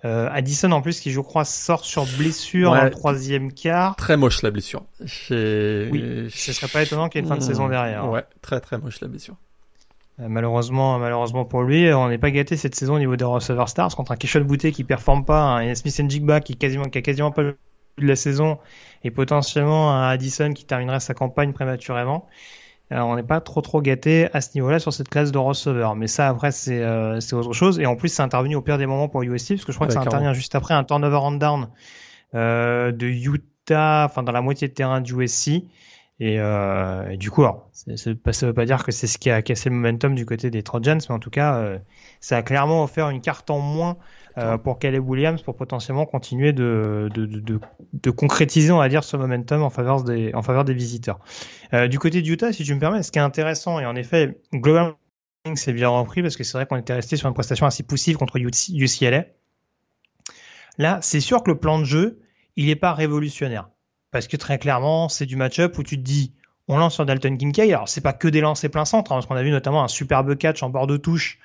Euh, 0.04 0.28
Addison, 0.32 0.72
en 0.72 0.80
plus, 0.80 0.98
qui 0.98 1.10
je 1.10 1.20
crois 1.20 1.44
sort 1.44 1.84
sur 1.84 2.06
blessure 2.18 2.72
en 2.72 2.90
troisième 2.90 3.52
quart. 3.52 3.96
Très 3.96 4.16
moche 4.16 4.42
la 4.42 4.50
blessure. 4.50 4.82
Oui, 5.00 6.30
ce 6.30 6.52
serait 6.52 6.68
pas 6.68 6.82
étonnant 6.82 7.08
qu'il 7.08 7.20
y 7.20 7.22
ait 7.22 7.28
une 7.28 7.28
fin 7.28 7.36
de 7.36 7.42
saison 7.42 7.68
derrière. 7.68 8.08
Ouais, 8.08 8.24
très 8.40 8.60
très 8.60 8.78
moche 8.78 9.00
la 9.02 9.08
blessure. 9.08 9.36
Euh, 10.20 10.28
malheureusement, 10.28 10.98
malheureusement 10.98 11.44
pour 11.44 11.62
lui, 11.62 11.92
on 11.92 12.08
n'est 12.08 12.18
pas 12.18 12.30
gâté 12.30 12.56
cette 12.56 12.74
saison 12.74 12.96
au 12.96 12.98
niveau 12.98 13.16
des 13.16 13.24
receveurs 13.24 13.68
stars 13.68 13.94
contre 13.96 14.12
un 14.12 14.16
Kishon 14.16 14.42
Boutet 14.42 14.72
qui 14.72 14.84
performe 14.84 15.24
pas, 15.24 15.58
un 15.58 15.74
Smith 15.74 15.98
Njigba 15.98 16.40
qui 16.40 16.56
quasiment 16.56 16.84
qui 16.84 16.98
a 16.98 17.02
quasiment 17.02 17.30
pas 17.30 17.42
le 17.42 17.56
de 17.98 18.06
la 18.06 18.16
saison 18.16 18.58
et 19.04 19.10
potentiellement 19.10 19.92
un 19.92 20.08
Addison 20.08 20.52
qui 20.52 20.64
terminerait 20.64 21.00
sa 21.00 21.14
campagne 21.14 21.52
prématurément. 21.52 22.26
Euh, 22.90 23.00
on 23.00 23.16
n'est 23.16 23.22
pas 23.22 23.40
trop 23.40 23.60
trop 23.60 23.80
gâté 23.80 24.28
à 24.32 24.40
ce 24.40 24.50
niveau-là 24.54 24.78
sur 24.78 24.92
cette 24.92 25.08
classe 25.08 25.32
de 25.32 25.38
receveur. 25.38 25.94
Mais 25.96 26.06
ça, 26.06 26.28
après, 26.28 26.52
c'est 26.52 26.82
euh, 26.82 27.18
autre 27.32 27.52
chose. 27.52 27.78
Et 27.78 27.86
en 27.86 27.96
plus, 27.96 28.10
c'est 28.10 28.22
intervenu 28.22 28.54
au 28.54 28.60
pire 28.60 28.76
des 28.76 28.86
moments 28.86 29.08
pour 29.08 29.22
USC, 29.22 29.54
parce 29.54 29.64
que 29.64 29.72
je 29.72 29.76
crois 29.76 29.86
que 29.86 29.94
ça 29.94 30.00
intervient 30.00 30.34
juste 30.34 30.54
après 30.54 30.74
un 30.74 30.84
turnover 30.84 31.18
on 31.22 31.32
down 31.32 31.68
euh, 32.34 32.92
de 32.92 33.06
Utah, 33.06 34.04
enfin 34.04 34.22
dans 34.22 34.32
la 34.32 34.42
moitié 34.42 34.68
de 34.68 34.74
terrain 34.74 35.00
du 35.00 35.14
USC. 35.14 35.62
Et, 36.20 36.38
euh, 36.38 37.16
du 37.16 37.30
coup, 37.30 37.42
alors, 37.42 37.68
ça 37.72 37.90
ne 37.90 38.46
veut 38.46 38.54
pas 38.54 38.64
dire 38.64 38.84
que 38.84 38.92
c'est 38.92 39.06
ce 39.06 39.18
qui 39.18 39.30
a 39.30 39.42
cassé 39.42 39.70
le 39.70 39.74
momentum 39.74 40.14
du 40.14 40.24
côté 40.24 40.50
des 40.50 40.62
Trojans, 40.62 40.98
mais 41.08 41.14
en 41.14 41.18
tout 41.18 41.30
cas, 41.30 41.56
euh, 41.56 41.78
ça 42.20 42.36
a 42.36 42.42
clairement 42.42 42.84
offert 42.84 43.08
une 43.10 43.20
carte 43.20 43.50
en 43.50 43.58
moins 43.58 43.96
euh, 44.38 44.56
pour 44.56 44.78
Caleb 44.78 45.06
Williams 45.06 45.42
pour 45.42 45.56
potentiellement 45.56 46.06
continuer 46.06 46.52
de, 46.52 47.10
de, 47.12 47.26
de, 47.26 47.60
de, 47.92 48.10
concrétiser, 48.10 48.70
on 48.70 48.78
va 48.78 48.88
dire, 48.88 49.04
ce 49.04 49.16
momentum 49.16 49.62
en 49.62 49.70
faveur 49.70 50.04
des, 50.04 50.32
en 50.32 50.42
faveur 50.42 50.64
des 50.64 50.74
visiteurs. 50.74 51.18
Euh, 51.74 51.88
du 51.88 51.98
côté 51.98 52.22
du 52.22 52.32
Utah, 52.32 52.52
si 52.52 52.64
tu 52.64 52.74
me 52.74 52.80
permets, 52.80 53.02
ce 53.02 53.12
qui 53.12 53.18
est 53.18 53.22
intéressant, 53.22 53.80
et 53.80 53.86
en 53.86 53.94
effet, 53.94 54.38
globalement, 54.54 54.96
c'est 55.54 55.72
bien 55.72 55.88
repris 55.88 56.22
parce 56.22 56.36
que 56.36 56.44
c'est 56.44 56.56
vrai 56.56 56.66
qu'on 56.66 56.76
était 56.76 56.94
resté 56.94 57.16
sur 57.16 57.28
une 57.28 57.34
prestation 57.34 57.66
assez 57.66 57.82
poussive 57.82 58.16
contre 58.16 58.38
UCLA. 58.38 59.26
Là, 60.78 60.98
c'est 61.02 61.20
sûr 61.20 61.42
que 61.42 61.50
le 61.50 61.58
plan 61.58 61.78
de 61.78 61.84
jeu, 61.84 62.20
il 62.56 62.66
n'est 62.66 62.76
pas 62.76 62.94
révolutionnaire. 62.94 63.68
Parce 64.12 64.28
que 64.28 64.36
très 64.36 64.58
clairement, 64.58 65.08
c'est 65.08 65.26
du 65.26 65.36
match-up 65.36 65.76
où 65.78 65.82
tu 65.82 65.96
te 65.96 66.02
dis, 66.02 66.32
on 66.68 66.76
lance 66.76 66.94
sur 66.94 67.06
Dalton 67.06 67.36
Kincaid. 67.36 67.72
Alors, 67.72 67.88
c'est 67.88 68.00
pas 68.00 68.12
que 68.12 68.28
des 68.28 68.40
lancers 68.40 68.70
plein 68.70 68.84
centre, 68.84 69.10
hein, 69.10 69.16
parce 69.16 69.26
qu'on 69.26 69.34
a 69.34 69.42
vu 69.42 69.50
notamment 69.50 69.82
un 69.82 69.88
superbe 69.88 70.36
catch 70.36 70.62
en 70.62 70.70
bord 70.70 70.86
de 70.86 70.96
touche 70.96 71.38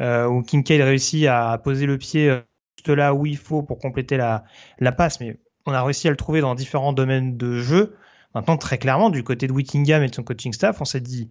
euh, 0.00 0.26
où 0.26 0.42
Kincaid 0.42 0.80
réussit 0.82 1.26
à 1.26 1.58
poser 1.58 1.86
le 1.86 1.98
pied 1.98 2.28
euh, 2.28 2.40
juste 2.76 2.88
là 2.88 3.14
où 3.14 3.26
il 3.26 3.36
faut 3.36 3.62
pour 3.62 3.78
compléter 3.78 4.16
la, 4.16 4.44
passe. 4.92 5.18
Mais 5.20 5.38
on 5.66 5.72
a 5.72 5.82
réussi 5.82 6.08
à 6.08 6.10
le 6.10 6.16
trouver 6.16 6.40
dans 6.42 6.54
différents 6.54 6.92
domaines 6.92 7.36
de 7.36 7.58
jeu. 7.58 7.96
Maintenant, 8.34 8.58
très 8.58 8.78
clairement, 8.78 9.10
du 9.10 9.24
côté 9.24 9.46
de 9.46 9.52
Whittingham 9.52 10.02
et 10.02 10.08
de 10.08 10.14
son 10.14 10.22
coaching 10.22 10.52
staff, 10.52 10.80
on 10.80 10.84
s'est 10.84 11.00
dit, 11.00 11.30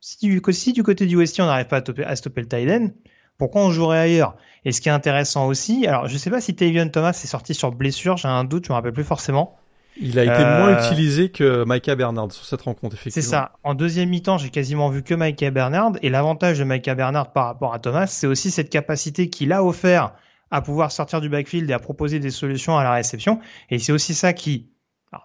si, 0.00 0.40
si 0.50 0.72
du 0.72 0.82
côté 0.82 1.06
du 1.06 1.16
Westie, 1.16 1.42
on 1.42 1.46
n'arrive 1.46 1.66
pas 1.66 1.78
à, 1.78 2.08
à, 2.08 2.16
stopper 2.16 2.42
le 2.42 2.48
tight 2.48 2.94
pourquoi 3.38 3.62
on 3.62 3.70
jouerait 3.70 3.98
ailleurs? 3.98 4.36
Et 4.64 4.72
ce 4.72 4.80
qui 4.80 4.88
est 4.88 4.92
intéressant 4.92 5.46
aussi, 5.46 5.86
alors 5.86 6.08
je 6.08 6.16
sais 6.16 6.30
pas 6.30 6.40
si 6.40 6.56
Tavion 6.56 6.88
Thomas 6.88 7.10
est 7.10 7.26
sorti 7.26 7.52
sur 7.52 7.70
blessure, 7.70 8.16
j'ai 8.16 8.28
un 8.28 8.44
doute, 8.44 8.64
je 8.66 8.70
me 8.70 8.74
rappelle 8.74 8.94
plus 8.94 9.04
forcément. 9.04 9.58
Il 10.00 10.18
a 10.18 10.24
été 10.24 10.44
moins 10.44 10.74
euh, 10.74 10.84
utilisé 10.84 11.30
que 11.30 11.64
Micah 11.66 11.96
Bernard 11.96 12.32
sur 12.32 12.44
cette 12.44 12.62
rencontre, 12.62 12.94
effectivement. 12.94 13.22
C'est 13.22 13.28
ça. 13.28 13.52
En 13.64 13.74
deuxième 13.74 14.08
mi-temps, 14.08 14.38
j'ai 14.38 14.50
quasiment 14.50 14.90
vu 14.90 15.02
que 15.02 15.14
Micah 15.14 15.50
Bernard. 15.50 15.92
Et 16.02 16.10
l'avantage 16.10 16.58
de 16.58 16.64
Micah 16.64 16.94
Bernard 16.94 17.32
par 17.32 17.46
rapport 17.46 17.74
à 17.74 17.78
Thomas, 17.78 18.06
c'est 18.06 18.26
aussi 18.26 18.50
cette 18.50 18.70
capacité 18.70 19.30
qu'il 19.30 19.52
a 19.52 19.64
offert 19.64 20.12
à 20.50 20.62
pouvoir 20.62 20.92
sortir 20.92 21.20
du 21.20 21.28
backfield 21.28 21.68
et 21.70 21.72
à 21.72 21.78
proposer 21.78 22.20
des 22.20 22.30
solutions 22.30 22.76
à 22.76 22.84
la 22.84 22.92
réception. 22.92 23.40
Et 23.70 23.78
c'est 23.78 23.92
aussi 23.92 24.14
ça 24.14 24.32
qui, 24.32 24.68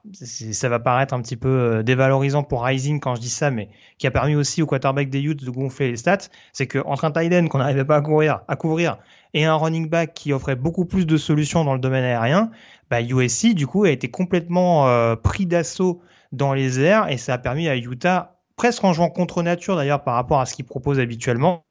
ça 0.04 0.70
va 0.70 0.80
paraître 0.80 1.14
un 1.14 1.22
petit 1.22 1.38
peu 1.38 1.50
euh, 1.50 1.84
dévalorisant 1.84 2.44
pour 2.44 2.64
Rising 2.64 3.00
quand 3.00 3.16
je 3.16 3.22
dis 3.22 3.30
ça, 3.30 3.52
mais 3.52 3.70
qui 3.98 4.08
a 4.08 4.12
permis 4.12 4.36
aussi 4.36 4.62
au 4.62 4.66
quarterback 4.66 5.10
des 5.10 5.22
Utes 5.22 5.44
de 5.44 5.50
gonfler 5.50 5.92
les 5.92 5.98
stats, 5.98 6.30
c'est 6.54 6.68
qu'entre 6.68 7.06
un 7.06 7.12
tight 7.12 7.34
end 7.34 7.48
qu'on 7.48 7.60
n'arrivait 7.60 7.86
pas 7.86 7.98
à 7.98 8.02
couvrir, 8.02 8.42
à 8.48 8.56
couvrir 8.56 8.98
et 9.34 9.46
un 9.46 9.56
running 9.56 9.90
back 9.90 10.14
qui 10.14 10.34
offrait 10.34 10.56
beaucoup 10.56 10.86
plus 10.86 11.06
de 11.06 11.18
solutions 11.18 11.64
dans 11.64 11.74
le 11.74 11.80
domaine 11.80 12.04
aérien, 12.04 12.52
bah 12.92 13.02
USC 13.02 13.56
du 13.56 13.66
coup 13.66 13.86
a 13.86 13.90
été 13.90 14.12
complètement 14.12 14.88
euh, 14.88 15.16
pris 15.16 15.48
d'assaut 15.48 16.02
dans 16.32 16.54
les 16.54 16.80
airs 16.80 17.10
et 17.10 17.18
ça 17.18 17.34
a 17.34 17.38
permis 17.40 17.68
à 17.68 17.76
Utah, 17.76 18.40
presque 18.56 18.84
en 18.84 18.94
jouant 18.94 19.10
contre 19.10 19.42
nature 19.42 19.76
d'ailleurs 19.76 20.04
par 20.04 20.14
rapport 20.14 20.40
à 20.40 20.46
ce 20.46 20.54
qu'il 20.54 20.66
propose 20.66 21.00
habituellement, 21.00 21.66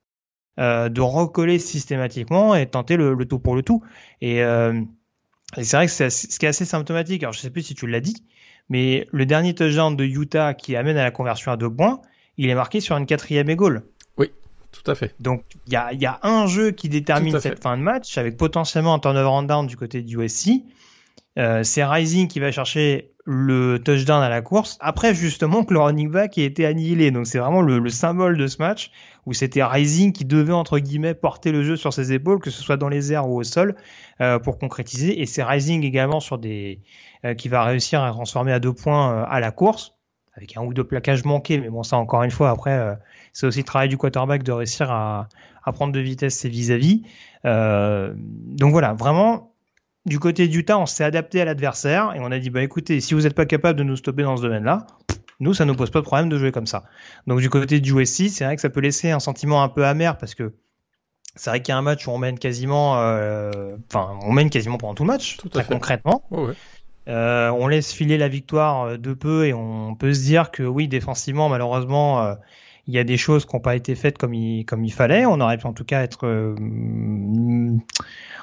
euh, 0.58 0.88
de 0.88 1.00
recoller 1.00 1.60
systématiquement 1.60 2.56
et 2.56 2.66
tenter 2.66 2.96
le, 2.96 3.16
tout 3.24 3.38
pour 3.38 3.54
le 3.54 3.62
tout. 3.62 3.84
Et 4.20 4.42
et 5.56 5.64
c'est 5.64 5.76
vrai 5.76 5.86
que 5.86 5.92
c'est 5.92 6.10
ce 6.10 6.38
qui 6.38 6.46
est 6.46 6.48
assez 6.48 6.64
symptomatique. 6.64 7.22
Alors, 7.22 7.32
je 7.32 7.40
sais 7.40 7.50
plus 7.50 7.62
si 7.62 7.74
tu 7.74 7.86
l'as 7.86 8.00
dit, 8.00 8.24
mais 8.68 9.06
le 9.10 9.26
dernier 9.26 9.54
touchdown 9.54 9.96
de 9.96 10.04
Utah 10.04 10.54
qui 10.54 10.76
amène 10.76 10.96
à 10.96 11.02
la 11.02 11.10
conversion 11.10 11.50
à 11.50 11.56
deux 11.56 11.70
points, 11.72 12.00
il 12.36 12.48
est 12.50 12.54
marqué 12.54 12.80
sur 12.80 12.96
une 12.96 13.06
quatrième 13.06 13.50
et 13.50 13.56
goal. 13.56 13.82
Oui, 14.16 14.30
tout 14.70 14.88
à 14.88 14.94
fait. 14.94 15.14
Donc, 15.18 15.42
il 15.66 15.72
y 15.72 15.76
a, 15.76 15.92
y 15.92 16.06
a, 16.06 16.20
un 16.22 16.46
jeu 16.46 16.70
qui 16.70 16.88
détermine 16.88 17.40
cette 17.40 17.62
fin 17.62 17.76
de 17.76 17.82
match, 17.82 18.16
avec 18.16 18.36
potentiellement 18.36 18.94
un 18.94 18.98
turnover 19.00 19.28
and 19.28 19.42
down 19.44 19.66
du 19.66 19.76
côté 19.76 20.02
du 20.02 20.18
USC. 20.18 20.62
Euh, 21.41 21.62
c'est 21.64 21.84
Rising 21.84 22.28
qui 22.28 22.38
va 22.38 22.53
chercher 22.53 23.11
le 23.24 23.78
touchdown 23.78 24.22
à 24.22 24.28
la 24.28 24.43
course, 24.43 24.78
après 24.80 25.14
justement 25.14 25.62
que 25.64 25.72
le 25.74 25.80
running 25.80 26.11
back 26.11 26.38
ait 26.38 26.45
été 26.45 26.66
annihilé. 26.66 27.11
Donc 27.11 27.26
c'est 27.26 27.38
vraiment 27.38 27.62
le, 27.62 27.88
symbole 27.88 28.36
de 28.36 28.47
ce 28.47 28.59
match, 28.59 28.91
où 29.26 29.32
c'était 29.32 29.62
Rising 29.62 30.12
qui 30.12 30.24
devait, 30.24 30.53
entre 30.53 30.78
guillemets, 30.78 31.14
porter 31.14 31.53
le 31.53 31.62
jeu 31.62 31.76
sur 31.76 31.93
ses 31.93 32.12
épaules, 32.12 32.41
que 32.41 32.51
ce 32.51 32.62
soit 32.62 32.76
dans 32.76 32.88
les 32.88 33.12
airs 33.12 33.28
ou 33.28 33.38
au 33.38 33.45
sol, 33.45 33.76
euh, 34.20 34.38
pour 34.38 34.59
concrétiser. 34.59 35.20
Et 35.20 35.26
c'est 35.26 35.43
Rising 35.43 35.84
également 35.84 36.20
sur 36.20 36.38
des 36.38 36.80
euh, 37.24 37.34
qui 37.34 37.49
va 37.49 37.62
réussir 37.62 38.03
à 38.03 38.11
transformer 38.11 38.53
à 38.53 38.61
deux 38.61 38.72
points 38.72 39.12
euh, 39.12 39.24
à 39.28 39.41
la 39.41 39.53
course, 39.53 39.95
avec 40.36 40.57
un 40.57 40.62
ou 40.62 40.74
deux 40.74 40.84
plaquages 40.84 41.24
manqués. 41.24 41.59
Mais 41.59 41.68
bon, 41.68 41.82
ça 41.82 41.99
encore 41.99 42.22
une 42.22 42.30
fois, 42.30 42.51
après, 42.51 42.99
c'est 43.32 43.47
aussi 43.47 43.59
le 43.59 43.64
travail 43.64 43.88
du 43.88 43.99
quarterback 43.99 44.43
de 44.43 44.53
réussir 44.53 44.91
à, 44.91 45.28
à 45.62 45.72
prendre 45.72 45.93
de 45.93 46.01
vitesse 46.01 46.34
ses 46.34 46.49
vis-à-vis. 46.49 47.03
donc 47.45 48.72
voilà, 48.72 48.95
vraiment 48.95 49.49
du 50.07 50.18
côté 50.18 50.48
d'Utah, 50.48 50.78
on 50.78 50.86
s'est 50.86 51.05
adapté 51.05 51.40
à 51.40 51.44
l'adversaire 51.44 52.14
et 52.14 52.20
on 52.20 52.30
a 52.30 52.38
dit 52.38 52.51
bah 52.51 52.62
écoutez, 52.62 53.01
si 53.01 53.14
vous 53.14 53.22
n'êtes 53.22 53.34
pas 53.34 53.46
capable 53.46 53.78
de 53.78 53.84
nous 53.84 53.96
stopper 53.96 54.22
dans 54.22 54.36
ce 54.36 54.42
domaine-là, 54.42 54.86
nous 55.40 55.55
ça 55.55 55.64
nous 55.64 55.74
pose 55.74 55.90
pas 55.90 56.01
de 56.01 56.05
problème 56.05 56.28
de 56.28 56.38
jouer 56.38 56.53
comme 56.53 56.66
ça. 56.66 56.84
Donc 57.26 57.40
du 57.40 57.51
côté 57.51 57.80
du 57.80 57.92
USC, 57.92 58.28
c'est 58.28 58.44
vrai 58.44 58.57
que 58.57 58.62
ça 58.62 58.70
peut 58.70 58.80
laisser 58.80 59.11
un 59.11 59.20
sentiment 59.20 59.62
un 59.62 59.68
peu 59.68 59.84
amer 59.84 60.16
parce 60.18 60.34
que 60.34 60.53
c'est 61.36 61.51
vrai 61.51 61.62
qu'il 61.62 61.72
y 61.72 61.74
a 61.74 61.78
un 61.78 61.82
match 61.82 62.07
où 62.07 62.11
on 62.11 62.18
mène 62.18 62.38
quasiment, 62.38 62.98
euh, 62.98 63.76
enfin 63.92 64.18
on 64.22 64.32
mène 64.32 64.51
quasiment 64.51 64.78
pendant 64.78 64.94
tout 64.94 65.05
le 65.05 65.09
match, 65.09 65.38
très 65.51 65.64
concrètement. 65.64 66.24
Euh, 67.09 67.51
on 67.51 67.66
laisse 67.66 67.92
filer 67.92 68.18
la 68.18 68.28
victoire 68.28 68.82
euh, 68.82 68.96
de 68.96 69.14
peu 69.14 69.46
et 69.46 69.55
on 69.55 69.94
peut 69.94 70.12
se 70.12 70.22
dire 70.22 70.51
que 70.51 70.62
oui, 70.62 70.86
défensivement, 70.86 71.48
malheureusement, 71.48 72.36
il 72.86 72.94
y 72.94 72.98
a 72.98 73.04
des 73.04 73.16
choses 73.16 73.44
qui 73.46 73.54
n'ont 73.54 73.60
pas 73.60 73.76
été 73.76 73.94
faites 73.94 74.18
comme 74.18 74.34
il, 74.34 74.64
comme 74.64 74.84
il 74.84 74.92
fallait. 74.92 75.26
On 75.26 75.40
aurait 75.40 75.58
pu 75.58 75.66
en 75.66 75.72
tout 75.72 75.84
cas 75.84 76.02
être 76.02 76.54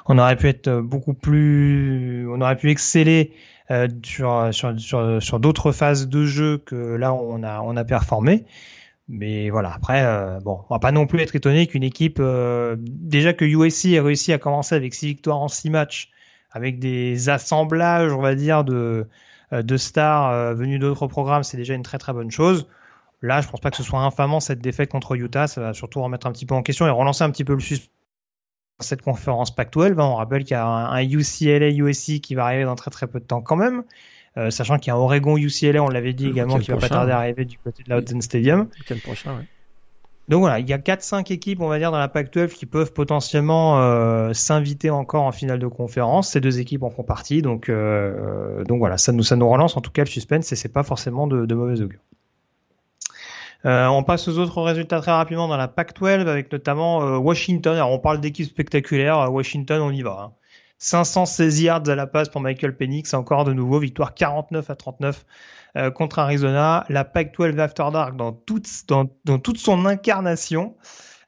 on 0.08 0.18
aurait 0.18 0.36
pu 0.36 0.48
être 0.48 0.80
beaucoup 0.80 1.14
plus, 1.14 2.26
on 2.30 2.40
aurait 2.40 2.56
pu 2.56 2.70
exceller 2.70 3.32
euh, 3.70 3.86
sur, 4.02 4.48
sur, 4.52 4.80
sur, 4.80 5.22
sur 5.22 5.40
d'autres 5.40 5.72
phases 5.72 6.08
de 6.08 6.24
jeu 6.24 6.56
que 6.56 6.74
là 6.74 7.12
on 7.12 7.42
a, 7.42 7.60
on 7.60 7.76
a 7.76 7.84
performé. 7.84 8.46
Mais 9.08 9.50
voilà, 9.50 9.72
après, 9.74 10.02
euh, 10.04 10.38
bon, 10.40 10.60
on 10.68 10.74
va 10.74 10.78
pas 10.78 10.92
non 10.92 11.06
plus 11.06 11.20
être 11.20 11.34
étonné 11.34 11.66
qu'une 11.66 11.82
équipe, 11.82 12.18
euh, 12.20 12.76
déjà 12.78 13.32
que 13.32 13.44
USC 13.44 13.86
ait 13.86 14.00
réussi 14.00 14.32
à 14.32 14.38
commencer 14.38 14.74
avec 14.74 14.94
six 14.94 15.06
victoires 15.06 15.38
en 15.38 15.48
six 15.48 15.70
matchs, 15.70 16.10
avec 16.50 16.78
des 16.78 17.28
assemblages, 17.28 18.12
on 18.12 18.20
va 18.20 18.34
dire, 18.34 18.64
de, 18.64 19.06
de 19.52 19.76
stars 19.76 20.54
venus 20.54 20.80
d'autres 20.80 21.06
programmes, 21.06 21.42
c'est 21.42 21.56
déjà 21.56 21.74
une 21.74 21.82
très 21.82 21.98
très 21.98 22.12
bonne 22.12 22.30
chose. 22.30 22.68
Là, 23.20 23.40
je 23.40 23.48
pense 23.48 23.60
pas 23.60 23.70
que 23.70 23.76
ce 23.76 23.82
soit 23.82 24.00
infamant 24.00 24.40
cette 24.40 24.60
défaite 24.60 24.90
contre 24.90 25.16
Utah, 25.16 25.48
ça 25.48 25.60
va 25.60 25.74
surtout 25.74 26.02
remettre 26.02 26.26
un 26.26 26.32
petit 26.32 26.46
peu 26.46 26.54
en 26.54 26.62
question 26.62 26.86
et 26.86 26.90
relancer 26.90 27.24
un 27.24 27.30
petit 27.30 27.44
peu 27.44 27.54
le 27.54 27.60
suspense 27.60 27.90
cette 28.80 29.02
conférence 29.02 29.54
Pac-12. 29.54 30.00
On 30.00 30.16
rappelle 30.16 30.44
qu'il 30.44 30.52
y 30.52 30.54
a 30.54 30.66
un, 30.66 31.02
UCLA 31.02 31.70
USC 31.70 32.20
qui 32.20 32.34
va 32.34 32.44
arriver 32.44 32.64
dans 32.64 32.76
très 32.76 32.90
très 32.90 33.06
peu 33.06 33.20
de 33.20 33.24
temps 33.24 33.40
quand 33.40 33.56
même. 33.56 33.82
Euh, 34.36 34.50
sachant 34.50 34.78
qu'il 34.78 34.88
y 34.88 34.90
a 34.92 34.94
un 34.94 34.98
Oregon 34.98 35.36
UCLA, 35.36 35.82
on 35.82 35.88
l'avait 35.88 36.12
dit 36.12 36.28
également, 36.28 36.58
qui 36.58 36.70
va 36.70 36.76
pas 36.76 36.88
tarder 36.88 37.12
à 37.12 37.18
arriver 37.18 37.44
du 37.44 37.58
côté 37.58 37.82
de 37.82 37.90
la 37.90 37.98
Hudson 37.98 38.20
Stadium. 38.20 38.68
prochain, 39.02 39.36
ouais. 39.36 39.44
Donc 40.28 40.40
voilà, 40.40 40.58
il 40.58 40.68
y 40.68 40.74
a 40.74 40.78
4-5 40.78 41.32
équipes, 41.32 41.62
on 41.62 41.68
va 41.68 41.78
dire, 41.78 41.90
dans 41.90 41.98
la 41.98 42.06
Pac-12 42.06 42.48
qui 42.50 42.66
peuvent 42.66 42.92
potentiellement 42.92 43.80
euh, 43.80 44.34
s'inviter 44.34 44.90
encore 44.90 45.22
en 45.22 45.32
finale 45.32 45.58
de 45.58 45.66
conférence. 45.66 46.28
Ces 46.28 46.40
deux 46.42 46.60
équipes 46.60 46.82
en 46.82 46.90
font 46.90 47.02
partie, 47.02 47.40
donc 47.40 47.70
euh, 47.70 48.62
donc 48.64 48.78
voilà, 48.78 48.98
ça 48.98 49.12
nous 49.12 49.22
ça 49.22 49.36
nous 49.36 49.48
relance 49.48 49.78
en 49.78 49.80
tout 49.80 49.90
cas 49.90 50.02
le 50.02 50.08
suspense 50.08 50.52
et 50.52 50.56
c'est 50.56 50.68
pas 50.68 50.82
forcément 50.82 51.26
de, 51.26 51.46
de 51.46 51.54
mauvais 51.54 51.80
augure. 51.80 52.00
Euh, 53.64 53.86
on 53.86 54.02
passe 54.04 54.28
aux 54.28 54.38
autres 54.38 54.62
résultats 54.62 55.00
très 55.00 55.10
rapidement 55.10 55.48
dans 55.48 55.56
la 55.56 55.68
Pac-12 55.68 56.26
avec 56.28 56.52
notamment 56.52 57.02
euh, 57.02 57.16
Washington. 57.16 57.74
Alors 57.74 57.92
on 57.92 57.98
parle 57.98 58.20
d'équipe 58.20 58.46
spectaculaire. 58.46 59.32
Washington, 59.32 59.80
on 59.82 59.90
y 59.90 60.02
va. 60.02 60.32
516 60.78 61.58
hein. 61.58 61.62
yards 61.62 61.88
à 61.88 61.94
la 61.94 62.06
passe 62.06 62.28
pour 62.28 62.40
Michael 62.40 62.76
Penix. 62.76 63.12
Encore 63.14 63.44
de 63.44 63.52
nouveau 63.52 63.78
victoire 63.78 64.14
49 64.14 64.70
à 64.70 64.76
39 64.76 65.24
euh, 65.76 65.90
contre 65.90 66.18
Arizona. 66.18 66.84
La 66.88 67.04
Pac-12 67.04 67.58
After 67.58 67.86
Dark 67.92 68.16
dans 68.16 68.32
toute, 68.32 68.66
son 68.66 69.86
incarnation. 69.86 70.76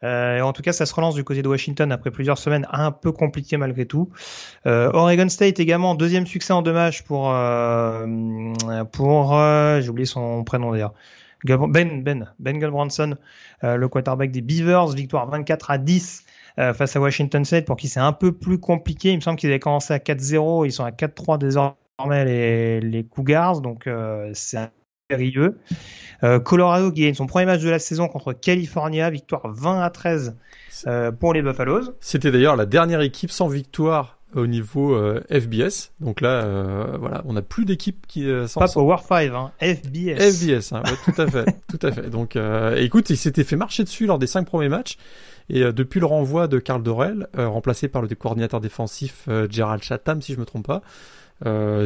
Euh, 0.03 0.41
en 0.41 0.53
tout 0.55 0.63
cas, 0.63 0.73
ça 0.73 0.87
se 0.87 0.95
relance 0.95 1.15
du 1.15 1.25
côté 1.25 1.43
de 1.43 1.49
Washington 1.49 1.93
après 1.93 2.11
plusieurs 2.11 2.39
semaines 2.39 2.67
un 2.71 2.91
peu 2.91 3.13
compliquées 3.13 3.59
malgré 3.59 3.85
tout. 3.85 4.09
Euh, 4.67 4.91
Oregon 4.95 5.29
State 5.29 5.61
également, 5.61 5.95
deuxième 5.95 6.27
succès 6.27 6.55
en 6.55 6.63
deux 6.63 6.73
matchs 6.73 7.03
pour, 7.03 7.31
euh, 7.31 8.07
pour 8.93 9.39
j'ai 9.81 9.89
oublié 9.89 10.07
son 10.07 10.43
prénom 10.45 10.73
d'ailleurs. 10.73 10.95
Ben, 11.45 12.03
Ben, 12.03 12.33
Ben 12.39 12.59
Gulbranson, 12.59 13.17
euh, 13.65 13.77
le 13.77 13.89
quarterback 13.89 14.31
des 14.31 14.41
Beavers, 14.41 14.89
victoire 14.89 15.29
24 15.29 15.71
à 15.71 15.79
10 15.79 16.25
euh, 16.59 16.75
face 16.75 16.97
à 16.97 17.01
Washington 17.01 17.45
State, 17.45 17.65
pour 17.65 17.77
qui 17.77 17.89
c'est 17.89 18.01
un 18.01 18.13
peu 18.13 18.33
plus 18.33 18.59
compliqué. 18.59 19.11
Il 19.11 19.17
me 19.17 19.21
semble 19.21 19.39
qu'ils 19.39 19.51
avaient 19.51 19.61
commencé 19.61 19.95
à 19.95 19.99
4-0, 19.99 20.67
ils 20.67 20.73
sont 20.73 20.85
à 20.85 20.91
4-3 20.91 21.39
désormais 21.39 22.25
les, 22.25 22.81
les 22.81 23.05
Cougars, 23.05 23.61
donc 23.61 23.87
euh, 23.87 24.31
c'est 24.35 24.71
périlleux. 25.09 25.59
Colorado 26.45 26.93
qui 26.93 27.01
gagne 27.01 27.15
son 27.15 27.27
premier 27.27 27.47
match 27.47 27.63
de 27.63 27.71
la 27.71 27.81
saison 27.81 28.07
contre 28.07 28.33
California, 28.33 29.11
victoire 29.11 29.49
20 29.49 29.81
à 29.81 29.91
13 29.91 30.37
pour 31.19 31.35
les 31.35 31.43
Buffaloes. 31.43 31.95
C'était 31.99 32.31
d'ailleurs 32.31 32.55
la 32.55 32.67
dernière 32.67 33.01
équipe 33.01 33.33
sans 33.33 33.49
victoire 33.49 34.20
au 34.35 34.47
niveau 34.47 34.95
euh, 34.95 35.23
FBS. 35.31 35.93
Donc 36.01 36.21
là, 36.21 36.45
euh, 36.45 36.97
voilà, 36.99 37.23
on 37.27 37.33
n'a 37.33 37.43
plus 37.43 37.65
d'équipe 37.65 38.07
qui 38.07 38.29
euh, 38.29 38.47
Pas 38.55 38.69
Power 38.69 38.97
5, 39.07 39.33
hein, 39.33 39.53
FBS. 39.61 40.19
FBS, 40.19 40.73
hein, 40.73 40.83
tout 41.05 41.21
à 41.21 41.27
fait, 41.27 41.45
tout 41.69 41.87
à 41.87 41.93
fait. 41.93 42.11
Donc, 42.11 42.37
écoute, 42.77 43.11
il 43.11 43.17
s'était 43.17 43.45
fait 43.45 43.57
marcher 43.57 43.85
dessus 43.85 44.07
lors 44.07 44.19
des 44.19 44.27
cinq 44.27 44.47
premiers 44.47 44.69
matchs. 44.69 44.97
Et 45.53 45.61
depuis 45.73 45.99
le 45.99 46.07
renvoi 46.07 46.47
de 46.47 46.59
Carl 46.59 46.83
Dorel, 46.83 47.27
remplacé 47.37 47.89
par 47.89 48.03
le 48.03 48.09
coordinateur 48.09 48.61
défensif 48.61 49.29
Gerald 49.51 49.83
Chatham, 49.83 50.23
si 50.23 50.33
je 50.33 50.39
me 50.39 50.45
trompe 50.45 50.67
pas, 50.67 50.83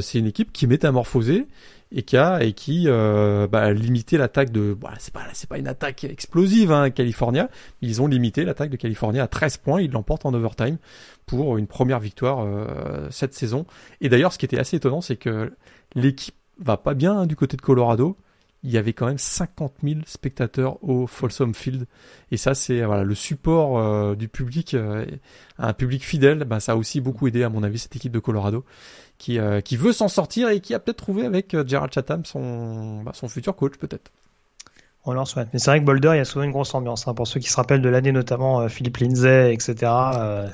c'est 0.00 0.18
une 0.18 0.26
équipe 0.26 0.52
qui 0.52 0.66
est 0.66 0.68
métamorphosée 0.68 1.46
et 1.94 2.52
qui 2.52 2.84
euh, 2.86 3.46
bah, 3.46 3.62
a 3.62 3.72
limité 3.72 4.16
l'attaque 4.16 4.50
de. 4.50 4.76
Voilà, 4.80 4.96
c'est 4.98 5.12
pas 5.12 5.20
c'est 5.32 5.48
pas 5.48 5.58
une 5.58 5.68
attaque 5.68 6.04
explosive, 6.04 6.72
hein, 6.72 6.90
California. 6.90 7.48
Ils 7.82 8.02
ont 8.02 8.06
limité 8.06 8.44
l'attaque 8.44 8.70
de 8.70 8.76
California 8.76 9.22
à 9.22 9.28
13 9.28 9.58
points. 9.58 9.80
Ils 9.80 9.90
l'emportent 9.90 10.26
en 10.26 10.34
overtime 10.34 10.78
pour 11.26 11.56
une 11.56 11.66
première 11.66 12.00
victoire 12.00 12.40
euh, 12.40 13.08
cette 13.10 13.34
saison. 13.34 13.66
Et 14.00 14.08
d'ailleurs, 14.08 14.32
ce 14.32 14.38
qui 14.38 14.44
était 14.44 14.58
assez 14.58 14.76
étonnant, 14.76 15.00
c'est 15.00 15.16
que 15.16 15.52
l'équipe 15.94 16.34
va 16.58 16.76
pas 16.76 16.94
bien 16.94 17.18
hein, 17.18 17.26
du 17.26 17.36
côté 17.36 17.56
de 17.56 17.62
Colorado 17.62 18.16
il 18.64 18.70
y 18.70 18.78
avait 18.78 18.94
quand 18.94 19.06
même 19.06 19.18
50 19.18 19.74
000 19.84 20.00
spectateurs 20.06 20.82
au 20.82 21.06
Folsom 21.06 21.54
Field. 21.54 21.86
Et 22.30 22.38
ça, 22.38 22.54
c'est 22.54 22.82
voilà, 22.82 23.04
le 23.04 23.14
support 23.14 23.78
euh, 23.78 24.14
du 24.14 24.26
public, 24.26 24.72
euh, 24.72 25.04
un 25.58 25.74
public 25.74 26.02
fidèle. 26.02 26.44
Bah, 26.44 26.60
ça 26.60 26.72
a 26.72 26.76
aussi 26.76 27.02
beaucoup 27.02 27.28
aidé, 27.28 27.42
à 27.42 27.50
mon 27.50 27.62
avis, 27.62 27.78
cette 27.78 27.94
équipe 27.94 28.12
de 28.12 28.18
Colorado 28.18 28.64
qui, 29.18 29.38
euh, 29.38 29.60
qui 29.60 29.76
veut 29.76 29.92
s'en 29.92 30.08
sortir 30.08 30.48
et 30.48 30.60
qui 30.60 30.72
a 30.72 30.78
peut-être 30.78 30.96
trouvé 30.96 31.26
avec 31.26 31.54
Gerald 31.68 31.92
Chatham 31.92 32.24
son, 32.24 33.02
bah, 33.02 33.12
son 33.14 33.28
futur 33.28 33.54
coach, 33.54 33.74
peut-être. 33.76 34.10
On 35.04 35.12
leur 35.12 35.28
souhaite. 35.28 35.48
Mais 35.52 35.58
c'est 35.58 35.70
vrai 35.70 35.80
que 35.80 35.84
Boulder, 35.84 36.12
il 36.14 36.16
y 36.16 36.20
a 36.20 36.24
souvent 36.24 36.46
une 36.46 36.50
grosse 36.50 36.74
ambiance. 36.74 37.06
Hein. 37.06 37.12
Pour 37.12 37.26
ceux 37.26 37.38
qui 37.40 37.50
se 37.50 37.56
rappellent 37.56 37.82
de 37.82 37.90
l'année, 37.90 38.12
notamment 38.12 38.66
Philippe 38.70 38.96
Lindsay, 38.96 39.52
etc., 39.52 39.92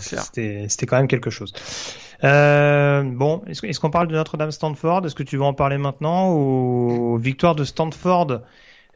c'était 0.00 0.86
quand 0.86 0.96
même 0.96 1.06
quelque 1.06 1.30
chose. 1.30 1.52
Euh, 2.24 3.02
bon, 3.02 3.42
est-ce 3.46 3.80
qu'on 3.80 3.90
parle 3.90 4.08
de 4.08 4.14
Notre-Dame-Stanford? 4.14 5.06
Est-ce 5.06 5.14
que 5.14 5.22
tu 5.22 5.36
veux 5.36 5.42
en 5.42 5.54
parler 5.54 5.78
maintenant 5.78 6.34
ou 6.34 7.16
victoire 7.16 7.54
de 7.54 7.64
Stanford 7.64 8.40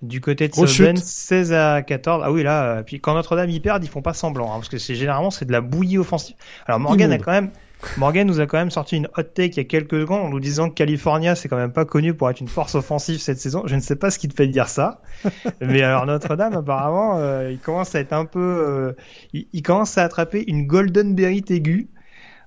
du 0.03 0.21
côté 0.21 0.49
de 0.49 0.55
Southern 0.55 0.97
16 0.97 1.53
à 1.53 1.83
14 1.83 2.23
Ah 2.25 2.33
oui 2.33 2.43
là, 2.43 2.65
euh, 2.65 2.83
puis 2.83 3.01
quand 3.01 3.15
Notre-Dame 3.15 3.49
y 3.49 3.61
perd, 3.61 3.83
ils 3.83 3.89
font 3.89 4.03
pas 4.03 4.13
semblant 4.13 4.51
hein, 4.51 4.57
parce 4.57 4.69
que 4.69 4.79
c'est 4.79 4.95
généralement 4.95 5.31
c'est 5.31 5.47
de 5.47 5.53
la 5.53 5.61
bouillie 5.61 5.99
offensive. 5.99 6.37
Alors 6.67 6.81
Morgan 6.81 7.13
a 7.13 7.19
quand 7.19 7.33
même 7.33 7.51
Morgan 7.97 8.27
nous 8.27 8.41
a 8.41 8.47
quand 8.47 8.59
même 8.59 8.71
sorti 8.71 8.97
une 8.97 9.09
hot 9.17 9.23
take 9.23 9.53
il 9.53 9.57
y 9.57 9.61
a 9.61 9.65
quelques 9.65 10.01
secondes 10.01 10.23
en 10.23 10.29
nous 10.29 10.41
disant 10.41 10.69
que 10.69 10.75
California 10.75 11.35
c'est 11.35 11.49
quand 11.49 11.57
même 11.57 11.73
pas 11.73 11.85
connu 11.85 12.13
pour 12.13 12.29
être 12.29 12.41
une 12.41 12.49
force 12.49 12.75
offensive 12.75 13.19
cette 13.19 13.39
saison. 13.39 13.63
Je 13.67 13.75
ne 13.75 13.81
sais 13.81 13.97
pas 13.97 14.11
ce 14.11 14.19
qui 14.19 14.29
te 14.29 14.35
fait 14.35 14.47
dire 14.47 14.69
ça, 14.69 15.01
mais 15.61 15.83
alors 15.83 16.05
Notre-Dame 16.07 16.55
apparemment 16.55 17.19
euh, 17.19 17.51
il 17.51 17.59
commence 17.59 17.95
à 17.95 18.01
être 18.01 18.13
un 18.13 18.27
peu, 18.27 18.41
euh, 18.41 18.93
il, 19.33 19.47
il, 19.53 19.63
commence 19.63 19.97
à 19.97 20.03
attraper 20.03 20.45
une 20.47 20.67
golden 20.67 21.15
berry 21.15 21.43
aiguë 21.49 21.89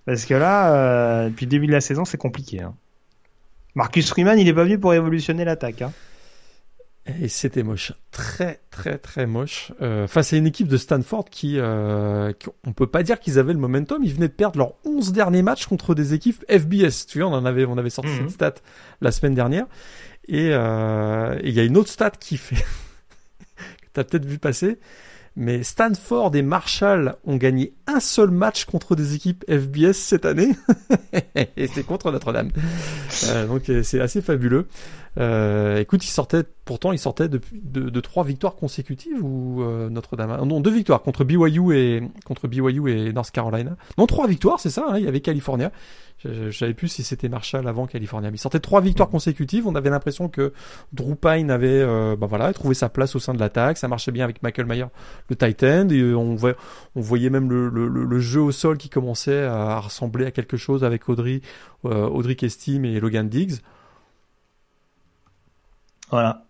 parce 0.08 0.26
que 0.26 0.34
là, 0.34 0.74
euh, 0.74 1.30
depuis 1.30 1.45
le 1.45 1.49
début 1.49 1.68
de 1.68 1.74
la 1.74 1.82
saison, 1.82 2.05
c'est 2.05 2.18
compliqué. 2.18 2.62
Hein. 2.62 2.74
Marcus 3.76 4.08
Freeman, 4.10 4.39
il 4.39 4.47
est 4.47 4.53
pas 4.53 4.64
venu 4.64 4.80
pour 4.80 4.91
révolutionner 4.91 5.43
l'attaque. 5.43 5.82
Hein. 5.82 5.91
Et 7.22 7.28
c'était 7.28 7.62
moche, 7.62 7.91
très 8.12 8.62
très 8.72 8.97
très 8.97 9.26
moche. 9.26 9.74
Euh, 9.82 10.08
face 10.08 10.32
à 10.32 10.38
une 10.38 10.47
équipe 10.47 10.70
de 10.70 10.78
Stanford 10.78 11.26
qui, 11.26 11.60
euh, 11.60 12.32
on 12.66 12.72
peut 12.72 12.88
pas 12.88 13.03
dire 13.03 13.20
qu'ils 13.20 13.38
avaient 13.38 13.51
le 13.51 13.60
momentum. 13.60 14.01
Ils 14.01 14.14
venaient 14.14 14.30
de 14.30 14.34
perdre 14.34 14.60
leurs 14.60 14.76
11 14.86 15.12
derniers 15.12 15.41
matchs 15.41 15.68
contre 15.68 15.93
des 15.93 16.14
équipes 16.14 16.41
FBS. 16.49 17.05
Tu 17.05 17.20
vois, 17.20 17.30
on 17.30 17.34
en 17.34 17.45
avait, 17.45 17.66
on 17.66 17.78
avait 17.78 17.89
sorti 17.89 18.12
cette 18.12 18.22
mhm. 18.22 18.30
stat 18.30 18.53
la 19.01 19.12
semaine 19.12 19.34
dernière. 19.34 19.66
Et 20.30 20.51
euh, 20.53 21.38
il 21.43 21.51
y 21.51 21.60
a 21.60 21.66
une 21.66 21.76
autre 21.76 21.89
stat 21.89 22.12
qui 22.12 22.38
fait 22.38 22.55
que 23.58 23.88
t'as 23.91 24.05
peut-être 24.05 24.26
vu 24.26 24.39
passer 24.39 24.80
mais 25.38 25.62
Stanford 25.62 26.36
et 26.36 26.42
Marshall 26.42 27.16
ont 27.24 27.38
gagné 27.38 27.74
un 27.86 28.00
seul 28.00 28.32
match 28.32 28.66
contre 28.66 28.96
des 28.96 29.14
équipes 29.14 29.46
FBS 29.48 29.94
cette 29.94 30.26
année, 30.26 30.50
et 31.56 31.68
c'est 31.68 31.84
contre 31.84 32.12
Notre-Dame. 32.12 32.50
Euh, 33.28 33.46
donc 33.46 33.70
euh, 33.70 33.84
c'est 33.84 34.02
assez 34.02 34.22
fabuleux. 34.22 34.66
Euh, 35.18 35.80
écoute, 35.80 36.05
ils 36.05 36.11
sortaient, 36.11 36.43
pourtant 36.65 36.91
ils 36.91 36.99
sortaient 36.99 37.28
de, 37.28 37.39
de, 37.53 37.99
trois 38.01 38.24
victoires 38.24 38.55
consécutives 38.55 39.24
ou 39.24 39.63
euh, 39.63 39.89
Notre-Dame. 39.89 40.45
Non, 40.45 40.61
deux 40.61 40.72
victoires 40.72 41.01
contre 41.01 41.24
BYU 41.24 41.76
et 41.76 42.03
contre 42.26 42.47
BYU 42.47 42.91
et 42.91 43.13
North 43.13 43.32
Carolina. 43.32 43.76
Non, 43.97 44.05
trois 44.05 44.28
victoires, 44.28 44.59
c'est 44.59 44.70
ça. 44.70 44.86
Hein, 44.89 44.97
il 44.97 45.05
y 45.05 45.07
avait 45.07 45.22
California. 45.22 45.72
Je, 46.20 46.49
savais 46.49 46.74
plus 46.74 46.88
si 46.88 47.03
c'était 47.03 47.30
Marshall 47.30 47.68
avant 47.68 47.86
California. 47.86 48.32
Mais 48.32 48.38
il 48.38 48.39
sortait 48.39 48.59
trois 48.59 48.82
victoires 48.82 49.09
consécutives. 49.09 49.68
On 49.68 49.76
avait 49.76 49.89
l'impression 49.89 50.30
que 50.30 50.51
Drew 50.93 51.15
Pine 51.15 51.51
avait, 51.51 51.68
euh, 51.68 52.15
bah 52.15 52.28
voilà, 52.28 52.51
trouvé 52.53 52.74
sa 52.74 52.89
place 52.89 53.15
au 53.15 53.20
sein 53.20 53.34
de 53.34 53.39
l'attaque. 53.39 53.78
Ça 53.78 53.88
marchait 53.88 54.11
bien 54.11 54.24
avec 54.24 54.41
Michael 54.41 54.65
Mayer, 54.65 54.88
le 55.30 55.36
Titan. 55.36 55.89
Et 55.89 56.13
on, 56.13 56.36
voyait, 56.36 56.55
on 56.95 57.01
voyait 57.01 57.30
même 57.30 57.49
le, 57.49 57.70
le, 57.70 57.88
le, 57.88 58.20
jeu 58.20 58.41
au 58.41 58.51
sol 58.51 58.78
qui 58.78 58.89
commençait 58.89 59.43
à 59.43 59.80
ressembler 59.80 60.26
à 60.26 60.32
quelque 60.32 60.57
chose 60.57 60.84
avec 60.84 61.07
Audrey, 61.07 61.41
euh, 61.86 62.07
Audrey 62.07 62.36
Kestim 62.36 62.84
et 62.84 62.99
Logan 62.99 63.30
Diggs. 63.30 63.61
Voilà. 66.10 66.43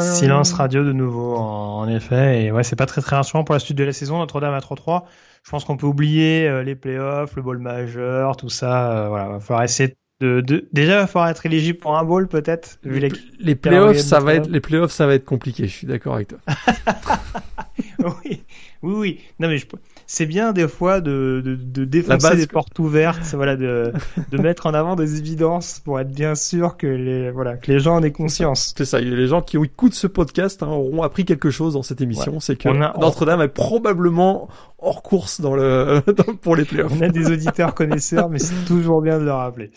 Silence 0.00 0.52
radio 0.52 0.84
de 0.84 0.92
nouveau, 0.92 1.36
en, 1.36 1.88
effet. 1.88 2.44
Et 2.44 2.52
ouais, 2.52 2.62
c'est 2.62 2.76
pas 2.76 2.86
très 2.86 3.00
très 3.00 3.16
rassurant 3.16 3.44
pour 3.44 3.54
la 3.54 3.58
suite 3.58 3.78
de 3.78 3.84
la 3.84 3.92
saison. 3.92 4.18
Notre-Dame 4.18 4.54
à 4.54 4.58
3-3. 4.58 5.04
Je 5.44 5.50
pense 5.50 5.64
qu'on 5.64 5.76
peut 5.76 5.86
oublier 5.86 6.48
euh, 6.48 6.64
les 6.64 6.74
playoffs, 6.74 7.36
le 7.36 7.42
ball 7.42 7.58
majeur, 7.58 8.36
tout 8.36 8.48
ça. 8.48 8.90
Euh, 8.90 9.08
voilà, 9.08 9.28
va 9.28 9.40
falloir 9.40 9.62
essayer 9.62 9.96
de, 10.20 10.40
de, 10.40 10.66
déjà 10.72 10.94
il 10.94 10.96
va 10.96 11.06
falloir 11.06 11.28
être 11.28 11.44
éligible 11.46 11.78
pour 11.78 11.96
un 11.96 12.02
bowl 12.02 12.26
peut-être. 12.26 12.78
Les, 12.82 13.10
les, 13.38 13.54
playoffs, 13.54 13.98
ça 13.98 14.18
va 14.18 14.34
être 14.34 14.48
les 14.48 14.60
playoffs, 14.60 14.90
ça 14.90 15.06
va 15.06 15.14
être 15.14 15.24
compliqué. 15.24 15.66
Je 15.66 15.72
suis 15.72 15.86
d'accord 15.86 16.14
avec 16.14 16.28
toi. 16.28 16.38
oui, 17.98 18.42
oui, 18.82 18.94
oui. 18.94 19.20
Non 19.38 19.48
mais 19.48 19.58
je, 19.58 19.66
c'est 20.06 20.26
bien 20.26 20.52
des 20.52 20.68
fois 20.68 21.00
de, 21.00 21.42
de, 21.44 21.56
de 21.56 21.84
défoncer 21.84 22.36
des 22.36 22.46
portes 22.46 22.78
ouvertes, 22.78 23.34
voilà, 23.34 23.56
de, 23.56 23.92
de 24.30 24.38
mettre 24.38 24.66
en 24.66 24.74
avant 24.74 24.96
des 24.96 25.18
évidences 25.18 25.80
pour 25.84 25.98
être 26.00 26.12
bien 26.12 26.34
sûr 26.34 26.76
que 26.76 26.86
les, 26.86 27.30
voilà, 27.30 27.56
que 27.56 27.70
les 27.72 27.80
gens 27.80 27.96
en 27.96 28.02
aient 28.02 28.12
conscience. 28.12 28.74
C'est 28.76 28.84
ça. 28.84 29.00
Les 29.00 29.26
gens 29.26 29.42
qui 29.42 29.56
écoutent 29.56 29.94
ce 29.94 30.06
podcast 30.06 30.62
hein, 30.62 30.68
auront 30.68 31.02
appris 31.02 31.24
quelque 31.24 31.50
chose 31.50 31.74
dans 31.74 31.82
cette 31.82 32.00
émission. 32.00 32.40
C'est 32.40 32.56
que 32.56 32.68
Notre-Dame 32.68 33.42
est 33.42 33.48
probablement 33.48 34.48
hors 34.78 35.02
course 35.02 35.40
dans 35.40 35.54
le 35.54 36.00
pour 36.42 36.56
les 36.56 36.64
playoffs. 36.64 36.92
On 36.96 37.02
a 37.02 37.08
des 37.08 37.30
auditeurs 37.30 37.74
connaisseurs, 37.74 38.28
mais 38.28 38.38
c'est 38.38 38.64
toujours 38.66 39.02
bien 39.02 39.18
de 39.18 39.24
le 39.24 39.32
rappeler. 39.32 39.70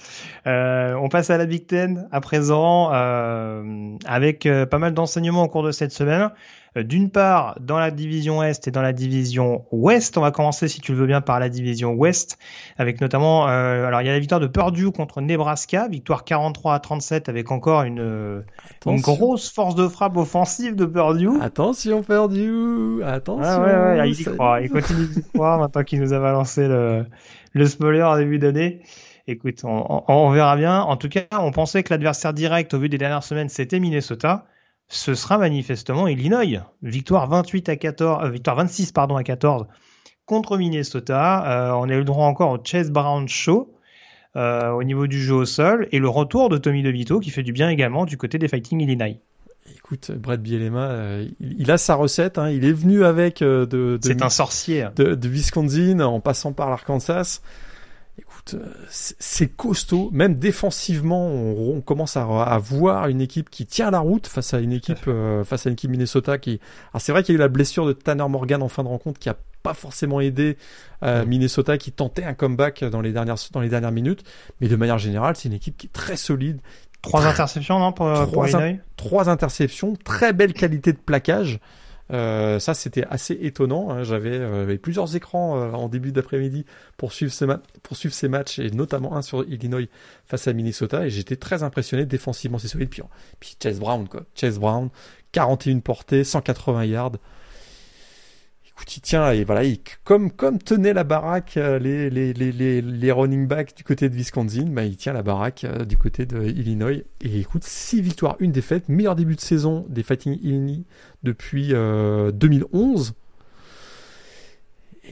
Euh, 0.48 0.94
on 0.96 1.10
passe 1.10 1.30
à 1.30 1.38
la 1.38 1.46
Big 1.46 1.66
Ten 1.66 2.08
à 2.12 2.22
présent, 2.22 2.92
euh, 2.94 3.96
avec 4.06 4.46
euh, 4.46 4.66
pas 4.66 4.78
mal 4.78 4.94
d'enseignements 4.94 5.44
au 5.44 5.48
cours 5.48 5.64
de 5.64 5.72
cette 5.72 5.92
semaine. 5.92 6.30
Euh, 6.78 6.84
d'une 6.84 7.10
part, 7.10 7.58
dans 7.60 7.80
la 7.80 7.92
division 7.92 8.44
Est 8.44 8.68
et 8.68 8.72
dans 8.72 8.82
la 8.82 8.94
division 8.94 9.66
Ouest, 9.72 10.18
on 10.18 10.22
va 10.22 10.32
commencer, 10.32 10.68
si 10.68 10.82
tu 10.82 10.92
le 10.92 10.98
veux 11.00 11.08
bien, 11.08 11.22
par 11.22 11.40
la 11.40 11.50
division 11.50 11.94
Ouest, 11.94 12.38
avec 12.78 13.02
notamment, 13.02 13.48
euh, 13.48 13.86
alors 13.86 14.02
il 14.02 14.08
y 14.08 14.10
a 14.10 14.14
la 14.14 14.20
victoire 14.20 14.40
de 14.40 14.48
Purdue 14.48 14.92
contre 14.92 15.22
Nebraska, 15.22 15.88
victoire 15.88 16.24
43 16.24 16.76
à 16.76 16.80
37, 16.80 17.30
avec 17.30 17.52
encore 17.52 17.84
une, 17.84 18.00
euh, 18.00 18.42
une 18.86 19.02
grosse 19.02 19.52
force 19.52 19.76
de 19.76 19.88
frappe 19.88 20.18
offensive 20.18 20.76
de 20.76 20.86
Purdue. 20.86 21.42
Attention 21.42 22.04
Purdue, 22.04 23.04
attention. 23.04 23.44
Ah 23.44 23.60
ouais, 23.62 24.00
ouais, 24.00 24.10
il 24.10 24.20
y 24.20 24.24
croit, 24.24 24.62
il 24.62 24.70
continue 24.72 25.08
d'y 25.08 25.24
croire 25.34 25.60
maintenant 25.60 25.84
qu'il 25.84 26.00
nous 26.00 26.14
a 26.14 26.20
balancé 26.20 26.68
le, 26.68 27.06
le 27.54 27.66
spoiler 27.66 28.04
en 28.04 28.18
début 28.18 28.38
d'année. 28.38 28.82
Écoute, 29.28 29.62
on, 29.64 30.04
on 30.08 30.30
verra 30.32 30.56
bien. 30.56 30.82
En 30.82 30.98
tout 30.98 31.10
cas, 31.10 31.26
on 31.32 31.52
pensait 31.52 31.84
que 31.84 31.94
l'adversaire 31.94 32.34
direct 32.34 32.74
au 32.74 32.80
vu 32.80 32.90
des 32.90 32.98
dernières 32.98 33.24
semaines, 33.24 33.50
c'était 33.50 33.80
Minnesota 33.80 34.46
ce 34.90 35.14
sera 35.14 35.38
manifestement 35.38 36.08
Illinois. 36.08 36.74
Victoire 36.82 37.30
28 37.30 37.70
à 37.70 37.76
14, 37.76 38.26
euh, 38.26 38.30
victoire 38.30 38.56
26 38.56 38.92
pardon 38.92 39.16
à 39.16 39.24
14 39.24 39.68
contre 40.26 40.58
Minnesota. 40.58 41.70
Euh, 41.70 41.72
on 41.74 41.90
a 41.90 41.94
eu 41.94 42.00
le 42.00 42.04
droit 42.04 42.26
encore 42.26 42.52
au 42.52 42.58
Chase 42.64 42.92
Brown 42.92 43.28
Show 43.28 43.74
euh, 44.36 44.72
au 44.72 44.84
niveau 44.84 45.08
du 45.08 45.22
jeu 45.22 45.36
au 45.36 45.46
sol 45.46 45.88
et 45.92 46.00
le 46.00 46.10
retour 46.10 46.50
de 46.50 46.58
Tommy 46.58 46.84
DeVito 46.84 47.20
qui 47.20 47.30
fait 47.30 47.44
du 47.44 47.54
bien 47.54 47.70
également 47.70 48.06
du 48.06 48.18
côté 48.18 48.40
des 48.40 48.48
Fighting 48.48 48.82
Illinois. 48.82 49.20
Écoute, 49.76 50.12
Brad 50.12 50.42
Bielema, 50.42 51.20
il, 51.40 51.70
a 51.70 51.78
sa 51.78 51.94
recette. 51.94 52.40
Hein. 52.40 52.50
Il 52.50 52.66
est 52.66 52.74
venu 52.74 53.06
avec 53.06 53.42
de, 53.42 54.00
un 54.24 54.30
sorcier 54.30 54.88
de, 54.96 55.14
de 55.14 55.30
Wisconsin 55.30 56.00
en 56.00 56.20
passant 56.20 56.54
par 56.54 56.72
l'Arkansas 56.72 57.42
écoute, 58.20 58.56
euh, 58.56 58.74
c'est 58.90 59.48
costaud. 59.48 60.10
Même 60.12 60.36
défensivement, 60.36 61.28
on, 61.28 61.82
commence 61.82 62.18
à, 62.18 62.58
voir 62.60 63.08
une 63.08 63.22
équipe 63.22 63.50
qui 63.50 63.66
tient 63.66 63.92
la 63.92 64.00
route 64.00 64.28
face 64.28 64.54
à 64.54 64.60
une 64.60 64.72
équipe, 64.72 65.08
euh, 65.08 65.44
face 65.44 65.66
à 65.66 65.70
une 65.70 65.74
équipe 65.74 65.90
Minnesota 65.90 66.38
qui. 66.38 66.60
Alors 66.94 67.02
c'est 67.02 67.12
vrai 67.12 67.24
qu'il 67.24 67.34
y 67.34 67.36
a 67.36 67.38
eu 67.38 67.40
la 67.40 67.48
blessure 67.48 67.86
de 67.86 67.94
Tanner 67.94 68.28
Morgan 68.28 68.62
en 68.62 68.70
fin 68.70 68.84
de 68.84 68.88
rencontre 68.88 69.20
qui 69.20 69.30
a 69.30 69.38
pas 69.64 69.74
forcément 69.74 70.22
aidé 70.22 70.58
euh, 71.04 71.26
Minnesota 71.26 71.78
qui 71.78 71.92
tentait 71.92 72.24
un 72.24 72.34
comeback 72.34 72.84
dans 72.86 73.02
les 73.02 73.12
dernières 73.12 73.38
dans 73.52 73.60
les 73.60 73.70
dernières 73.70 73.92
minutes, 73.92 74.24
mais 74.62 74.68
de 74.68 74.76
manière 74.76 74.98
générale, 74.98 75.36
c'est 75.36 75.50
une 75.50 75.56
équipe 75.56 75.78
qui 75.78 75.88
est 75.88 75.94
très 75.94 76.16
solide. 76.16 76.60
Trois 77.02 77.26
interceptions, 77.26 77.80
non, 77.80 77.94
pour, 77.94 78.12
trois, 78.28 78.48
trois 78.98 79.30
interceptions, 79.30 79.96
très 80.04 80.34
belle 80.34 80.54
qualité 80.54 80.92
de 80.92 80.98
plaquage. 80.98 81.60
Euh, 82.12 82.60
ça, 82.60 82.74
c'était 82.74 83.06
assez 83.10 83.38
étonnant. 83.42 83.92
Hein. 83.92 84.04
J'avais 84.04 84.38
euh, 84.38 84.78
plusieurs 84.78 85.16
écrans 85.16 85.58
euh, 85.58 85.72
en 85.72 85.90
début 85.90 86.12
d'après-midi 86.12 86.66
pour 86.98 87.14
suivre, 87.14 87.32
ces 87.32 87.46
ces 88.10 88.28
matchs, 88.28 88.60
et 88.60 88.72
notamment 88.72 89.16
un 89.16 89.22
sur 89.22 89.44
Illinois 89.44 89.88
face 90.26 90.48
à 90.48 90.54
Minnesota, 90.54 91.06
et 91.06 91.10
j'étais 91.10 91.36
très 91.36 91.64
impressionné 91.64 92.06
défensivement, 92.06 92.58
c'est 92.58 92.68
solide. 92.68 92.90
Puis, 92.90 93.04
puis 93.40 93.56
Chase 93.62 93.80
Brown, 93.80 94.08
quoi. 94.08 94.24
Chase 94.36 94.60
Brown, 94.60 94.90
41 95.32 95.80
portées, 95.80 96.24
180 96.24 96.86
yards 96.86 97.12
il 98.96 99.02
tient 99.02 99.32
et 99.32 99.44
voilà, 99.44 99.68
comme 100.04 100.32
comme 100.32 100.60
tenait 100.60 100.94
la 100.94 101.04
baraque 101.04 101.58
euh, 101.58 101.80
les, 101.80 102.10
les, 102.10 102.34
les, 102.34 102.82
les, 102.82 103.12
running 103.12 103.48
backs 103.48 103.76
du 103.76 103.84
côté 103.84 104.10
de 104.10 104.16
Wisconsin, 104.16 104.66
bah, 104.68 104.84
il 104.84 104.96
tient 104.98 105.14
la 105.14 105.24
baraque 105.24 105.64
euh, 105.64 105.86
du 105.86 105.98
côté 105.98 106.26
de 106.26 106.44
Illinois. 106.44 107.04
Et 107.22 107.40
écoute, 107.40 107.64
6 107.64 108.02
victoires, 108.02 108.36
une 108.40 108.52
défaite, 108.52 108.90
meilleur 108.90 109.16
début 109.16 109.36
de 109.36 109.42
saison 109.42 109.86
des 109.90 110.04
Fighting 110.04 110.38
Illinois 110.42 110.84
depuis 111.24 111.70
2011. 111.70 113.14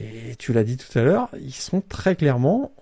et 0.00 0.36
tu 0.36 0.52
l'as 0.52 0.64
dit 0.64 0.76
tout 0.76 0.96
à 0.98 1.02
l'heure, 1.02 1.28
ils 1.40 1.52
sont 1.52 1.80
très 1.80 2.14
clairement 2.14 2.72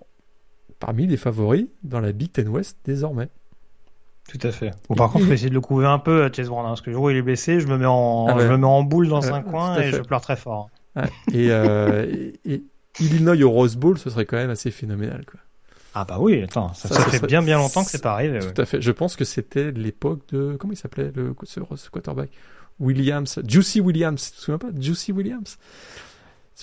parmi 0.79 1.07
les 1.07 1.17
favoris 1.17 1.67
dans 1.83 1.99
la 1.99 2.11
Big 2.11 2.31
Ten 2.31 2.47
West 2.47 2.77
désormais. 2.85 3.29
Tout 4.27 4.39
à 4.45 4.51
fait. 4.51 4.71
Bon, 4.89 4.95
par 4.95 5.11
contre, 5.11 5.23
il 5.23 5.27
faut 5.27 5.33
essayer 5.33 5.49
de 5.49 5.55
le 5.55 5.61
couver 5.61 5.85
un 5.85 5.99
peu, 5.99 6.29
Chase 6.35 6.49
Brown, 6.49 6.65
hein, 6.65 6.69
parce 6.69 6.81
que 6.81 6.89
le 6.89 6.95
jour 6.95 7.05
où 7.05 7.09
il 7.09 7.17
est 7.17 7.21
blessé, 7.21 7.59
je 7.61 7.67
me 7.67 7.77
mets 7.77 7.85
en, 7.85 8.27
Ah 8.27 8.35
ouais. 8.35 8.43
je 8.43 8.47
me 8.47 8.57
mets 8.57 8.67
en 8.67 8.83
boule 8.83 9.07
dans 9.07 9.33
un 9.33 9.41
coin 9.41 9.77
et 9.77 9.91
fait. 9.91 9.97
je 9.97 10.01
pleure 10.01 10.21
très 10.21 10.35
fort. 10.35 10.69
Et, 11.33 11.51
euh, 11.51 12.31
et- 12.45 12.63
Illinois 12.99 13.39
au 13.43 13.51
Rose 13.51 13.75
Bowl, 13.75 13.97
ce 13.99 14.09
serait 14.09 14.25
quand 14.25 14.37
même 14.37 14.49
assez 14.49 14.71
phénoménal. 14.71 15.23
Quoi. 15.29 15.39
Ah 15.93 16.05
bah 16.05 16.17
oui, 16.19 16.41
attends, 16.41 16.73
ça, 16.73 16.87
Ça, 16.87 16.95
ça 16.95 17.01
ça 17.01 17.09
fait 17.11 17.17
serait- 17.17 17.27
bien 17.27 17.41
bien 17.43 17.57
longtemps 17.57 17.83
que 17.83 17.91
c'est 17.91 18.01
pas 18.01 18.13
arrivé. 18.13 18.39
ouais. 18.39 18.53
Tout 18.53 18.61
à 18.61 18.65
fait. 18.65 18.81
Je 18.81 18.91
pense 18.91 19.15
que 19.15 19.23
c'était 19.25 19.71
l'époque 19.71 20.21
de 20.31 20.55
comment 20.59 20.73
il 20.73 20.77
s'appelait 20.77 21.11
le 21.15 21.35
ce, 21.43 21.59
ce 21.75 21.89
quarterback? 21.89 22.29
Williams, 22.79 23.39
Juicy 23.47 23.81
Williams. 23.81 24.31
Tu 24.31 24.37
te 24.37 24.41
souviens 24.41 24.57
pas? 24.57 24.69
Juicy 24.79 25.11
Williams? 25.11 25.57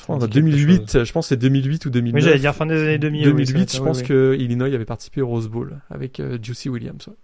En 0.09 0.14
me 0.16 0.20
dit 0.26 0.26
quelque 0.26 0.35
2008. 0.35 1.05
Je 1.05 1.12
pense 1.12 1.26
que 1.26 1.28
c'est 1.30 1.37
2008 1.37 1.87
ou 1.87 1.91
2009. 1.91 2.14
Oui, 2.20 2.20
j'allais 2.28 2.41
dire 2.41 2.55
fin 2.55 2.66
des 2.66 2.80
années 2.82 2.99
2000. 2.99 3.28
oui, 3.28 3.45
2008, 3.45 3.70
ça, 3.70 3.78
je 3.78 3.82
pense 3.82 3.99
oui. 4.01 4.05
que 4.05 4.37
Illinois 4.39 4.66
avait 4.74 4.85
participé 4.85 5.22
au 5.22 5.28
Rose 5.28 5.49
Bowl 5.49 5.80
avec 5.91 6.18
euh, 6.18 6.37
Juicy 6.43 6.68
Williams 6.68 7.07
ouais, 7.07 7.14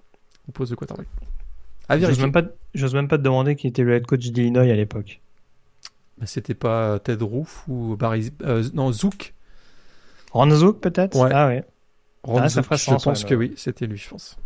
au 0.49 0.53
poste 0.53 0.71
de 0.71 0.77
quarterback. 0.77 1.07
J'ose 1.99 2.21
même 2.21 2.31
pas, 2.31 2.45
j'ose 2.75 2.95
même 2.95 3.09
pas 3.09 3.19
te 3.19 3.23
demander 3.25 3.57
qui 3.57 3.67
était 3.67 3.83
le 3.83 3.95
head 3.95 4.07
coach 4.07 4.21
d'Illinois 4.31 4.63
à 4.63 4.67
l'époque. 4.67 5.21
Bah, 6.21 6.27
C'était 6.27 6.55
pas 6.55 6.99
Ted 6.99 7.25
Roof 7.25 7.65
ou 7.69 7.97
Barry 7.97 8.31
euh, 8.43 8.63
non 8.75 8.93
Zook. 8.93 9.35
Ron 10.33 10.51
Zook 10.51 10.81
peut-être? 10.81 11.19
Ouais. 11.19 11.31
Ah. 11.33 11.51
Ron 12.23 12.41
Ah, 12.43 12.49
ça 12.49 12.63
je 12.71 12.77
sens, 12.77 13.03
pense 13.03 13.23
ouais, 13.23 13.29
que 13.29 13.35
oui, 13.35 13.55
c'était 13.57 13.87
lui, 13.87 13.97
je 13.97 14.09
pense. 14.11 14.37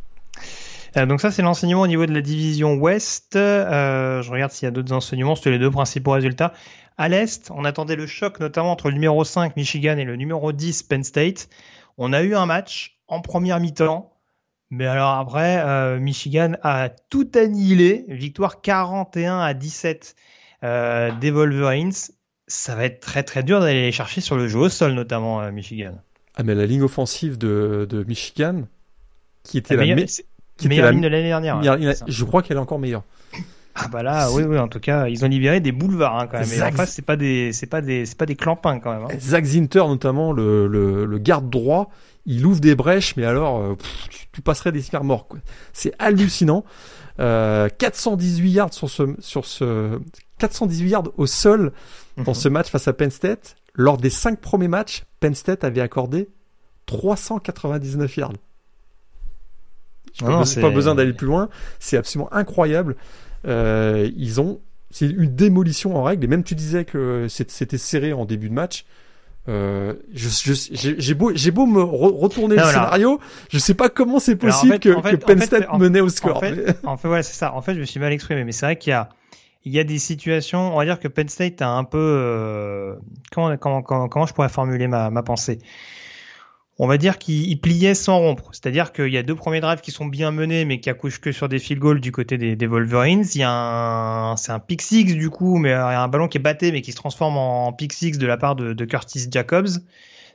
Euh, 0.97 1.07
donc 1.07 1.21
ça 1.21 1.33
c'est 1.33 1.43
l'enseignement 1.43 1.83
au 1.83 1.87
niveau 1.89 2.07
de 2.07 2.15
la 2.15 2.21
division 2.21 2.75
Ouest. 2.75 3.35
Euh, 3.35 4.23
je 4.23 4.31
regarde 4.31 4.53
s'il 4.53 4.67
y 4.67 4.69
a 4.69 4.71
d'autres 4.71 4.93
enseignements. 4.93 5.35
C'était 5.35 5.51
les 5.51 5.59
deux 5.59 5.71
principaux 5.71 6.13
résultats. 6.13 6.53
À 6.97 7.09
l'Est, 7.09 7.51
on 7.53 7.65
attendait 7.65 7.97
le 7.97 8.07
choc 8.07 8.39
notamment 8.39 8.71
entre 8.71 8.89
le 8.89 8.95
numéro 8.95 9.25
5 9.25 9.57
Michigan 9.57 9.97
et 9.99 10.05
le 10.05 10.15
numéro 10.15 10.53
10 10.53 10.85
Penn 10.85 11.03
State. 11.03 11.49
On 11.99 12.13
a 12.13 12.23
eu 12.23 12.37
un 12.37 12.47
match 12.47 13.01
en 13.09 13.21
première 13.21 13.59
mi-temps. 13.59 14.13
Mais 14.71 14.87
alors 14.87 15.11
après, 15.15 15.59
euh, 15.65 15.99
Michigan 15.99 16.53
a 16.63 16.89
tout 16.89 17.29
annihilé. 17.35 18.05
Victoire 18.09 18.61
41 18.61 19.41
à 19.41 19.55
17 19.55 20.15
euh, 20.65 21.11
des 21.21 21.31
Wolverines. 21.31 21.93
Ça 22.47 22.75
va 22.75 22.85
être 22.85 23.01
très 23.01 23.23
très 23.23 23.43
dur 23.43 23.61
d'aller 23.61 23.83
les 23.83 23.93
chercher 23.93 24.21
sur 24.21 24.37
le 24.37 24.49
jeu 24.49 24.59
au 24.59 24.69
sol, 24.69 24.93
notamment 24.93 25.41
euh, 25.41 25.51
Michigan. 25.51 25.95
Ah 26.37 26.43
mais 26.43 26.55
la 26.55 26.67
ligne 26.67 26.83
offensive 26.83 27.39
de, 27.39 27.87
de 27.89 28.05
Michigan, 28.05 28.63
qui 29.45 29.59
était 29.59 29.77
La 29.77 29.85
la, 29.87 29.95
meilleure, 29.95 30.09
qui 30.57 30.67
était 30.67 30.77
la- 30.83 30.91
ligne 30.91 31.01
de 31.01 31.09
l'année 31.09 31.29
dernière. 31.29 31.59
meilleure- 31.59 31.95
je 32.07 32.25
crois 32.25 32.43
qu'elle 32.43 32.57
est 32.57 32.61
encore 32.61 32.79
meilleure. 32.79 33.03
Ah 33.77 33.89
bah 33.89 34.03
là, 34.05 34.31
oui, 34.31 34.45
oui, 34.45 34.57
en 34.59 34.69
tout 34.69 34.79
cas, 34.79 35.09
ils 35.09 35.25
ont 35.25 35.29
libéré 35.29 35.59
des 35.61 35.73
boulevards 35.73 36.17
hein, 36.19 36.27
quand 36.31 36.39
même. 36.39 36.49
Et 36.49 36.55
en 36.57 36.67
Zach- 36.67 36.77
face, 36.77 36.93
c'est 36.93 37.03
pas 37.05 37.17
des, 37.17 37.53
c'est 37.53 37.67
pas 37.67 37.81
des, 37.81 38.07
c'est 38.07 38.17
pas 38.17 38.27
des 38.27 38.37
clampins 38.37 38.79
quand 38.79 38.93
même. 38.93 39.03
hein. 39.11 39.19
Zach 39.19 39.45
Zinter 39.45 39.85
notamment, 39.89 40.33
le, 40.33 40.69
le, 40.69 41.07
le 41.07 41.19
garde 41.19 41.51
droit, 41.51 41.91
il 42.25 42.47
ouvre 42.47 42.61
des 42.61 42.77
brèches, 42.77 43.17
mais 43.17 43.25
alors 43.25 43.59
euh, 43.61 43.75
pff, 43.75 44.09
tu, 44.11 44.27
tu 44.33 44.43
passerais 44.43 44.71
des 44.71 44.81
cimetières 44.81 45.03
morts. 45.03 45.27
quoi. 45.27 45.41
C'est 45.73 45.93
hallucinant. 45.99 46.65
Euh, 47.21 47.69
418 47.79 48.51
yards 48.51 48.75
sur 48.75 48.91
ce, 48.91 49.15
sur 49.21 49.45
ce 49.45 50.01
418 50.39 50.89
yards 50.89 51.05
au 51.17 51.27
sol 51.27 51.73
dans 52.17 52.25
Mhm. 52.33 52.35
ce 52.35 52.49
match 52.49 52.69
face 52.71 52.89
à 52.89 52.93
Penn 52.93 53.11
State. 53.11 53.57
Lors 53.75 53.97
des 53.99 54.11
cinq 54.11 54.41
premiers 54.41 54.69
matchs, 54.69 55.05
Penn 55.21 55.35
State 55.35 55.65
avait 55.65 55.81
accordé 55.81 56.29
399 56.87 58.17
yards. 58.17 58.33
Je 60.15 60.25
Non, 60.25 60.31
n'ai 60.31 60.37
non, 60.57 60.61
pas, 60.61 60.71
besoin 60.71 60.95
d'aller 60.95 61.13
plus 61.13 61.27
loin. 61.27 61.49
C'est 61.81 61.97
absolument 61.97 62.33
incroyable. 62.33 62.97
Euh, 63.47 64.09
ils 64.17 64.41
ont, 64.41 64.61
c'est 64.91 65.07
une 65.07 65.35
démolition 65.35 65.97
en 65.97 66.03
règle. 66.05 66.25
Et 66.25 66.29
même 66.29 66.45
tu 66.45 66.55
disais 66.55 66.85
que 66.85 67.27
c'était 67.29 67.79
serré 67.79 68.13
en 68.13 68.25
début 68.25 68.49
de 68.49 68.55
match. 68.55 68.85
Euh, 69.47 69.95
je, 70.15 70.29
je- 70.31 70.95
j'ai 70.97 71.15
beau, 71.15 71.33
j'ai 71.35 71.51
beau 71.51 71.67
me 71.67 71.83
re- 71.83 72.19
retourner 72.19 72.57
Non, 72.57 72.63
le 72.63 72.69
voilà. 72.69 72.79
scénario, 72.85 73.21
je 73.51 73.59
sais 73.59 73.75
pas 73.75 73.91
comment 73.91 74.19
c'est 74.19 74.35
en 74.43 74.47
possible 74.49 74.73
fait- 74.75 74.79
que, 74.79 74.95
en 74.95 75.03
fait- 75.03 75.11
que 75.19 75.25
Penn 75.25 75.37
en 75.37 75.41
fait, 75.41 75.47
State 75.47 75.67
en- 75.69 75.79
menait 75.79 76.01
au 76.01 76.07
En 76.07 76.09
score. 76.09 76.41
fait, 76.41 76.53
Mais- 76.53 76.75
en 76.89 76.97
fait, 76.97 77.09
ouais, 77.09 77.23
c'est 77.23 77.35
ça. 77.35 77.55
En 77.55 77.61
fait, 77.61 77.75
je 77.75 77.81
me 77.81 77.85
suis 77.85 78.01
mal 78.01 78.13
exprimé, 78.13 78.45
mais 78.45 78.53
c'est 78.53 78.65
vrai 78.65 78.77
qu'il 78.77 78.91
y 78.93 78.95
a, 78.95 79.11
il 79.67 79.73
y 79.73 79.79
a 79.79 79.85
des 79.85 79.99
situations. 79.99 80.75
On 80.75 80.79
va 80.79 80.85
dire 80.87 80.99
que 80.99 81.09
Penn 81.09 81.29
State 81.29 81.61
a 81.61 81.69
un 81.69 81.85
peu, 81.85 81.99
euh, 82.01 82.95
comment, 83.33 83.55
comment, 83.59 83.83
comment, 83.83 84.09
comment 84.09 84.27
je 84.27 84.33
pourrais 84.33 84.49
formuler 84.49 84.89
ma, 84.89 85.11
ma 85.11 85.23
pensée? 85.23 85.59
On 86.81 86.89
va 86.89 86.97
dire 86.99 87.19
qu'il 87.19 87.49
il 87.49 87.61
pliait 87.61 87.95
sans 87.95 88.19
rompre. 88.19 88.49
C'est-à-dire 88.53 88.93
qu'il 88.93 89.09
y 89.09 89.17
a 89.17 89.23
deux 89.23 89.37
premiers 89.37 89.61
drives 89.61 89.81
qui 89.81 89.93
sont 89.93 90.07
bien 90.07 90.33
menés, 90.33 90.65
mais 90.65 90.81
qui 90.81 90.91
accouchent 90.91 91.21
que 91.21 91.31
sur 91.31 91.49
des 91.49 91.61
field 91.61 91.81
goals 91.81 92.01
du 92.01 92.11
côté 92.11 92.37
des, 92.37 92.57
des 92.57 92.67
Wolverines. 92.67 93.25
Il 93.35 93.39
y 93.41 93.45
a 93.45 93.51
un, 93.51 94.37
c'est 94.37 94.51
un 94.51 94.59
pick 94.59 94.83
six 94.83 95.05
du 95.05 95.31
coup, 95.31 95.59
mais 95.59 95.69
il 95.69 95.73
y 95.73 95.75
a 95.75 96.03
un 96.03 96.09
ballon 96.09 96.27
qui 96.27 96.39
est 96.39 96.41
batté, 96.41 96.73
mais 96.73 96.83
qui 96.83 96.91
se 96.91 96.97
transforme 96.97 97.37
en 97.37 97.73
pick 97.73 97.93
six 97.93 98.19
de 98.19 98.27
la 98.27 98.37
part 98.37 98.57
de, 98.57 98.73
de 98.73 98.85
Curtis 98.85 99.29
Jacobs, 99.31 99.69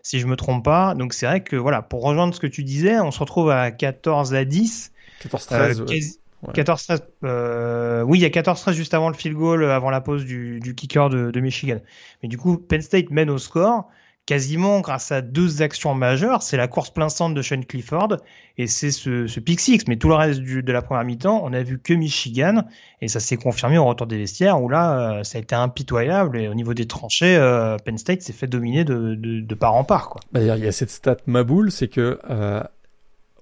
si 0.02 0.20
je 0.22 0.28
me 0.28 0.38
trompe 0.38 0.64
pas. 0.64 0.96
Donc 0.96 1.14
c'est 1.14 1.26
vrai 1.26 1.44
que 1.44 1.58
voilà, 1.58 1.82
pour 1.82 2.04
rejoindre 2.04 2.34
ce 2.34 2.40
que 2.40 2.48
tu 2.48 2.64
disais, 2.64 3.00
on 3.02 3.12
se 3.12 3.20
retrouve 3.20 3.50
à 3.50 3.72
14 3.72 4.34
à 4.34 4.46
10. 4.46 4.94
14-13. 5.28 5.52
Euh, 5.52 5.76
ouais. 5.76 5.86
quasi- 5.86 6.20
Ouais. 6.42 6.54
14-13. 6.54 7.02
euh, 7.26 8.02
oui, 8.04 8.20
il 8.20 8.22
y 8.22 8.26
a 8.26 8.30
14-13 8.30 8.72
juste 8.72 8.94
avant 8.94 9.10
le 9.10 9.14
field 9.14 9.36
goal, 9.36 9.62
euh, 9.62 9.76
avant 9.76 9.90
la 9.90 10.00
pause 10.00 10.24
du, 10.24 10.62
du 10.62 10.74
kicker 10.74 11.10
de, 11.10 11.32
de 11.32 11.40
Michigan. 11.42 11.80
Mais 12.24 12.30
du 12.30 12.38
coup, 12.38 12.58
Penn 12.58 12.82
State 12.82 13.10
mène 13.10 13.30
au 13.30 13.38
score 13.38 13.90
quasiment 14.26 14.80
grâce 14.82 15.12
à 15.12 15.24
deux 15.24 15.64
actions 15.64 15.96
majeures. 15.96 16.44
C'est 16.44 16.56
la 16.56 16.68
course 16.68 16.92
plein 16.92 17.10
centre 17.10 17.34
de 17.34 17.42
Sean 17.42 17.62
Clifford 17.62 18.18
et 18.60 18.68
c'est 18.68 18.92
ce, 18.92 19.26
ce 19.26 19.40
pick 19.40 19.60
six. 19.60 19.88
Mais 19.88 19.98
tout 19.98 20.08
le 20.08 20.14
reste 20.14 20.42
du, 20.42 20.62
de 20.62 20.72
la 20.72 20.84
première 20.84 21.04
mi-temps, 21.04 21.42
on 21.44 21.52
a 21.52 21.64
vu 21.64 21.80
que 21.80 21.94
Michigan 21.94 22.66
et 23.02 23.08
ça 23.08 23.20
s'est 23.20 23.38
confirmé 23.38 23.80
au 23.80 23.86
retour 23.86 24.06
des 24.06 24.20
vestiaires 24.20 24.62
où 24.62 24.70
là, 24.70 25.18
euh, 25.20 25.24
ça 25.24 25.40
a 25.40 25.42
été 25.42 25.56
impitoyable 25.56 26.38
et 26.38 26.48
au 26.48 26.54
niveau 26.54 26.76
des 26.76 26.86
tranchées, 26.86 27.38
euh, 27.38 27.78
Penn 27.84 27.98
State 27.98 28.22
s'est 28.22 28.34
fait 28.34 28.46
dominer 28.46 28.84
de, 28.84 29.16
de, 29.16 29.42
de 29.42 29.56
part 29.56 29.74
en 29.74 29.84
part. 29.84 30.10
Quoi. 30.10 30.22
Bah, 30.32 30.42
il 30.42 30.64
y 30.64 30.68
a 30.68 30.72
cette 30.72 30.92
stat 30.92 31.18
maboule, 31.26 31.72
c'est 31.72 31.88
que 31.88 32.20
euh, 32.30 32.64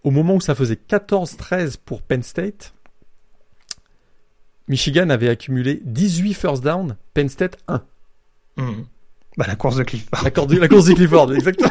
au 0.03 0.11
moment 0.11 0.35
où 0.35 0.41
ça 0.41 0.55
faisait 0.55 0.79
14-13 0.89 1.75
pour 1.83 2.01
Penn 2.01 2.23
State, 2.23 2.73
Michigan 4.69 5.09
avait 5.09 5.27
accumulé 5.29 5.81
18 5.83 6.33
first 6.33 6.63
down, 6.63 6.95
Penn 7.13 7.27
State 7.27 7.57
1. 7.67 7.81
Bah, 9.37 9.45
la 9.47 9.55
course 9.55 9.75
de 9.75 9.83
Clifford. 9.83 10.23
La 10.23 10.31
course, 10.31 10.47
de- 10.47 10.57
la 10.59 10.67
course 10.67 10.85
de 10.85 10.93
Clifford, 10.93 11.31
exactement. 11.33 11.69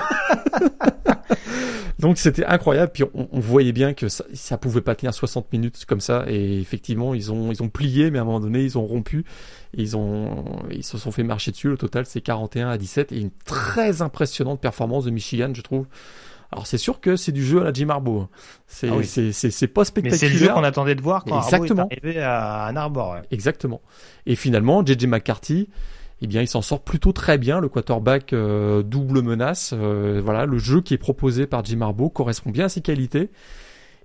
Donc 1.99 2.19
c'était 2.19 2.45
incroyable. 2.45 2.93
Puis 2.93 3.05
on, 3.15 3.29
on 3.33 3.41
voyait 3.41 3.73
bien 3.73 3.95
que 3.95 4.09
ça, 4.09 4.25
ça 4.35 4.59
pouvait 4.59 4.83
pas 4.83 4.95
tenir 4.95 5.15
60 5.15 5.51
minutes 5.53 5.85
comme 5.87 6.01
ça. 6.01 6.25
Et 6.29 6.61
effectivement, 6.61 7.15
ils 7.15 7.33
ont 7.33 7.51
ils 7.51 7.63
ont 7.63 7.69
plié, 7.71 8.11
mais 8.11 8.19
à 8.19 8.23
un 8.23 8.25
moment 8.25 8.41
donné, 8.41 8.63
ils 8.63 8.77
ont 8.77 8.85
rompu. 8.87 9.25
Ils 9.75 9.97
ont 9.97 10.45
ils 10.71 10.85
se 10.85 10.99
sont 10.99 11.11
fait 11.11 11.23
marcher 11.23 11.51
dessus. 11.53 11.69
Au 11.69 11.77
total, 11.77 12.05
c'est 12.07 12.21
41 12.21 12.69
à 12.69 12.77
17 12.79 13.13
et 13.13 13.19
une 13.21 13.31
très 13.47 14.03
impressionnante 14.03 14.61
performance 14.61 15.07
de 15.07 15.11
Michigan, 15.11 15.51
je 15.55 15.63
trouve. 15.63 15.87
Alors 16.53 16.67
c'est 16.67 16.79
sûr 16.79 17.01
que 17.01 17.17
c'est 17.17 17.33
du 17.33 17.45
jeu 17.45 17.63
à 17.63 17.65
la 17.65 17.73
Jim 17.73 17.89
Harbaugh. 17.89 18.21
hein. 18.25 18.29
C'est 18.67 18.89
Ah 18.91 18.97
oui. 18.97 19.07
c'est 19.07 19.33
c'est 19.33 19.51
c'est 19.51 19.67
pas 19.67 19.81
Mais 19.81 19.85
spectaculaire. 19.87 20.21
c'est 20.21 20.29
le 20.29 20.39
jeu 20.39 20.53
qu'on 20.53 20.65
attendait 20.65 20.95
de 20.95 21.03
voir 21.03 21.25
quand 21.25 21.41
Exactement. 21.43 21.83
Harbaugh 21.85 21.95
est 21.97 22.05
arrivé 22.07 22.21
à 22.23 22.65
Ann 22.67 22.77
Arbor. 22.77 23.13
ouais. 23.15 23.23
Exactement. 23.31 23.81
Et 24.27 24.37
finalement, 24.37 24.85
JJ 24.85 25.07
McCarthy, 25.07 25.69
eh 26.23 26.27
bien, 26.27 26.41
il 26.41 26.49
s'en 26.49 26.63
sort 26.63 26.83
plutôt 26.83 27.13
très 27.13 27.39
bien. 27.39 27.61
Le 27.61 27.69
quarterback 27.69 28.33
euh, 28.33 28.83
double 28.83 29.23
menace. 29.23 29.75
euh, 29.75 30.21
voilà, 30.25 30.47
le 30.47 30.59
jeu 30.59 30.81
qui 30.81 30.95
est 30.95 30.99
proposé 30.99 31.47
par 31.47 31.65
Jim 31.65 31.83
Harbaugh 31.83 32.11
correspond 32.11 32.51
bien 32.51 32.67
à 32.67 32.69
ses 32.69 32.81
qualités. 32.81 33.31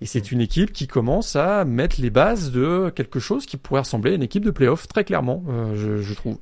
Et 0.01 0.05
c'est 0.05 0.31
une 0.31 0.41
équipe 0.41 0.73
qui 0.73 0.87
commence 0.87 1.35
à 1.35 1.63
mettre 1.63 2.01
les 2.01 2.09
bases 2.09 2.51
de 2.51 2.91
quelque 2.95 3.19
chose 3.19 3.45
qui 3.45 3.55
pourrait 3.55 3.81
ressembler 3.81 4.11
à 4.11 4.15
une 4.15 4.23
équipe 4.23 4.43
de 4.43 4.51
playoff, 4.51 4.87
très 4.87 5.03
clairement, 5.03 5.43
euh, 5.47 6.01
je, 6.01 6.13
trouve. 6.15 6.39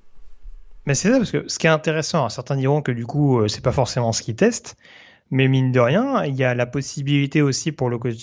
Mais 0.85 0.95
c'est 0.95 1.11
ça, 1.11 1.17
parce 1.17 1.29
que 1.29 1.43
ce 1.47 1.59
qui 1.59 1.67
est 1.67 1.69
intéressant, 1.69 2.29
certains 2.29 2.55
diront 2.55 2.81
que 2.81 2.93
du 2.93 3.05
coup, 3.05 3.45
c'est 3.49 3.61
pas 3.61 3.73
forcément 3.73 4.13
ce 4.13 4.23
qu'ils 4.23 4.37
testent, 4.37 4.77
mais 5.29 5.49
mine 5.49 5.73
de 5.73 5.79
rien, 5.81 6.23
il 6.23 6.35
y 6.35 6.45
a 6.45 6.55
la 6.55 6.65
possibilité 6.65 7.41
aussi 7.41 7.73
pour 7.73 7.89
le 7.89 7.97
coach 7.97 8.15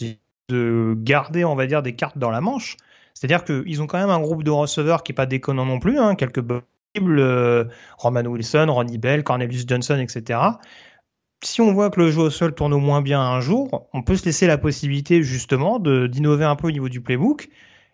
de 0.48 0.94
garder, 0.96 1.44
on 1.44 1.54
va 1.54 1.66
dire, 1.66 1.82
des 1.82 1.94
cartes 1.94 2.16
dans 2.16 2.30
la 2.30 2.40
manche. 2.40 2.78
C'est-à-dire 3.12 3.44
qu'ils 3.44 3.82
ont 3.82 3.86
quand 3.86 3.98
même 3.98 4.10
un 4.10 4.20
groupe 4.20 4.42
de 4.42 4.50
receveurs 4.50 5.02
qui 5.02 5.12
est 5.12 5.14
pas 5.14 5.26
déconnant 5.26 5.66
non 5.66 5.78
plus, 5.78 5.98
hein, 5.98 6.14
quelques 6.14 6.40
bonnes 6.40 6.62
euh, 7.00 7.64
Roman 7.98 8.22
Wilson, 8.22 8.66
Ronnie 8.68 8.98
Bell, 8.98 9.24
Cornelius 9.24 9.64
Johnson, 9.66 9.98
etc. 9.98 10.40
Si 11.42 11.60
on 11.60 11.72
voit 11.72 11.90
que 11.90 12.00
le 12.00 12.10
jeu 12.10 12.20
au 12.22 12.30
sol 12.30 12.54
tourne 12.54 12.72
au 12.72 12.78
moins 12.78 13.02
bien 13.02 13.20
un 13.20 13.40
jour, 13.40 13.88
on 13.92 14.02
peut 14.02 14.16
se 14.16 14.24
laisser 14.24 14.46
la 14.46 14.58
possibilité 14.58 15.22
justement 15.22 15.78
d'innover 15.78 16.44
un 16.44 16.56
peu 16.56 16.68
au 16.68 16.70
niveau 16.70 16.88
du 16.88 17.00
playbook. 17.00 17.48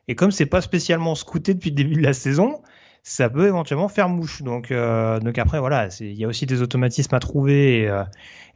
Et 0.09 0.15
comme 0.15 0.31
c'est 0.31 0.47
pas 0.47 0.61
spécialement 0.61 1.15
scouté 1.15 1.55
depuis 1.55 1.71
le 1.71 1.77
début 1.77 1.95
de 1.95 2.03
la 2.03 2.13
saison, 2.13 2.63
ça 3.03 3.29
peut 3.29 3.47
éventuellement 3.47 3.89
faire 3.89 4.09
mouche. 4.09 4.43
Donc, 4.43 4.71
euh, 4.71 5.19
donc 5.21 5.39
après, 5.39 5.59
voilà, 5.59 5.89
il 6.01 6.15
y 6.15 6.25
a 6.25 6.29
aussi 6.29 6.47
des 6.47 6.63
automatismes 6.63 7.15
à 7.15 7.19
trouver 7.19 7.81
et, 7.81 7.89
euh, 7.89 8.05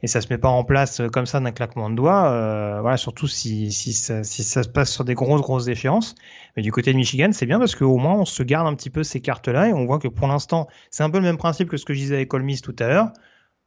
et 0.03 0.07
ça 0.07 0.21
se 0.21 0.27
met 0.29 0.37
pas 0.37 0.49
en 0.49 0.63
place 0.63 1.01
comme 1.11 1.25
ça 1.25 1.39
d'un 1.39 1.51
claquement 1.51 1.89
de 1.89 1.95
doigts. 1.95 2.31
Euh, 2.31 2.79
voilà, 2.81 2.97
surtout 2.97 3.27
si, 3.27 3.71
si, 3.71 3.93
ça, 3.93 4.23
si 4.23 4.43
ça 4.43 4.63
se 4.63 4.69
passe 4.69 4.91
sur 4.91 5.03
des 5.03 5.15
grosses, 5.15 5.41
grosses 5.41 5.67
échéances. 5.67 6.15
Mais 6.55 6.63
du 6.63 6.71
côté 6.71 6.93
de 6.93 6.97
Michigan, 6.97 7.29
c'est 7.33 7.45
bien 7.45 7.59
parce 7.59 7.75
qu'au 7.75 7.97
moins 7.97 8.15
on 8.15 8.25
se 8.25 8.43
garde 8.43 8.67
un 8.67 8.75
petit 8.75 8.89
peu 8.89 9.03
ces 9.03 9.19
cartes-là 9.21 9.69
et 9.69 9.73
on 9.73 9.85
voit 9.85 9.99
que 9.99 10.07
pour 10.07 10.27
l'instant, 10.27 10.67
c'est 10.91 11.03
un 11.03 11.09
peu 11.09 11.17
le 11.17 11.25
même 11.25 11.37
principe 11.37 11.69
que 11.69 11.77
ce 11.77 11.85
que 11.85 11.93
je 11.93 11.99
disais 11.99 12.15
avec 12.15 12.33
Olmis 12.33 12.61
tout 12.61 12.75
à 12.79 12.87
l'heure. 12.87 13.11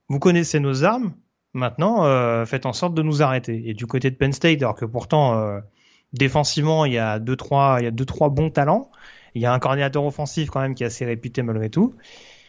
Vous 0.08 0.18
connaissez 0.18 0.60
nos 0.60 0.84
armes. 0.84 1.12
Maintenant, 1.52 2.04
euh, 2.04 2.46
faites 2.46 2.64
en 2.64 2.72
sorte 2.72 2.94
de 2.94 3.02
nous 3.02 3.22
arrêter. 3.22 3.68
Et 3.68 3.74
du 3.74 3.86
côté 3.86 4.10
de 4.10 4.16
Penn 4.16 4.32
State, 4.32 4.62
alors 4.62 4.76
que 4.76 4.84
pourtant, 4.84 5.36
euh, 5.38 5.60
défensivement, 6.12 6.84
il 6.84 6.92
y 6.92 6.98
a 6.98 7.18
deux, 7.18 7.36
trois, 7.36 7.78
il 7.80 7.84
y 7.84 7.86
a 7.88 7.90
deux, 7.90 8.04
trois 8.04 8.28
bons 8.28 8.50
talents. 8.50 8.90
Il 9.34 9.42
y 9.42 9.46
a 9.46 9.52
un 9.52 9.58
coordinateur 9.58 10.04
offensif 10.04 10.50
quand 10.50 10.60
même 10.60 10.74
qui 10.74 10.82
est 10.82 10.86
assez 10.86 11.04
réputé 11.04 11.42
malgré 11.42 11.70
tout. 11.70 11.94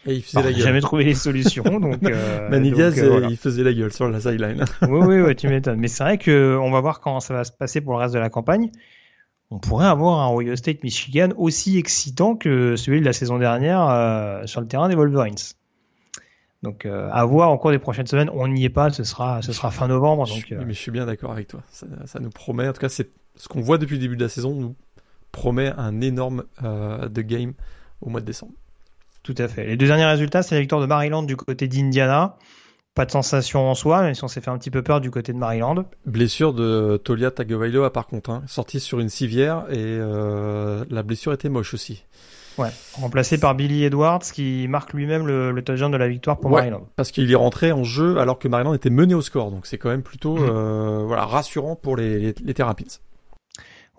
Et 0.06 0.14
il 0.14 0.22
faisait 0.22 0.42
la 0.42 0.52
gueule. 0.52 0.60
jamais 0.60 0.80
trouvé 0.80 1.04
les 1.04 1.14
solutions, 1.14 1.62
donc. 1.80 2.02
Euh, 2.02 2.48
Manny 2.48 2.70
donc, 2.70 2.78
Diaz, 2.78 2.98
euh, 2.98 3.08
voilà. 3.08 3.28
il 3.28 3.36
faisait 3.36 3.62
la 3.62 3.72
gueule 3.72 3.92
sur 3.92 4.08
la 4.08 4.20
sideline. 4.20 4.64
oui, 4.82 5.00
oui, 5.06 5.20
oui, 5.20 5.36
tu 5.36 5.48
m'étonnes. 5.48 5.78
Mais 5.78 5.88
c'est 5.88 6.02
vrai 6.02 6.18
que 6.18 6.58
on 6.60 6.70
va 6.70 6.80
voir 6.80 7.00
comment 7.00 7.20
ça 7.20 7.34
va 7.34 7.44
se 7.44 7.52
passer 7.52 7.80
pour 7.80 7.92
le 7.92 8.00
reste 8.00 8.14
de 8.14 8.18
la 8.18 8.30
campagne. 8.30 8.70
on 9.50 9.58
pourrait 9.58 9.86
avoir 9.86 10.20
un 10.20 10.34
Ohio 10.34 10.56
State 10.56 10.82
Michigan 10.82 11.28
aussi 11.36 11.78
excitant 11.78 12.34
que 12.34 12.74
celui 12.74 13.00
de 13.00 13.04
la 13.04 13.12
saison 13.12 13.38
dernière 13.38 13.88
euh, 13.88 14.46
sur 14.46 14.60
le 14.60 14.66
terrain 14.66 14.88
des 14.88 14.96
Wolverines. 14.96 15.36
Donc 16.64 16.84
euh, 16.84 17.08
à 17.12 17.24
voir 17.24 17.52
au 17.52 17.58
cours 17.58 17.70
des 17.70 17.78
prochaines 17.78 18.06
semaines, 18.06 18.30
on 18.32 18.48
n'y 18.48 18.64
est 18.64 18.70
pas, 18.70 18.90
ce 18.90 19.04
sera 19.04 19.40
ce 19.42 19.52
sera 19.52 19.70
fin 19.70 19.86
novembre. 19.86 20.26
Donc, 20.26 20.44
je, 20.48 20.54
mais 20.54 20.74
je 20.74 20.78
suis 20.78 20.92
bien 20.92 21.06
d'accord 21.06 21.32
avec 21.32 21.46
toi. 21.48 21.62
Ça, 21.70 21.86
ça, 22.06 22.20
nous 22.20 22.30
promet, 22.30 22.68
en 22.68 22.72
tout 22.72 22.80
cas, 22.80 22.88
c'est 22.88 23.08
ce 23.36 23.48
qu'on 23.48 23.60
voit 23.60 23.78
depuis 23.78 23.96
le 23.96 24.00
début 24.00 24.16
de 24.16 24.22
la 24.22 24.28
saison 24.28 24.54
nous 24.54 24.74
promet 25.32 25.72
un 25.76 26.00
énorme 26.00 26.44
de 26.62 27.22
game 27.22 27.54
au 28.00 28.10
mois 28.10 28.20
de 28.20 28.26
décembre. 28.26 28.52
Tout 29.22 29.34
à 29.38 29.48
fait. 29.48 29.66
Les 29.66 29.76
deux 29.76 29.86
derniers 29.86 30.04
résultats, 30.04 30.42
c'est 30.42 30.54
la 30.54 30.60
victoire 30.60 30.80
de 30.80 30.86
Maryland 30.86 31.22
du 31.22 31.36
côté 31.36 31.68
d'Indiana. 31.68 32.36
Pas 32.94 33.06
de 33.06 33.10
sensation 33.10 33.70
en 33.70 33.74
soi, 33.74 34.02
même 34.02 34.14
si 34.14 34.22
on 34.22 34.28
s'est 34.28 34.42
fait 34.42 34.50
un 34.50 34.58
petit 34.58 34.70
peu 34.70 34.82
peur 34.82 35.00
du 35.00 35.10
côté 35.10 35.32
de 35.32 35.38
Maryland. 35.38 35.86
Blessure 36.04 36.52
de 36.52 37.00
Tolia 37.02 37.30
Tagovailoa 37.30 37.90
par 37.90 38.06
contre, 38.06 38.28
hein. 38.28 38.42
sorti 38.46 38.80
sur 38.80 39.00
une 39.00 39.08
civière 39.08 39.64
et 39.70 39.76
euh, 39.78 40.84
la 40.90 41.02
blessure 41.02 41.32
était 41.32 41.48
moche 41.48 41.72
aussi. 41.72 42.04
Ouais, 42.58 42.68
remplacé 42.92 43.38
par 43.38 43.54
Billy 43.54 43.84
Edwards 43.84 44.20
qui 44.20 44.66
marque 44.68 44.92
lui-même 44.92 45.26
le, 45.26 45.52
le 45.52 45.62
touchdown 45.62 45.90
de 45.90 45.96
la 45.96 46.06
victoire 46.06 46.38
pour 46.38 46.50
Maryland. 46.50 46.86
Parce 46.96 47.12
qu'il 47.12 47.32
est 47.32 47.34
rentré 47.34 47.72
en 47.72 47.82
jeu 47.82 48.18
alors 48.18 48.38
que 48.38 48.46
Maryland 48.46 48.74
était 48.74 48.90
mené 48.90 49.14
au 49.14 49.22
score, 49.22 49.50
donc 49.50 49.64
c'est 49.64 49.78
quand 49.78 49.88
même 49.88 50.02
plutôt 50.02 50.36
mm. 50.36 50.50
euh, 50.50 51.04
voilà 51.06 51.24
rassurant 51.24 51.76
pour 51.76 51.96
les, 51.96 52.18
les, 52.18 52.34
les 52.44 52.52
Terrapins. 52.52 52.84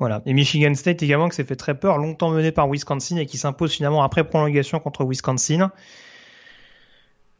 Voilà. 0.03 0.21
Et 0.25 0.33
Michigan 0.33 0.75
State 0.75 1.01
également 1.01 1.29
qui 1.29 1.37
s'est 1.37 1.45
fait 1.45 1.55
très 1.55 1.79
peur, 1.79 1.97
longtemps 1.97 2.29
mené 2.29 2.51
par 2.51 2.67
Wisconsin 2.69 3.15
et 3.15 3.25
qui 3.25 3.37
s'impose 3.37 3.71
finalement 3.71 4.03
après 4.03 4.25
prolongation 4.25 4.81
contre 4.81 5.05
Wisconsin. 5.05 5.71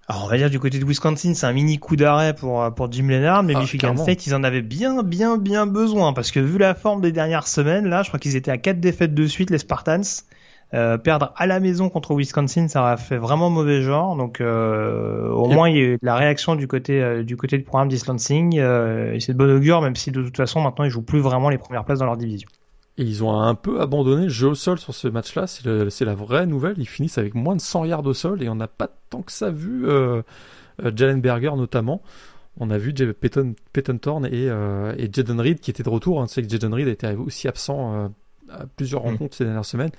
Alors 0.07 0.24
on 0.24 0.28
va 0.30 0.38
dire 0.38 0.49
du 0.49 0.61
côté 0.61 0.80
de 0.80 0.86
Wisconsin, 0.86 1.34
c'est 1.34 1.45
un 1.45 1.51
mini 1.51 1.78
coup 1.78 1.97
d'arrêt 1.97 2.34
pour 2.34 2.74
pour 2.74 2.89
Jim 2.89 3.07
Leonard, 3.09 3.43
mais 3.43 3.53
ah, 3.53 3.59
Michigan 3.59 3.97
State, 3.97 4.28
ils 4.28 4.34
en 4.34 4.45
avaient 4.45 4.61
bien 4.61 5.03
bien 5.03 5.36
bien 5.36 5.68
besoin 5.68 6.14
parce 6.14 6.32
que 6.32 6.39
vu 6.39 6.57
la 6.57 6.74
forme 6.74 7.01
des 7.01 7.11
dernières 7.11 7.49
semaines, 7.49 7.89
là, 7.89 8.01
je 8.01 8.07
crois 8.07 8.20
qu'ils 8.20 8.38
étaient 8.38 8.49
à 8.51 8.57
quatre 8.57 8.80
défaites 8.80 9.14
de 9.14 9.28
suite 9.28 9.49
les 9.49 9.57
Spartans. 9.57 10.24
Euh, 10.74 10.97
perdre 10.97 11.34
à 11.36 11.45
la 11.45 11.59
maison 11.59 11.89
contre 11.89 12.15
Wisconsin, 12.15 12.67
ça 12.67 12.89
a 12.89 12.97
fait 12.97 13.17
vraiment 13.17 13.49
mauvais 13.49 13.82
genre. 13.82 14.15
Donc 14.15 14.41
euh, 14.41 15.30
au 15.30 15.47
moins 15.47 15.69
il 15.69 15.76
y 15.76 15.80
a 15.80 15.84
eu 15.84 15.99
la 16.01 16.15
réaction 16.15 16.55
du 16.55 16.67
côté 16.67 17.01
euh, 17.01 17.24
du 17.24 17.38
côté 17.38 17.57
du 17.57 17.63
programme 17.63 17.89
d'Islancing. 17.89 18.57
Et 18.57 19.19
c'est 19.19 19.34
de 19.34 19.38
bon 19.38 19.55
augure, 19.55 19.82
même 19.82 19.95
si 19.95 20.11
de 20.11 20.24
toute 20.24 20.38
façon 20.38 20.61
maintenant 20.61 20.86
ils 20.86 20.91
jouent 20.91 21.03
plus 21.03 21.19
vraiment 21.19 21.49
les 21.49 21.57
premières 21.57 21.86
places 21.86 21.99
dans 21.99 22.05
leur 22.05 22.17
division. 22.17 22.49
Et 22.97 23.03
ils 23.03 23.24
ont 23.24 23.39
un 23.39 23.55
peu 23.55 23.82
abandonné 23.82 24.24
le 24.24 24.30
jeu 24.30 24.49
au 24.49 24.55
sol 24.55 24.78
sur 24.78 24.93
ce 24.93 25.07
match-là. 25.07 25.47
C'est 25.47 26.05
la 26.05 26.15
vraie 26.15 26.45
nouvelle. 26.45 26.76
Ils 26.78 26.88
finissent 26.88 27.17
avec 27.17 27.34
moins 27.34 27.55
de 27.55 27.61
100 27.61 27.86
yards 27.86 28.05
au 28.05 28.13
sol 28.13 28.43
et 28.43 28.49
on 28.49 28.55
n'a 28.55 28.67
pas 28.67 28.89
tant 29.09 29.21
que 29.21 29.32
ça 29.32 29.49
vu 29.49 29.86
Jalen 30.95 31.21
Berger 31.21 31.51
notamment. 31.55 32.01
On 32.59 32.69
a 32.69 32.78
vu 32.78 32.93
Peyton, 32.93 33.55
Peyton 33.71 33.97
Thorne 33.97 34.26
et, 34.28 34.49
euh, 34.49 34.93
et 34.97 35.09
Jaden 35.11 35.39
Reed 35.39 35.59
qui 35.59 35.71
étaient 35.71 35.84
de 35.84 35.89
retour. 35.89 36.17
On 36.17 36.28
sait 36.28 36.43
que 36.43 36.49
Jaden 36.49 36.74
Reed 36.74 36.88
était 36.88 37.13
aussi 37.15 37.47
absent 37.47 37.93
euh, 37.93 38.07
à 38.49 38.65
plusieurs 38.76 39.03
mm. 39.03 39.07
rencontres 39.07 39.36
ces 39.36 39.45
dernières 39.45 39.65
semaines. 39.65 39.91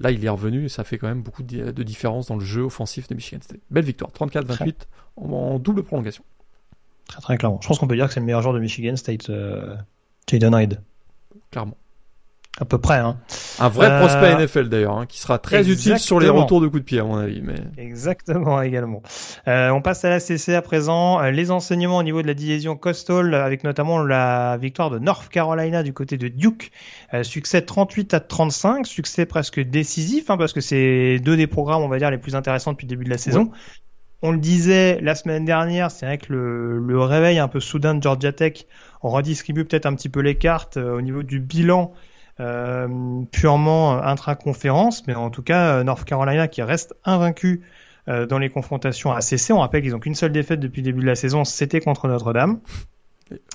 Là, 0.00 0.10
il 0.10 0.24
est 0.24 0.28
revenu 0.28 0.64
et 0.64 0.68
ça 0.68 0.82
fait 0.82 0.98
quand 0.98 1.06
même 1.06 1.22
beaucoup 1.22 1.42
de, 1.42 1.82
différence 1.82 2.26
dans 2.26 2.36
le 2.36 2.44
jeu 2.44 2.62
offensif 2.62 3.06
de 3.08 3.14
Michigan 3.14 3.40
State. 3.42 3.60
Belle 3.70 3.84
victoire, 3.84 4.10
34-28 4.10 4.74
en, 5.16 5.30
en, 5.30 5.58
double 5.58 5.84
prolongation. 5.84 6.24
Très 7.06 7.20
très 7.20 7.36
clairement. 7.36 7.60
Je 7.62 7.68
pense 7.68 7.78
qu'on 7.78 7.86
peut 7.86 7.96
dire 7.96 8.08
que 8.08 8.14
c'est 8.14 8.20
le 8.20 8.26
meilleur 8.26 8.42
joueur 8.42 8.54
de 8.54 8.60
Michigan 8.60 8.96
State, 8.96 9.30
Jaden 10.26 10.54
Reed. 10.54 10.80
Clairement. 11.50 11.76
À 12.60 12.64
peu 12.64 12.78
près. 12.78 12.98
Hein. 12.98 13.16
Un 13.58 13.68
vrai 13.68 13.90
euh, 13.90 13.98
prospect 13.98 14.36
NFL 14.36 14.68
d'ailleurs, 14.68 14.96
hein, 14.96 15.06
qui 15.06 15.18
sera 15.18 15.38
très 15.38 15.68
utile 15.68 15.98
sur 15.98 16.20
les 16.20 16.28
retours 16.28 16.60
de 16.60 16.68
coups 16.68 16.82
de 16.82 16.84
pied 16.84 17.00
à 17.00 17.04
mon 17.04 17.16
avis. 17.16 17.42
Mais... 17.42 17.56
Exactement 17.76 18.62
également. 18.62 19.02
Euh, 19.48 19.70
on 19.70 19.82
passe 19.82 20.04
à 20.04 20.10
la 20.10 20.20
CC 20.20 20.54
à 20.54 20.62
présent. 20.62 21.20
Euh, 21.20 21.32
les 21.32 21.50
enseignements 21.50 21.96
au 21.96 22.04
niveau 22.04 22.22
de 22.22 22.28
la 22.28 22.34
division 22.34 22.76
Coastal, 22.76 23.34
avec 23.34 23.64
notamment 23.64 23.98
la 24.04 24.56
victoire 24.56 24.90
de 24.90 25.00
North 25.00 25.28
Carolina 25.30 25.82
du 25.82 25.92
côté 25.92 26.16
de 26.16 26.28
Duke. 26.28 26.70
Euh, 27.12 27.24
succès 27.24 27.62
38 27.62 28.14
à 28.14 28.20
35, 28.20 28.86
succès 28.86 29.26
presque 29.26 29.58
décisif, 29.58 30.30
hein, 30.30 30.36
parce 30.36 30.52
que 30.52 30.60
c'est 30.60 31.18
deux 31.18 31.36
des 31.36 31.48
programmes, 31.48 31.82
on 31.82 31.88
va 31.88 31.98
dire, 31.98 32.12
les 32.12 32.18
plus 32.18 32.36
intéressants 32.36 32.70
depuis 32.70 32.86
le 32.86 32.90
début 32.90 33.04
de 33.04 33.10
la 33.10 33.18
saison. 33.18 33.50
On 34.22 34.30
le 34.30 34.38
disait 34.38 35.00
la 35.02 35.16
semaine 35.16 35.44
dernière, 35.44 35.90
c'est 35.90 36.06
vrai 36.06 36.18
que 36.18 36.32
le, 36.32 36.78
le, 36.78 37.00
réveil 37.00 37.40
un 37.40 37.48
peu 37.48 37.60
soudain 37.60 37.94
de 37.94 38.02
Georgia 38.02 38.32
Tech 38.32 38.64
on 39.02 39.10
redistribue 39.10 39.66
peut-être 39.66 39.84
un 39.84 39.94
petit 39.94 40.08
peu 40.08 40.20
les 40.20 40.36
cartes 40.36 40.78
au 40.78 41.02
niveau 41.02 41.22
du 41.22 41.40
bilan 41.40 41.92
purement 42.36 44.02
intra-conférence, 44.02 45.06
mais 45.06 45.14
en 45.14 45.30
tout 45.30 45.42
cas 45.42 45.76
euh, 45.76 45.84
North 45.84 46.04
Carolina 46.04 46.48
qui 46.48 46.62
reste 46.62 46.94
invaincu 47.04 47.62
euh, 48.08 48.26
dans 48.26 48.38
les 48.38 48.50
confrontations 48.50 49.12
ACC. 49.12 49.50
On 49.50 49.60
rappelle 49.60 49.82
qu'ils 49.82 49.92
n'ont 49.92 50.00
qu'une 50.00 50.14
seule 50.14 50.32
défaite 50.32 50.60
depuis 50.60 50.82
le 50.82 50.86
début 50.86 51.00
de 51.02 51.06
la 51.06 51.14
saison, 51.14 51.44
c'était 51.44 51.80
contre 51.80 52.08
Notre-Dame 52.08 52.60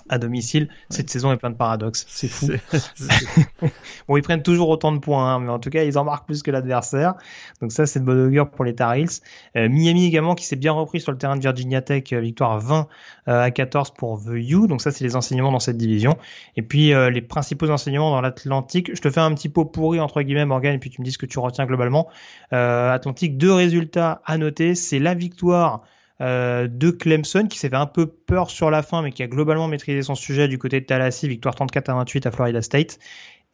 à 0.09 0.17
domicile. 0.17 0.69
Cette 0.89 1.09
saison 1.09 1.31
est 1.31 1.37
pleine 1.37 1.53
de 1.53 1.57
paradoxes. 1.57 2.05
C'est 2.07 2.27
fou. 2.27 2.47
bon, 4.07 4.17
ils 4.17 4.21
prennent 4.21 4.41
toujours 4.41 4.69
autant 4.69 4.91
de 4.91 4.99
points, 4.99 5.35
hein, 5.35 5.39
mais 5.39 5.49
en 5.49 5.59
tout 5.59 5.69
cas, 5.69 5.83
ils 5.83 5.97
en 5.97 6.03
marquent 6.03 6.25
plus 6.25 6.41
que 6.41 6.51
l'adversaire. 6.51 7.15
Donc 7.61 7.71
ça, 7.71 7.85
c'est 7.85 7.99
de 7.99 8.05
bonne 8.05 8.19
augure 8.19 8.49
pour 8.49 8.65
les 8.65 8.73
Tar 8.75 8.95
Heels. 8.95 9.21
Euh, 9.55 9.69
Miami 9.69 10.05
également, 10.05 10.35
qui 10.35 10.45
s'est 10.45 10.55
bien 10.55 10.71
repris 10.71 10.99
sur 10.99 11.11
le 11.11 11.17
terrain 11.17 11.35
de 11.35 11.41
Virginia 11.41 11.81
Tech, 11.81 12.03
euh, 12.13 12.19
victoire 12.19 12.59
20 12.59 12.87
euh, 13.27 13.41
à 13.41 13.51
14 13.51 13.91
pour 13.91 14.19
The 14.23 14.29
U. 14.29 14.67
Donc 14.67 14.81
ça, 14.81 14.91
c'est 14.91 15.03
les 15.03 15.15
enseignements 15.15 15.51
dans 15.51 15.59
cette 15.59 15.77
division. 15.77 16.17
Et 16.57 16.61
puis, 16.61 16.93
euh, 16.93 17.09
les 17.09 17.21
principaux 17.21 17.69
enseignements 17.69 18.11
dans 18.11 18.21
l'Atlantique. 18.21 18.95
Je 18.95 19.01
te 19.01 19.09
fais 19.09 19.21
un 19.21 19.33
petit 19.33 19.49
pot 19.49 19.65
pourri, 19.65 19.99
entre 19.99 20.21
guillemets, 20.21 20.45
Morgan, 20.45 20.75
et 20.75 20.79
puis 20.79 20.89
tu 20.89 21.01
me 21.01 21.05
dis 21.05 21.11
ce 21.11 21.17
que 21.17 21.25
tu 21.25 21.39
retiens 21.39 21.65
globalement. 21.65 22.07
Atlantique, 22.51 23.37
deux 23.37 23.53
résultats 23.53 24.21
à 24.25 24.37
noter. 24.37 24.75
C'est 24.75 24.99
la 24.99 25.13
victoire 25.13 25.83
euh, 26.21 26.67
de 26.67 26.91
Clemson 26.91 27.47
qui 27.47 27.57
s'est 27.57 27.69
fait 27.69 27.75
un 27.75 27.85
peu 27.85 28.07
peur 28.07 28.49
sur 28.49 28.69
la 28.69 28.83
fin 28.83 29.01
mais 29.01 29.11
qui 29.11 29.23
a 29.23 29.27
globalement 29.27 29.67
maîtrisé 29.67 30.01
son 30.01 30.15
sujet 30.15 30.47
du 30.47 30.57
côté 30.57 30.81
de 30.81 30.85
Tallahassee, 30.85 31.27
victoire 31.27 31.55
34 31.55 31.89
à 31.89 31.93
28 31.93 32.25
à 32.25 32.31
Florida 32.31 32.61
State. 32.61 32.99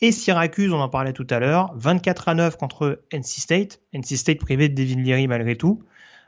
Et 0.02 0.12
Syracuse, 0.12 0.74
on 0.74 0.80
en 0.80 0.90
parlait 0.90 1.14
tout 1.14 1.28
à 1.30 1.40
l'heure, 1.40 1.74
24 1.76 2.30
à 2.30 2.34
9 2.34 2.58
contre 2.58 3.04
NC 3.14 3.40
State. 3.40 3.80
NC 3.94 4.18
State 4.18 4.40
privé 4.40 4.68
de 4.68 4.76
Devin 4.76 5.02
Leary 5.02 5.28
malgré 5.28 5.56
tout. 5.56 5.84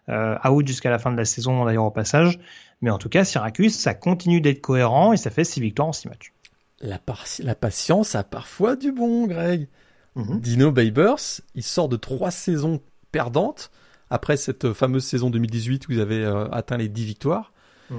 Euh, 0.10 0.38
out 0.48 0.66
jusqu'à 0.66 0.90
la 0.90 1.00
fin 1.00 1.12
de 1.12 1.18
la 1.18 1.26
saison 1.26 1.66
d'ailleurs 1.66 1.84
au 1.84 1.92
passage. 1.92 2.40
Mais 2.82 2.92
en 2.92 2.98
tout 2.98 3.10
cas, 3.10 3.26
Syracuse, 3.26 3.76
ça 3.76 3.94
continue 3.94 4.40
d'être 4.40 4.62
cohérent 4.62 5.12
et 5.12 5.18
ça 5.18 5.30
fait 5.30 5.44
6 5.44 5.60
victoires 5.60 5.90
en 5.90 5.94
6 5.94 6.08
matchs. 6.08 6.34
La, 6.80 7.00
la 7.40 7.56
patience 7.56 8.16
a 8.16 8.24
parfois 8.24 8.76
du 8.76 8.92
bon, 8.92 9.28
Greg. 9.28 9.68
Mm-hmm. 10.16 10.40
Dino 10.40 10.72
Babers, 10.72 11.42
il 11.56 11.64
sort 11.64 11.90
de 11.90 11.98
trois 11.98 12.32
saisons 12.32 12.80
perdantes 13.12 13.72
après 14.10 14.38
cette 14.38 14.74
fameuse 14.74 15.06
saison 15.06 15.30
2018 15.30 15.88
où 15.88 15.94
vous 15.94 16.00
avez 16.00 16.24
euh, 16.24 16.48
atteint 16.52 16.78
les 16.78 16.90
10 16.90 17.06
victoires. 17.06 17.52
Mm. 17.90 17.96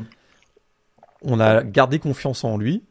On 1.23 1.41
a 1.41 1.63
gardé 1.63 1.99
confiance 1.99 2.45
en 2.45 2.57
lui. 2.57 2.85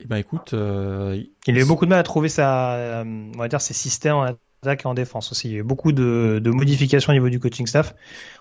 Et 0.00 0.04
eh 0.04 0.06
ben 0.06 0.16
écoute, 0.16 0.54
euh, 0.54 1.22
il 1.46 1.58
a 1.58 1.60
eu 1.60 1.66
beaucoup 1.66 1.84
de 1.84 1.90
mal 1.90 1.98
à 1.98 2.02
trouver 2.02 2.30
sa, 2.30 2.72
euh, 2.72 3.04
on 3.04 3.38
va 3.38 3.48
dire 3.48 3.60
ses 3.60 3.74
systèmes 3.74 4.14
en 4.14 4.22
attaque 4.22 4.86
et 4.86 4.88
en 4.88 4.94
défense 4.94 5.30
aussi. 5.30 5.48
Il 5.48 5.52
y 5.52 5.56
a 5.56 5.58
eu 5.58 5.62
beaucoup 5.62 5.92
de, 5.92 6.40
de 6.42 6.50
modifications 6.50 7.10
au 7.10 7.12
niveau 7.12 7.28
du 7.28 7.38
coaching 7.38 7.66
staff. 7.66 7.94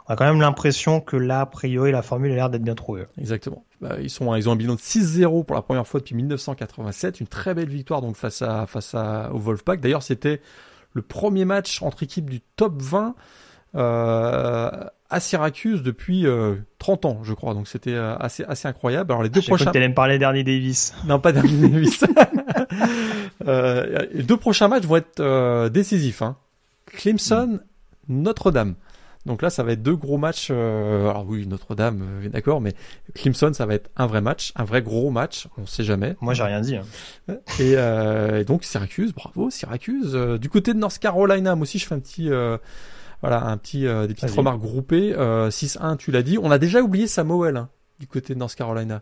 On 0.07 0.13
a 0.13 0.15
quand 0.15 0.23
même 0.23 0.39
l'impression 0.39 1.01
que 1.01 1.17
là, 1.17 1.41
a 1.41 1.45
priori, 1.45 1.91
la 1.91 2.01
formule 2.01 2.31
a 2.31 2.35
l'air 2.35 2.49
d'être 2.49 2.63
bien 2.63 2.75
trouvée. 2.75 3.07
Exactement. 3.17 3.65
Bah, 3.81 3.97
ils 4.01 4.09
sont, 4.09 4.33
ils 4.35 4.47
ont 4.47 4.53
un 4.53 4.55
bilan 4.55 4.75
de 4.75 4.79
6-0 4.79 5.43
pour 5.43 5.53
la 5.53 5.61
première 5.61 5.85
fois 5.85 5.99
depuis 5.99 6.15
1987. 6.15 7.19
Une 7.19 7.27
très 7.27 7.53
belle 7.53 7.69
victoire 7.69 8.01
donc 8.01 8.15
face 8.15 8.41
à, 8.41 8.65
face 8.65 8.95
à, 8.95 9.29
au 9.33 9.37
Wolfpack. 9.37 9.81
D'ailleurs, 9.81 10.03
c'était 10.03 10.39
le 10.93 11.01
premier 11.01 11.43
match 11.43 11.81
entre 11.81 12.03
équipes 12.03 12.29
du 12.29 12.39
top 12.55 12.81
20 12.81 13.07
euh, 13.07 13.11
à 15.09 15.19
Syracuse 15.19 15.81
depuis 15.81 16.25
30 16.77 17.05
euh, 17.05 17.07
ans, 17.07 17.19
je 17.23 17.33
crois. 17.33 17.53
Donc 17.53 17.67
c'était 17.67 17.93
euh, 17.93 18.15
assez 18.17 18.43
assez 18.45 18.67
incroyable. 18.67 19.11
Alors 19.11 19.23
les 19.23 19.29
deux 19.29 19.41
prochains. 19.41 19.71
Tu 19.71 19.79
me 19.79 19.93
parler 19.93 20.19
dernier 20.19 20.43
Davis. 20.43 20.93
Non, 21.05 21.19
pas 21.19 21.31
dernier 21.31 21.69
Davis. 21.69 22.05
les 23.45 24.23
deux 24.23 24.37
prochains 24.37 24.67
matchs 24.67 24.85
vont 24.85 24.97
être 24.97 25.69
décisifs. 25.69 26.21
Hein. 26.21 26.37
Clemson, 26.85 27.59
Notre-Dame. 28.07 28.75
Donc 29.25 29.41
là, 29.41 29.49
ça 29.49 29.63
va 29.63 29.73
être 29.73 29.83
deux 29.83 29.95
gros 29.95 30.17
matchs. 30.17 30.49
alors 30.49 31.25
oui, 31.27 31.45
Notre-Dame, 31.45 32.29
d'accord, 32.31 32.61
mais 32.61 32.73
Clemson, 33.13 33.51
ça 33.53 33.65
va 33.65 33.75
être 33.75 33.89
un 33.97 34.07
vrai 34.07 34.21
match, 34.21 34.53
un 34.55 34.63
vrai 34.63 34.81
gros 34.81 35.11
match. 35.11 35.47
On 35.57 35.65
sait 35.65 35.83
jamais. 35.83 36.15
Moi, 36.21 36.33
j'ai 36.33 36.43
rien 36.43 36.61
dit. 36.61 36.77
Hein. 36.77 37.35
Et, 37.59 37.73
et, 37.73 38.43
donc 38.45 38.63
Syracuse, 38.63 39.13
bravo 39.13 39.49
Syracuse. 39.49 40.13
du 40.39 40.49
côté 40.49 40.73
de 40.73 40.79
North 40.79 40.99
Carolina, 40.99 41.55
moi 41.55 41.63
aussi, 41.63 41.79
je 41.79 41.85
fais 41.85 41.95
un 41.95 41.99
petit 41.99 42.29
voilà, 43.21 43.45
un 43.45 43.57
petit, 43.57 43.85
euh, 43.85 44.07
des 44.07 44.13
petites 44.13 44.31
remarques 44.31 44.61
groupées. 44.61 45.13
Euh, 45.15 45.49
6-1, 45.49 45.97
tu 45.97 46.11
l'as 46.11 46.23
dit. 46.23 46.37
On 46.37 46.51
a 46.51 46.57
déjà 46.57 46.81
oublié 46.81 47.07
Samuel 47.07 47.57
hein, 47.57 47.69
du 47.99 48.07
côté 48.07 48.33
de 48.33 48.39
North 48.39 48.55
Carolina. 48.55 49.01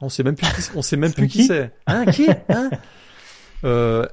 On 0.00 0.08
sait 0.10 0.22
même 0.22 0.36
plus 0.36 0.46
qui, 0.46 0.70
on 0.76 0.82
sait 0.82 0.96
même 0.96 1.12
plus 1.12 1.26
qui 1.26 1.46
c'est. 1.46 1.72
Hein, 1.86 2.04
qui 2.06 2.28
hein? 2.48 2.70
Euh, 3.64 4.06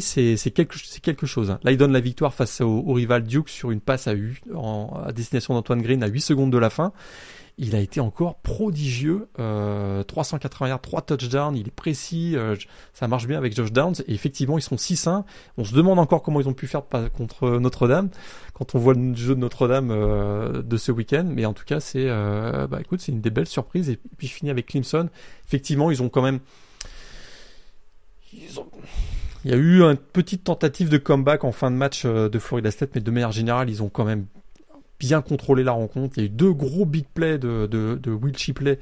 c'est 0.00 0.50
quelque, 0.54 1.00
quelque 1.02 1.26
chose. 1.26 1.50
Hein. 1.50 1.60
Là, 1.62 1.72
il 1.72 1.76
donne 1.76 1.92
la 1.92 2.00
victoire 2.00 2.32
face 2.32 2.62
au, 2.62 2.82
au 2.86 2.94
rival 2.94 3.24
Duke 3.24 3.50
sur 3.50 3.70
une 3.70 3.80
passe 3.82 4.08
à, 4.08 4.12
8, 4.12 4.44
en, 4.54 5.02
à 5.06 5.12
destination 5.12 5.52
d'Antoine 5.52 5.82
Green 5.82 6.02
à 6.02 6.06
8 6.06 6.20
secondes 6.22 6.50
de 6.50 6.56
la 6.56 6.70
fin 6.70 6.92
il 7.56 7.76
a 7.76 7.80
été 7.80 8.00
encore 8.00 8.36
prodigieux. 8.36 9.28
Euh, 9.38 10.02
380 10.02 10.68
yards, 10.68 10.80
3 10.80 11.02
touchdowns, 11.02 11.56
il 11.56 11.68
est 11.68 11.74
précis, 11.74 12.32
euh, 12.36 12.56
ça 12.92 13.06
marche 13.06 13.26
bien 13.26 13.38
avec 13.38 13.54
Josh 13.54 13.72
Downs. 13.72 13.94
Et 14.06 14.14
effectivement, 14.14 14.58
ils 14.58 14.62
sont 14.62 14.76
6-1. 14.76 15.24
On 15.56 15.64
se 15.64 15.74
demande 15.74 15.98
encore 15.98 16.22
comment 16.22 16.40
ils 16.40 16.48
ont 16.48 16.54
pu 16.54 16.66
faire 16.66 16.82
contre 17.16 17.58
Notre-Dame 17.58 18.08
quand 18.54 18.74
on 18.74 18.78
voit 18.78 18.94
le 18.94 19.14
jeu 19.14 19.34
de 19.34 19.40
Notre-Dame 19.40 19.90
euh, 19.90 20.62
de 20.62 20.76
ce 20.76 20.90
week-end. 20.90 21.26
Mais 21.28 21.44
en 21.44 21.52
tout 21.52 21.64
cas, 21.64 21.80
c'est 21.80 22.06
euh, 22.08 22.66
bah 22.66 22.80
écoute, 22.80 23.00
c'est 23.00 23.12
une 23.12 23.20
des 23.20 23.30
belles 23.30 23.46
surprises. 23.46 23.88
Et 23.88 23.98
puis 24.18 24.26
je 24.26 24.32
finis 24.32 24.50
avec 24.50 24.66
Clemson. 24.66 25.08
Effectivement, 25.46 25.90
ils 25.90 26.02
ont 26.02 26.08
quand 26.08 26.22
même 26.22 26.40
ils 28.32 28.58
ont 28.58 28.66
Il 29.44 29.52
y 29.52 29.54
a 29.54 29.56
eu 29.56 29.82
une 29.82 29.96
petite 29.96 30.42
tentative 30.42 30.88
de 30.88 30.98
comeback 30.98 31.44
en 31.44 31.52
fin 31.52 31.70
de 31.70 31.76
match 31.76 32.04
de 32.04 32.38
Florida 32.40 32.72
State, 32.72 32.90
mais 32.96 33.00
de 33.00 33.10
manière 33.12 33.30
générale, 33.30 33.70
ils 33.70 33.80
ont 33.80 33.88
quand 33.88 34.04
même 34.04 34.26
bien 35.06 35.22
contrôlé 35.22 35.62
la 35.62 35.72
rencontre. 35.72 36.14
Il 36.16 36.20
y 36.20 36.22
a 36.24 36.26
eu 36.26 36.30
deux 36.30 36.52
gros 36.52 36.86
big 36.86 37.04
plays 37.12 37.38
de, 37.38 37.66
de, 37.70 37.98
de 38.02 38.10
Will 38.10 38.36
Shipley 38.36 38.78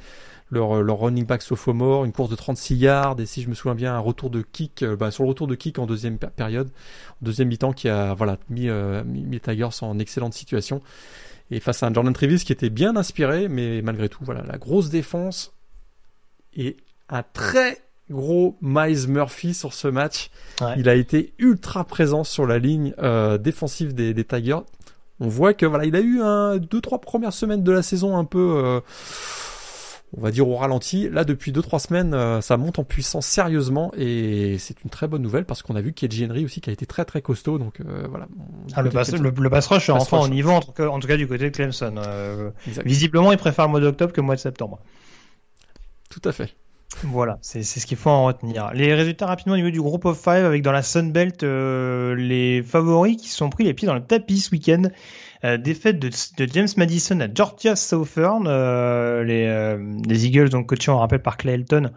leur, 0.52 0.82
leur 0.82 0.98
running 0.98 1.24
back 1.24 1.42
sophomore, 1.42 2.04
une 2.04 2.12
course 2.12 2.28
de 2.28 2.36
36 2.36 2.76
yards 2.76 3.20
et 3.20 3.26
si 3.26 3.42
je 3.42 3.48
me 3.48 3.54
souviens 3.54 3.74
bien 3.74 3.94
un 3.94 3.98
retour 3.98 4.28
de 4.28 4.42
kick, 4.42 4.82
euh, 4.82 4.96
bah, 4.96 5.10
sur 5.10 5.24
le 5.24 5.30
retour 5.30 5.46
de 5.46 5.54
kick 5.54 5.78
en 5.78 5.86
deuxième 5.86 6.18
période, 6.18 6.68
en 6.68 7.24
deuxième 7.24 7.48
mi-temps 7.48 7.72
qui 7.72 7.88
a 7.88 8.12
voilà 8.12 8.36
mis, 8.50 8.68
euh, 8.68 9.02
mis, 9.02 9.24
les 9.24 9.40
Tigers 9.40 9.68
en 9.80 9.98
excellente 9.98 10.34
situation 10.34 10.82
et 11.50 11.58
face 11.58 11.82
à 11.82 11.86
un 11.86 11.94
Jordan 11.94 12.12
Trevis 12.12 12.44
qui 12.44 12.52
était 12.52 12.68
bien 12.68 12.96
inspiré 12.96 13.48
mais 13.48 13.80
malgré 13.80 14.10
tout 14.10 14.24
voilà 14.24 14.42
la 14.46 14.58
grosse 14.58 14.90
défense 14.90 15.54
et 16.54 16.76
un 17.08 17.22
très 17.22 17.78
gros 18.10 18.58
Miles 18.60 19.08
Murphy 19.08 19.54
sur 19.54 19.72
ce 19.72 19.88
match. 19.88 20.30
Il 20.76 20.88
a 20.88 20.94
été 20.94 21.32
ultra 21.38 21.84
présent 21.84 22.24
sur 22.24 22.46
la 22.46 22.58
ligne 22.58 22.92
euh, 22.98 23.38
défensive 23.38 23.94
des, 23.94 24.12
des, 24.12 24.24
Tigers. 24.24 24.60
On 25.22 25.28
voit 25.28 25.54
que 25.54 25.64
voilà, 25.64 25.84
il 25.84 25.94
a 25.94 26.00
eu 26.00 26.20
un 26.20 26.56
deux 26.56 26.80
trois 26.80 27.00
premières 27.00 27.32
semaines 27.32 27.62
de 27.62 27.70
la 27.70 27.82
saison 27.82 28.16
un 28.16 28.24
peu 28.24 28.60
euh, 28.64 28.80
on 30.16 30.20
va 30.20 30.32
dire 30.32 30.48
au 30.48 30.56
ralenti. 30.56 31.08
Là, 31.08 31.24
depuis 31.24 31.52
2-3 31.52 31.78
semaines, 31.86 32.12
euh, 32.12 32.40
ça 32.40 32.56
monte 32.56 32.80
en 32.80 32.84
puissance 32.84 33.24
sérieusement 33.24 33.92
et 33.96 34.56
c'est 34.58 34.82
une 34.82 34.90
très 34.90 35.06
bonne 35.06 35.22
nouvelle 35.22 35.44
parce 35.44 35.62
qu'on 35.62 35.76
a 35.76 35.80
vu 35.80 35.92
KJ 35.92 36.24
Henry 36.28 36.44
aussi 36.44 36.60
qui 36.60 36.70
a 36.70 36.72
été 36.72 36.86
très 36.86 37.04
très 37.04 37.22
costaud. 37.22 37.58
Donc 37.58 37.80
euh, 37.80 38.06
voilà. 38.10 38.26
Ah, 38.74 38.82
le, 38.82 38.90
pass, 38.90 39.12
le, 39.12 39.30
le 39.30 39.50
pass 39.50 39.68
rush 39.68 39.88
est 39.88 39.92
enfin 39.92 40.18
au 40.18 40.28
niveau, 40.28 40.50
en 40.50 40.60
tout, 40.60 40.72
cas, 40.72 40.88
en 40.88 40.98
tout 40.98 41.06
cas 41.06 41.16
du 41.16 41.28
côté 41.28 41.44
de 41.50 41.54
Clemson. 41.54 41.94
Visiblement, 42.84 43.30
il 43.30 43.38
préfère 43.38 43.66
le 43.66 43.70
mois 43.70 43.80
d'octobre 43.80 44.12
que 44.12 44.20
le 44.20 44.26
mois 44.26 44.34
de 44.34 44.40
septembre. 44.40 44.80
Tout 46.10 46.28
à 46.28 46.32
fait. 46.32 46.54
Voilà, 47.04 47.38
c'est 47.42 47.62
ce 47.62 47.86
qu'il 47.86 47.96
faut 47.96 48.10
en 48.10 48.24
retenir. 48.24 48.70
Les 48.74 48.94
résultats 48.94 49.26
rapidement 49.26 49.54
au 49.54 49.56
niveau 49.56 49.70
du 49.70 49.80
groupe 49.80 50.04
of 50.04 50.20
five 50.20 50.44
avec 50.44 50.62
dans 50.62 50.72
la 50.72 50.82
Sun 50.82 51.10
Belt 51.12 51.42
les 51.42 52.62
favoris 52.62 53.16
qui 53.16 53.28
sont 53.28 53.50
pris 53.50 53.64
les 53.64 53.74
pieds 53.74 53.86
dans 53.86 53.94
le 53.94 54.04
tapis 54.04 54.40
ce 54.40 54.52
week-end. 54.52 54.84
Euh, 55.44 55.56
défaite 55.56 55.98
de, 55.98 56.10
James 56.52 56.68
Madison 56.76 57.18
à 57.20 57.26
Georgia 57.32 57.74
Southern. 57.74 58.46
Euh, 58.46 59.24
les, 59.24 59.46
euh, 59.46 59.76
les, 60.06 60.26
Eagles, 60.26 60.50
donc 60.50 60.68
coachés, 60.68 60.92
on 60.92 60.98
rappelle, 60.98 61.20
par 61.22 61.36
Clay 61.36 61.54
Elton, 61.54 61.90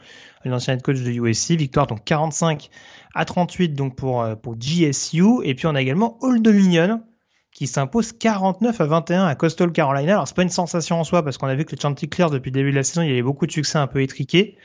l'ancien 0.45 0.77
coach 0.79 1.01
de 1.01 1.11
USC. 1.11 1.51
Victoire 1.51 1.85
donc 1.85 2.03
45 2.03 2.69
à 3.13 3.23
38 3.23 3.69
donc 3.69 3.95
pour, 3.95 4.25
pour 4.41 4.55
GSU. 4.55 5.43
Et 5.43 5.53
puis 5.53 5.67
on 5.67 5.75
a 5.75 5.81
également 5.81 6.17
Old 6.21 6.41
Dominion 6.41 7.03
qui 7.51 7.67
s'impose 7.67 8.11
49 8.11 8.81
à 8.81 8.85
21 8.85 9.25
à 9.27 9.35
Coastal 9.35 9.71
Carolina. 9.71 10.13
Alors 10.13 10.27
c'est 10.27 10.35
pas 10.35 10.43
une 10.43 10.49
sensation 10.49 10.99
en 10.99 11.03
soi 11.03 11.23
parce 11.23 11.37
qu'on 11.37 11.47
a 11.47 11.55
vu 11.55 11.65
que 11.65 11.73
les 11.73 11.81
Chanticleers 11.81 12.29
depuis 12.31 12.49
le 12.49 12.55
début 12.55 12.71
de 12.71 12.75
la 12.75 12.83
saison, 12.83 13.03
il 13.03 13.09
y 13.09 13.11
avait 13.11 13.21
beaucoup 13.21 13.45
de 13.45 13.51
succès 13.51 13.77
un 13.77 13.87
peu 13.87 14.01
étriqués. 14.01 14.57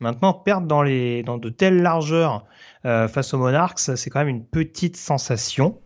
Maintenant, 0.00 0.32
perdre 0.32 0.66
dans, 0.66 0.82
les, 0.82 1.22
dans 1.22 1.38
de 1.38 1.48
telles 1.48 1.82
largeurs 1.82 2.44
face 2.84 3.34
aux 3.34 3.38
Monarchs, 3.38 3.94
c'est 3.96 4.10
quand 4.10 4.20
même 4.20 4.28
une 4.28 4.44
petite 4.44 4.96
sensation. 4.96 5.78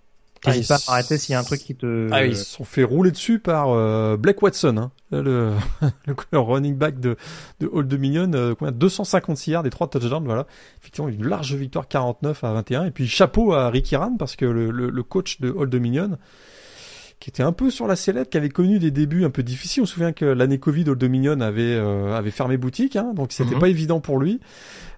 N'hésite 0.46 0.70
ah, 0.70 0.78
pas 0.78 0.92
à 0.92 0.94
arrêter 0.94 1.18
s'il 1.18 1.34
y 1.34 1.36
a 1.36 1.38
un 1.38 1.44
truc 1.44 1.60
qui 1.60 1.76
te. 1.76 2.08
Ah, 2.10 2.24
ils 2.24 2.36
se 2.36 2.44
sont 2.44 2.64
fait 2.64 2.82
rouler 2.82 3.12
dessus 3.12 3.38
par 3.38 3.70
euh, 3.70 4.16
Blake 4.16 4.42
Watson, 4.42 4.76
hein. 4.76 4.90
le, 5.12 5.52
le, 6.32 6.38
running 6.38 6.74
back 6.74 6.98
de, 6.98 7.16
de 7.60 7.70
Old 7.72 7.86
Dominion, 7.86 8.30
euh, 8.34 8.54
combien 8.58 8.72
256 8.72 9.52
yards 9.52 9.66
et 9.66 9.70
3 9.70 9.88
touchdowns, 9.88 10.24
voilà. 10.24 10.46
Effectivement, 10.80 11.08
une 11.08 11.26
large 11.26 11.54
victoire 11.54 11.86
49 11.86 12.42
à 12.42 12.52
21. 12.54 12.86
Et 12.86 12.90
puis 12.90 13.06
chapeau 13.06 13.52
à 13.52 13.70
Ricky 13.70 13.94
Rand 13.94 14.16
parce 14.16 14.34
que 14.34 14.44
le, 14.44 14.70
le, 14.70 15.02
coach 15.04 15.40
de 15.40 15.50
Old 15.50 15.70
Dominion, 15.70 16.18
qui 17.22 17.30
était 17.30 17.44
un 17.44 17.52
peu 17.52 17.70
sur 17.70 17.86
la 17.86 17.94
sellette, 17.94 18.30
qui 18.30 18.36
avait 18.36 18.48
connu 18.48 18.80
des 18.80 18.90
débuts 18.90 19.24
un 19.24 19.30
peu 19.30 19.44
difficiles. 19.44 19.84
On 19.84 19.86
se 19.86 19.94
souvient 19.94 20.12
que 20.12 20.24
l'année 20.24 20.58
Covid, 20.58 20.88
Old 20.88 20.98
Dominion 20.98 21.40
avait, 21.40 21.76
euh, 21.76 22.16
avait 22.16 22.32
fermé 22.32 22.56
boutique, 22.56 22.96
hein, 22.96 23.12
donc 23.14 23.30
c'était 23.30 23.54
mhm. 23.54 23.60
pas 23.60 23.68
évident 23.68 24.00
pour 24.00 24.18
lui. 24.18 24.40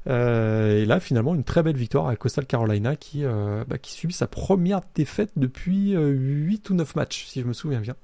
Euh, 0.07 0.83
et 0.83 0.87
là, 0.87 1.01
finalement, 1.01 1.35
une 1.35 1.45
très 1.45 1.62
belle 1.62 1.77
victoire 1.77 2.07
à 2.07 2.16
Coastal 2.16 2.47
Carolina 2.47 2.97
qui, 2.97 3.27
euh, 3.27 3.64
bah, 3.68 3.77
qui 3.77 3.93
subit 3.93 4.14
sa 4.14 4.27
première 4.27 4.81
défaite 4.95 5.33
depuis 5.37 5.95
euh, 5.95 6.09
8 6.09 6.70
ou 6.70 6.75
9 6.75 6.97
matchs, 6.97 7.27
si 7.27 7.43
je 7.43 7.47
me 7.47 7.53
souviens 7.53 7.81
bien. 7.81 7.95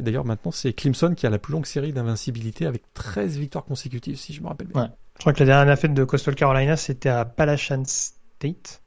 Et 0.00 0.02
d'ailleurs, 0.02 0.24
maintenant, 0.24 0.50
c'est 0.50 0.72
Clemson 0.72 1.14
qui 1.14 1.24
a 1.24 1.30
la 1.30 1.38
plus 1.38 1.52
longue 1.52 1.66
série 1.66 1.92
d'invincibilité 1.92 2.66
avec 2.66 2.82
13 2.94 3.38
victoires 3.38 3.64
consécutives, 3.64 4.16
si 4.16 4.32
je 4.32 4.42
me 4.42 4.48
rappelle 4.48 4.66
bien. 4.66 4.82
Ouais. 4.82 4.88
Je 5.14 5.20
crois 5.20 5.32
que 5.32 5.38
la 5.38 5.46
dernière 5.46 5.72
défaite 5.72 5.94
de 5.94 6.02
Coastal 6.02 6.34
Carolina, 6.34 6.76
c'était 6.76 7.10
à 7.10 7.24
Palachon 7.24 7.84
State. 7.86 8.82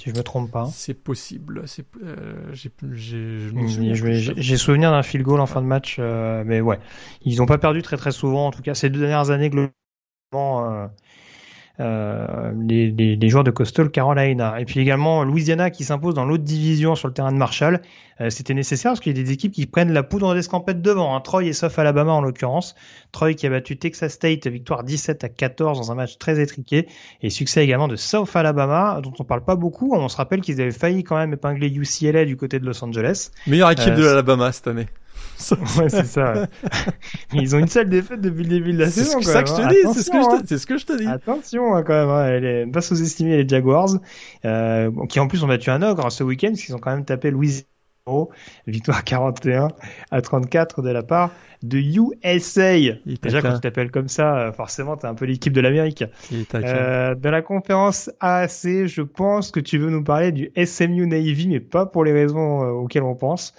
Si 0.00 0.10
je 0.10 0.16
me 0.16 0.22
trompe 0.22 0.50
pas. 0.50 0.68
C'est 0.72 0.94
possible. 0.94 1.64
Euh, 2.02 2.52
j'ai 2.52 4.56
souvenir 4.56 4.90
d'un 4.90 5.02
field 5.02 5.24
goal 5.24 5.40
en 5.40 5.46
fin 5.46 5.62
de 5.62 5.66
match, 5.66 5.96
euh, 6.00 6.42
mais 6.44 6.60
ouais, 6.60 6.80
ils 7.22 7.38
n'ont 7.38 7.46
pas 7.46 7.58
perdu 7.58 7.82
très 7.82 7.96
très 7.96 8.10
souvent. 8.10 8.48
En 8.48 8.50
tout 8.50 8.62
cas, 8.62 8.74
ces 8.74 8.90
deux 8.90 8.98
dernières 8.98 9.30
années, 9.30 9.48
globalement, 9.48 9.72
euh, 10.34 10.88
les, 11.82 12.90
les, 12.90 13.16
les, 13.16 13.28
joueurs 13.28 13.44
de 13.44 13.50
Coastal 13.50 13.90
Carolina. 13.90 14.60
Et 14.60 14.64
puis 14.64 14.80
également 14.80 15.24
Louisiana 15.24 15.70
qui 15.70 15.84
s'impose 15.84 16.14
dans 16.14 16.24
l'autre 16.24 16.44
division 16.44 16.94
sur 16.94 17.08
le 17.08 17.14
terrain 17.14 17.32
de 17.32 17.36
Marshall. 17.36 17.80
Euh, 18.20 18.30
C'était 18.30 18.54
nécessaire 18.54 18.92
parce 18.92 19.00
qu'il 19.00 19.16
y 19.16 19.20
a 19.20 19.22
des 19.22 19.32
équipes 19.32 19.52
qui 19.52 19.66
prennent 19.66 19.92
la 19.92 20.02
poudre 20.02 20.34
d'escampette 20.34 20.82
devant. 20.82 21.16
Hein. 21.16 21.20
Troy 21.20 21.44
et 21.44 21.52
South 21.52 21.78
Alabama 21.78 22.12
en 22.12 22.20
l'occurrence. 22.20 22.74
Troy 23.10 23.34
qui 23.34 23.46
a 23.46 23.50
battu 23.50 23.76
Texas 23.76 24.12
State, 24.12 24.46
victoire 24.46 24.84
17 24.84 25.24
à 25.24 25.28
14 25.28 25.78
dans 25.78 25.92
un 25.92 25.94
match 25.94 26.18
très 26.18 26.40
étriqué. 26.40 26.88
Et 27.22 27.30
succès 27.30 27.64
également 27.64 27.88
de 27.88 27.96
South 27.96 28.34
Alabama 28.34 29.00
dont 29.02 29.12
on 29.18 29.24
parle 29.24 29.44
pas 29.44 29.56
beaucoup. 29.56 29.94
On 29.94 30.08
se 30.08 30.16
rappelle 30.16 30.40
qu'ils 30.40 30.60
avaient 30.60 30.70
failli 30.70 31.04
quand 31.04 31.16
même 31.16 31.32
épingler 31.32 31.68
UCLA 31.68 32.24
du 32.24 32.36
côté 32.36 32.58
de 32.58 32.66
Los 32.66 32.82
Angeles. 32.84 33.30
Meilleure 33.46 33.70
équipe 33.70 33.94
de 33.94 34.02
euh, 34.02 34.06
l'Alabama 34.06 34.52
cette 34.52 34.68
année. 34.68 34.86
ouais, 35.78 35.88
c'est 35.88 36.06
ça. 36.06 36.46
ils 37.32 37.54
ont 37.54 37.58
une 37.58 37.68
seule 37.68 37.88
défaite 37.88 38.20
depuis 38.20 38.42
le 38.44 38.48
début 38.48 38.72
de 38.72 38.78
la 38.78 38.90
saison. 38.90 39.20
C'est 39.20 39.32
ça 39.32 39.42
que 39.42 39.50
je 39.50 39.54
te 39.54 39.68
dis. 39.68 39.94
C'est 39.94 40.02
ce, 40.02 40.10
que 40.10 40.58
ce 40.58 40.66
que 40.66 40.78
je 40.78 40.86
te 40.86 40.96
dis. 40.96 41.06
Attention 41.06 41.74
hein, 41.74 41.82
quand 41.82 41.94
même. 41.94 42.64
Hein. 42.66 42.70
Pas 42.72 42.80
sous-estimée 42.80 43.36
les 43.36 43.48
Jaguars, 43.48 43.90
euh, 44.44 44.90
qui 45.08 45.20
en 45.20 45.26
plus 45.26 45.42
ont 45.44 45.48
battu 45.48 45.70
un 45.70 45.82
ogre 45.82 46.10
ce 46.10 46.24
week-end, 46.24 46.48
parce 46.48 46.62
qu'ils 46.62 46.74
ont 46.74 46.78
quand 46.78 46.92
même 46.92 47.04
tapé 47.04 47.30
Louisiana. 47.30 47.66
Victoire 48.66 49.04
41 49.04 49.68
à 50.10 50.20
34 50.20 50.82
de 50.82 50.90
la 50.90 51.04
part 51.04 51.30
de 51.62 51.78
USA. 51.78 52.76
Déjà, 53.22 53.40
quand 53.40 53.54
tu 53.54 53.60
t'appelles 53.60 53.92
comme 53.92 54.08
ça, 54.08 54.36
euh, 54.38 54.52
forcément, 54.52 54.96
tu 54.96 55.06
un 55.06 55.14
peu 55.14 55.24
l'équipe 55.24 55.52
de 55.52 55.60
l'Amérique. 55.60 56.04
Euh, 56.54 57.14
de 57.14 57.28
la 57.28 57.42
conférence 57.42 58.10
AAC, 58.18 58.86
je 58.86 59.02
pense 59.02 59.52
que 59.52 59.60
tu 59.60 59.78
veux 59.78 59.90
nous 59.90 60.02
parler 60.02 60.32
du 60.32 60.50
SMU 60.56 61.06
Navy, 61.06 61.46
mais 61.46 61.60
pas 61.60 61.86
pour 61.86 62.02
les 62.04 62.12
raisons 62.12 62.64
euh, 62.64 62.70
auxquelles 62.70 63.04
on 63.04 63.14
pense. 63.14 63.54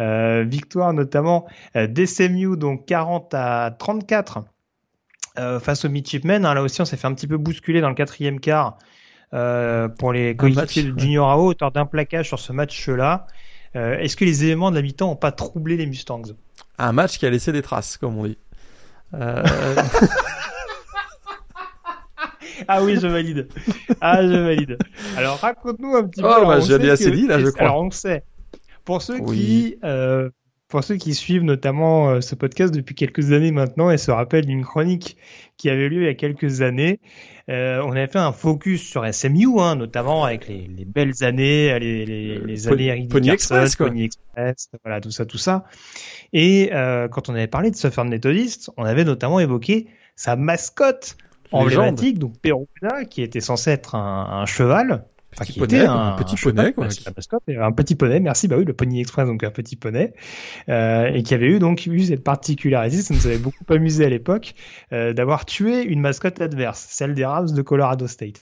Euh, 0.00 0.44
victoire 0.46 0.92
notamment 0.92 1.48
euh, 1.74 1.88
d'SMU, 1.88 2.56
donc 2.56 2.86
40 2.86 3.34
à 3.34 3.74
34 3.76 4.44
euh, 5.38 5.58
face 5.58 5.84
aux 5.84 5.88
Midshipmen. 5.88 6.46
Hein, 6.46 6.54
là 6.54 6.62
aussi, 6.62 6.80
on 6.80 6.84
s'est 6.84 6.96
fait 6.96 7.08
un 7.08 7.14
petit 7.14 7.26
peu 7.26 7.36
bousculer 7.36 7.80
dans 7.80 7.88
le 7.88 7.96
quatrième 7.96 8.38
quart 8.40 8.78
pour 9.30 10.12
les 10.12 10.36
coéquipiers 10.36 10.84
de 10.84 10.98
Junior 10.98 11.28
AO, 11.28 11.48
auteur 11.48 11.70
d'un 11.70 11.84
plaquage 11.84 12.28
sur 12.28 12.38
ce 12.38 12.50
match-là. 12.52 13.26
Est-ce 13.74 14.16
que 14.16 14.24
les 14.24 14.44
éléments 14.44 14.70
de 14.70 14.76
la 14.76 14.82
mi-temps 14.82 15.08
n'ont 15.08 15.16
pas 15.16 15.32
troublé 15.32 15.76
les 15.76 15.84
Mustangs? 15.84 16.32
Un 16.78 16.92
match 16.92 17.18
qui 17.18 17.26
a 17.26 17.30
laissé 17.30 17.52
des 17.52 17.60
traces, 17.60 17.98
comme 17.98 18.16
on 18.16 18.24
dit. 18.24 18.38
ah 19.12 19.42
oui, 22.82 22.98
je 22.98 23.06
valide. 23.06 23.48
Ah, 24.00 24.22
je 24.22 24.28
valide. 24.28 24.78
Alors, 25.18 25.38
raconte-nous 25.40 25.94
un 25.94 26.04
petit 26.04 26.22
peu. 26.22 26.28
Oh, 26.30 26.46
bah, 26.46 26.60
j'ai 26.60 26.90
assez 26.90 27.10
dit, 27.10 27.26
là, 27.26 27.38
je 27.38 27.48
crois. 27.48 27.64
Alors, 27.64 27.82
on 27.82 27.90
sait 27.90 28.24
pour 28.88 29.02
ceux 29.02 29.20
qui, 29.20 29.76
euh, 29.84 30.30
pour 30.66 30.82
ceux 30.82 30.96
qui 30.96 31.12
suivent 31.12 31.42
notamment 31.42 32.08
euh, 32.08 32.20
ce 32.22 32.34
podcast 32.34 32.72
depuis 32.72 32.94
quelques 32.94 33.32
années 33.32 33.52
maintenant 33.52 33.90
et 33.90 33.98
se 33.98 34.10
rappellent 34.10 34.46
d'une 34.46 34.64
chronique 34.64 35.18
qui 35.58 35.68
avait 35.68 35.90
lieu 35.90 36.04
il 36.04 36.06
y 36.06 36.08
a 36.08 36.14
quelques 36.14 36.62
années, 36.62 36.98
euh, 37.50 37.82
on 37.84 37.90
avait 37.90 38.06
fait 38.06 38.18
un 38.18 38.32
focus 38.32 38.80
sur 38.80 39.04
SMU, 39.12 39.60
hein, 39.60 39.76
notamment 39.76 40.24
avec 40.24 40.48
les, 40.48 40.66
les, 40.74 40.86
belles 40.86 41.22
années, 41.22 41.78
les, 41.78 42.06
les, 42.06 42.38
les 42.38 42.68
années 42.68 42.86
Eric 42.86 43.10
Pony 43.10 43.28
Express, 43.28 43.76
Pony 43.76 44.04
Express, 44.04 44.70
voilà 44.82 45.02
tout 45.02 45.10
ça, 45.10 45.26
tout 45.26 45.36
ça. 45.36 45.66
Et 46.32 46.70
euh, 46.72 47.08
quand 47.08 47.28
on 47.28 47.34
avait 47.34 47.46
parlé 47.46 47.70
de 47.70 47.76
Southern 47.76 48.08
Methodist, 48.08 48.70
on 48.78 48.84
avait 48.84 49.04
notamment 49.04 49.38
évoqué 49.38 49.88
sa 50.16 50.34
mascotte 50.34 51.18
emblématique, 51.52 52.18
donc 52.18 52.38
Peruna, 52.40 53.04
qui 53.04 53.20
était 53.20 53.42
censé 53.42 53.70
être 53.70 53.96
un, 53.96 54.40
un 54.40 54.46
cheval, 54.46 55.04
poney, 55.58 55.80
un, 55.80 56.12
petit 56.12 56.36
poney, 56.36 56.72
quoi. 56.72 56.88
Un 57.48 57.72
petit 57.72 57.94
poney, 57.94 58.20
merci, 58.20 58.48
bah 58.48 58.56
oui, 58.58 58.64
le 58.64 58.72
Pony 58.72 59.00
Express, 59.00 59.26
donc 59.26 59.44
un 59.44 59.50
petit 59.50 59.76
poney, 59.76 60.12
euh, 60.68 61.10
et 61.12 61.22
qui 61.22 61.34
avait 61.34 61.48
eu 61.48 61.58
donc 61.58 61.86
eu 61.86 62.00
cette 62.00 62.24
particularité, 62.24 63.02
ça 63.02 63.14
nous 63.14 63.26
avait 63.26 63.38
beaucoup 63.38 63.64
amusé 63.68 64.04
à 64.04 64.08
l'époque, 64.08 64.54
euh, 64.92 65.12
d'avoir 65.12 65.44
tué 65.44 65.82
une 65.82 66.00
mascotte 66.00 66.40
adverse, 66.40 66.86
celle 66.90 67.14
des 67.14 67.24
Rams 67.24 67.50
de 67.50 67.62
Colorado 67.62 68.06
State. 68.06 68.40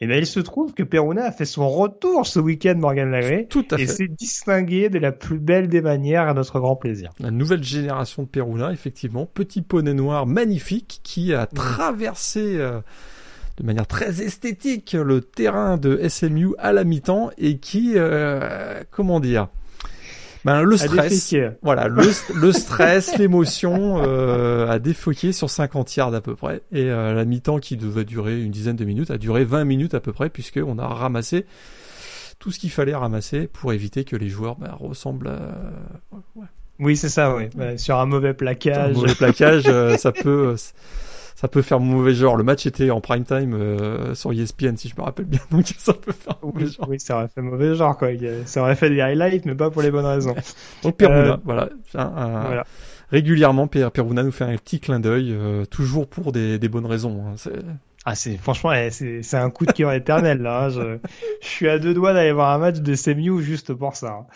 Et 0.00 0.06
bien, 0.06 0.16
il 0.16 0.26
se 0.26 0.38
trouve 0.38 0.74
que 0.74 0.84
Peruna 0.84 1.24
a 1.24 1.32
fait 1.32 1.44
son 1.44 1.68
retour 1.68 2.26
ce 2.26 2.38
week-end, 2.38 2.76
Morgan 2.76 3.10
Lagré, 3.10 3.48
et 3.76 3.86
s'est 3.86 4.06
distingué 4.06 4.90
de 4.90 4.98
la 4.98 5.10
plus 5.10 5.40
belle 5.40 5.68
des 5.68 5.80
manières 5.80 6.28
à 6.28 6.34
notre 6.34 6.60
grand 6.60 6.76
plaisir. 6.76 7.10
La 7.18 7.32
nouvelle 7.32 7.64
génération 7.64 8.22
de 8.22 8.28
Peruna, 8.28 8.72
effectivement, 8.72 9.26
petit 9.26 9.60
poney 9.60 9.94
noir 9.94 10.26
magnifique 10.26 11.00
qui 11.02 11.34
a 11.34 11.46
traversé 11.46 12.56
euh, 12.58 12.80
de 13.58 13.64
manière 13.64 13.86
très 13.86 14.22
esthétique 14.22 14.92
le 14.92 15.20
terrain 15.20 15.76
de 15.76 16.00
SMU 16.08 16.54
à 16.58 16.72
la 16.72 16.84
mi-temps 16.84 17.30
et 17.38 17.58
qui, 17.58 17.94
euh, 17.96 18.82
comment 18.90 19.20
dire, 19.20 19.48
Ben, 20.44 20.62
le 20.62 20.76
stress, 20.76 21.34
voilà, 21.62 21.88
le, 21.88 22.10
le 22.34 22.52
stress, 22.52 23.16
l'émotion 23.18 24.02
euh, 24.04 24.68
a 24.68 24.78
défoqué 24.78 25.32
sur 25.32 25.50
50 25.50 25.96
yards 25.96 26.14
à 26.14 26.20
peu 26.20 26.36
près. 26.36 26.62
Et 26.72 26.84
euh, 26.84 27.14
la 27.14 27.24
mi-temps 27.24 27.58
qui 27.58 27.76
devait 27.76 28.04
durer 28.04 28.40
une 28.40 28.52
dizaine 28.52 28.76
de 28.76 28.84
minutes 28.84 29.10
a 29.10 29.18
duré 29.18 29.44
20 29.44 29.64
minutes 29.64 29.94
à 29.94 30.00
peu 30.00 30.12
près 30.12 30.30
puisque 30.30 30.60
on 30.64 30.78
a 30.78 30.86
ramassé 30.86 31.44
tout 32.38 32.52
ce 32.52 32.60
qu'il 32.60 32.70
fallait 32.70 32.94
ramasser 32.94 33.48
pour 33.48 33.72
éviter 33.72 34.04
que 34.04 34.14
les 34.14 34.28
joueurs 34.28 34.56
ben, 34.56 34.70
ressemblent 34.78 35.28
à... 35.28 36.16
Ouais. 36.36 36.46
Oui, 36.80 36.96
c'est 36.96 37.08
ça, 37.08 37.34
oui. 37.34 37.48
sur 37.76 37.98
un 37.98 38.06
mauvais 38.06 38.34
plaquage. 38.34 38.96
un 38.96 39.00
mauvais 39.00 39.14
plaquage, 39.14 39.64
euh, 39.66 39.96
ça 39.96 40.12
peut 40.22 40.54
ça 41.38 41.46
peut 41.46 41.62
faire 41.62 41.78
mauvais 41.78 42.14
genre. 42.14 42.36
Le 42.36 42.42
match 42.42 42.66
était 42.66 42.90
en 42.90 43.00
prime 43.00 43.22
time 43.22 43.54
euh, 43.54 44.12
sur 44.16 44.32
ESPN, 44.32 44.74
si 44.74 44.88
je 44.88 44.96
me 44.96 45.02
rappelle 45.02 45.26
bien, 45.26 45.38
donc 45.52 45.72
ça 45.78 45.92
peut 45.92 46.10
faire 46.10 46.36
mauvais 46.42 46.66
genre. 46.66 46.88
Oui, 46.88 46.98
ça 46.98 47.14
aurait 47.14 47.28
fait 47.28 47.42
mauvais 47.42 47.76
genre, 47.76 47.96
quoi. 47.96 48.08
Ça 48.44 48.60
aurait 48.60 48.74
fait 48.74 48.90
des 48.90 49.00
highlights, 49.00 49.46
mais 49.46 49.54
pas 49.54 49.70
pour 49.70 49.82
les 49.82 49.92
bonnes 49.92 50.04
raisons. 50.04 50.34
donc 50.82 50.96
Peruna, 50.96 51.34
euh, 51.34 51.36
voilà. 51.44 51.68
voilà. 51.92 52.66
Régulièrement, 53.12 53.68
Peruna 53.68 54.24
nous 54.24 54.32
fait 54.32 54.46
un 54.46 54.56
petit 54.56 54.80
clin 54.80 54.98
d'œil, 54.98 55.32
euh, 55.32 55.64
toujours 55.64 56.08
pour 56.08 56.32
des, 56.32 56.58
des 56.58 56.68
bonnes 56.68 56.86
raisons. 56.86 57.22
Hein. 57.28 57.52
Ah, 58.04 58.16
c'est 58.16 58.36
franchement, 58.36 58.72
eh, 58.72 58.90
c'est 58.90 59.36
un 59.36 59.50
coup 59.50 59.64
de 59.64 59.70
cœur 59.70 59.92
éternel 59.92 60.42
là. 60.42 60.64
Hein. 60.64 60.68
Je, 60.70 60.98
je, 61.40 61.46
suis 61.46 61.68
à 61.68 61.78
deux 61.78 61.94
doigts 61.94 62.14
d'aller 62.14 62.32
voir 62.32 62.52
un 62.52 62.58
match 62.58 62.78
de 62.78 62.94
CMU 62.96 63.44
juste 63.44 63.72
pour 63.74 63.94
ça. 63.94 64.08
Hein. 64.08 64.26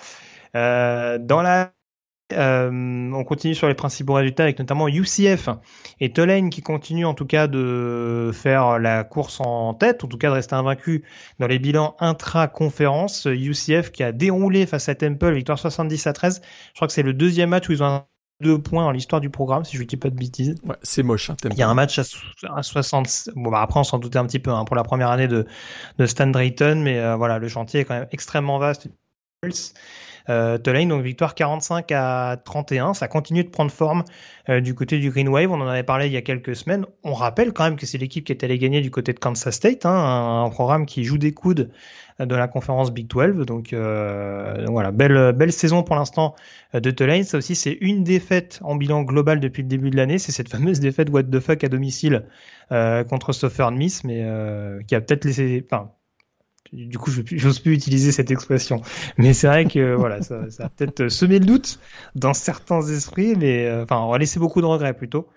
Euh, 0.55 1.19
dans 1.19 1.43
la 1.43 1.73
euh, 2.37 3.11
on 3.13 3.25
continue 3.25 3.55
sur 3.55 3.69
les 3.69 3.75
principaux 3.75 4.15
résultats 4.15 4.45
avec 4.45 4.59
notamment 4.59 4.89
UCF 4.89 5.49
et 6.01 6.13
Tulane 6.13 6.51
qui 6.51 6.63
continuent 6.63 7.07
en 7.07 7.15
tout 7.15 7.27
cas 7.27 7.47
de 7.47 8.31
faire 8.33 8.79
la 8.79 9.05
course 9.05 9.41
en 9.41 9.75
tête, 9.75 10.05
en 10.05 10.09
tout 10.09 10.19
cas 10.19 10.29
de 10.29 10.35
rester 10.35 10.55
invaincu 10.55 11.05
dans 11.39 11.47
les 11.47 11.59
bilans 11.59 11.97
intra-conférence. 12.01 13.27
UCF 13.27 13.91
qui 13.91 14.03
a 14.03 14.13
déroulé 14.13 14.67
face 14.67 14.89
à 14.89 14.95
Temple, 14.95 15.33
victoire 15.33 15.59
70 15.59 16.07
à 16.07 16.13
13. 16.13 16.43
Je 16.43 16.75
crois 16.75 16.89
que 16.89 16.95
c'est 16.95 17.03
le 17.03 17.13
deuxième 17.13 17.51
match 17.51 17.69
où 17.69 17.73
ils 17.73 17.83
ont 17.83 18.03
deux 18.43 18.61
points 18.61 18.85
dans 18.85 18.91
l'histoire 18.91 19.21
du 19.21 19.31
programme, 19.31 19.65
si 19.65 19.77
je 19.77 19.83
ne 19.83 19.87
dis 19.87 19.97
pas 19.97 20.11
de 20.11 20.17
bêtises. 20.17 20.57
Ouais, 20.65 20.77
c'est 20.83 21.03
moche. 21.03 21.31
Hein, 21.31 21.37
Il 21.45 21.57
y 21.57 21.63
a 21.63 21.69
un 21.69 21.75
match 21.75 21.99
à, 21.99 22.63
60. 22.63 23.31
Bon, 23.37 23.51
bah 23.51 23.63
après, 23.63 23.81
on 23.81 23.85
s'en 23.85 23.99
doutait 23.99 24.19
un 24.19 24.27
petit 24.27 24.41
peu 24.41 24.51
hein, 24.51 24.65
pour 24.65 24.77
la 24.77 24.83
première 24.83 25.11
année 25.11 25.29
de, 25.29 25.47
de 25.99 26.07
Stan 26.07 26.27
Drayton, 26.27 26.81
mais 26.83 26.99
euh, 26.99 27.17
voilà, 27.17 27.39
le 27.39 27.49
chantier 27.49 27.81
est 27.81 27.85
quand 27.85 27.95
même 27.95 28.09
extrêmement 28.11 28.59
vaste. 28.59 28.89
Euh, 30.29 30.59
Tulane, 30.59 30.89
donc 30.89 31.03
victoire 31.03 31.35
45 31.35 31.91
à 31.93 32.37
31. 32.45 32.95
Ça 32.95 33.09
continue 33.09 33.45
de 33.45 33.49
prendre 33.49 33.71
forme 33.71 34.05
euh, 34.49 34.61
du 34.61 34.75
côté 34.75 34.99
du 34.99 35.11
Green 35.11 35.29
Wave. 35.29 35.51
On 35.51 35.61
en 35.61 35.67
avait 35.67 35.83
parlé 35.83 36.07
il 36.07 36.13
y 36.13 36.17
a 36.17 36.23
quelques 36.23 36.57
semaines. 36.57 36.87
On 37.05 37.15
rappelle 37.15 37.53
quand 37.53 37.65
même 37.65 37.77
que 37.77 37.87
c'est 37.87 37.99
l'équipe 37.99 38.25
qui 38.25 38.33
est 38.33 38.45
allée 38.45 38.59
gagner 38.59 38.81
du 38.81 38.91
côté 38.91 39.13
de 39.13 39.19
Kansas 39.19 39.55
State, 39.55 39.87
hein, 39.87 40.45
un, 40.45 40.51
programme 40.51 40.87
qui 40.87 41.05
joue 41.05 41.19
des 41.19 41.33
coudes 41.33 41.71
de 42.21 42.35
la 42.35 42.47
conférence 42.47 42.93
Big 42.93 43.09
12. 43.09 43.47
Donc, 43.47 43.73
euh, 43.73 44.65
voilà, 44.69 44.93
belle, 44.93 45.33
belle 45.33 45.53
saison 45.53 45.83
pour 45.83 45.97
l'instant 45.97 46.35
de 46.75 46.91
Tulane. 46.91 47.25
Ça 47.25 47.39
aussi, 47.39 47.55
c'est 47.55 47.77
une 47.81 48.05
défaite 48.05 48.61
en 48.63 48.77
bilan 48.77 49.03
global 49.03 49.41
depuis 49.41 49.63
le 49.63 49.69
début 49.69 49.91
de 49.91 49.97
l'année. 49.97 50.19
C'est 50.19 50.33
cette 50.33 50.49
fameuse 50.49 50.79
défaite 50.79 51.11
what 51.11 51.25
the 51.25 51.41
fuck 51.41 51.65
à 51.65 51.69
domicile 51.69 52.25
euh, 52.73 53.05
contre 53.05 53.33
Southern 53.33 53.77
Miss, 53.77 54.03
mais 54.03 54.23
euh, 54.23 54.81
qui 54.87 54.95
a 54.95 55.01
peut-être 55.03 55.27
laissé, 55.27 55.63
enfin, 55.67 55.91
du 56.73 56.99
coup, 56.99 57.11
je 57.11 57.21
plus 57.61 57.75
utiliser 57.75 58.13
cette 58.13 58.31
expression. 58.31 58.81
Mais 59.19 59.35
c'est 59.35 59.47
vrai 59.47 59.67
que 59.67 59.95
voilà, 59.99 60.23
ça, 60.23 60.51
ça 60.51 60.67
a 60.67 60.69
peut-être 60.69 61.09
semé 61.09 61.39
le 61.39 61.45
doute 61.45 61.79
dans 62.15 62.35
certains 62.35 62.83
esprits, 62.83 63.35
mais 63.37 63.67
euh, 63.67 63.85
enfin, 63.85 64.01
on 64.01 64.11
va 64.11 64.19
laisser 64.19 64.41
beaucoup 64.41 64.61
de 64.61 64.67
regrets 64.67 64.95
plutôt. 64.95 65.29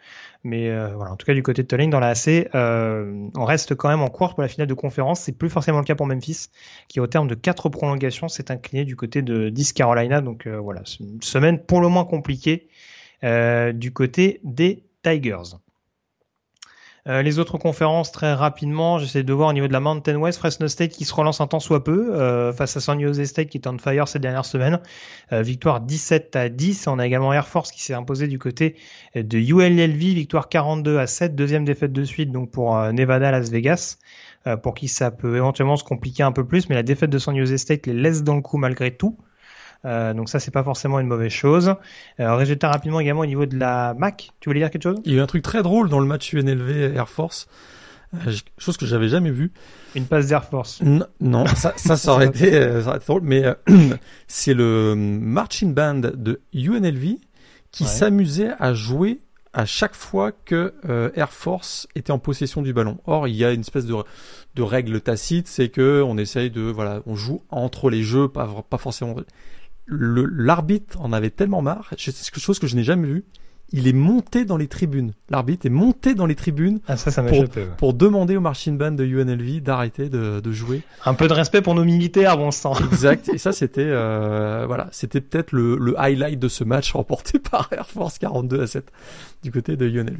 Mais 0.44 0.70
euh, 0.70 0.94
voilà, 0.96 1.12
en 1.12 1.16
tout 1.16 1.26
cas, 1.26 1.34
du 1.34 1.42
côté 1.42 1.64
de 1.64 1.68
Tulane 1.68 1.90
dans 1.90 2.00
la 2.00 2.10
AC, 2.10 2.50
euh, 2.54 3.30
on 3.36 3.46
reste 3.46 3.74
quand 3.76 3.90
même 3.90 4.02
en 4.02 4.10
course 4.10 4.36
pour 4.36 4.44
la 4.44 4.48
finale 4.48 4.68
de 4.68 4.74
conférence. 4.76 5.22
C'est 5.22 5.32
plus 5.32 5.50
forcément 5.50 5.80
le 5.80 5.86
cas 5.86 5.96
pour 5.96 6.06
Memphis, 6.06 6.50
qui 6.88 7.00
au 7.00 7.08
terme 7.08 7.28
de 7.28 7.36
quatre 7.36 7.68
prolongations 7.70 8.28
s'est 8.28 8.52
incliné 8.52 8.86
du 8.86 8.96
côté 8.96 9.24
de 9.24 9.50
10 9.50 9.74
Carolina. 9.74 10.22
Donc 10.22 10.48
voilà, 10.48 10.84
une 11.00 11.22
semaine 11.24 11.60
pour 11.60 11.82
le 11.82 11.88
moins 11.88 12.06
compliquée 12.06 12.68
du 13.24 13.92
côté 13.92 14.40
des 14.44 14.84
Tigers. 15.02 15.58
Euh, 17.08 17.22
les 17.22 17.38
autres 17.38 17.60
conférences, 17.60 18.12
très 18.12 18.34
rapidement, 18.34 18.98
j'essaie 18.98 19.22
de 19.22 19.32
voir 19.32 19.50
au 19.50 19.54
niveau 19.54 19.68
de 19.68 19.74
la 19.74 19.80
Mountain 19.80 20.16
West, 20.16 20.40
Fresno 20.40 20.68
State 20.68 20.90
qui 20.90 21.06
se 21.06 21.14
relance 21.14 21.40
un 21.40 21.46
temps 21.46 21.60
soit 21.60 21.84
peu 21.84 22.16
euh, 22.16 22.52
face 22.52 22.76
à 22.78 22.80
San 22.80 23.00
Jose 23.00 23.24
State 23.26 23.50
qui 23.50 23.60
est 23.60 23.68
on 23.68 23.78
fire 23.78 24.08
ces 24.08 24.18
dernières 24.18 24.46
semaines. 24.46 24.80
Euh, 25.32 25.44
victoire 25.44 25.82
17 25.82 26.36
à 26.36 26.50
10. 26.50 26.88
On 26.88 26.98
a 26.98 27.06
également 27.06 27.32
Air 27.32 27.48
Force 27.48 27.72
qui 27.72 27.84
s'est 27.84 27.94
imposé 27.94 28.28
du 28.28 28.40
côté 28.40 28.76
de 29.14 29.38
ULLV, 29.38 30.16
victoire 30.16 30.50
42 30.50 30.98
à 30.98 31.06
7, 31.06 31.36
deuxième 31.36 31.64
défaite 31.64 31.94
de 31.94 32.04
suite 32.04 32.32
donc 32.32 32.50
pour 32.50 32.76
Nevada 32.92 33.30
Las 33.30 33.52
Vegas. 33.52 33.98
pour 34.64 34.74
qui 34.74 34.88
ça 34.88 35.12
peut 35.12 35.36
éventuellement 35.36 35.78
se 35.78 35.84
compliquer 35.84 36.24
un 36.24 36.32
peu 36.32 36.46
plus, 36.46 36.70
mais 36.70 36.76
la 36.76 36.84
défaite 36.84 37.12
de 37.12 37.20
San 37.20 37.38
Jose 37.38 37.56
State 37.58 37.86
les 37.86 37.94
laisse 37.94 38.24
dans 38.24 38.36
le 38.36 38.42
coup 38.42 38.58
malgré 38.58 38.90
tout. 38.90 39.16
Euh, 39.86 40.14
donc 40.14 40.30
ça, 40.30 40.40
c'est 40.40 40.52
pas 40.52 40.64
forcément 40.64 41.00
une 41.00 41.08
mauvaise 41.08 41.32
chose. 41.32 41.76
Euh, 42.20 42.36
résultat 42.36 42.70
rapidement 42.70 43.00
également 43.00 43.22
au 43.22 43.26
niveau 43.26 43.46
de 43.46 43.58
la 43.58 43.94
Mac. 43.94 44.32
Tu 44.40 44.50
voulais 44.50 44.60
dire 44.60 44.72
quelque 44.72 44.84
chose? 44.84 45.00
Il 45.06 45.12
y 45.12 45.16
a 45.16 45.20
eu 45.20 45.22
un 45.22 45.28
truc 45.28 45.44
très 45.44 45.64
drôle 45.64 45.90
dans 45.90 46.00
le 46.00 46.08
match 46.08 46.34
UNLV 46.34 46.96
Air 46.96 47.10
Force. 47.10 47.48
Euh, 48.14 48.32
chose 48.58 48.78
que 48.78 48.86
j'avais 48.86 49.10
jamais 49.10 49.32
vue. 49.32 49.52
Une 49.94 50.06
passe 50.06 50.28
d'Air 50.28 50.46
Force. 50.46 50.82
non, 50.82 51.46
ça, 51.48 51.74
ça, 51.76 51.98
ça, 51.98 52.12
aurait 52.12 52.28
été, 52.28 52.52
ça 52.82 52.88
aurait 52.88 52.98
été 52.98 53.06
drôle, 53.06 53.22
mais 53.24 53.44
c'est 54.28 54.54
le 54.54 54.96
marching 54.96 55.74
band 55.74 56.02
de 56.16 56.42
UNLV 56.54 57.18
qui 57.72 57.84
s'amusait 57.84 58.52
à 58.58 58.74
jouer 58.74 59.20
à 59.54 59.66
chaque 59.66 59.96
fois 59.96 60.32
que 60.32 60.74
Air 61.16 61.32
Force 61.32 61.88
était 61.96 62.12
en 62.12 62.20
possession 62.20 62.62
du 62.62 62.74
ballon. 62.74 63.00
Or, 63.06 63.28
il 63.28 63.36
y 63.36 63.44
a 63.44 63.52
une 63.52 63.62
espèce 63.62 63.86
de, 63.86 63.96
de 64.56 64.62
règle 64.62 65.02
tacite, 65.02 65.48
c'est 65.48 65.70
que 65.70 66.02
on 66.02 66.18
essaye 66.18 66.50
de, 66.50 66.62
voilà, 66.62 67.02
on 67.06 67.16
joue 67.16 67.42
entre 67.50 67.90
les 67.90 68.04
jeux, 68.04 68.28
pas, 68.28 68.48
pas 68.70 68.78
forcément 68.78 69.16
l'arbitre 69.88 71.00
en 71.02 71.14
avait 71.14 71.30
tellement 71.30 71.62
marre, 71.62 71.94
c'est 71.98 72.14
quelque 72.14 72.40
chose 72.40 72.60
que 72.60 72.68
je 72.68 72.76
n'ai 72.76 72.84
jamais 72.84 73.08
vu. 73.08 73.26
Il 73.72 73.88
est 73.88 73.94
monté 73.94 74.46
dans 74.46 74.58
les 74.58 74.68
tribunes. 74.68 75.14
L'arbitre 75.30 75.66
est 75.66 75.72
monté 75.72 76.14
dans 76.14 76.28
les 76.28 76.36
tribunes 76.36 76.80
ah, 76.88 76.98
ça, 76.98 77.10
ça 77.10 77.24
pour, 77.24 77.46
pour, 77.78 77.94
demander 77.96 78.38
au 78.38 78.40
marching 78.42 78.78
band 78.78 78.92
de 78.92 79.04
UNLV 79.04 79.62
d'arrêter 79.62 80.08
de, 80.08 80.40
de, 80.40 80.52
jouer. 80.52 80.84
Un 81.04 81.16
peu 81.16 81.28
de 81.28 81.34
respect 81.34 81.64
pour 81.64 81.74
nos 81.74 81.84
militaires, 81.84 82.38
bon 82.38 82.52
sang. 82.52 82.76
Exact. 82.92 83.28
Et 83.34 83.40
ça, 83.40 83.52
c'était 83.54 83.82
euh, 83.84 84.66
voilà, 84.68 84.88
c'était 84.92 85.20
peut-être 85.20 85.52
le, 85.52 85.78
le 85.78 86.00
highlight 86.00 86.40
de 86.40 86.48
ce 86.48 86.64
match 86.64 86.92
remporté 86.94 87.40
par 87.40 87.70
Air 87.72 87.88
Force 87.88 88.20
42 88.20 88.62
à 88.62 88.68
7 88.68 88.92
du 89.44 89.52
côté 89.52 89.76
de 89.76 89.88
UNLV. 89.88 90.20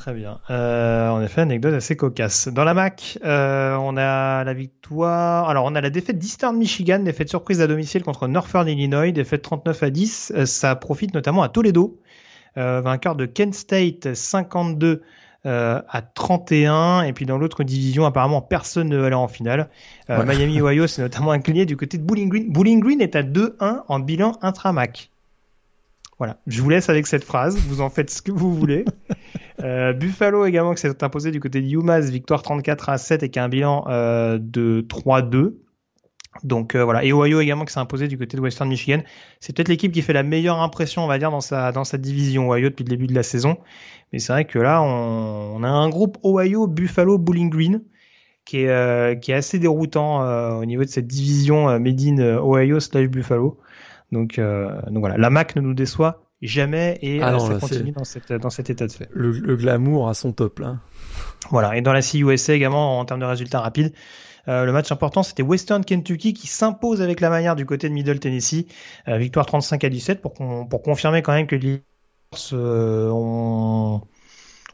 Très 0.00 0.14
bien. 0.14 0.40
Euh, 0.48 1.10
en 1.10 1.20
effet, 1.20 1.42
anecdote 1.42 1.74
assez 1.74 1.94
cocasse. 1.94 2.48
Dans 2.48 2.64
la 2.64 2.72
MAC, 2.72 3.18
euh, 3.22 3.76
on 3.76 3.98
a 3.98 4.42
la 4.44 4.54
victoire. 4.54 5.50
Alors, 5.50 5.66
on 5.66 5.74
a 5.74 5.82
la 5.82 5.90
défaite 5.90 6.16
d'Eastern 6.16 6.56
Michigan, 6.56 7.00
défaite 7.00 7.28
surprise 7.28 7.60
à 7.60 7.66
domicile 7.66 8.02
contre 8.02 8.26
Northern 8.26 8.66
Illinois, 8.66 9.12
défaite 9.12 9.42
39 9.42 9.82
à 9.82 9.90
10. 9.90 10.32
Euh, 10.34 10.46
ça 10.46 10.74
profite 10.74 11.12
notamment 11.12 11.42
à 11.42 11.50
Toledo, 11.50 12.00
euh, 12.56 12.80
vainqueur 12.80 13.14
de 13.14 13.26
Kent 13.26 13.52
State 13.52 14.14
52 14.14 15.02
euh, 15.44 15.82
à 15.86 16.00
31. 16.00 17.02
Et 17.02 17.12
puis 17.12 17.26
dans 17.26 17.36
l'autre 17.36 17.62
division, 17.62 18.06
apparemment, 18.06 18.40
personne 18.40 18.88
ne 18.88 18.96
va 18.96 19.08
aller 19.08 19.14
en 19.14 19.28
finale. 19.28 19.68
Miami, 20.08 20.62
Ohio, 20.62 20.86
c'est 20.86 21.02
notamment 21.02 21.32
incliné 21.32 21.66
du 21.66 21.76
côté 21.76 21.98
de 21.98 22.02
Bowling 22.04 22.30
Green. 22.30 22.50
Bowling 22.50 22.80
Green 22.80 23.02
est 23.02 23.16
à 23.16 23.22
2-1 23.22 23.82
en 23.86 24.00
bilan 24.00 24.38
intra-MAC. 24.40 25.10
Voilà, 26.20 26.36
je 26.46 26.60
vous 26.60 26.68
laisse 26.68 26.90
avec 26.90 27.06
cette 27.06 27.24
phrase, 27.24 27.56
vous 27.56 27.80
en 27.80 27.88
faites 27.88 28.10
ce 28.10 28.20
que 28.20 28.30
vous 28.30 28.54
voulez. 28.54 28.84
Euh, 29.62 29.92
Buffalo 29.92 30.46
également 30.46 30.72
qui 30.72 30.80
s'est 30.80 31.04
imposé 31.04 31.30
du 31.30 31.38
côté 31.38 31.60
de 31.60 32.10
victoire 32.10 32.40
34 32.42 32.88
à 32.88 32.96
7 32.96 33.22
et 33.22 33.28
qui 33.28 33.38
a 33.38 33.44
un 33.44 33.50
bilan 33.50 33.84
euh, 33.88 34.38
de 34.40 34.86
3-2. 34.88 35.52
Donc 36.44 36.74
euh, 36.74 36.82
voilà, 36.82 37.04
et 37.04 37.12
Ohio 37.12 37.42
également 37.42 37.66
qui 37.66 37.74
s'est 37.74 37.78
imposé 37.78 38.08
du 38.08 38.16
côté 38.16 38.38
de 38.38 38.42
Western 38.42 38.66
Michigan. 38.70 39.02
C'est 39.38 39.54
peut-être 39.54 39.68
l'équipe 39.68 39.92
qui 39.92 40.00
fait 40.00 40.14
la 40.14 40.22
meilleure 40.22 40.60
impression, 40.60 41.04
on 41.04 41.06
va 41.06 41.18
dire, 41.18 41.30
dans 41.30 41.42
sa, 41.42 41.72
dans 41.72 41.84
sa 41.84 41.98
division 41.98 42.50
Ohio 42.50 42.70
depuis 42.70 42.84
le 42.84 42.88
début 42.88 43.06
de 43.06 43.14
la 43.14 43.22
saison. 43.22 43.58
Mais 44.14 44.18
c'est 44.18 44.32
vrai 44.32 44.46
que 44.46 44.58
là, 44.58 44.82
on, 44.82 45.56
on, 45.56 45.62
a 45.62 45.68
un 45.68 45.90
groupe 45.90 46.16
Ohio, 46.24 46.66
Buffalo, 46.66 47.18
Bowling 47.18 47.50
Green 47.50 47.82
qui 48.46 48.62
est, 48.62 49.20
qui 49.20 49.32
est 49.32 49.34
assez 49.34 49.58
déroutant 49.58 50.58
au 50.58 50.64
niveau 50.64 50.84
de 50.84 50.88
cette 50.88 51.06
division 51.06 51.78
Made 51.78 52.00
in 52.00 52.38
Ohio 52.38 52.80
slash 52.80 53.08
Buffalo. 53.08 53.60
Donc, 54.12 54.38
euh, 54.38 54.80
donc 54.88 54.98
voilà, 54.98 55.16
la 55.16 55.30
Mac 55.30 55.56
ne 55.56 55.60
nous 55.60 55.74
déçoit 55.74 56.22
jamais 56.42 56.98
et 57.02 57.20
ah 57.22 57.34
euh, 57.34 57.38
ça 57.38 57.58
continue 57.58 57.92
dans, 57.92 58.04
cette, 58.04 58.32
dans 58.32 58.50
cet 58.50 58.70
état 58.70 58.86
de 58.86 58.92
fait. 58.92 59.08
Le, 59.12 59.30
le 59.30 59.56
glamour 59.56 60.08
à 60.08 60.14
son 60.14 60.32
top 60.32 60.58
là. 60.58 60.78
Voilà, 61.50 61.76
et 61.76 61.82
dans 61.82 61.92
la 61.92 62.02
CUSA 62.02 62.54
également 62.54 62.98
en 62.98 63.04
termes 63.04 63.20
de 63.20 63.26
résultats 63.26 63.60
rapides. 63.60 63.92
Euh, 64.48 64.64
le 64.64 64.72
match 64.72 64.90
important, 64.90 65.22
c'était 65.22 65.42
Western 65.42 65.84
Kentucky 65.84 66.32
qui 66.32 66.46
s'impose 66.46 67.02
avec 67.02 67.20
la 67.20 67.30
manière 67.30 67.56
du 67.56 67.66
côté 67.66 67.88
de 67.88 67.94
Middle 67.94 68.18
Tennessee. 68.18 68.66
Euh, 69.08 69.18
victoire 69.18 69.46
35 69.46 69.84
à 69.84 69.88
17 69.88 70.20
pour, 70.22 70.34
pour 70.34 70.82
confirmer 70.82 71.22
quand 71.22 71.32
même 71.32 71.46
que 71.46 71.56
les 71.56 71.82
euh, 72.52 73.10
ont, 73.12 74.02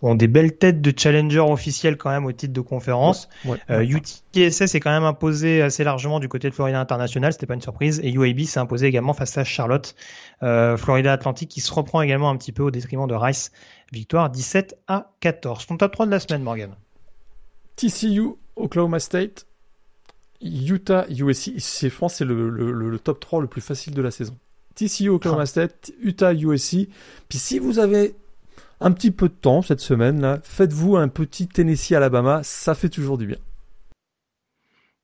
ont 0.02 0.14
des 0.14 0.28
belles 0.28 0.56
têtes 0.56 0.80
de 0.80 0.92
challenger 0.96 1.40
officiels 1.40 1.96
quand 1.96 2.10
même 2.10 2.26
au 2.26 2.32
titre 2.32 2.52
de 2.52 2.60
conférence. 2.60 3.28
Euh, 3.70 3.82
UTSS 3.82 4.74
est 4.74 4.80
quand 4.80 4.90
même 4.90 5.04
imposé 5.04 5.62
assez 5.62 5.84
largement 5.84 6.20
du 6.20 6.28
côté 6.28 6.48
de 6.48 6.54
Florida 6.54 6.80
International, 6.80 7.32
c'était 7.32 7.46
pas 7.46 7.54
une 7.54 7.62
surprise. 7.62 8.00
Et 8.02 8.12
UAB 8.12 8.40
s'est 8.42 8.60
imposé 8.60 8.86
également 8.86 9.14
face 9.14 9.36
à 9.38 9.44
Charlotte. 9.44 9.94
Euh, 10.42 10.76
Florida 10.76 11.12
Atlantic 11.12 11.48
qui 11.48 11.60
se 11.60 11.72
reprend 11.72 12.02
également 12.02 12.30
un 12.30 12.36
petit 12.36 12.52
peu 12.52 12.62
au 12.62 12.70
détriment 12.70 13.06
de 13.06 13.14
Rice. 13.14 13.52
Victoire 13.92 14.30
17 14.30 14.78
à 14.88 15.12
14. 15.20 15.66
Ton 15.66 15.76
top 15.76 15.92
3 15.92 16.06
de 16.06 16.10
la 16.10 16.20
semaine, 16.20 16.42
Morgan. 16.42 16.74
TCU, 17.76 18.30
Oklahoma 18.56 18.98
State, 18.98 19.46
Utah, 20.40 21.06
USC. 21.08 21.52
C'est, 21.58 21.90
pense 21.90 22.14
c'est 22.14 22.24
le, 22.24 22.50
le, 22.50 22.72
le, 22.72 22.98
top 22.98 23.20
3 23.20 23.40
le 23.40 23.46
plus 23.46 23.60
facile 23.60 23.94
de 23.94 24.02
la 24.02 24.10
saison. 24.10 24.36
TCU 24.74 25.08
Oklahoma 25.08 25.46
State, 25.46 25.92
Utah 26.02 26.34
USC. 26.34 26.88
Puis 27.28 27.38
si 27.38 27.58
vous 27.58 27.78
avez 27.78 28.14
un 28.80 28.92
petit 28.92 29.10
peu 29.10 29.28
de 29.28 29.34
temps 29.34 29.62
cette 29.62 29.80
semaine, 29.80 30.20
là, 30.20 30.38
faites-vous 30.42 30.96
un 30.96 31.08
petit 31.08 31.48
Tennessee 31.48 31.92
Alabama, 31.92 32.40
ça 32.42 32.74
fait 32.74 32.88
toujours 32.88 33.18
du 33.18 33.26
bien. 33.26 33.38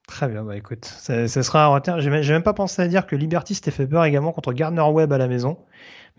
Très 0.07 0.28
bien, 0.28 0.44
bah 0.44 0.57
écoute, 0.57 0.85
ça, 0.85 1.27
sera 1.28 1.65
à 1.65 1.66
retenir. 1.69 2.01
J'ai 2.01 2.32
même 2.32 2.43
pas 2.43 2.53
pensé 2.53 2.82
à 2.82 2.89
dire 2.89 3.07
que 3.07 3.16
Liberty 3.16 3.55
s'était 3.55 3.70
fait 3.70 3.86
peur 3.86 4.05
également 4.05 4.32
contre 4.32 4.53
Gardner 4.53 4.82
Webb 4.82 5.12
à 5.12 5.19
la 5.19 5.28
maison. 5.28 5.59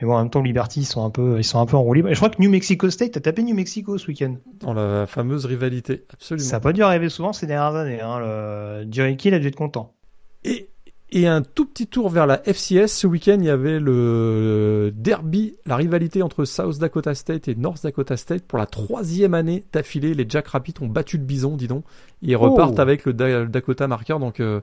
Mais 0.01 0.07
bon, 0.07 0.15
en 0.15 0.19
même 0.19 0.29
temps, 0.31 0.41
Liberty, 0.41 0.81
ils 0.81 0.85
sont 0.85 1.05
un 1.05 1.11
peu, 1.11 1.37
ils 1.37 1.43
sont 1.43 1.59
un 1.59 1.67
peu 1.67 1.77
en 1.77 1.83
roue 1.83 1.93
libre. 1.93 2.09
Et 2.09 2.15
je 2.15 2.19
crois 2.19 2.29
que 2.29 2.41
New 2.41 2.49
Mexico 2.49 2.89
State, 2.89 3.15
a 3.17 3.19
tapé 3.19 3.43
New 3.43 3.55
Mexico 3.55 3.97
ce 3.99 4.07
week-end. 4.07 4.37
Dans 4.59 4.73
la 4.73 5.05
fameuse 5.05 5.45
rivalité, 5.45 6.05
absolument. 6.11 6.47
Ça 6.47 6.55
n'a 6.55 6.59
pas 6.61 6.73
dû 6.73 6.81
arriver 6.81 7.09
souvent 7.09 7.33
ces 7.33 7.45
dernières 7.45 7.75
années. 7.75 8.01
Hein. 8.01 8.19
Le... 8.19 8.87
Jerry 8.89 9.15
Kill 9.15 9.35
a 9.35 9.39
dû 9.39 9.47
être 9.47 9.55
content. 9.55 9.93
Et 10.43 10.69
et 11.13 11.27
un 11.27 11.43
tout 11.43 11.67
petit 11.67 11.85
tour 11.85 12.09
vers 12.09 12.25
la 12.25 12.41
FCS. 12.43 12.87
Ce 12.87 13.05
week-end, 13.05 13.37
il 13.39 13.45
y 13.45 13.49
avait 13.49 13.79
le 13.79 14.91
derby, 14.95 15.55
la 15.67 15.75
rivalité 15.75 16.23
entre 16.23 16.43
South 16.43 16.79
Dakota 16.79 17.13
State 17.13 17.47
et 17.47 17.53
North 17.53 17.83
Dakota 17.83 18.17
State. 18.17 18.43
Pour 18.43 18.57
la 18.57 18.65
troisième 18.65 19.35
année 19.35 19.63
d'affilée, 19.71 20.15
les 20.15 20.25
Jack 20.27 20.47
Rapids 20.47 20.73
ont 20.81 20.87
battu 20.87 21.19
le 21.19 21.23
Bison, 21.23 21.55
dis 21.55 21.67
donc. 21.67 21.85
Ils 22.23 22.35
repartent 22.35 22.79
oh. 22.79 22.81
avec 22.81 23.05
le, 23.05 23.13
Dakota 23.13 23.87
Marker. 23.87 24.17
Donc, 24.19 24.39
euh, 24.39 24.61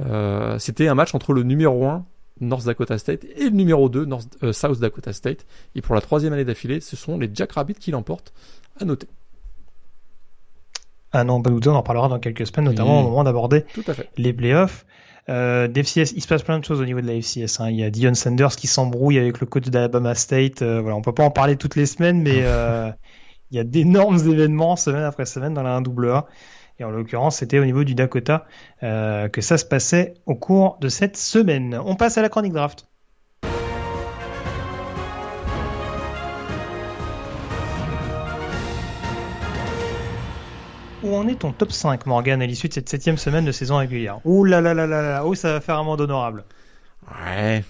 euh, 0.00 0.58
c'était 0.58 0.88
un 0.88 0.96
match 0.96 1.14
entre 1.14 1.32
le 1.32 1.44
numéro 1.44 1.86
1, 1.86 2.04
North 2.40 2.66
Dakota 2.66 2.98
State, 2.98 3.24
et 3.36 3.44
le 3.44 3.50
numéro 3.50 3.88
2, 3.88 4.06
North, 4.06 4.26
euh, 4.42 4.52
South 4.52 4.80
Dakota 4.80 5.12
State. 5.12 5.46
Et 5.76 5.82
pour 5.82 5.94
la 5.94 6.00
troisième 6.00 6.32
année 6.32 6.44
d'affilée, 6.44 6.80
ce 6.80 6.96
sont 6.96 7.16
les 7.16 7.30
Jack 7.32 7.52
Rapids 7.52 7.74
qui 7.74 7.92
l'emportent. 7.92 8.32
À 8.80 8.84
noter. 8.84 9.06
Ah 11.12 11.22
non, 11.22 11.40
on 11.46 11.66
en 11.68 11.82
parlera 11.84 12.08
dans 12.08 12.18
quelques 12.18 12.46
semaines, 12.48 12.64
notamment 12.64 13.00
au 13.00 13.04
moment 13.04 13.22
d'aborder 13.22 13.64
les 14.16 14.32
playoffs. 14.32 14.84
Euh, 15.28 15.66
d'FCS, 15.66 16.12
il 16.14 16.22
se 16.22 16.28
passe 16.28 16.42
plein 16.42 16.58
de 16.58 16.64
choses 16.64 16.80
au 16.80 16.84
niveau 16.84 17.00
de 17.00 17.06
la 17.06 17.14
FCS. 17.14 17.60
Hein. 17.60 17.70
Il 17.70 17.76
y 17.76 17.84
a 17.84 17.90
Dion 17.90 18.14
Sanders 18.14 18.54
qui 18.54 18.66
s'embrouille 18.66 19.18
avec 19.18 19.40
le 19.40 19.46
coach 19.46 19.64
d'Alabama 19.68 20.14
State. 20.14 20.62
Euh, 20.62 20.80
voilà, 20.80 20.96
on 20.96 21.02
peut 21.02 21.12
pas 21.12 21.24
en 21.24 21.30
parler 21.30 21.56
toutes 21.56 21.76
les 21.76 21.86
semaines, 21.86 22.22
mais 22.22 22.40
euh, 22.42 22.90
il 23.50 23.56
y 23.56 23.60
a 23.60 23.64
d'énormes 23.64 24.18
événements 24.18 24.76
semaine 24.76 25.02
après 25.02 25.26
semaine 25.26 25.54
dans 25.54 25.62
la 25.62 25.80
1AA. 25.80 26.24
Et 26.78 26.84
en 26.84 26.90
l'occurrence, 26.90 27.36
c'était 27.36 27.58
au 27.58 27.64
niveau 27.64 27.84
du 27.84 27.94
Dakota 27.94 28.46
euh, 28.82 29.28
que 29.28 29.40
ça 29.40 29.56
se 29.56 29.64
passait 29.64 30.14
au 30.26 30.34
cours 30.34 30.76
de 30.80 30.88
cette 30.88 31.16
semaine. 31.16 31.80
On 31.84 31.96
passe 31.96 32.18
à 32.18 32.22
la 32.22 32.28
chronique 32.28 32.52
draft. 32.52 32.86
Où 41.06 41.14
en 41.14 41.28
est 41.28 41.36
ton 41.40 41.52
top 41.52 41.72
5, 41.72 42.06
Morgan, 42.06 42.42
à 42.42 42.46
l'issue 42.46 42.68
de 42.68 42.74
cette 42.74 42.88
septième 42.88 43.16
semaine 43.16 43.44
de 43.44 43.52
saison 43.52 43.78
régulière? 43.78 44.20
Ouh 44.24 44.44
là 44.44 44.60
là 44.60 44.74
là 44.74 44.86
là 44.86 45.02
là, 45.02 45.24
oh 45.24 45.34
ça 45.34 45.52
va 45.52 45.60
faire 45.60 45.78
un 45.78 45.84
monde 45.84 46.00
honorable. 46.00 46.44
Ouais. 47.08 47.64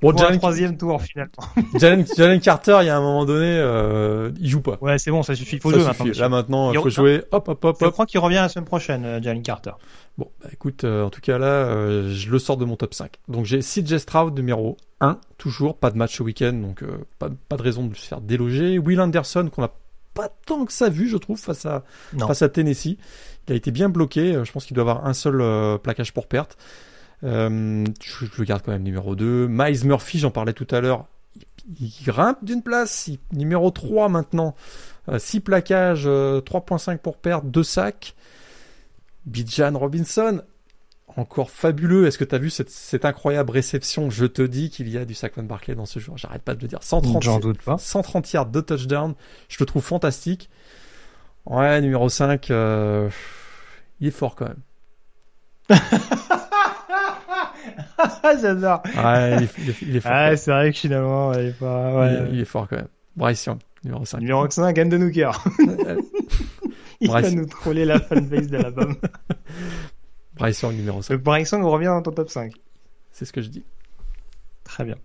Bon, 0.00 0.10
Pour 0.10 0.18
Jalen... 0.18 0.38
troisième 0.38 0.76
tour 0.76 1.00
finalement. 1.00 1.32
Jalen, 2.16 2.40
Carter, 2.40 2.78
il 2.82 2.86
y 2.86 2.90
a 2.90 2.96
un 2.96 3.00
moment 3.00 3.24
donné, 3.24 3.46
euh, 3.46 4.32
il 4.38 4.50
joue 4.50 4.60
pas. 4.60 4.76
Ouais, 4.82 4.98
c'est 4.98 5.10
bon, 5.10 5.22
ça 5.22 5.34
suffit. 5.34 5.56
Il 5.56 5.62
faut 5.62 5.70
jouer 5.70 5.82
maintenant. 5.82 6.06
Là 6.18 6.28
maintenant, 6.28 6.72
il 6.72 6.78
faut 6.78 6.90
jouer. 6.90 7.22
Hop, 7.32 7.48
hop, 7.48 7.64
hop. 7.64 7.76
Je 7.80 7.86
crois 7.86 8.04
qu'il 8.04 8.20
revient 8.20 8.34
la 8.34 8.50
semaine 8.50 8.66
prochaine, 8.66 9.04
euh, 9.04 9.22
Jalen 9.22 9.42
Carter. 9.42 9.70
Bon, 10.18 10.30
bah, 10.42 10.50
écoute, 10.52 10.84
euh, 10.84 11.04
en 11.04 11.10
tout 11.10 11.22
cas 11.22 11.38
là, 11.38 11.46
euh, 11.46 12.10
je 12.12 12.30
le 12.30 12.38
sors 12.38 12.58
de 12.58 12.66
mon 12.66 12.76
top 12.76 12.92
5. 12.92 13.12
Donc 13.28 13.46
j'ai 13.46 13.60
CJ 13.60 13.96
Stroud 13.96 14.36
numéro 14.36 14.76
1, 15.00 15.18
toujours, 15.38 15.78
pas 15.78 15.90
de 15.90 15.96
match 15.96 16.18
ce 16.18 16.22
week-end, 16.22 16.52
donc 16.52 16.84
pas, 17.18 17.28
pas, 17.48 17.56
de 17.56 17.62
raison 17.62 17.86
de 17.86 17.94
se 17.94 18.06
faire 18.06 18.20
déloger. 18.20 18.78
Will 18.78 19.00
Anderson, 19.00 19.48
qu'on 19.50 19.64
a 19.64 19.72
pas 20.14 20.30
tant 20.46 20.64
que 20.64 20.72
ça 20.72 20.88
vu, 20.88 21.08
je 21.08 21.16
trouve, 21.16 21.38
face 21.38 21.66
à, 21.66 21.84
face 22.18 22.42
à 22.42 22.48
Tennessee. 22.48 22.96
Il 23.48 23.52
a 23.52 23.56
été 23.56 23.70
bien 23.70 23.88
bloqué. 23.88 24.34
Euh, 24.34 24.44
je 24.44 24.52
pense 24.52 24.64
qu'il 24.64 24.74
doit 24.74 24.82
avoir 24.82 25.06
un 25.06 25.12
seul 25.12 25.40
euh, 25.40 25.76
plaquage 25.76 26.12
pour 26.12 26.26
perte. 26.26 26.56
Euh, 27.24 27.84
je, 28.02 28.26
le 28.38 28.44
garde 28.44 28.62
quand 28.62 28.72
même 28.72 28.82
numéro 28.82 29.14
2. 29.14 29.48
Miles 29.48 29.84
Murphy, 29.84 30.18
j'en 30.18 30.30
parlais 30.30 30.52
tout 30.52 30.68
à 30.70 30.80
l'heure. 30.80 31.06
Il, 31.80 31.92
grimpe 32.04 32.44
d'une 32.44 32.62
place. 32.62 33.10
numéro 33.32 33.70
3 33.70 34.08
maintenant. 34.08 34.54
6 35.18 35.40
plaquages, 35.40 36.06
3.5 36.06 36.98
pour 36.98 37.18
perte, 37.18 37.44
2 37.46 37.62
sacs. 37.62 38.14
Bijan 39.26 39.78
Robinson, 39.78 40.42
encore 41.16 41.50
fabuleux. 41.50 42.06
Est-ce 42.06 42.18
que 42.18 42.24
tu 42.24 42.34
as 42.34 42.38
vu 42.38 42.50
cette, 42.50 43.04
incroyable 43.04 43.50
réception? 43.50 44.10
Je 44.10 44.26
te 44.26 44.42
dis 44.42 44.70
qu'il 44.70 44.88
y 44.88 44.98
a 44.98 45.04
du 45.04 45.14
Saquon 45.14 45.42
Barkley 45.42 45.74
dans 45.74 45.86
ce 45.86 45.98
joueur. 45.98 46.18
J'arrête 46.18 46.42
pas 46.42 46.54
de 46.54 46.60
le 46.62 46.68
dire. 46.68 46.82
130, 46.82 47.40
doute 47.40 47.62
pas. 47.62 47.78
130 47.78 48.32
yards 48.32 48.46
de 48.46 48.60
touchdown. 48.60 49.14
Je 49.48 49.56
le 49.60 49.66
trouve 49.66 49.82
fantastique. 49.82 50.50
Ouais, 51.46 51.80
numéro 51.80 52.08
5, 52.08 52.50
euh, 52.50 53.10
il 54.00 54.08
est 54.08 54.10
fort 54.10 54.34
quand 54.34 54.48
même. 54.48 54.62
J'adore. 58.40 58.82
Ouais, 58.96 59.36
il 59.82 59.96
est, 59.96 60.00
fort. 60.00 60.12
Ouais, 60.12 60.36
c'est 60.36 60.50
vrai 60.50 60.72
que 60.72 60.78
finalement, 60.78 61.32
il 61.34 61.48
est, 61.48 61.58
pas... 61.58 61.94
ouais. 61.94 62.28
il, 62.32 62.40
est 62.40 62.46
fort 62.46 62.66
quand 62.68 62.76
même. 62.76 62.88
Bryce 63.16 63.44
Young, 63.44 63.58
numéro 63.84 64.04
5. 64.04 64.20
Numéro 64.20 64.48
5, 64.48 64.78
Anne 64.78 64.88
de 64.88 64.96
Nooker. 64.96 65.32
il 67.00 67.10
va 67.10 67.30
nous 67.30 67.46
troller 67.46 67.84
la 67.84 68.00
fanbase 68.00 68.48
d'Alabama. 68.48 68.94
Bryce 70.36 70.62
Young 70.62 70.74
numéro 70.74 71.02
5. 71.02 71.16
Bryce 71.16 71.50
Young 71.50 71.64
revient 71.64 71.86
dans 71.86 72.02
ton 72.02 72.12
top 72.12 72.28
5. 72.28 72.52
C'est 73.12 73.24
ce 73.24 73.32
que 73.32 73.40
je 73.40 73.48
dis. 73.48 73.64
Très 74.64 74.84
bien. 74.84 74.96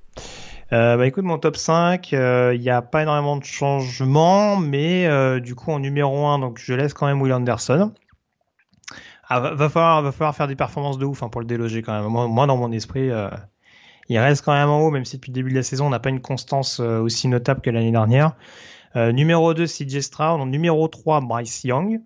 Euh, 0.71 0.97
bah 0.97 1.07
écoute, 1.07 1.23
mon 1.23 1.39
top 1.39 1.57
5, 1.57 2.11
il 2.11 2.15
euh, 2.15 2.57
n'y 2.57 2.69
a 2.69 2.81
pas 2.81 3.01
énormément 3.01 3.37
de 3.37 3.43
changements, 3.43 4.57
mais 4.57 5.07
euh, 5.07 5.39
du 5.39 5.55
coup 5.55 5.71
en 5.71 5.79
numéro 5.79 6.27
1, 6.27 6.39
donc 6.39 6.59
je 6.59 6.73
laisse 6.73 6.93
quand 6.93 7.07
même 7.07 7.21
Will 7.21 7.33
Anderson. 7.33 7.91
Ah, 9.27 9.39
va, 9.39 9.69
falloir, 9.69 10.01
va 10.01 10.11
falloir 10.11 10.35
faire 10.35 10.47
des 10.47 10.55
performances 10.55 10.97
de 10.97 11.05
ouf 11.05 11.21
hein, 11.21 11.29
pour 11.29 11.41
le 11.41 11.47
déloger 11.47 11.83
quand 11.83 11.93
même. 11.93 12.09
Moi, 12.09 12.47
dans 12.47 12.57
mon 12.57 12.71
esprit, 12.71 13.11
euh, 13.11 13.29
il 14.07 14.17
reste 14.17 14.43
quand 14.43 14.53
même 14.53 14.69
en 14.69 14.81
haut, 14.81 14.89
même 14.89 15.05
si 15.05 15.17
depuis 15.17 15.29
le 15.29 15.35
début 15.35 15.51
de 15.51 15.55
la 15.55 15.63
saison, 15.63 15.85
on 15.85 15.91
n'a 15.91 15.99
pas 15.99 16.09
une 16.09 16.21
constance 16.21 16.79
aussi 16.79 17.27
notable 17.27 17.61
que 17.61 17.69
l'année 17.69 17.91
dernière. 17.91 18.35
numéro 18.95 19.53
2, 19.53 19.67
CJ 19.67 19.99
Stroud. 19.99 20.47
Numéro 20.47 20.87
3, 20.87 21.21
Bryce 21.21 21.63
Young. 21.63 22.01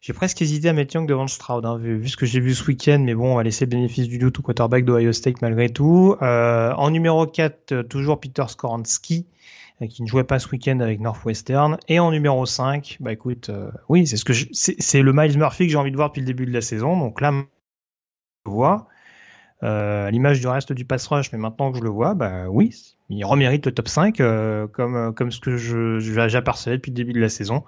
J'ai 0.00 0.12
presque 0.12 0.40
hésité 0.42 0.68
à 0.68 0.72
mettre 0.72 0.94
Young 0.94 1.08
devant 1.08 1.26
Stroud, 1.26 1.64
hein, 1.66 1.76
vu, 1.76 2.08
ce 2.08 2.16
que 2.16 2.24
j'ai 2.24 2.38
vu 2.38 2.54
ce 2.54 2.64
week-end, 2.66 3.00
mais 3.00 3.14
bon, 3.14 3.32
on 3.32 3.36
va 3.36 3.42
laisser 3.42 3.64
le 3.64 3.70
bénéfice 3.70 4.06
du 4.06 4.18
doute 4.18 4.38
au 4.38 4.42
quarterback 4.42 4.84
d'Ohio 4.84 5.12
State 5.12 5.42
malgré 5.42 5.70
tout. 5.70 6.14
Euh, 6.22 6.72
en 6.74 6.90
numéro 6.90 7.26
4, 7.26 7.72
euh, 7.72 7.82
toujours 7.82 8.20
Peter 8.20 8.44
Skoransky, 8.46 9.26
euh, 9.82 9.88
qui 9.88 10.04
ne 10.04 10.06
jouait 10.06 10.22
pas 10.22 10.38
ce 10.38 10.48
week-end 10.50 10.78
avec 10.78 11.00
Northwestern. 11.00 11.78
Et 11.88 11.98
en 11.98 12.12
numéro 12.12 12.46
5, 12.46 12.98
bah 13.00 13.12
écoute, 13.12 13.50
oui, 13.88 14.06
c'est 14.06 14.16
ce 14.16 14.24
que 14.24 14.32
c'est 14.52 15.02
le 15.02 15.12
Miles 15.12 15.36
Murphy 15.36 15.66
que 15.66 15.72
j'ai 15.72 15.78
envie 15.78 15.90
de 15.90 15.96
voir 15.96 16.10
depuis 16.10 16.20
le 16.20 16.26
début 16.26 16.46
de 16.46 16.52
la 16.52 16.60
saison, 16.60 16.96
donc 16.96 17.20
là, 17.20 17.32
je 17.32 18.50
le 18.50 18.52
vois. 18.52 18.86
à 19.62 20.10
l'image 20.12 20.38
du 20.38 20.46
reste 20.46 20.72
du 20.72 20.84
pass 20.84 21.08
rush, 21.08 21.32
mais 21.32 21.38
maintenant 21.38 21.72
que 21.72 21.78
je 21.78 21.82
le 21.82 21.90
vois, 21.90 22.14
bah 22.14 22.48
oui, 22.48 22.72
il 23.10 23.24
remérite 23.24 23.66
le 23.66 23.72
top 23.74 23.88
5, 23.88 24.18
comme, 24.72 25.12
comme 25.12 25.32
ce 25.32 25.40
que 25.40 25.56
je, 25.56 25.98
j'apercevais 25.98 26.76
depuis 26.76 26.92
le 26.92 26.96
début 26.96 27.14
de 27.14 27.20
la 27.20 27.28
saison. 27.28 27.64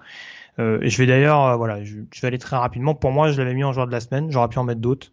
Euh, 0.61 0.79
et 0.81 0.89
je 0.89 0.97
vais 0.97 1.07
d'ailleurs, 1.07 1.43
euh, 1.45 1.55
voilà, 1.55 1.83
je, 1.83 1.95
vais 1.95 2.27
aller 2.27 2.37
très 2.37 2.55
rapidement. 2.55 2.93
Pour 2.93 3.11
moi, 3.11 3.31
je 3.31 3.41
l'avais 3.41 3.53
mis 3.53 3.63
en 3.63 3.73
joueur 3.73 3.87
de 3.87 3.91
la 3.91 3.99
semaine. 3.99 4.31
J'aurais 4.31 4.49
pu 4.49 4.59
en 4.59 4.63
mettre 4.63 4.81
d'autres. 4.81 5.11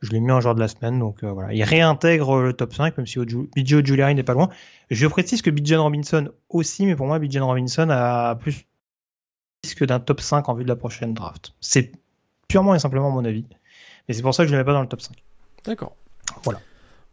Je 0.00 0.10
l'ai 0.10 0.20
mis 0.20 0.30
en 0.30 0.40
joueur 0.40 0.54
de 0.54 0.60
la 0.60 0.68
semaine. 0.68 0.98
Donc 0.98 1.22
euh, 1.22 1.30
voilà, 1.30 1.52
il 1.52 1.62
réintègre 1.62 2.40
le 2.40 2.52
top 2.52 2.74
5, 2.74 2.96
même 2.96 3.06
si 3.06 3.18
BJ 3.18 3.84
Giuliani 3.84 4.14
n'est 4.14 4.22
pas 4.22 4.34
loin. 4.34 4.48
Je 4.90 5.06
précise 5.06 5.42
que 5.42 5.50
Bijan 5.50 5.82
Robinson 5.82 6.30
aussi, 6.48 6.86
mais 6.86 6.96
pour 6.96 7.06
moi, 7.06 7.18
Bijan 7.18 7.46
Robinson 7.46 7.88
a 7.90 8.36
plus 8.36 8.64
que 9.76 9.84
d'un 9.84 10.00
top 10.00 10.20
5 10.20 10.48
en 10.48 10.54
vue 10.54 10.64
de 10.64 10.68
la 10.68 10.76
prochaine 10.76 11.14
draft. 11.14 11.52
C'est 11.60 11.92
purement 12.48 12.74
et 12.74 12.78
simplement 12.78 13.10
mon 13.10 13.24
avis. 13.24 13.44
Mais 14.08 14.14
c'est 14.14 14.22
pour 14.22 14.34
ça 14.34 14.44
que 14.44 14.48
je 14.48 14.54
ne 14.54 14.58
mets 14.58 14.64
pas 14.64 14.72
dans 14.72 14.82
le 14.82 14.88
top 14.88 15.00
5. 15.00 15.16
D'accord. 15.64 15.96
Voilà. 16.44 16.60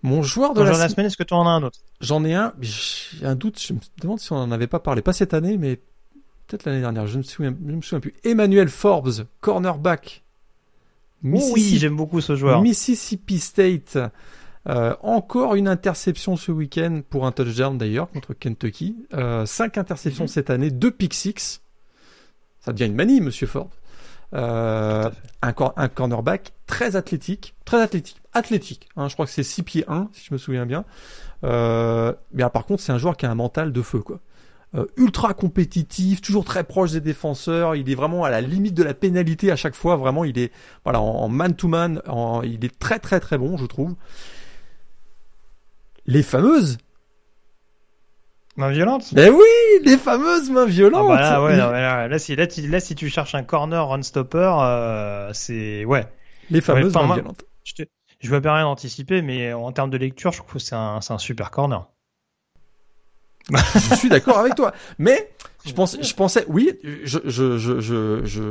Mon 0.04 0.22
joueur 0.22 0.54
de, 0.54 0.62
la, 0.62 0.72
de 0.72 0.78
la, 0.78 0.88
semaine, 0.88 1.08
est-ce 1.08 1.18
que 1.18 1.24
tu 1.24 1.34
en 1.34 1.48
as 1.48 1.50
un 1.50 1.64
autre? 1.64 1.80
J'en 2.00 2.24
ai 2.24 2.36
un, 2.36 2.54
j'ai 2.62 3.26
un 3.26 3.36
doute, 3.36 3.60
je 3.60 3.74
me 3.74 3.80
demande 4.00 4.20
si 4.20 4.32
on 4.32 4.36
n'en 4.36 4.52
avait 4.52 4.68
pas 4.68 4.80
parlé, 4.80 5.02
pas 5.02 5.14
cette 5.14 5.34
année, 5.34 5.58
mais 5.58 5.80
peut-être 6.56 6.66
l'année 6.66 6.82
dernière, 6.82 7.08
je 7.08 7.14
ne 7.14 7.18
me 7.20 7.24
souviens, 7.24 7.56
me 7.60 7.82
souviens 7.82 8.00
plus. 8.00 8.14
Emmanuel 8.24 8.70
Forbes, 8.70 9.26
cornerback. 9.42 10.24
oui, 11.24 11.78
j'aime 11.78 11.96
beaucoup 11.96 12.22
ce 12.22 12.36
joueur. 12.36 12.62
Mississippi 12.62 13.40
State. 13.40 13.98
Euh, 14.68 14.96
encore 15.04 15.54
une 15.54 15.68
interception 15.68 16.38
ce 16.38 16.52
week-end 16.52 17.02
pour 17.08 17.28
un 17.28 17.32
touchdown 17.32 17.78
d'ailleurs 17.78 18.10
contre 18.10 18.34
Kentucky. 18.34 18.96
Euh, 19.14 19.46
cinq 19.46 19.78
interceptions 19.78 20.24
mhm. 20.24 20.30
cette 20.30 20.50
année, 20.50 20.72
deux 20.72 20.92
pick 20.92 21.14
six. 21.14 21.62
Ça 22.62 22.74
devient 22.74 22.86
une 22.86 22.96
manie, 22.96 23.22
Monsieur 23.22 23.46
Forbes. 23.46 23.70
Euh, 24.34 25.10
un, 25.42 25.54
un, 25.78 25.88
cornerback 25.88 26.54
très 26.66 26.96
athlétique, 26.96 27.54
très 27.64 27.82
athlétique, 27.82 28.22
athlétique. 28.34 28.90
Hein, 28.98 29.08
je 29.08 29.14
crois 29.14 29.26
que 29.26 29.32
c'est 29.32 29.44
6 29.44 29.64
pieds 29.64 29.86
1 29.88 30.10
si 30.14 30.26
je 30.28 30.34
me 30.34 30.38
souviens 30.38 30.66
bien. 30.66 30.84
Euh, 31.44 32.14
mais 32.34 32.44
par 32.50 32.66
contre, 32.66 32.82
c'est 32.82 32.92
un 32.92 32.98
joueur 32.98 33.18
qui 33.18 33.26
a 33.26 33.32
un 33.32 33.36
mental 33.36 33.72
de 33.72 33.82
feu, 33.82 34.00
quoi. 34.00 34.20
Euh, 34.76 34.86
ultra 34.98 35.34
compétitif, 35.34 36.22
toujours 36.22 36.44
très 36.44 36.64
proche 36.66 36.92
des 36.92 37.00
défenseurs. 37.00 37.76
Il 37.76 37.90
est 37.90 37.96
vraiment 37.96 38.26
à 38.26 38.30
la 38.30 38.42
limite 38.42 38.74
de 38.74 38.84
la 38.84 38.94
pénalité 38.94 39.52
à 39.52 39.56
chaque 39.56 39.76
fois. 39.76 39.96
Vraiment, 39.96 40.26
il 40.26 40.38
est 40.38 40.52
voilà 40.84 41.00
en 41.00 41.30
man 41.30 41.56
to 41.56 41.68
man. 41.68 42.02
il 42.44 42.66
est 42.66 42.78
très 42.78 43.00
très 43.00 43.20
très 43.20 43.38
bon, 43.38 43.58
je 43.58 43.66
trouve. 43.66 43.96
Les 46.06 46.24
fameuses 46.24 46.78
Main 48.58 48.72
violente 48.72 49.14
Ben 49.14 49.34
oui, 49.34 49.84
les 49.84 49.98
fameuses 49.98 50.50
mains 50.50 50.66
violentes. 50.66 51.20
Ah 51.20 51.42
bah 51.42 51.56
là, 51.56 52.08
là, 52.08 52.20
si, 52.20 52.36
là, 52.36 52.80
si 52.80 52.96
tu 52.96 53.10
cherches 53.10 53.36
un 53.36 53.44
corner 53.44 53.86
run 53.86 54.02
stopper, 54.02 54.54
euh, 54.62 55.30
c'est 55.34 55.84
ouais. 55.84 56.06
Les 56.50 56.62
fameuses 56.62 56.94
mains 56.94 57.16
violentes. 57.16 57.44
Je 57.66 57.74
te, 57.74 57.84
je 58.20 58.32
me 58.32 58.42
permets 58.42 58.62
d'anticiper, 58.62 59.22
mais 59.22 59.52
en 59.52 59.72
termes 59.74 59.90
de 59.90 59.98
lecture, 59.98 60.32
je 60.32 60.38
trouve 60.38 60.54
que 60.54 60.60
c'est 60.60 60.76
un, 60.76 61.00
un 61.08 61.18
super 61.18 61.52
corner. 61.52 61.88
Je 63.52 63.96
suis 63.96 64.10
d'accord 64.10 64.40
avec 64.40 64.56
toi. 64.56 64.74
Mais 64.98 65.32
je 65.66 65.74
pensais, 65.74 66.02
je 66.02 66.14
pensais, 66.14 66.46
oui, 66.48 66.72
je, 67.04 67.20
je, 67.26 67.58
je, 67.58 67.80
je, 67.80 68.26
je, 68.26 68.42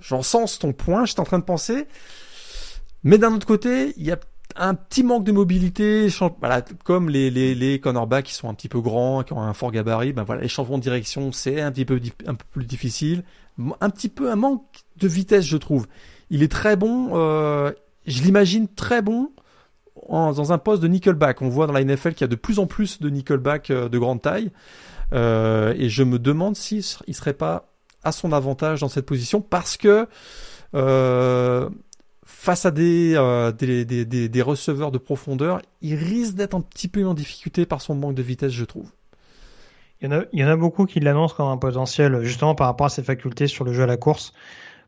j'en 0.00 0.22
sens 0.22 0.58
ton 0.58 0.72
point. 0.72 1.04
J'étais 1.04 1.20
en 1.20 1.24
train 1.24 1.38
de 1.38 1.44
penser. 1.44 1.86
Mais 3.04 3.18
d'un 3.18 3.34
autre 3.34 3.46
côté, 3.46 3.94
il 3.96 4.06
y 4.06 4.12
a 4.12 4.18
un 4.56 4.74
petit 4.74 5.04
manque 5.04 5.24
de 5.24 5.32
mobilité, 5.32 6.08
voilà, 6.40 6.62
comme 6.84 7.10
les, 7.10 7.30
les, 7.30 7.54
les 7.54 7.78
cornerbacks 7.78 8.24
qui 8.24 8.34
sont 8.34 8.48
un 8.48 8.54
petit 8.54 8.68
peu 8.68 8.80
grands, 8.80 9.22
qui 9.22 9.32
ont 9.32 9.40
un 9.40 9.54
fort 9.54 9.70
gabarit, 9.70 10.12
ben 10.12 10.24
voilà, 10.24 10.42
les 10.42 10.48
changements 10.48 10.78
de 10.78 10.82
direction, 10.82 11.30
c'est 11.32 11.60
un 11.60 11.70
petit 11.70 11.84
peu, 11.84 12.00
un 12.26 12.34
peu 12.34 12.44
plus 12.52 12.64
difficile. 12.64 13.22
Un 13.80 13.90
petit 13.90 14.08
peu 14.08 14.30
un 14.30 14.36
manque 14.36 14.64
de 14.96 15.08
vitesse, 15.08 15.44
je 15.44 15.56
trouve. 15.56 15.86
Il 16.30 16.42
est 16.42 16.50
très 16.50 16.76
bon, 16.76 17.10
euh, 17.12 17.72
je 18.06 18.22
l'imagine 18.22 18.68
très 18.68 19.02
bon 19.02 19.30
dans 20.08 20.52
un 20.52 20.58
poste 20.58 20.82
de 20.82 20.88
nickelback. 20.88 21.42
On 21.42 21.48
voit 21.48 21.66
dans 21.66 21.72
la 21.72 21.84
NFL 21.84 22.14
qu'il 22.14 22.22
y 22.22 22.24
a 22.24 22.28
de 22.28 22.36
plus 22.36 22.58
en 22.58 22.66
plus 22.66 23.00
de 23.00 23.10
nickelback 23.10 23.70
euh, 23.70 23.88
de 23.88 23.98
grande 23.98 24.22
taille. 24.22 24.50
Euh, 25.12 25.74
et 25.76 25.88
je 25.88 26.02
me 26.02 26.18
demande 26.18 26.56
s'il 26.56 26.84
ne 27.06 27.12
serait 27.12 27.34
pas 27.34 27.70
à 28.04 28.12
son 28.12 28.32
avantage 28.32 28.80
dans 28.80 28.88
cette 28.88 29.06
position 29.06 29.40
parce 29.40 29.76
que 29.76 30.06
euh, 30.74 31.68
face 32.24 32.66
à 32.66 32.70
des, 32.70 33.14
receveurs 33.16 34.92
de 34.92 34.98
profondeur, 34.98 35.60
il 35.80 35.94
risque 35.94 36.34
d'être 36.34 36.54
un 36.54 36.60
petit 36.60 36.88
peu 36.88 37.06
en 37.06 37.14
difficulté 37.14 37.66
par 37.66 37.80
son 37.80 37.94
manque 37.94 38.14
de 38.14 38.22
vitesse, 38.22 38.52
je 38.52 38.64
trouve. 38.64 38.90
Il 40.00 40.08
y 40.08 40.14
en 40.14 40.20
a, 40.20 40.24
il 40.32 40.40
y 40.40 40.44
en 40.44 40.48
a 40.48 40.56
beaucoup 40.56 40.86
qui 40.86 41.00
l'annoncent 41.00 41.34
comme 41.34 41.48
un 41.48 41.56
potentiel, 41.56 42.22
justement 42.22 42.54
par 42.54 42.68
rapport 42.68 42.86
à 42.86 42.90
ses 42.90 43.02
facultés 43.02 43.48
sur 43.48 43.64
le 43.64 43.72
jeu 43.72 43.82
à 43.82 43.86
la 43.86 43.96
course, 43.96 44.32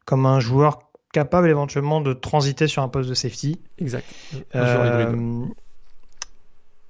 comme 0.04 0.26
un 0.26 0.38
joueur 0.38 0.89
capable 1.12 1.48
éventuellement 1.48 2.00
de 2.00 2.12
transiter 2.12 2.66
sur 2.66 2.82
un 2.82 2.88
poste 2.88 3.08
de 3.08 3.14
safety. 3.14 3.60
Exact. 3.78 4.06
Euh, 4.54 5.44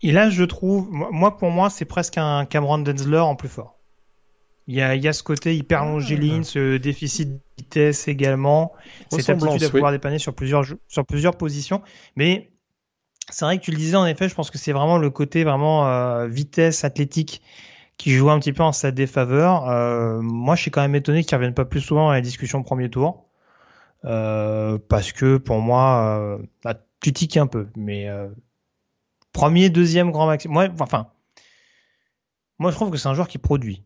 et 0.03 0.13
là, 0.13 0.31
je 0.31 0.45
trouve, 0.45 0.89
moi 0.91 1.37
pour 1.37 1.51
moi, 1.51 1.71
c'est 1.71 1.85
presque 1.85 2.19
un 2.19 2.45
Cameron 2.45 2.79
Densler 2.79 3.19
en 3.19 3.37
plus 3.37 3.49
fort. 3.49 3.77
Il 4.67 4.77
y 4.77 4.83
a, 4.83 4.95
il 4.95 5.03
y 5.03 5.09
a 5.09 5.13
ce 5.13 5.23
côté 5.23 5.57
hyper 5.57 5.85
longiligne, 5.85 6.43
ah. 6.43 6.45
ce 6.45 6.77
déficit 6.77 7.29
de 7.33 7.41
vitesse 7.59 8.07
également, 8.09 8.73
cette 9.11 9.29
aptitude 9.29 9.65
à 9.65 9.71
pouvoir 9.71 9.91
dépanner 9.91 10.19
sur 10.19 10.35
plusieurs, 10.35 10.65
sur 10.87 11.05
plusieurs 11.05 11.37
positions. 11.37 11.83
Mais 12.15 12.51
c'est 13.31 13.45
vrai 13.45 13.59
que 13.59 13.65
tu 13.65 13.73
le 13.73 13.77
disais 13.77 13.97
en 13.97 14.07
effet, 14.07 14.29
je 14.29 14.35
pense 14.35 14.51
que 14.51 14.59
c'est 14.59 14.73
vraiment 14.73 14.99
le 14.99 15.11
côté 15.11 15.45
vraiment 15.45 15.89
euh, 15.89 16.29
vitesse 16.29 16.85
athlétique 16.85 17.43
qui 17.97 18.13
joue 18.13 18.31
un 18.31 18.39
petit 18.39 18.53
peu 18.53 18.63
en 18.63 18.73
sa 18.73 18.93
défaveur. 18.93 19.69
Euh, 19.69 20.21
moi, 20.23 20.57
je 20.57 20.63
suis 20.63 20.71
quand 20.71 20.83
même 20.83 20.95
étonné 20.95 21.23
qu'il 21.23 21.35
ne 21.35 21.39
revienne 21.39 21.55
pas 21.55 21.65
plus 21.65 21.81
souvent 21.81 22.09
à 22.09 22.15
la 22.15 22.21
discussion 22.21 22.63
premier 22.63 22.89
tour. 22.89 23.27
Euh, 24.05 24.79
parce 24.89 25.13
que 25.13 25.37
pour 25.37 25.61
moi, 25.61 26.41
euh, 26.67 26.73
tu 27.01 27.13
tiques 27.13 27.37
un 27.37 27.47
peu. 27.47 27.69
Mais 27.77 28.09
euh, 28.09 28.29
premier, 29.33 29.71
deuxième 29.71 30.11
grand 30.11 30.27
maximum. 30.27 30.55
Moi, 30.55 30.69
enfin, 30.81 31.09
moi 32.59 32.71
je 32.71 32.77
trouve 32.77 32.91
que 32.91 32.97
c'est 32.97 33.09
un 33.09 33.15
joueur 33.15 33.29
qui 33.29 33.39
produit. 33.39 33.83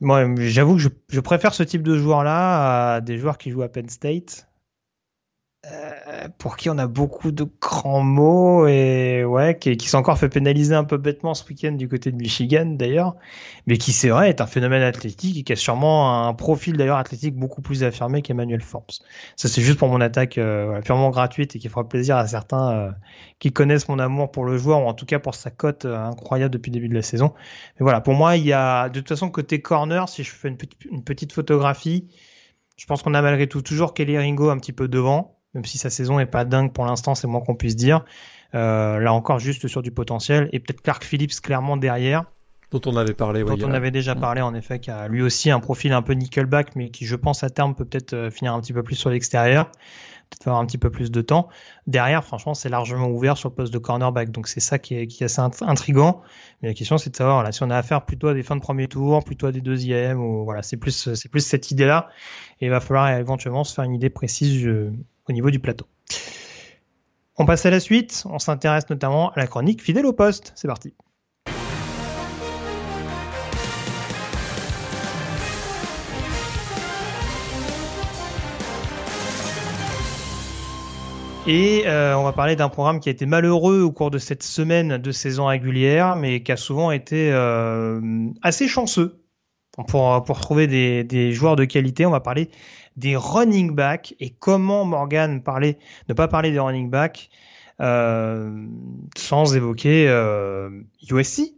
Moi, 0.00 0.24
j'avoue 0.38 0.74
que 0.74 0.80
je, 0.80 0.88
je, 1.10 1.20
préfère 1.20 1.54
ce 1.54 1.62
type 1.62 1.82
de 1.82 1.96
joueur-là 1.96 2.94
à 2.94 3.00
des 3.00 3.18
joueurs 3.18 3.38
qui 3.38 3.50
jouent 3.50 3.62
à 3.62 3.68
Penn 3.68 3.88
State. 3.88 4.48
Euh, 5.72 6.28
pour 6.38 6.56
qui 6.56 6.70
on 6.70 6.78
a 6.78 6.86
beaucoup 6.86 7.32
de 7.32 7.44
grands 7.60 8.02
mots 8.02 8.68
et 8.68 9.24
ouais, 9.24 9.58
qui, 9.58 9.76
qui 9.76 9.88
s'est 9.88 9.96
encore 9.96 10.16
fait 10.16 10.28
pénaliser 10.28 10.74
un 10.76 10.84
peu 10.84 10.96
bêtement 10.96 11.34
ce 11.34 11.44
week-end 11.48 11.72
du 11.72 11.88
côté 11.88 12.12
de 12.12 12.16
Michigan 12.16 12.66
d'ailleurs, 12.66 13.16
mais 13.66 13.76
qui 13.76 13.92
c'est 13.92 14.10
vrai 14.10 14.28
est 14.28 14.40
un 14.40 14.46
phénomène 14.46 14.82
athlétique 14.82 15.38
et 15.38 15.42
qui 15.42 15.52
a 15.52 15.56
sûrement 15.56 16.24
un 16.24 16.34
profil 16.34 16.76
d'ailleurs 16.76 16.98
athlétique 16.98 17.34
beaucoup 17.34 17.62
plus 17.62 17.82
affirmé 17.82 18.22
qu'Emmanuel 18.22 18.60
Forbes. 18.60 18.92
Ça 19.34 19.48
c'est 19.48 19.60
juste 19.60 19.78
pour 19.78 19.88
mon 19.88 20.00
attaque 20.00 20.38
euh, 20.38 20.80
purement 20.82 21.10
gratuite 21.10 21.56
et 21.56 21.58
qui 21.58 21.68
fera 21.68 21.88
plaisir 21.88 22.16
à 22.16 22.28
certains 22.28 22.72
euh, 22.72 22.90
qui 23.40 23.52
connaissent 23.52 23.88
mon 23.88 23.98
amour 23.98 24.30
pour 24.30 24.44
le 24.44 24.58
joueur 24.58 24.82
ou 24.82 24.86
en 24.86 24.94
tout 24.94 25.06
cas 25.06 25.18
pour 25.18 25.34
sa 25.34 25.50
cote 25.50 25.84
incroyable 25.84 26.52
depuis 26.52 26.70
le 26.70 26.74
début 26.74 26.88
de 26.88 26.94
la 26.94 27.02
saison. 27.02 27.34
Mais 27.80 27.84
voilà, 27.84 28.00
pour 28.00 28.14
moi 28.14 28.36
il 28.36 28.44
y 28.44 28.52
a 28.52 28.88
de 28.88 29.00
toute 29.00 29.08
façon 29.08 29.30
côté 29.30 29.60
corner, 29.60 30.08
si 30.08 30.22
je 30.22 30.30
fais 30.30 30.48
une 30.48 30.58
une 30.92 31.02
petite 31.02 31.32
photographie, 31.32 32.06
je 32.76 32.86
pense 32.86 33.02
qu'on 33.02 33.14
a 33.14 33.22
malgré 33.22 33.48
tout 33.48 33.62
toujours 33.62 33.94
Kelly 33.94 34.16
Ringo 34.16 34.50
un 34.50 34.58
petit 34.58 34.72
peu 34.72 34.86
devant 34.86 35.35
même 35.56 35.64
si 35.64 35.78
sa 35.78 35.88
saison 35.88 36.20
est 36.20 36.26
pas 36.26 36.44
dingue 36.44 36.70
pour 36.70 36.84
l'instant, 36.84 37.14
c'est 37.14 37.26
moins 37.26 37.40
qu'on 37.40 37.54
puisse 37.54 37.76
dire. 37.76 38.04
Euh, 38.54 39.00
là 39.00 39.12
encore, 39.14 39.38
juste 39.38 39.66
sur 39.68 39.82
du 39.82 39.90
potentiel. 39.90 40.50
Et 40.52 40.60
peut-être 40.60 40.82
Clark 40.82 41.02
Phillips 41.02 41.40
clairement 41.40 41.78
derrière. 41.78 42.24
Dont 42.72 42.80
on 42.84 42.96
avait 42.96 43.14
parlé, 43.14 43.42
Dont 43.42 43.56
on 43.62 43.72
avait 43.72 43.90
déjà 43.90 44.14
parlé, 44.14 44.42
en 44.42 44.52
effet, 44.52 44.80
qui 44.80 44.90
a 44.90 45.08
lui 45.08 45.22
aussi 45.22 45.50
un 45.50 45.60
profil 45.60 45.92
un 45.92 46.02
peu 46.02 46.12
nickelback, 46.12 46.76
mais 46.76 46.90
qui, 46.90 47.06
je 47.06 47.16
pense, 47.16 47.42
à 47.42 47.48
terme 47.48 47.74
peut 47.74 47.86
peut-être 47.86 48.12
euh, 48.12 48.30
finir 48.30 48.52
un 48.52 48.60
petit 48.60 48.74
peu 48.74 48.82
plus 48.82 48.96
sur 48.96 49.08
l'extérieur. 49.08 49.70
Peut-être 50.28 50.48
avoir 50.48 50.60
un 50.60 50.66
petit 50.66 50.76
peu 50.76 50.90
plus 50.90 51.10
de 51.10 51.22
temps. 51.22 51.48
Derrière, 51.86 52.22
franchement, 52.22 52.52
c'est 52.52 52.68
largement 52.68 53.08
ouvert 53.08 53.38
sur 53.38 53.48
le 53.48 53.54
poste 53.54 53.72
de 53.72 53.78
cornerback. 53.78 54.30
Donc 54.30 54.48
c'est 54.48 54.60
ça 54.60 54.78
qui 54.78 54.94
est, 54.94 55.06
qui 55.06 55.22
est 55.22 55.26
assez 55.26 55.40
intrigant. 55.62 56.20
Mais 56.60 56.68
la 56.68 56.74
question, 56.74 56.98
c'est 56.98 57.10
de 57.10 57.16
savoir 57.16 57.44
là, 57.44 57.52
si 57.52 57.62
on 57.62 57.70
a 57.70 57.76
affaire 57.76 58.04
plutôt 58.04 58.28
à 58.28 58.34
des 58.34 58.42
fins 58.42 58.56
de 58.56 58.60
premier 58.60 58.88
tour, 58.88 59.24
plutôt 59.24 59.46
à 59.46 59.52
des 59.52 59.62
deuxièmes, 59.62 60.20
ou 60.20 60.44
voilà, 60.44 60.62
c'est 60.62 60.76
plus, 60.76 61.14
c'est 61.14 61.28
plus 61.30 61.46
cette 61.46 61.70
idée-là. 61.70 62.08
Et 62.60 62.66
il 62.66 62.70
va 62.70 62.80
falloir 62.80 63.08
éventuellement 63.08 63.64
se 63.64 63.72
faire 63.72 63.84
une 63.84 63.94
idée 63.94 64.10
précise 64.10 64.68
au 65.28 65.32
niveau 65.32 65.50
du 65.50 65.58
plateau. 65.58 65.86
On 67.36 67.44
passe 67.44 67.66
à 67.66 67.70
la 67.70 67.80
suite, 67.80 68.24
on 68.30 68.38
s'intéresse 68.38 68.88
notamment 68.88 69.30
à 69.32 69.40
la 69.40 69.46
chronique 69.46 69.82
fidèle 69.82 70.06
au 70.06 70.12
poste. 70.12 70.52
C'est 70.56 70.68
parti. 70.68 70.94
Et 81.48 81.84
euh, 81.86 82.16
on 82.16 82.24
va 82.24 82.32
parler 82.32 82.56
d'un 82.56 82.68
programme 82.68 82.98
qui 82.98 83.08
a 83.08 83.12
été 83.12 83.24
malheureux 83.24 83.80
au 83.80 83.92
cours 83.92 84.10
de 84.10 84.18
cette 84.18 84.42
semaine 84.42 84.98
de 84.98 85.12
saison 85.12 85.46
régulière, 85.46 86.16
mais 86.16 86.42
qui 86.42 86.50
a 86.50 86.56
souvent 86.56 86.90
été 86.90 87.30
euh, 87.32 88.00
assez 88.42 88.66
chanceux 88.66 89.22
pour, 89.86 90.24
pour 90.24 90.40
trouver 90.40 90.66
des, 90.66 91.04
des 91.04 91.32
joueurs 91.32 91.54
de 91.54 91.64
qualité. 91.64 92.04
On 92.04 92.10
va 92.10 92.18
parler 92.18 92.50
des 92.96 93.16
running 93.16 93.74
backs 93.74 94.14
et 94.20 94.30
comment 94.30 94.84
Morgan 94.84 95.42
parlait, 95.42 95.78
ne 96.08 96.14
pas 96.14 96.28
parler 96.28 96.50
des 96.50 96.58
running 96.58 96.90
backs 96.90 97.30
euh, 97.80 98.66
sans 99.16 99.54
évoquer 99.54 100.08
euh, 100.08 100.70
USC. 101.10 101.52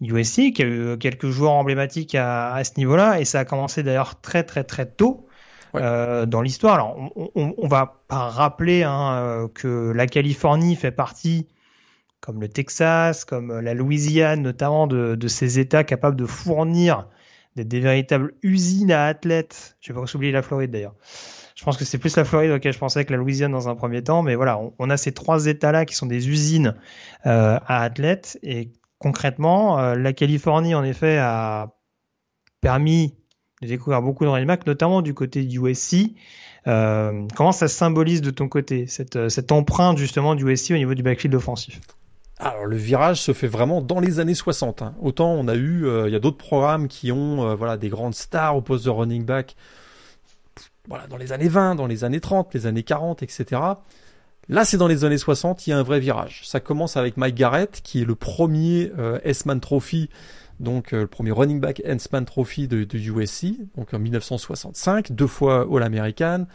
USC 0.00 0.52
qui 0.52 0.62
a 0.62 0.66
eu 0.66 0.98
quelques 0.98 1.28
joueurs 1.28 1.52
emblématiques 1.52 2.14
à, 2.14 2.54
à 2.54 2.64
ce 2.64 2.72
niveau-là 2.78 3.20
et 3.20 3.24
ça 3.24 3.40
a 3.40 3.44
commencé 3.44 3.82
d'ailleurs 3.82 4.20
très 4.20 4.44
très 4.44 4.64
très 4.64 4.86
tôt 4.86 5.28
euh, 5.74 6.24
dans 6.24 6.40
l'histoire. 6.40 6.74
Alors 6.74 6.96
on, 7.16 7.30
on, 7.34 7.54
on, 7.58 7.68
va 7.68 8.00
pas 8.08 8.28
rappeler 8.30 8.84
hein, 8.84 9.12
euh, 9.16 9.48
que 9.48 9.92
la 9.92 10.06
Californie 10.06 10.76
fait 10.76 10.92
partie 10.92 11.48
comme 12.20 12.40
le 12.40 12.48
Texas, 12.48 13.24
comme 13.24 13.60
la 13.60 13.74
Louisiane 13.74 14.40
notamment 14.42 14.86
de, 14.86 15.14
de 15.14 15.28
ces 15.28 15.58
États 15.58 15.84
capables 15.84 16.16
de 16.16 16.26
fournir 16.26 17.06
des, 17.56 17.80
véritables 17.80 18.34
usines 18.42 18.92
à 18.92 19.06
athlètes. 19.06 19.76
Je 19.80 19.92
vais 19.92 20.00
pas 20.00 20.06
oublier 20.14 20.32
la 20.32 20.42
Floride 20.42 20.70
d'ailleurs. 20.70 20.94
Je 21.54 21.64
pense 21.64 21.76
que 21.76 21.84
c'est 21.84 21.98
plus 21.98 22.16
la 22.16 22.24
Floride 22.24 22.52
auquel 22.52 22.72
je 22.72 22.78
pensais 22.78 23.04
que 23.04 23.12
la 23.12 23.18
Louisiane 23.18 23.50
dans 23.50 23.68
un 23.68 23.74
premier 23.74 24.02
temps, 24.02 24.22
mais 24.22 24.36
voilà, 24.36 24.60
on, 24.78 24.90
a 24.90 24.96
ces 24.96 25.12
trois 25.12 25.46
États-là 25.46 25.86
qui 25.86 25.94
sont 25.94 26.06
des 26.06 26.28
usines 26.28 26.76
euh, 27.26 27.58
à 27.66 27.82
athlètes 27.82 28.38
et 28.42 28.70
concrètement, 28.98 29.80
euh, 29.80 29.94
la 29.96 30.12
Californie 30.12 30.74
en 30.74 30.84
effet 30.84 31.18
a 31.18 31.74
permis 32.60 33.14
de 33.60 33.66
découvrir 33.66 34.02
beaucoup 34.02 34.24
de 34.24 34.28
running 34.28 34.46
back, 34.46 34.66
notamment 34.66 35.02
du 35.02 35.14
côté 35.14 35.42
du 35.42 35.58
USC. 35.58 36.14
Euh, 36.68 37.26
comment 37.34 37.52
ça 37.52 37.66
se 37.66 37.76
symbolise 37.76 38.20
de 38.20 38.30
ton 38.30 38.48
côté, 38.48 38.86
cette, 38.86 39.28
cette 39.28 39.50
empreinte 39.50 39.98
justement 39.98 40.36
du 40.36 40.48
USC 40.48 40.70
au 40.70 40.76
niveau 40.76 40.94
du 40.94 41.02
backfield 41.02 41.34
offensif? 41.34 41.80
Alors 42.38 42.66
le 42.66 42.76
virage 42.76 43.20
se 43.20 43.32
fait 43.32 43.46
vraiment 43.46 43.82
dans 43.82 44.00
les 44.00 44.20
années 44.20 44.34
60. 44.34 44.82
Hein. 44.82 44.94
Autant 45.00 45.32
on 45.32 45.48
a 45.48 45.54
eu, 45.54 45.86
euh, 45.86 46.08
il 46.08 46.12
y 46.12 46.16
a 46.16 46.20
d'autres 46.20 46.36
programmes 46.36 46.88
qui 46.88 47.10
ont 47.10 47.48
euh, 47.48 47.54
voilà 47.54 47.76
des 47.76 47.88
grandes 47.88 48.14
stars 48.14 48.56
au 48.56 48.62
poste 48.62 48.84
de 48.84 48.90
running 48.90 49.24
back. 49.24 49.56
Voilà, 50.88 51.06
dans 51.06 51.16
les 51.16 51.32
années 51.32 51.48
20, 51.48 51.74
dans 51.74 51.86
les 51.86 52.04
années 52.04 52.20
30, 52.20 52.54
les 52.54 52.66
années 52.66 52.82
40, 52.82 53.22
etc. 53.22 53.60
Là, 54.48 54.64
c'est 54.64 54.78
dans 54.78 54.88
les 54.88 55.04
années 55.04 55.18
60, 55.18 55.66
il 55.66 55.70
y 55.70 55.72
a 55.74 55.78
un 55.78 55.82
vrai 55.82 56.00
virage. 56.00 56.40
Ça 56.46 56.60
commence 56.60 56.96
avec 56.96 57.18
Mike 57.18 57.34
Garrett, 57.34 57.82
qui 57.84 58.00
est 58.00 58.04
le 58.06 58.14
premier 58.14 58.90
euh, 58.98 59.18
S-Man 59.22 59.60
Trophy, 59.60 60.08
donc 60.60 60.92
le 60.92 61.06
premier 61.06 61.30
running 61.30 61.60
back 61.60 61.82
S-Man 61.84 62.24
Trophy 62.24 62.68
de, 62.68 62.84
de 62.84 62.98
USC, 62.98 63.48
donc 63.76 63.92
en 63.92 63.98
1965, 63.98 65.12
deux 65.12 65.26
fois 65.26 65.66
All-American 65.70 66.46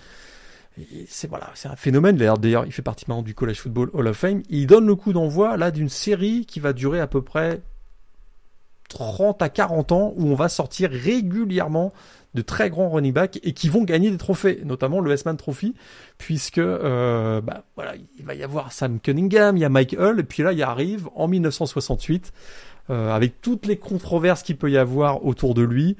c'est 1.08 1.30
voilà, 1.30 1.50
c'est 1.54 1.68
un 1.68 1.76
phénomène. 1.76 2.18
D'ailleurs, 2.18 2.66
il 2.66 2.72
fait 2.72 2.82
partie 2.82 3.06
maintenant 3.08 3.24
du 3.24 3.36
College 3.36 3.60
Football 3.60 3.90
Hall 3.94 4.08
of 4.08 4.18
Fame. 4.18 4.41
Il 4.50 4.68
donne 4.68 4.88
le 4.88 4.95
coup 4.95 5.14
d'envoi 5.14 5.58
là 5.58 5.72
d'une 5.72 5.90
série 5.90 6.45
qui 6.45 6.60
va 6.60 6.74
durer 6.74 7.00
à 7.00 7.08
peu 7.08 7.22
près 7.22 7.62
30 8.90 9.41
à 9.41 9.50
40 9.50 9.91
ans 9.91 10.14
où 10.18 10.28
on 10.28 10.36
va 10.36 10.50
sortir 10.50 10.90
régulièrement 10.91 11.94
de 12.34 12.41
très 12.41 12.70
grands 12.70 12.90
running 12.90 13.14
backs 13.14 13.40
et 13.44 13.54
qui 13.54 13.70
vont 13.70 13.84
gagner 13.84 14.10
des 14.10 14.18
trophées, 14.18 14.62
notamment 14.66 15.00
le 15.00 15.12
S-Man 15.12 15.38
Trophy, 15.38 15.76
puisque 16.18 16.58
euh, 16.58 17.41
bah, 17.41 17.64
voilà, 17.76 17.94
il 18.18 18.26
va 18.26 18.34
y 18.34 18.44
avoir 18.44 18.72
Sam 18.72 19.00
Cunningham, 19.00 19.56
il 19.56 19.60
y 19.60 19.66
a 19.66 19.70
Mike 19.70 19.95
Hull, 20.00 20.20
et 20.20 20.24
puis 20.24 20.41
là, 20.41 20.52
il 20.52 20.64
arrive 20.64 21.10
en 21.16 21.28
1968 21.28 22.34
euh, 22.90 23.12
avec 23.12 23.40
toutes 23.41 23.66
les 23.68 23.78
controverses 23.78 24.41
qu'il 24.41 24.58
peut 24.58 24.72
y 24.72 24.78
avoir 24.78 25.26
autour 25.26 25.54
de 25.54 25.62
lui 25.62 25.95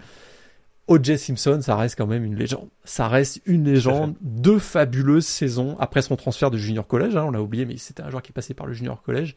O.J. 0.88 1.18
Simpson, 1.18 1.60
ça 1.62 1.78
reste 1.78 1.98
quand 1.98 2.08
même 2.08 2.26
une 2.26 2.36
légende. 2.36 2.68
Ça 2.84 3.08
reste 3.08 3.42
une 3.46 3.64
légende. 3.64 4.16
Deux 4.20 4.60
fabuleuses 4.60 5.26
saisons 5.26 5.78
après 5.80 6.02
son 6.02 6.18
transfert 6.18 6.52
de 6.52 6.58
junior 6.58 6.86
collège. 6.86 7.16
Hein, 7.16 7.24
on 7.26 7.32
l'a 7.32 7.42
oublié, 7.42 7.66
mais 7.66 7.78
c'était 7.78 8.04
un 8.04 8.10
joueur 8.10 8.22
qui 8.22 8.32
est 8.32 8.34
passé 8.34 8.54
par 8.54 8.66
le 8.66 8.74
junior 8.74 9.02
collège. 9.02 9.36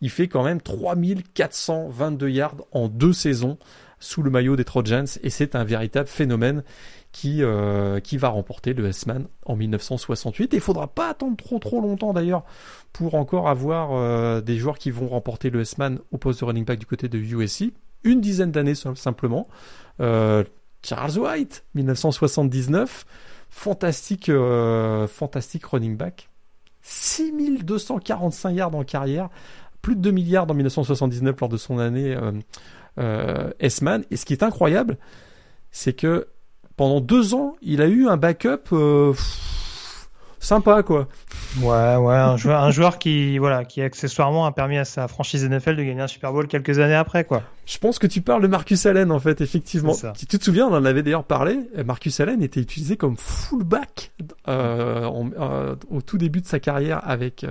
Il 0.00 0.10
fait 0.10 0.26
quand 0.26 0.42
même 0.42 0.60
3422 0.60 2.28
yards 2.30 2.56
en 2.72 2.88
deux 2.88 3.12
saisons 3.12 3.58
sous 4.00 4.22
le 4.22 4.30
maillot 4.30 4.56
des 4.56 4.64
Trojans 4.64 5.06
et 5.22 5.30
c'est 5.30 5.54
un 5.54 5.64
véritable 5.64 6.08
phénomène 6.08 6.62
qui, 7.12 7.42
euh, 7.42 8.00
qui 8.00 8.16
va 8.16 8.28
remporter 8.28 8.74
le 8.74 8.86
S-Man 8.86 9.26
en 9.44 9.56
1968. 9.56 10.52
Et 10.52 10.56
il 10.56 10.60
faudra 10.60 10.88
pas 10.88 11.10
attendre 11.10 11.36
trop 11.36 11.58
trop 11.58 11.80
longtemps 11.80 12.12
d'ailleurs 12.12 12.44
pour 12.92 13.14
encore 13.14 13.48
avoir 13.48 13.90
euh, 13.92 14.40
des 14.40 14.56
joueurs 14.56 14.78
qui 14.78 14.90
vont 14.90 15.08
remporter 15.08 15.50
le 15.50 15.60
S-Man 15.60 16.00
au 16.12 16.18
poste 16.18 16.40
de 16.40 16.44
running 16.44 16.64
back 16.64 16.78
du 16.78 16.86
côté 16.86 17.08
de 17.08 17.18
USC. 17.18 17.72
Une 18.04 18.20
dizaine 18.20 18.52
d'années 18.52 18.74
simplement. 18.74 19.48
Euh, 20.00 20.44
Charles 20.82 21.18
White, 21.18 21.64
1979. 21.74 23.04
Fantastique, 23.50 24.30
fantastique 25.08 25.64
running 25.66 25.96
back. 25.96 26.28
6245 26.82 28.50
yards 28.50 28.74
en 28.74 28.84
carrière. 28.84 29.28
Plus 29.82 29.96
de 29.96 30.00
2 30.00 30.10
milliards 30.10 30.50
en 30.50 30.54
1979 30.54 31.40
lors 31.40 31.48
de 31.48 31.56
son 31.56 31.78
année 31.78 32.16
S-Man. 33.58 34.04
Et 34.10 34.16
ce 34.16 34.26
qui 34.26 34.34
est 34.34 34.42
incroyable, 34.42 34.98
c'est 35.70 35.94
que 35.94 36.28
pendant 36.78 37.00
deux 37.00 37.34
ans, 37.34 37.56
il 37.60 37.82
a 37.82 37.88
eu 37.88 38.06
un 38.06 38.16
backup 38.16 38.72
euh, 38.72 39.12
sympa, 40.40 40.82
quoi. 40.82 41.08
Ouais, 41.60 41.96
ouais, 41.96 42.14
un 42.14 42.36
joueur, 42.36 42.62
un 42.62 42.70
joueur 42.70 42.98
qui, 42.98 43.38
voilà, 43.38 43.64
qui 43.64 43.82
accessoirement 43.82 44.46
a 44.46 44.52
permis 44.52 44.78
à 44.78 44.84
sa 44.84 45.08
franchise 45.08 45.44
NFL 45.44 45.76
de 45.76 45.82
gagner 45.82 46.00
un 46.00 46.08
Super 46.08 46.32
Bowl 46.32 46.46
quelques 46.46 46.78
années 46.78 46.94
après, 46.94 47.24
quoi. 47.24 47.42
Je 47.66 47.78
pense 47.78 47.98
que 47.98 48.06
tu 48.06 48.22
parles 48.22 48.42
de 48.42 48.46
Marcus 48.46 48.86
Allen, 48.86 49.10
en 49.10 49.18
fait, 49.18 49.40
effectivement. 49.40 49.92
Si 49.92 50.26
tu 50.26 50.38
te 50.38 50.44
souviens, 50.44 50.66
on 50.68 50.74
en 50.74 50.84
avait 50.84 51.02
d'ailleurs 51.02 51.24
parlé. 51.24 51.58
Marcus 51.84 52.18
Allen 52.20 52.42
était 52.42 52.60
utilisé 52.60 52.96
comme 52.96 53.16
fullback 53.16 54.12
euh, 54.48 55.08
euh, 55.38 55.76
au 55.90 56.00
tout 56.00 56.18
début 56.18 56.40
de 56.40 56.46
sa 56.46 56.60
carrière 56.60 57.00
avec 57.06 57.44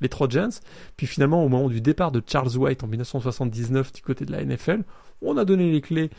les 0.00 0.08
Trojans. 0.08 0.50
Puis 0.96 1.06
finalement, 1.06 1.44
au 1.44 1.48
moment 1.48 1.68
du 1.68 1.80
départ 1.80 2.12
de 2.12 2.22
Charles 2.26 2.56
White 2.56 2.84
en 2.84 2.86
1979 2.86 3.92
du 3.92 4.02
côté 4.02 4.24
de 4.24 4.32
la 4.32 4.44
NFL, 4.44 4.82
on 5.22 5.36
a 5.36 5.44
donné 5.44 5.70
les 5.70 5.80
clés 5.80 6.10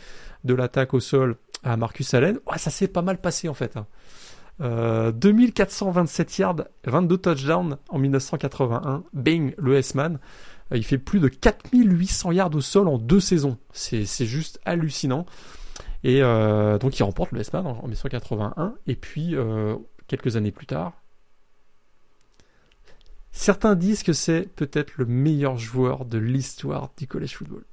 de 0.43 0.53
l'attaque 0.53 0.93
au 0.93 0.99
sol 0.99 1.35
à 1.63 1.77
Marcus 1.77 2.13
Allen. 2.13 2.39
Ouais, 2.49 2.57
ça 2.57 2.69
s'est 2.69 2.87
pas 2.87 3.01
mal 3.01 3.19
passé 3.19 3.49
en 3.49 3.53
fait. 3.53 3.75
2427 3.75 3.77
hein. 3.77 3.85
Euh, 4.61 5.11
yards, 6.37 6.63
22 6.85 7.17
touchdowns 7.17 7.77
en 7.89 7.97
1981. 7.99 9.03
Bing, 9.13 9.53
le 9.57 9.75
S-Man. 9.77 10.19
Euh, 10.71 10.77
il 10.77 10.83
fait 10.83 10.97
plus 10.97 11.19
de 11.19 11.27
4800 11.27 12.31
yards 12.31 12.55
au 12.55 12.61
sol 12.61 12.87
en 12.87 12.97
deux 12.97 13.19
saisons. 13.19 13.57
C'est 13.71 14.05
juste 14.25 14.59
hallucinant. 14.65 15.25
Et 16.03 16.21
euh, 16.21 16.77
donc 16.77 16.97
il 16.97 17.03
remporte 17.03 17.31
le 17.31 17.41
S-Man 17.41 17.67
en, 17.67 17.83
1981. 17.83 18.75
Et 18.87 18.95
puis, 18.95 19.35
quelques 20.07 20.35
années 20.35 20.51
plus 20.51 20.67
tard, 20.67 20.93
certains 23.31 23.75
disent 23.75 24.03
que 24.03 24.13
c'est 24.13 24.49
peut-être 24.55 24.93
le 24.97 25.05
meilleur 25.05 25.57
joueur 25.57 26.05
de 26.05 26.17
l'histoire 26.17 26.91
du 26.97 27.07
college 27.07 27.35
football. 27.35 27.63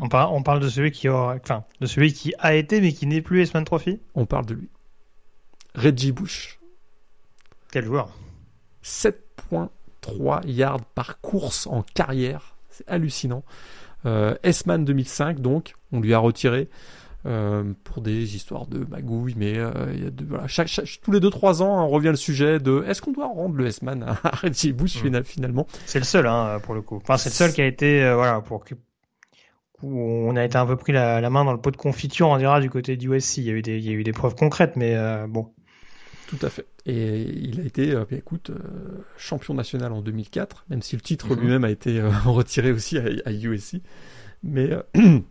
On 0.00 0.08
parle, 0.08 0.34
on 0.34 0.42
parle 0.42 0.60
de 0.60 0.68
celui 0.68 0.90
qui 0.92 1.08
a, 1.08 1.36
enfin, 1.42 1.64
de 1.80 1.86
celui 1.86 2.14
qui 2.14 2.32
a 2.38 2.54
été 2.54 2.80
mais 2.80 2.92
qui 2.92 3.06
n'est 3.06 3.20
plus 3.20 3.42
S-Man 3.42 3.64
Trophy? 3.64 4.00
On 4.14 4.24
parle 4.24 4.46
de 4.46 4.54
lui. 4.54 4.68
Reggie 5.74 6.12
Bush. 6.12 6.58
Quel 7.70 7.84
joueur 7.84 8.16
7.3 8.82 10.46
yards 10.46 10.84
par 10.94 11.20
course 11.20 11.66
en 11.66 11.82
carrière. 11.82 12.56
C'est 12.70 12.88
hallucinant. 12.88 13.44
Euh, 14.06 14.36
S-Man 14.42 14.84
2005, 14.84 15.40
donc, 15.40 15.74
on 15.92 16.00
lui 16.00 16.14
a 16.14 16.18
retiré 16.18 16.68
euh, 17.26 17.72
pour 17.82 18.00
des 18.00 18.36
histoires 18.36 18.66
de 18.66 18.86
magouille, 18.88 19.34
mais 19.36 19.58
euh, 19.58 19.72
il 19.92 20.04
y 20.04 20.06
a 20.06 20.10
de, 20.10 20.24
voilà, 20.24 20.46
chaque, 20.46 20.70
tous 21.02 21.10
les 21.10 21.18
2-3 21.18 21.62
ans, 21.62 21.84
on 21.84 21.88
revient 21.88 22.10
le 22.10 22.16
sujet 22.16 22.60
de 22.60 22.84
est-ce 22.86 23.02
qu'on 23.02 23.10
doit 23.10 23.26
rendre 23.26 23.56
le 23.56 23.66
S-Man 23.66 24.04
à 24.22 24.30
Reggie 24.36 24.72
Bush 24.72 25.02
mm. 25.02 25.24
finalement? 25.24 25.66
C'est 25.84 25.98
le 25.98 26.04
seul, 26.04 26.28
hein, 26.28 26.60
pour 26.62 26.74
le 26.74 26.80
coup. 26.80 26.96
Enfin, 26.96 27.16
c'est 27.16 27.30
le 27.30 27.34
seul 27.34 27.52
qui 27.52 27.60
a 27.60 27.66
été, 27.66 28.04
euh, 28.04 28.14
voilà, 28.14 28.40
pour 28.40 28.64
où 29.82 30.00
on 30.00 30.36
a 30.36 30.44
été 30.44 30.56
un 30.56 30.66
peu 30.66 30.76
pris 30.76 30.92
la, 30.92 31.28
main 31.28 31.44
dans 31.44 31.52
le 31.52 31.60
pot 31.60 31.72
de 31.72 31.76
confiture, 31.76 32.28
on 32.28 32.38
dira, 32.38 32.60
du 32.60 32.70
côté 32.70 32.96
du 32.96 33.12
USC. 33.12 33.38
Il 33.38 33.44
y 33.44 33.50
a 33.50 33.52
eu 33.52 33.62
des, 33.62 33.78
il 33.78 33.84
y 33.84 33.90
a 33.90 33.92
eu 33.92 34.04
des 34.04 34.12
preuves 34.12 34.36
concrètes, 34.36 34.76
mais 34.76 34.96
bon. 35.28 35.52
Tout 36.28 36.38
à 36.42 36.50
fait. 36.50 36.66
Et 36.84 37.22
il 37.22 37.60
a 37.60 37.64
été, 37.64 37.90
euh, 37.92 38.04
écoute, 38.10 38.50
euh, 38.50 38.58
champion 39.16 39.54
national 39.54 39.92
en 39.92 40.02
2004, 40.02 40.66
même 40.68 40.82
si 40.82 40.94
le 40.94 41.00
titre 41.00 41.34
mhm. 41.34 41.40
lui-même 41.40 41.64
a 41.64 41.70
été 41.70 42.00
retiré 42.26 42.70
aussi 42.70 42.98
à, 42.98 43.32
USC. 43.32 43.80
Mais 44.42 44.70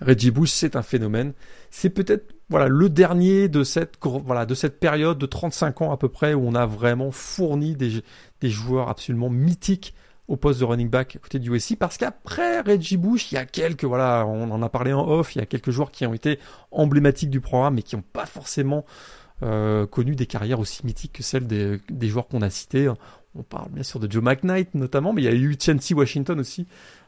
Reggie 0.00 0.30
Bush, 0.30 0.50
c'est 0.50 0.76
un 0.76 0.82
phénomène. 0.82 1.32
C'est 1.70 1.90
peut-être 1.90 2.34
voilà 2.50 2.68
le 2.68 2.88
dernier 2.88 3.48
de 3.48 3.64
cette 3.64 3.94
voilà 4.02 4.44
de 4.44 4.54
cette 4.54 4.78
période 4.78 5.18
de 5.18 5.26
35 5.26 5.82
ans 5.82 5.92
à 5.92 5.96
peu 5.96 6.08
près 6.08 6.34
où 6.34 6.42
on 6.46 6.54
a 6.54 6.66
vraiment 6.66 7.12
fourni 7.12 7.76
des, 7.76 8.02
des 8.40 8.50
joueurs 8.50 8.88
absolument 8.88 9.30
mythiques 9.30 9.94
au 10.30 10.36
poste 10.36 10.60
de 10.60 10.64
running 10.64 10.88
back 10.88 11.18
côté 11.20 11.40
du 11.40 11.52
USC 11.52 11.76
parce 11.76 11.96
qu'après 11.98 12.60
Reggie 12.60 12.96
Bush, 12.96 13.32
il 13.32 13.34
y 13.34 13.38
a 13.38 13.44
quelques, 13.44 13.84
voilà, 13.84 14.24
on 14.26 14.48
en 14.52 14.62
a 14.62 14.68
parlé 14.68 14.92
en 14.92 15.06
off, 15.06 15.34
il 15.34 15.40
y 15.40 15.42
a 15.42 15.46
quelques 15.46 15.72
joueurs 15.72 15.90
qui 15.90 16.06
ont 16.06 16.14
été 16.14 16.38
emblématiques 16.70 17.30
du 17.30 17.40
programme 17.40 17.74
mais 17.74 17.82
qui 17.82 17.96
n'ont 17.96 18.04
pas 18.12 18.26
forcément 18.26 18.84
euh, 19.42 19.86
connu 19.86 20.14
des 20.14 20.26
carrières 20.26 20.60
aussi 20.60 20.84
mythiques 20.84 21.14
que 21.14 21.22
celles 21.22 21.46
des, 21.46 22.08
joueurs 22.08 22.28
qu'on 22.28 22.42
a 22.42 22.50
cités. 22.50 22.90
On 23.34 23.42
parle 23.42 23.70
bien 23.70 23.82
sûr 23.82 24.00
de 24.00 24.10
Joe 24.10 24.22
McKnight 24.22 24.74
notamment, 24.74 25.12
mais 25.12 25.22
il 25.22 25.24
y 25.24 25.28
a 25.28 25.34
eu 25.34 25.56
Chancy 25.60 25.94
Washington 25.94 26.40
aussi, 26.40 26.66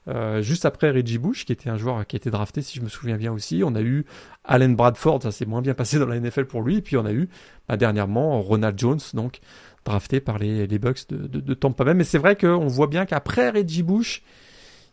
euh, 0.08 0.40
juste 0.40 0.64
après 0.64 0.90
Reggie 0.90 1.18
Bush, 1.18 1.44
qui 1.44 1.52
était 1.52 1.68
un 1.68 1.76
joueur 1.76 2.06
qui 2.06 2.16
a 2.16 2.18
été 2.18 2.30
drafté, 2.30 2.62
si 2.62 2.78
je 2.78 2.82
me 2.84 2.88
souviens 2.88 3.16
bien 3.16 3.32
aussi. 3.32 3.62
On 3.64 3.74
a 3.74 3.82
eu 3.82 4.04
Allen 4.44 4.76
Bradford, 4.76 5.22
ça 5.22 5.32
s'est 5.32 5.46
moins 5.46 5.62
bien 5.62 5.74
passé 5.74 5.98
dans 5.98 6.06
la 6.06 6.18
NFL 6.18 6.46
pour 6.46 6.62
lui. 6.62 6.76
Et 6.76 6.82
puis 6.82 6.96
on 6.96 7.04
a 7.04 7.12
eu 7.12 7.28
bah, 7.68 7.76
dernièrement 7.76 8.40
Ronald 8.40 8.78
Jones, 8.78 9.00
donc 9.14 9.40
drafté 9.84 10.20
par 10.20 10.38
les, 10.38 10.66
Bucks 10.78 11.08
de, 11.08 11.26
de, 11.26 11.40
de 11.40 11.54
Tampa 11.54 11.84
Bay. 11.84 11.94
Mais 11.94 12.04
c'est 12.04 12.18
vrai 12.18 12.36
qu'on 12.36 12.68
voit 12.68 12.86
bien 12.86 13.04
qu'après 13.04 13.50
Reggie 13.50 13.82
Bush, 13.82 14.22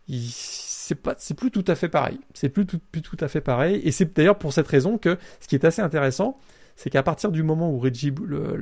c'est 0.09 0.95
pas, 0.95 1.13
c'est 1.17 1.35
plus 1.35 1.51
tout 1.51 1.65
à 1.67 1.75
fait 1.75 1.89
pareil. 1.89 2.19
C'est 2.33 2.49
plus 2.49 2.65
tout, 2.65 2.79
plus 2.91 3.01
tout 3.01 3.17
à 3.19 3.27
fait 3.27 3.41
pareil. 3.41 3.79
Et 3.83 3.91
c'est 3.91 4.15
d'ailleurs 4.15 4.39
pour 4.39 4.53
cette 4.53 4.67
raison 4.67 4.97
que 4.97 5.17
ce 5.39 5.47
qui 5.47 5.55
est 5.55 5.63
assez 5.63 5.81
intéressant, 5.81 6.39
c'est 6.81 6.89
qu'à 6.89 7.03
partir 7.03 7.29
du 7.33 7.43
moment 7.43 7.69
où 7.69 7.77
Reggie, 7.77 8.13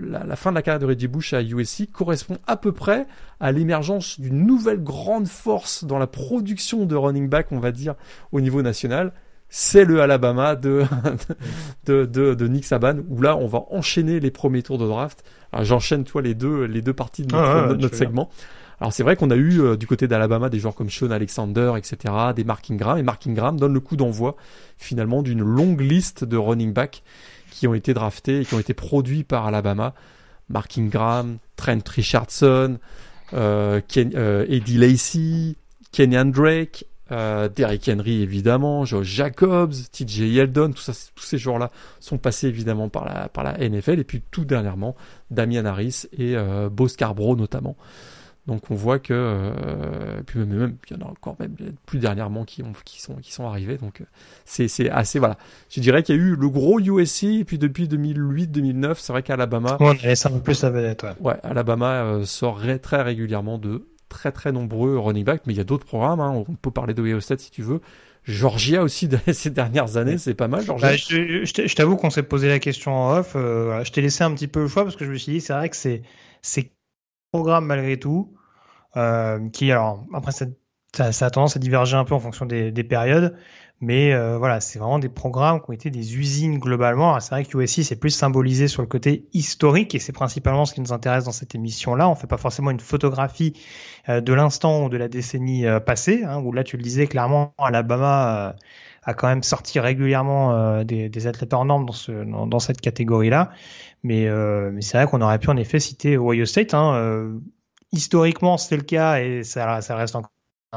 la, 0.10 0.36
fin 0.36 0.50
de 0.50 0.56
la 0.56 0.64
carrière 0.64 0.80
de 0.80 0.88
Reggie 0.88 1.08
Bush 1.08 1.34
à 1.34 1.44
USC 1.44 1.92
correspond 1.92 2.38
à 2.48 2.58
peu 2.58 2.72
près 2.72 3.06
à 3.40 3.52
l'émergence 3.52 4.20
d'une 4.20 4.44
nouvelle 4.44 4.82
grande 4.84 5.28
force 5.28 5.84
dans 5.84 6.00
la 6.00 6.08
production 6.08 6.88
de 6.88 6.96
running 6.96 7.30
back, 7.30 7.52
on 7.52 7.60
va 7.60 7.72
dire, 7.72 7.94
au 8.32 8.42
niveau 8.42 8.64
national. 8.64 9.14
C'est 9.50 9.86
le 9.86 10.02
Alabama 10.02 10.56
de, 10.56 10.84
de, 11.86 12.06
de, 12.06 12.34
de 12.34 12.48
Nick 12.48 12.66
Saban, 12.66 13.02
où 13.08 13.22
là, 13.22 13.38
on 13.38 13.46
va 13.46 13.66
enchaîner 13.70 14.20
les 14.20 14.32
premiers 14.32 14.64
tours 14.64 14.80
de 14.80 14.88
draft 14.88 15.24
J'enchaîne, 15.62 16.04
toi, 16.04 16.24
les 16.24 16.34
deux, 16.34 16.64
les 16.64 16.82
deux 16.82 16.94
parties 16.94 17.22
de 17.22 17.32
notre, 17.36 17.94
ah, 17.94 17.96
segment. 17.96 18.32
Alors 18.80 18.94
c'est 18.94 19.04
vrai 19.04 19.16
qu'on 19.16 19.30
a 19.30 19.36
eu 19.36 19.62
euh, 19.62 19.76
du 19.76 19.86
côté 19.86 20.08
d'Alabama 20.08 20.50
des 20.50 20.58
joueurs 20.58 20.76
comme 20.76 20.90
Sean 20.90 21.12
Alexander, 21.12 21.74
etc., 21.78 22.14
des 22.36 22.44
Mark 22.44 22.70
Ingram, 22.72 22.98
et 22.98 23.04
Mark 23.04 23.26
Ingram 23.28 23.60
donne 23.60 23.74
le 23.74 23.80
coup 23.80 23.96
d'envoi 23.96 24.36
finalement 24.78 25.22
d'une 25.22 25.42
longue 25.42 25.82
liste 25.82 26.24
de 26.24 26.38
running 26.38 26.74
backs 26.74 27.04
qui 27.58 27.68
ont 27.68 27.74
été 27.74 27.96
draftés 27.96 28.42
et 28.42 28.46
qui 28.46 28.54
ont 28.54 28.60
été 28.60 28.76
produits 28.76 29.24
par 29.24 29.48
Alabama. 29.48 29.96
Mark 30.48 30.78
Ingram, 30.78 31.40
Trent 31.56 31.80
Richardson, 31.90 32.78
euh, 33.34 33.82
euh 33.98 34.46
Eddie 34.48 34.78
Lacy, 34.78 35.58
Kenyan 35.92 36.26
Drake, 36.26 36.86
euh, 37.12 37.50
Derrick 37.50 37.90
Henry 37.90 38.22
évidemment, 38.22 38.86
Josh 38.86 39.08
Jacobs, 39.08 39.74
TJ 39.92 40.20
Yeldon, 40.20 40.72
tout 40.72 40.82
ça, 40.82 40.94
tous 41.16 41.24
ces 41.24 41.40
joueurs-là 41.40 41.72
sont 42.00 42.20
passés 42.20 42.48
évidemment 42.48 42.90
par 42.90 43.06
la, 43.06 43.28
par 43.28 43.44
la 43.44 43.58
NFL 43.58 44.00
et 44.00 44.04
puis 44.04 44.22
tout 44.30 44.46
dernièrement 44.46 44.96
Damian 45.32 45.66
Harris 45.66 46.04
et 46.14 46.38
euh, 46.38 46.70
Bo 46.70 46.88
Scarborough 46.88 47.38
notamment. 47.38 47.76
Donc 48.48 48.72
on 48.72 48.76
voit 48.76 48.98
que 48.98 49.14
euh, 49.14 50.22
puis 50.26 50.40
même, 50.40 50.78
il 50.90 50.98
y 50.98 51.04
en 51.04 51.06
a 51.06 51.10
encore 51.10 51.36
même 51.40 51.56
plus 51.86 52.00
dernièrement 52.00 52.46
qui 52.46 52.64
ont 52.64 52.72
qui 52.86 53.02
sont 53.02 53.16
qui 53.16 53.34
sont 53.34 53.46
arrivés 53.46 53.78
donc 53.78 54.00
euh, 54.00 54.06
c'est 54.46 54.70
c'est 54.70 54.90
assez 54.90 55.20
voilà 55.20 55.38
je 55.70 55.82
dirais 55.82 56.02
qu'il 56.02 56.16
y 56.16 56.18
a 56.18 56.22
eu 56.22 56.36
le 56.36 56.50
gros 56.50 56.80
USC 56.80 57.24
et 57.24 57.44
puis 57.44 57.58
depuis 57.58 57.90
2008 57.90 58.48
2009 58.48 59.00
c'est 59.00 59.12
vrai 59.12 59.22
qu'Alabama 59.22 59.76
on 59.82 59.90
a 59.90 59.94
laissé 59.96 60.30
un 60.30 60.40
peu 60.40 60.54
vedette 60.54 61.04
ouais, 61.04 61.16
ouais 61.20 61.40
Alabama 61.44 62.04
euh, 62.04 62.24
sort 62.24 62.62
très 62.82 63.02
régulièrement 63.02 63.58
de 63.58 63.86
très 64.10 64.32
très 64.32 64.52
nombreux 64.52 64.98
running 64.98 65.24
backs, 65.24 65.44
mais 65.46 65.54
il 65.54 65.58
y 65.58 65.62
a 65.62 65.66
d'autres 65.66 65.86
programmes. 65.86 66.20
Hein. 66.20 66.44
On 66.48 66.56
peut 66.56 66.72
parler 66.72 66.94
de 66.94 67.20
State 67.20 67.42
si 67.42 67.52
tu 67.52 67.62
veux. 67.62 67.82
Georgia 68.24 68.84
aussi 68.84 69.10
ces 69.32 69.50
dernières 69.50 69.98
années, 69.98 70.18
c'est 70.18 70.34
pas 70.34 70.48
mal. 70.48 70.64
Georgia. 70.64 70.90
Bah, 70.90 70.96
je, 70.96 71.76
t'avoue 71.76 71.96
qu'on 71.96 72.10
s'est 72.10 72.24
posé 72.24 72.48
la 72.48 72.60
question 72.60 72.94
en 72.94 73.18
off. 73.18 73.34
Euh, 73.36 73.84
je 73.84 73.92
t'ai 73.92 74.02
laissé 74.02 74.24
un 74.24 74.34
petit 74.34 74.48
peu 74.48 74.62
le 74.62 74.68
choix 74.68 74.84
parce 74.84 74.96
que 74.96 75.06
je 75.06 75.12
me 75.12 75.18
suis 75.18 75.34
dit 75.34 75.42
c'est 75.42 75.54
vrai 75.54 75.70
que 75.70 75.76
c'est 75.76 76.02
c'est 76.42 76.72
programme 77.32 77.66
malgré 77.66 77.98
tout 77.98 78.37
qui 79.54 79.72
alors 79.72 80.04
après 80.14 80.32
ça, 80.32 80.46
ça, 81.12 81.26
a 81.26 81.30
tendance 81.30 81.56
à 81.56 81.60
diverger 81.60 81.96
un 81.96 82.04
peu 82.04 82.16
en 82.16 82.20
fonction 82.20 82.46
des, 82.46 82.72
des 82.72 82.84
périodes, 82.84 83.36
Mais 83.82 84.14
euh, 84.14 84.38
voilà, 84.38 84.60
c'est 84.60 84.80
vraiment 84.80 85.00
des 85.00 85.10
programmes 85.10 85.62
qui 85.62 85.70
ont 85.70 85.74
été 85.74 85.92
des 85.92 86.18
usines 86.18 86.58
globalement. 86.58 87.20
C'est 87.20 87.32
vrai 87.32 87.46
que 87.46 87.58
USC 87.58 87.84
c'est 87.84 88.00
plus 88.00 88.10
symbolisé 88.10 88.68
sur 88.68 88.82
le 88.82 88.88
côté 88.88 89.28
historique 89.34 89.94
et 89.96 90.00
c'est 90.00 90.14
principalement 90.14 90.66
ce 90.66 90.74
qui 90.74 90.82
nous 90.82 90.94
intéresse 90.94 91.26
dans 91.26 91.32
cette 91.32 91.54
émission-là. 91.56 92.10
On 92.10 92.16
fait 92.16 92.28
pas 92.28 92.38
forcément 92.38 92.72
une 92.72 92.80
photographie 92.80 93.54
euh, 94.10 94.22
de 94.22 94.34
l'instant 94.34 94.86
ou 94.86 94.90
de 94.90 94.98
la 94.98 95.08
décennie 95.08 95.68
euh, 95.68 95.80
passée, 95.80 96.24
hein, 96.24 96.42
où 96.44 96.52
là 96.52 96.64
tu 96.64 96.78
le 96.78 96.84
disais 96.84 97.08
clairement, 97.08 97.54
Alabama 97.60 98.56
a 99.04 99.14
quand 99.14 99.28
même 99.28 99.44
sorti 99.44 99.80
régulièrement 99.80 100.84
des, 100.84 101.08
des, 101.08 101.28
athlètes 101.28 101.54
hors 101.54 101.64
normes 101.64 101.86
dans, 101.86 101.94
ce, 101.94 102.12
dans, 102.12 102.60
cette 102.60 102.82
catégorie-là. 102.82 103.52
Mais, 104.04 104.28
mais 104.70 104.82
c'est 104.82 104.98
vrai 104.98 105.08
qu'on 105.08 105.22
aurait 105.22 105.40
pu 105.40 105.50
en 105.50 105.56
effet 105.56 105.80
citer 105.80 106.18
Ohio 106.18 106.46
State. 106.46 106.74
Hein, 106.74 107.40
historiquement, 107.92 108.58
c'était 108.58 108.78
le 108.78 108.84
cas 108.84 109.20
et 109.20 109.44
ça, 109.44 109.82
ça 109.82 109.96
reste 109.96 110.16
encore 110.16 110.32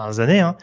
des 0.09 0.21
années. 0.21 0.41
Hein. 0.41 0.57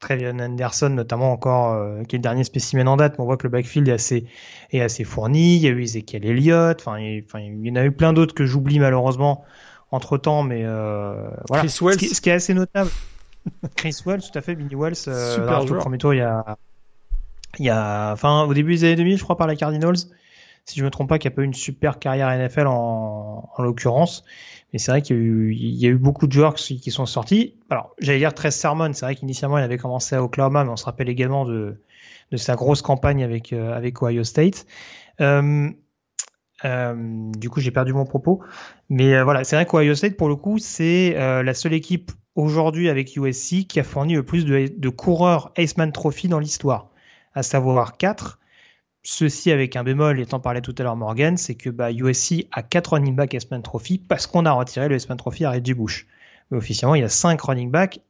Trevion 0.00 0.38
Anderson 0.38 0.88
notamment 0.90 1.30
encore 1.30 1.74
euh, 1.74 2.02
qui 2.04 2.16
est 2.16 2.18
le 2.18 2.22
dernier 2.22 2.44
spécimen 2.44 2.88
en 2.88 2.96
date 2.96 3.18
mais 3.18 3.22
on 3.22 3.26
voit 3.26 3.36
que 3.36 3.44
le 3.44 3.50
backfield 3.50 3.86
est 3.88 3.92
assez 3.92 4.26
est 4.72 4.80
assez 4.80 5.04
fourni 5.04 5.56
il 5.56 5.62
y 5.62 5.66
a 5.66 5.70
eu 5.70 5.82
Ezekiel 5.82 6.24
Elliott 6.24 6.80
enfin 6.80 6.98
il, 6.98 7.24
y 7.62 7.70
en 7.70 7.76
a 7.76 7.84
eu 7.84 7.92
plein 7.92 8.12
d'autres 8.12 8.34
que 8.34 8.46
j'oublie 8.46 8.78
malheureusement 8.78 9.44
entre 9.92 10.16
temps 10.16 10.42
mais 10.42 10.62
euh, 10.64 11.28
voilà 11.48 11.64
Chris 11.64 11.78
Wells. 11.82 12.00
Ce, 12.00 12.20
qui, 12.20 12.30
est 12.30 12.32
assez 12.32 12.54
notable 12.54 12.90
Chris 13.76 13.96
Wells 14.06 14.22
tout 14.22 14.38
à 14.38 14.40
fait 14.40 14.54
Billy 14.54 14.74
Wells 14.74 14.94
euh, 15.06 15.34
Super 15.34 15.66
joueur. 15.66 15.80
premier 15.80 15.98
tour 15.98 16.14
il 16.14 16.18
y 16.18 16.22
a 16.22 16.56
il 17.58 17.66
y 17.66 17.70
a 17.70 18.12
enfin 18.12 18.44
au 18.44 18.54
début 18.54 18.76
des 18.76 18.84
années 18.84 18.96
2000 18.96 19.18
je 19.18 19.22
crois 19.22 19.36
par 19.36 19.46
la 19.46 19.54
Cardinals 19.54 19.96
si 20.70 20.80
je 20.80 20.84
me 20.84 20.90
trompe 20.90 21.08
pas 21.08 21.18
qui 21.18 21.28
a 21.28 21.30
pas 21.30 21.42
eu 21.42 21.44
une 21.44 21.54
super 21.54 21.98
carrière 21.98 22.28
NFL 22.30 22.66
en, 22.66 23.50
en 23.56 23.62
l'occurrence 23.62 24.24
mais 24.72 24.78
c'est 24.78 24.92
vrai 24.92 25.02
qu'il 25.02 25.52
y, 25.52 25.86
a 25.86 25.88
eu 25.88 25.98
beaucoup 25.98 26.26
de 26.26 26.32
joueurs 26.32 26.54
qui 26.54 26.90
sont 26.90 27.06
sortis. 27.06 27.54
Alors, 27.70 27.94
j'allais 27.98 28.18
dire 28.18 28.32
13 28.32 28.54
Sermon, 28.54 28.92
c'est 28.92 29.04
vrai 29.04 29.16
qu'initialement, 29.16 29.58
il 29.58 29.64
avait 29.64 29.78
commencé 29.78 30.14
à 30.14 30.22
Oklahoma, 30.22 30.64
mais 30.64 30.70
on 30.70 30.76
se 30.76 30.84
rappelle 30.84 31.08
également 31.08 31.44
de, 31.44 31.80
de 32.30 32.36
sa 32.36 32.54
grosse 32.54 32.82
campagne 32.82 33.24
avec, 33.24 33.52
euh, 33.52 33.74
avec 33.74 34.00
Ohio 34.00 34.22
State. 34.22 34.66
Euh, 35.20 35.68
euh, 36.64 36.94
du 37.32 37.50
coup, 37.50 37.60
j'ai 37.60 37.72
perdu 37.72 37.92
mon 37.92 38.04
propos. 38.04 38.42
Mais 38.88 39.20
voilà, 39.22 39.42
c'est 39.42 39.56
vrai 39.56 39.66
qu'Ohio 39.66 39.94
State, 39.96 40.16
pour 40.16 40.28
le 40.28 40.36
coup, 40.36 40.58
c'est 40.58 41.14
la 41.14 41.54
seule 41.54 41.72
équipe 41.72 42.12
aujourd'hui 42.36 42.88
avec 42.88 43.16
USC 43.16 43.66
qui 43.66 43.80
a 43.80 43.82
fourni 43.82 44.14
le 44.14 44.22
plus 44.22 44.44
de, 44.44 44.70
de 44.76 44.88
coureurs 44.88 45.52
Aceman 45.56 45.90
Trophy 45.90 46.28
dans 46.28 46.38
l'histoire, 46.38 46.90
à 47.34 47.42
savoir 47.42 47.96
4. 47.96 48.39
Ceci 49.02 49.50
avec 49.50 49.76
un 49.76 49.84
bémol, 49.84 50.20
étant 50.20 50.40
parlé 50.40 50.60
tout 50.60 50.74
à 50.78 50.82
l'heure 50.82 50.96
Morgan, 50.96 51.36
c'est 51.38 51.54
que 51.54 51.70
bah, 51.70 51.90
USC 51.90 52.46
a 52.52 52.62
4 52.62 52.94
running 52.94 53.16
backs 53.16 53.34
S-Man 53.34 53.62
Trophy 53.62 53.98
parce 53.98 54.26
qu'on 54.26 54.44
a 54.44 54.52
retiré 54.52 54.88
le 54.88 54.96
S-Man 54.96 55.16
Trophy 55.16 55.44
à 55.46 55.50
Reggie 55.50 55.72
Bush. 55.72 56.06
Mais 56.50 56.58
officiellement, 56.58 56.94
il 56.94 57.00
y 57.00 57.04
a 57.04 57.08
5 57.08 57.40
running 57.40 57.70
backs 57.70 58.00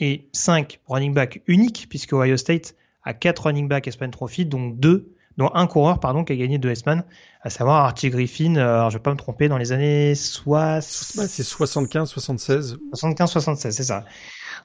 et 0.00 0.28
5 0.32 0.80
running 0.86 1.12
backs 1.12 1.42
uniques 1.46 1.86
puisque 1.90 2.14
Ohio 2.14 2.38
State 2.38 2.74
a 3.02 3.12
4 3.12 3.46
running 3.46 3.68
backs 3.68 3.88
S-Man 3.88 4.10
Trophy, 4.10 4.46
dont 4.46 4.68
deux, 4.68 5.12
dont 5.36 5.50
un 5.52 5.66
coureur 5.66 6.00
pardon 6.00 6.24
qui 6.24 6.32
a 6.32 6.36
gagné 6.36 6.56
2 6.56 6.70
S-Man, 6.70 7.04
à 7.42 7.50
savoir 7.50 7.84
Archie 7.84 8.08
Griffin. 8.08 8.56
Euh, 8.56 8.76
alors, 8.78 8.90
je 8.90 8.96
vais 8.96 9.02
pas 9.02 9.12
me 9.12 9.16
tromper 9.16 9.48
dans 9.48 9.58
les 9.58 9.72
années 9.72 10.14
60. 10.14 10.82
c'est 10.82 11.42
75, 11.42 12.08
76. 12.08 12.78
75, 12.94 13.30
76, 13.30 13.76
c'est 13.76 13.84
ça. 13.84 14.06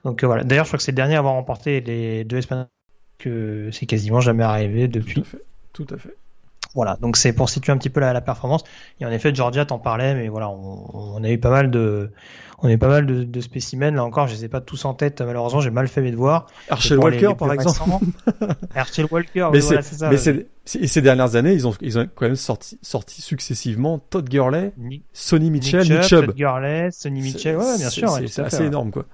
Donc 0.06 0.24
euh, 0.24 0.28
voilà. 0.28 0.46
D'ailleurs, 0.46 0.64
je 0.64 0.70
crois 0.70 0.78
que 0.78 0.84
c'est 0.84 0.92
le 0.92 0.98
dernier 0.98 1.16
à 1.16 1.20
avoir 1.20 1.34
remporté 1.34 1.82
les 1.82 2.24
deux 2.24 2.38
S-Man 2.38 2.68
que 3.18 3.70
c'est 3.74 3.86
quasiment 3.86 4.22
jamais 4.22 4.44
arrivé 4.44 4.88
depuis. 4.88 5.16
Tout 5.16 5.22
à 5.22 5.24
fait. 5.26 5.46
Voilà, 6.76 6.98
donc 7.02 7.18
c'est 7.18 7.34
pour 7.34 7.50
situer 7.50 7.72
un 7.72 7.78
petit 7.78 7.90
peu 7.90 8.00
la, 8.00 8.14
la, 8.14 8.22
performance. 8.22 8.64
Et 9.00 9.06
en 9.06 9.12
effet, 9.12 9.34
Georgia 9.34 9.66
t'en 9.66 9.78
parlait, 9.78 10.16
mais 10.16 10.28
voilà, 10.28 10.50
on, 10.50 11.16
on, 11.16 11.24
a 11.24 11.30
eu 11.30 11.38
pas 11.38 11.52
mal 11.52 11.70
de, 11.70 12.12
on 12.64 12.68
a 12.68 12.72
eu 12.72 12.78
pas 12.80 12.88
mal 12.88 13.06
de, 13.06 13.24
de, 13.24 13.42
spécimens. 13.42 13.92
Là 13.92 14.04
encore, 14.04 14.28
je 14.28 14.34
les 14.34 14.46
ai 14.46 14.48
pas 14.48 14.60
tous 14.60 14.86
en 14.86 14.96
tête. 14.96 15.22
Malheureusement, 15.22 15.62
j'ai 15.62 15.70
mal 15.70 15.88
fait 15.88 16.02
mes 16.02 16.12
devoirs. 16.12 16.48
Archel 16.70 16.98
Walker, 16.98 17.34
par 17.38 17.54
exemple. 17.54 18.06
Archel 18.74 19.06
Walker, 19.12 19.50
mais 19.52 19.60
voilà, 19.60 19.82
c'est 19.84 19.96
ça. 19.96 20.10
Mais 20.10 20.18
et 20.82 20.88
ces 20.88 21.02
dernières 21.02 21.36
années, 21.36 21.54
ils 21.54 21.68
ont, 21.68 21.76
ils 21.82 22.00
ont 22.00 22.08
quand 22.16 22.26
même 22.26 22.38
sorti, 22.38 22.80
sorti 22.82 23.22
successivement 23.22 24.00
Todd 24.00 24.28
Gurley, 24.28 24.74
Sonny 25.12 25.52
Mitchell, 25.52 25.84
Nick 25.84 26.04
Chubb. 26.04 26.28
Todd 26.28 26.36
Gurley, 26.36 26.90
Sonny 26.92 27.22
Mitchell, 27.22 27.58
ouais, 27.58 27.78
bien 27.78 27.90
sûr. 27.90 28.18
C'est 28.28 28.42
assez 28.42 28.64
énorme, 28.64 28.90
quoi. 28.90 29.06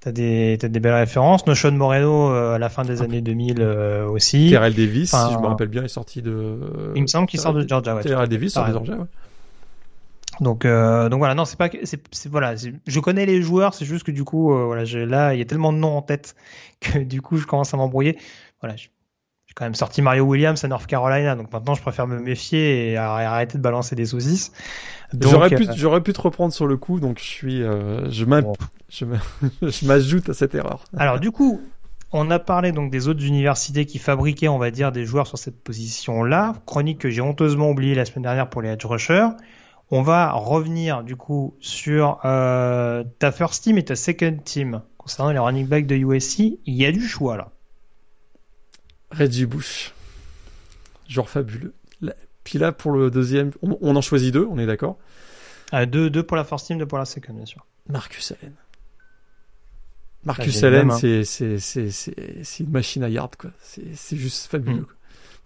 T'as 0.00 0.12
des, 0.12 0.56
t'as 0.58 0.68
des 0.68 0.80
belles 0.80 0.94
références. 0.94 1.46
Notion 1.46 1.72
Moreno 1.72 2.30
euh, 2.30 2.54
à 2.54 2.58
la 2.58 2.70
fin 2.70 2.84
des 2.84 3.02
années 3.02 3.20
2000 3.20 3.56
euh, 3.60 4.06
aussi. 4.06 4.48
Terrell 4.48 4.74
Davis, 4.74 5.10
si 5.10 5.32
je 5.32 5.38
me 5.38 5.46
rappelle 5.46 5.68
bien, 5.68 5.84
est 5.84 5.88
sorti 5.88 6.22
de. 6.22 6.92
Il 6.96 7.02
me 7.02 7.06
semble 7.06 7.26
qu'il 7.26 7.38
sort 7.38 7.52
de 7.52 7.68
Georgia. 7.68 7.94
Ouais, 7.94 8.02
Terrell 8.02 8.28
Davis 8.28 8.54
sort 8.54 8.66
de 8.66 8.72
Georgia. 8.72 8.96
Ouais. 8.96 9.06
Donc, 10.40 10.64
euh, 10.64 11.10
donc 11.10 11.18
voilà, 11.18 11.34
non, 11.34 11.44
c'est 11.44 11.58
pas, 11.58 11.68
c'est, 11.84 12.00
c'est 12.12 12.30
voilà, 12.30 12.54
je 12.56 13.00
connais 13.00 13.26
les 13.26 13.42
joueurs, 13.42 13.74
c'est 13.74 13.84
juste 13.84 14.04
que 14.04 14.10
du 14.10 14.24
coup, 14.24 14.54
voilà, 14.54 14.84
là, 14.84 15.34
il 15.34 15.38
y 15.38 15.42
a 15.42 15.44
tellement 15.44 15.70
de 15.70 15.76
noms 15.76 15.98
en 15.98 16.02
tête 16.02 16.34
que 16.80 16.98
du 17.00 17.20
coup, 17.20 17.36
je 17.36 17.46
commence 17.46 17.74
à 17.74 17.76
m'embrouiller. 17.76 18.16
Voilà, 18.62 18.76
je, 18.76 18.88
j'ai 19.50 19.54
quand 19.56 19.64
même 19.64 19.74
sorti 19.74 20.00
Mario 20.00 20.22
Williams 20.22 20.62
à 20.62 20.68
North 20.68 20.86
Carolina, 20.86 21.34
donc 21.34 21.52
maintenant 21.52 21.74
je 21.74 21.82
préfère 21.82 22.06
me 22.06 22.20
méfier 22.20 22.92
et 22.92 22.96
arrêter 22.96 23.58
de 23.58 23.62
balancer 23.62 23.96
des 23.96 24.06
saucisses. 24.06 24.52
J'aurais 25.20 25.50
pu, 25.50 25.68
euh, 25.68 25.72
j'aurais 25.74 26.02
pu 26.02 26.12
te 26.12 26.20
reprendre 26.20 26.52
sur 26.52 26.68
le 26.68 26.76
coup, 26.76 27.00
donc 27.00 27.18
je 27.18 27.24
suis, 27.24 27.60
euh, 27.60 28.08
je 28.90 29.86
m'ajoute 29.86 30.28
à 30.28 30.34
cette 30.34 30.54
erreur. 30.54 30.84
Alors 30.96 31.18
du 31.18 31.32
coup, 31.32 31.60
on 32.12 32.30
a 32.30 32.38
parlé 32.38 32.70
donc 32.70 32.92
des 32.92 33.08
autres 33.08 33.24
universités 33.24 33.86
qui 33.86 33.98
fabriquaient, 33.98 34.46
on 34.46 34.58
va 34.58 34.70
dire, 34.70 34.92
des 34.92 35.04
joueurs 35.04 35.26
sur 35.26 35.36
cette 35.36 35.60
position-là. 35.60 36.54
Chronique 36.64 36.98
que 36.98 37.10
j'ai 37.10 37.20
honteusement 37.20 37.70
oublié 37.70 37.96
la 37.96 38.04
semaine 38.04 38.22
dernière 38.22 38.48
pour 38.48 38.62
les 38.62 38.68
edge 38.68 38.84
rushers. 38.84 39.30
On 39.90 40.02
va 40.02 40.30
revenir 40.30 41.02
du 41.02 41.16
coup 41.16 41.56
sur 41.58 42.20
euh, 42.24 43.02
ta 43.18 43.32
first 43.32 43.64
team 43.64 43.78
et 43.78 43.84
ta 43.84 43.96
second 43.96 44.38
team 44.44 44.82
concernant 44.96 45.32
les 45.32 45.40
running 45.40 45.66
backs 45.66 45.88
de 45.88 45.96
USC. 45.96 46.38
Il 46.38 46.74
y 46.76 46.86
a 46.86 46.92
du 46.92 47.00
choix 47.00 47.36
là. 47.36 47.50
Reggie 49.10 49.46
Bush. 49.46 49.92
Genre 51.08 51.28
fabuleux. 51.28 51.74
Puis 52.44 52.58
là, 52.58 52.72
pour 52.72 52.92
le 52.92 53.10
deuxième, 53.10 53.52
on, 53.62 53.94
en 53.94 54.00
choisit 54.00 54.32
deux, 54.32 54.46
on 54.50 54.58
est 54.58 54.66
d'accord 54.66 54.98
ah, 55.72 55.86
deux, 55.86 56.10
deux 56.10 56.24
pour 56.24 56.36
la 56.36 56.42
first 56.42 56.66
team, 56.66 56.78
deux 56.78 56.86
pour 56.86 56.98
la 56.98 57.04
second, 57.04 57.32
bien 57.32 57.46
sûr. 57.46 57.64
Marcus 57.88 58.32
Allen. 58.32 58.54
Marcus 60.24 60.64
Allen, 60.64 60.90
hein. 60.90 60.98
c'est 60.98 62.60
une 62.60 62.70
machine 62.70 63.04
à 63.04 63.08
yard, 63.08 63.36
quoi. 63.36 63.50
C'est 63.60 64.16
juste 64.16 64.50
fabuleux. 64.50 64.80
Mm. 64.80 64.86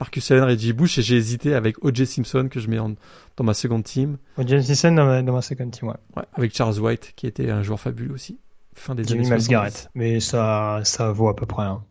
Marcus 0.01 0.31
Allen, 0.31 0.45
Reggie 0.45 0.73
Bush, 0.73 0.99
et 0.99 1.03
j'ai 1.03 1.17
hésité 1.17 1.55
avec 1.55 1.85
O.J. 1.85 2.07
Simpson, 2.07 2.49
que 2.51 2.59
je 2.59 2.69
mets 2.69 2.79
dans 2.79 3.45
ma 3.45 3.53
seconde 3.53 3.85
team. 3.85 4.17
O.J. 4.39 4.65
Simpson 4.65 4.93
dans 4.93 5.05
ma, 5.05 5.23
dans 5.23 5.35
ma 5.35 5.43
second 5.43 5.69
team, 5.69 5.89
ouais. 5.89 5.95
ouais. 6.17 6.25
Avec 6.33 6.57
Charles 6.57 6.79
White, 6.79 7.13
qui 7.17 7.27
était 7.27 7.51
un 7.51 7.63
joueur 7.63 7.79
fabuleux 7.79 8.15
aussi. 8.15 8.39
Fin 8.75 8.95
des 8.95 9.05
Jimmy 9.05 9.27
années 9.27 9.41
70. 9.41 9.91
Mais 9.95 10.21
ça, 10.21 10.81
ça 10.85 11.13
vaut 11.13 11.29
à 11.29 11.37
peu 11.37 11.45
près. 11.45 11.65
Hein 11.65 11.85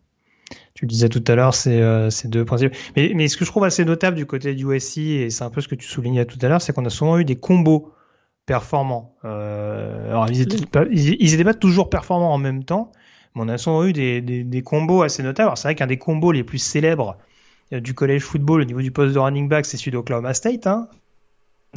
tu 0.74 0.84
le 0.84 0.88
disais 0.88 1.08
tout 1.08 1.22
à 1.28 1.34
l'heure, 1.36 1.54
c'est 1.54 1.80
euh, 1.80 2.10
ces 2.10 2.28
deux 2.28 2.44
principes. 2.44 2.74
Mais, 2.96 3.12
mais 3.14 3.28
ce 3.28 3.36
que 3.36 3.44
je 3.44 3.50
trouve 3.50 3.64
assez 3.64 3.84
notable 3.84 4.16
du 4.16 4.26
côté 4.26 4.54
du 4.54 4.64
USC, 4.64 4.98
et 4.98 5.30
c'est 5.30 5.44
un 5.44 5.50
peu 5.50 5.60
ce 5.60 5.68
que 5.68 5.76
tu 5.76 5.86
soulignais 5.86 6.24
tout 6.24 6.38
à 6.42 6.48
l'heure, 6.48 6.60
c'est 6.60 6.72
qu'on 6.72 6.84
a 6.84 6.90
souvent 6.90 7.18
eu 7.18 7.24
des 7.24 7.36
combos 7.36 7.92
performants. 8.44 9.14
Euh, 9.24 10.10
alors, 10.10 10.28
ils 10.28 10.40
étaient, 10.40 11.44
pas, 11.44 11.54
toujours 11.54 11.90
performants 11.90 12.34
en 12.34 12.38
même 12.38 12.64
temps, 12.64 12.90
mais 13.34 13.42
on 13.44 13.48
a 13.48 13.56
souvent 13.56 13.84
eu 13.84 13.92
des, 13.92 14.20
des, 14.20 14.42
des 14.42 14.62
combos 14.62 15.02
assez 15.02 15.22
notables. 15.22 15.46
Alors, 15.46 15.58
c'est 15.58 15.68
vrai 15.68 15.74
qu'un 15.76 15.86
des 15.86 15.98
combos 15.98 16.32
les 16.32 16.44
plus 16.44 16.58
célèbres 16.58 17.16
euh, 17.72 17.80
du 17.80 17.94
collège 17.94 18.22
football 18.22 18.62
au 18.62 18.64
niveau 18.64 18.82
du 18.82 18.90
poste 18.90 19.14
de 19.14 19.18
running 19.18 19.48
back, 19.48 19.66
c'est 19.66 19.76
celui 19.76 19.92
d'Oklahoma 19.92 20.34
State. 20.34 20.66
Hein. 20.66 20.88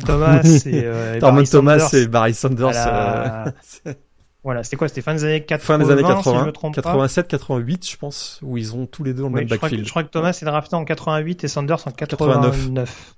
Thomas 0.06 0.42
et, 0.66 0.82
euh, 0.86 1.20
Barry 1.20 1.48
Thomas 1.48 1.90
et 1.94 2.08
Barry 2.08 2.34
Sanders. 2.34 2.74
Voilà, 4.48 4.64
c'était 4.64 4.78
quoi 4.78 4.88
C'était 4.88 5.02
fin 5.02 5.14
des 5.14 5.26
années 5.26 5.44
80 5.44 5.60
Fin 5.60 5.78
des 5.78 5.92
années 5.92 6.04
80, 6.04 6.42
si 6.72 6.76
87, 6.82 7.28
88, 7.28 7.92
je 7.92 7.98
pense, 7.98 8.40
où 8.42 8.56
ils 8.56 8.78
ont 8.78 8.86
tous 8.86 9.04
les 9.04 9.14
deux 9.14 9.24
le 9.24 9.30
même 9.30 9.46
backfield. 9.46 9.84
je 9.84 9.90
crois 9.90 10.04
que 10.06 10.10
Thomas 10.10 10.30
est 10.30 10.46
drafté 10.46 10.78
en 10.78 10.86
88 10.86 11.44
et 11.44 11.48
Sanders 11.50 11.86
en 11.86 11.92
89. 11.92 13.16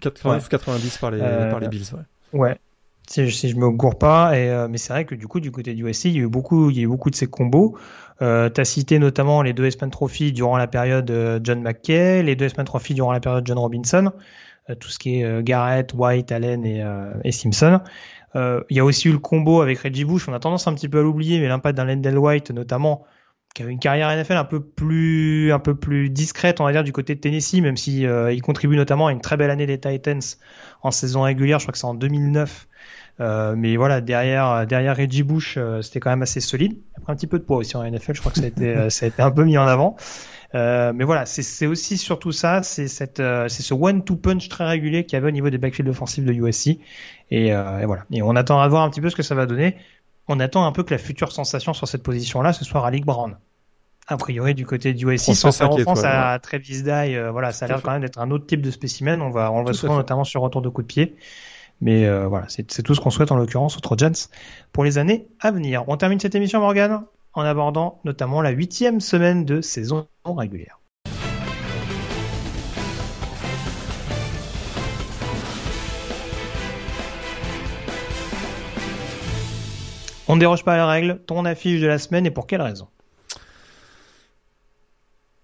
89, 0.00 0.48
90 0.48 0.96
par 0.96 1.10
les, 1.10 1.20
euh, 1.20 1.50
par 1.50 1.60
les 1.60 1.68
Bills, 1.68 1.84
ouais. 1.92 2.40
Ouais. 2.40 2.58
Si, 3.06 3.30
si 3.30 3.50
je 3.50 3.56
me 3.56 3.68
gourre 3.68 3.98
pas, 3.98 4.38
et, 4.38 4.48
euh, 4.48 4.68
mais 4.70 4.78
c'est 4.78 4.94
vrai 4.94 5.04
que 5.04 5.14
du 5.14 5.26
coup, 5.26 5.40
du 5.40 5.50
côté 5.50 5.74
du 5.74 5.86
USC, 5.86 6.06
il 6.06 6.12
y 6.12 6.18
a 6.18 6.22
eu 6.22 6.28
beaucoup, 6.28 6.70
il 6.70 6.78
y 6.78 6.80
a 6.80 6.84
eu 6.84 6.88
beaucoup 6.88 7.10
de 7.10 7.14
ces 7.14 7.26
combos. 7.26 7.76
Euh, 8.22 8.48
tu 8.48 8.62
as 8.62 8.64
cité 8.64 8.98
notamment 8.98 9.42
les 9.42 9.52
deux 9.52 9.66
S-Man 9.66 9.90
Trophy 9.90 10.32
durant 10.32 10.56
la 10.56 10.66
période 10.66 11.10
euh, 11.10 11.40
John 11.44 11.60
McKay, 11.60 12.22
les 12.22 12.36
deux 12.36 12.46
S-Man 12.46 12.64
Trophy 12.64 12.94
durant 12.94 13.12
la 13.12 13.20
période 13.20 13.46
John 13.46 13.58
Robinson, 13.58 14.12
tout 14.78 14.88
ce 14.88 14.98
qui 14.98 15.20
est 15.20 15.42
Garrett, 15.42 15.92
White, 15.92 16.32
Allen 16.32 16.64
et, 16.64 16.82
et 17.24 17.32
Simpson. 17.32 17.80
Euh, 18.36 18.62
il 18.70 18.76
y 18.76 18.80
a 18.80 18.84
aussi 18.84 19.08
eu 19.08 19.12
le 19.12 19.18
combo 19.18 19.60
avec 19.60 19.78
Reggie 19.80 20.04
Bush. 20.04 20.28
On 20.28 20.32
a 20.32 20.40
tendance 20.40 20.66
un 20.66 20.74
petit 20.74 20.88
peu 20.88 21.00
à 21.00 21.02
l'oublier, 21.02 21.40
mais 21.40 21.48
l'impact 21.48 21.76
d'un 21.76 21.84
Lendell 21.84 22.18
White, 22.18 22.50
notamment, 22.50 23.04
qui 23.54 23.62
avait 23.62 23.72
une 23.72 23.80
carrière 23.80 24.14
NFL 24.16 24.34
un 24.34 24.44
peu 24.44 24.60
plus, 24.60 25.52
un 25.52 25.58
peu 25.58 25.74
plus 25.74 26.10
discrète, 26.10 26.60
on 26.60 26.64
va 26.64 26.72
dire, 26.72 26.84
du 26.84 26.92
côté 26.92 27.14
de 27.14 27.20
Tennessee, 27.20 27.60
même 27.60 27.76
si 27.76 28.06
euh, 28.06 28.32
il 28.32 28.42
contribue 28.42 28.76
notamment 28.76 29.08
à 29.08 29.12
une 29.12 29.20
très 29.20 29.36
belle 29.36 29.50
année 29.50 29.66
des 29.66 29.78
Titans 29.78 30.20
en 30.82 30.90
saison 30.90 31.22
régulière. 31.22 31.58
Je 31.58 31.64
crois 31.64 31.72
que 31.72 31.78
c'est 31.78 31.86
en 31.86 31.94
2009. 31.94 32.68
Euh, 33.20 33.54
mais 33.56 33.76
voilà, 33.76 34.00
derrière, 34.00 34.66
derrière 34.66 34.96
Reggie 34.96 35.24
Bush, 35.24 35.56
euh, 35.58 35.82
c'était 35.82 36.00
quand 36.00 36.10
même 36.10 36.22
assez 36.22 36.40
solide. 36.40 36.78
Après 36.96 37.12
un 37.12 37.16
petit 37.16 37.26
peu 37.26 37.38
de 37.38 37.44
poids 37.44 37.58
aussi 37.58 37.76
en 37.76 37.82
NFL, 37.82 38.14
je 38.14 38.20
crois 38.20 38.32
que 38.32 38.38
ça 38.38 38.44
a 38.44 38.48
été, 38.48 38.88
ça 38.90 39.04
a 39.04 39.08
été 39.08 39.20
un 39.20 39.30
peu 39.30 39.44
mis 39.44 39.58
en 39.58 39.66
avant. 39.66 39.96
Euh, 40.54 40.92
mais 40.94 41.04
voilà, 41.04 41.26
c'est 41.26 41.66
aussi 41.66 41.96
surtout 41.96 42.32
ça, 42.32 42.62
c'est 42.62 42.88
cette, 42.88 43.20
euh, 43.20 43.48
c'est 43.48 43.62
ce 43.62 43.72
one-two 43.72 44.16
punch 44.16 44.48
très 44.48 44.66
régulier 44.66 45.04
qu'il 45.04 45.16
y 45.16 45.16
avait 45.16 45.28
au 45.28 45.32
niveau 45.32 45.48
des 45.48 45.58
backfields 45.58 45.88
offensifs 45.88 46.24
de 46.24 46.32
USC. 46.32 46.78
Et, 47.30 47.54
euh, 47.54 47.80
et, 47.80 47.86
voilà. 47.86 48.04
Et 48.10 48.22
on 48.22 48.34
attend 48.34 48.60
à 48.60 48.66
voir 48.66 48.82
un 48.82 48.90
petit 48.90 49.00
peu 49.00 49.10
ce 49.10 49.16
que 49.16 49.22
ça 49.22 49.34
va 49.34 49.46
donner. 49.46 49.76
On 50.26 50.40
attend 50.40 50.66
un 50.66 50.72
peu 50.72 50.82
que 50.82 50.92
la 50.92 50.98
future 50.98 51.32
sensation 51.32 51.72
sur 51.72 51.86
cette 51.86 52.02
position-là, 52.02 52.52
ce 52.52 52.64
soit 52.64 52.80
Raleigh 52.80 53.04
Brown. 53.04 53.36
a 54.08 54.16
priori 54.16 54.54
du 54.54 54.66
côté 54.66 54.92
du 54.92 55.06
USC 55.08 55.34
sans 55.34 55.52
faire 55.52 55.72
offense 55.72 56.02
à 56.04 56.38
Travis 56.40 56.82
Dye 56.82 57.16
voilà 57.30 57.52
ça 57.52 57.66
a 57.66 57.68
l'air 57.68 57.82
quand 57.82 57.92
même 57.92 58.02
d'être 58.02 58.18
un 58.18 58.30
autre 58.32 58.46
type 58.46 58.60
de 58.60 58.70
spécimen 58.70 59.22
on 59.22 59.30
va 59.30 59.52
on 59.52 59.58
le 59.58 59.64
voit 59.64 59.74
souvent 59.74 59.96
notamment 59.96 60.24
sur 60.24 60.40
retour 60.40 60.62
de 60.62 60.68
coup 60.68 60.82
de 60.82 60.86
pied 60.88 61.16
mais 61.80 62.06
euh, 62.06 62.26
voilà 62.26 62.46
c'est 62.48 62.82
tout 62.82 62.94
ce 62.94 63.00
qu'on 63.00 63.10
souhaite 63.10 63.32
en 63.32 63.36
l'occurrence 63.36 63.76
aux 63.76 63.80
Trojans 63.80 64.14
pour 64.72 64.84
les 64.84 64.98
années 64.98 65.28
à 65.40 65.50
venir 65.50 65.84
on 65.88 65.96
termine 65.96 66.18
cette 66.20 66.34
émission 66.34 66.60
Morgan 66.60 67.02
en 67.34 67.42
abordant 67.42 68.00
notamment 68.04 68.42
la 68.42 68.50
huitième 68.50 69.00
semaine 69.00 69.44
de 69.44 69.60
saison 69.60 70.06
régulière 70.24 70.80
On 80.30 80.36
ne 80.36 80.40
déroge 80.40 80.62
pas 80.62 80.74
à 80.74 80.76
la 80.76 80.86
règle. 80.86 81.20
Ton 81.26 81.44
affiche 81.44 81.80
de 81.80 81.88
la 81.88 81.98
semaine 81.98 82.24
et 82.24 82.30
pour 82.30 82.46
quelle 82.46 82.62
raison? 82.62 82.86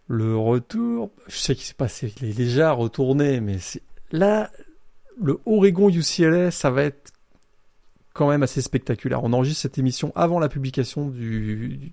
Le 0.06 0.36
retour, 0.36 1.10
je 1.26 1.36
sais 1.36 1.56
qu'il 1.56 1.64
s'est 1.64 1.74
passé, 1.74 2.14
il 2.22 2.28
est 2.28 2.36
déjà 2.36 2.70
retourné, 2.70 3.40
mais 3.40 3.56
là, 4.12 4.48
le 5.20 5.40
Oregon 5.44 5.88
UCLA, 5.88 6.52
ça 6.52 6.70
va 6.70 6.84
être 6.84 7.10
quand 8.16 8.28
même 8.28 8.43
assez 8.43 8.62
spectaculaire. 8.62 9.22
On 9.22 9.32
enregistre 9.32 9.62
cette 9.62 9.78
émission 9.78 10.12
avant 10.16 10.38
la 10.38 10.48
publication 10.48 11.09
du, 11.09 11.93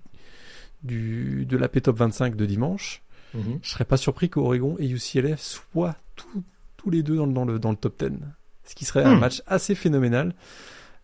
du 0.82 1.46
de 1.46 1.56
l'AP 1.56 1.82
Top 1.82 1.98
25 1.98 2.34
de 2.34 2.46
dimanche. 2.46 3.02
Je 3.34 3.38
mhm. 3.38 3.58
Je 3.62 3.70
serais 3.70 3.84
pas 3.84 3.96
surpris 3.96 4.28
qu'Oregon 4.30 4.76
et 4.78 4.88
UCLA 4.88 5.36
soient 5.36 5.96
tous 6.76 6.90
les 6.90 7.02
deux 7.02 7.16
dans, 7.16 7.26
dans, 7.26 7.44
le, 7.44 7.58
dans 7.58 7.70
le 7.70 7.76
top 7.76 8.02
10. 8.04 8.18
Ce 8.64 8.74
qui 8.74 8.84
serait 8.84 9.02
un 9.02 9.16
hmm. 9.16 9.20
match 9.20 9.42
assez 9.46 9.74
phénoménal 9.74 10.34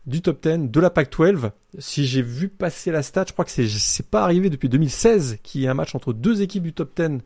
du 0.06 0.22
top 0.22 0.46
10 0.46 0.70
de 0.70 0.80
la 0.80 0.90
PAC-12. 0.90 1.50
Si 1.78 2.06
j'ai 2.06 2.22
vu 2.22 2.48
passer 2.48 2.90
la 2.90 3.02
stat, 3.02 3.26
je 3.28 3.32
crois 3.32 3.44
que 3.44 3.50
c'est 3.50 3.68
c'est 3.68 4.06
pas 4.06 4.22
arrivé 4.22 4.50
depuis 4.50 4.68
2016 4.68 5.38
qu'il 5.42 5.60
y 5.60 5.64
ait 5.64 5.68
un 5.68 5.74
match 5.74 5.94
entre 5.94 6.12
deux 6.12 6.42
équipes 6.42 6.62
du 6.62 6.72
top 6.72 6.98
10 6.98 7.18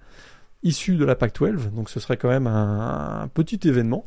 issues 0.63 0.97
de 0.97 1.05
la 1.05 1.15
PAC-12. 1.15 1.73
Donc 1.73 1.91
ce 1.91 2.01
serait 2.01 2.17
quand 2.17 2.29
même 2.29 2.47
un, 2.47 3.29
petit 3.33 3.61
événement. 3.69 4.05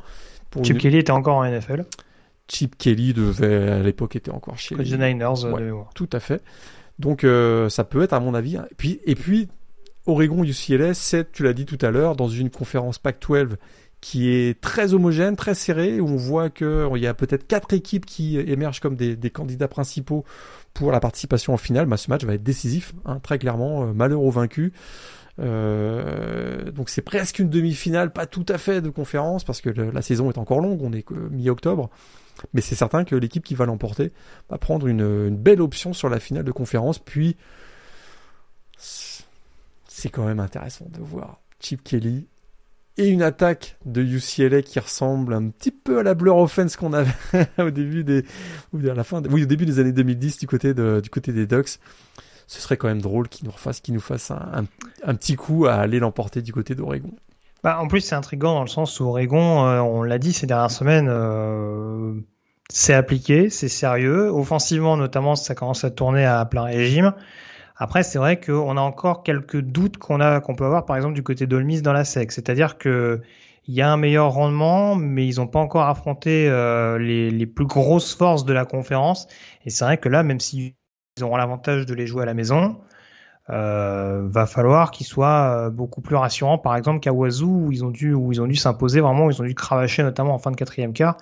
Chip 0.64 0.78
Kelly 0.78 0.98
était 0.98 1.12
encore 1.12 1.38
en 1.38 1.46
NFL. 1.46 1.86
Chip 2.48 2.78
Kelly 2.78 3.14
devait 3.14 3.70
à 3.70 3.80
l'époque 3.80 4.16
était 4.16 4.32
encore 4.32 4.58
chez 4.58 4.76
les 4.76 4.98
Niners. 4.98 5.46
Euh, 5.46 5.82
tout 5.96 6.10
à 6.14 6.20
fait. 6.20 6.42
Donc 7.00 7.24
euh, 7.24 7.70
ça 7.70 7.84
peut 7.84 8.02
être 8.02 8.14
à 8.14 8.20
mon 8.20 8.34
avis. 8.34 8.56
Et 8.56 8.76
puis 8.76 9.00
et 9.06 9.16
puis 9.16 9.50
Oregon 10.06 10.44
UCLA, 10.44 10.94
c'est 10.94 11.32
tu 11.32 11.44
l'as 11.44 11.54
dit 11.54 11.66
tout 11.66 11.78
à 11.82 11.92
l'heure 11.92 12.16
dans 12.16 12.30
une 12.30 12.50
conférence 12.50 12.98
Pac-12 12.98 13.58
qui 14.00 14.30
est 14.30 14.60
très 14.62 14.94
homogène, 14.94 15.36
très 15.36 15.56
serré, 15.56 16.00
où 16.00 16.08
on 16.08 16.16
voit 16.18 16.50
qu'il 16.50 16.98
y 16.98 17.08
a 17.08 17.14
peut-être 17.14 17.48
quatre 17.48 17.74
équipes 17.74 18.06
qui 18.06 18.38
émergent 18.38 18.80
comme 18.80 18.96
des, 18.96 19.30
candidats 19.30 19.68
principaux 19.68 20.24
pour 20.74 20.92
la 20.92 21.00
participation 21.00 21.54
en 21.54 21.58
finale. 21.58 21.88
Bah, 21.88 21.98
ce 21.98 22.10
match 22.10 22.24
va 22.24 22.36
être 22.36 22.44
décisif, 22.44 22.94
hein, 23.06 23.20
très 23.22 23.40
clairement, 23.40 23.84
euh, 23.84 23.94
malheur 23.94 24.22
au 24.22 24.30
vaincu. 24.30 24.72
Euh, 25.40 26.72
donc 26.72 26.90
c'est 26.90 27.02
presque 27.02 27.40
une 27.40 27.50
demi-finale, 27.50 28.12
pas 28.12 28.26
tout 28.28 28.46
à 28.50 28.58
fait 28.58 28.82
de 28.82 28.90
conférence, 28.90 29.44
parce 29.44 29.62
que 29.62 29.70
la 29.70 30.02
saison 30.02 30.30
est 30.30 30.38
encore 30.38 30.60
longue, 30.60 30.82
on 30.84 30.94
est 30.94 31.04
que 31.04 31.14
mi-octobre. 31.14 31.90
Mais 32.54 32.62
c'est 32.62 32.76
certain 32.76 33.04
que 33.04 33.16
l'équipe 33.16 33.44
qui 33.44 33.56
va 33.56 33.66
l'emporter 33.66 34.12
va 34.50 34.58
prendre 34.58 34.88
une, 34.88 35.36
belle 35.36 35.62
option 35.62 35.94
sur 35.94 36.10
la 36.10 36.20
finale 36.20 36.44
de 36.44 36.52
conférence. 36.52 37.00
Puis, 37.00 37.36
c'est 38.78 40.10
quand 40.10 40.26
même 40.26 40.40
intéressant 40.40 40.88
de 40.90 41.02
voir 41.02 41.42
Chip 41.60 41.84
Kelly 41.84 42.28
et 42.98 43.08
une 43.10 43.22
attaque 43.22 43.78
de 43.86 44.02
UCLA 44.02 44.64
qui 44.64 44.80
ressemble 44.80 45.34
un 45.34 45.50
petit 45.50 45.72
peu 45.72 46.00
à 46.00 46.04
la 46.04 46.16
Blur 46.16 46.38
Offense 46.38 46.76
qu'on 46.76 46.94
avait 46.94 47.12
au 47.60 47.70
début 47.70 48.04
des, 48.04 48.26
ou 48.74 48.80
à 48.90 48.94
la 48.94 49.04
fin, 49.04 49.22
oui, 49.30 49.44
au 49.44 49.46
début 49.46 49.66
des 49.66 49.80
années 49.80 49.92
2010 49.92 50.40
du 50.40 50.48
côté 50.48 50.74
du 50.74 51.10
côté 51.10 51.32
des 51.32 51.46
Ducks. 51.46 51.80
Ce 52.50 52.62
serait 52.62 52.78
quand 52.78 52.88
même 52.88 53.02
drôle 53.02 53.28
qu'ils 53.28 53.46
nous 53.46 53.52
refassent, 53.52 53.82
qu'ils 53.82 53.94
nous 53.94 54.00
fassent 54.00 54.32
un, 54.32 54.66
un, 55.04 55.16
petit 55.16 55.36
coup 55.36 55.66
à 55.66 55.74
aller 55.74 56.00
l'emporter 56.00 56.42
du 56.42 56.54
côté 56.54 56.76
d'Oregon. 56.76 57.12
Bah, 57.68 57.80
en 57.82 57.88
plus, 57.90 58.00
c'est 58.00 58.16
intriguant 58.16 58.54
dans 58.54 58.62
le 58.62 58.70
sens 58.70 58.98
où 59.02 59.04
Oregon, 59.08 59.66
euh, 59.66 59.82
on 59.82 60.02
l'a 60.02 60.20
dit 60.20 60.32
ces 60.32 60.48
dernières 60.48 60.72
semaines, 60.72 61.10
euh, 61.10 62.14
c'est 62.70 62.94
appliqué, 62.94 63.50
c'est 63.50 63.68
sérieux. 63.68 64.30
Offensivement, 64.30 64.96
notamment, 64.96 65.36
ça 65.36 65.54
commence 65.54 65.84
à 65.84 65.92
tourner 65.92 66.24
à 66.24 66.46
plein 66.46 66.64
régime. 66.64 67.14
Après, 67.76 68.04
c'est 68.04 68.20
vrai 68.20 68.40
qu'on 68.40 68.78
a 68.78 68.80
encore 68.80 69.22
quelques 69.22 69.60
doutes 69.60 69.98
qu'on 69.98 70.22
a, 70.22 70.40
qu'on 70.40 70.56
peut 70.56 70.64
avoir, 70.64 70.86
par 70.86 70.96
exemple, 70.96 71.14
du 71.14 71.24
côté 71.24 71.46
d'Olmis 71.46 71.82
dans 71.82 71.92
la 71.92 72.06
SEC. 72.06 72.32
C'est-à-dire 72.32 72.78
que 72.78 73.20
il 73.66 73.76
y 73.76 73.82
a 73.82 73.92
un 73.92 73.98
meilleur 73.98 74.32
rendement, 74.32 74.96
mais 74.96 75.28
ils 75.28 75.36
n'ont 75.40 75.48
pas 75.48 75.60
encore 75.60 75.90
affronté 75.90 76.48
euh, 76.48 76.98
les, 76.98 77.32
les, 77.32 77.48
plus 77.48 77.66
grosses 77.66 78.16
forces 78.16 78.46
de 78.46 78.54
la 78.54 78.64
conférence. 78.64 79.28
Et 79.66 79.72
c'est 79.72 79.84
vrai 79.84 79.98
que 79.98 80.08
là, 80.08 80.24
même 80.24 80.40
s'ils 80.40 80.74
auront 81.22 81.36
l'avantage 81.36 81.86
de 81.86 81.94
les 81.94 82.08
jouer 82.08 82.24
à 82.24 82.26
la 82.28 82.34
maison, 82.34 82.78
euh, 83.50 84.28
va 84.28 84.46
falloir 84.46 84.92
qu'ils 84.92 85.06
soient 85.06 85.68
euh, 85.68 85.70
beaucoup 85.70 86.02
plus 86.02 86.16
rassurants. 86.16 86.58
Par 86.58 86.76
exemple, 86.76 87.00
qu'à 87.00 87.14
Wazoo, 87.14 87.48
où 87.48 87.72
ils 87.72 87.86
ont 87.86 87.92
dû, 87.92 88.14
où 88.14 88.32
ils 88.32 88.42
ont 88.42 88.48
dû 88.48 88.56
s'imposer 88.56 89.00
vraiment, 89.00 89.26
où 89.26 89.32
ils 89.32 89.42
ont 89.42 89.46
dû 89.46 89.56
cravacher 89.56 90.04
notamment 90.04 90.34
en 90.34 90.40
fin 90.40 90.52
de 90.52 90.58
quatrième 90.58 90.94
quart 90.94 91.18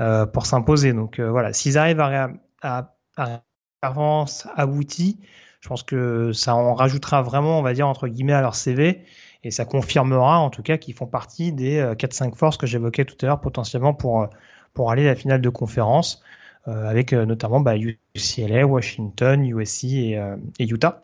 euh, 0.00 0.26
pour 0.26 0.46
s'imposer. 0.46 0.92
Donc 0.92 1.18
euh, 1.18 1.30
voilà, 1.30 1.52
s'ils 1.52 1.78
arrivent 1.78 2.00
à, 2.00 2.30
à, 2.62 2.94
à, 3.16 3.42
avance 3.82 4.46
aboutie, 4.56 5.20
je 5.60 5.68
pense 5.68 5.82
que 5.82 6.32
ça 6.32 6.54
en 6.54 6.74
rajoutera 6.74 7.22
vraiment, 7.22 7.58
on 7.58 7.62
va 7.62 7.72
dire, 7.72 7.86
entre 7.86 8.08
guillemets, 8.08 8.32
à 8.32 8.40
leur 8.40 8.54
CV. 8.54 9.04
Et 9.42 9.50
ça 9.50 9.64
confirmera, 9.64 10.38
en 10.38 10.50
tout 10.50 10.62
cas, 10.62 10.76
qu'ils 10.76 10.94
font 10.94 11.06
partie 11.06 11.52
des 11.52 11.80
4-5 11.80 12.28
euh, 12.28 12.34
forces 12.34 12.56
que 12.56 12.66
j'évoquais 12.66 13.04
tout 13.04 13.16
à 13.22 13.26
l'heure, 13.26 13.40
potentiellement 13.40 13.94
pour, 13.94 14.28
pour 14.74 14.90
aller 14.90 15.04
à 15.04 15.10
la 15.10 15.16
finale 15.16 15.40
de 15.40 15.48
conférence, 15.48 16.22
avec 16.66 17.12
notamment 17.12 17.58
bah, 17.60 17.74
UCLA, 17.76 18.66
Washington, 18.66 19.42
USC 19.44 19.84
et, 19.84 20.20
et 20.58 20.68
Utah, 20.68 21.02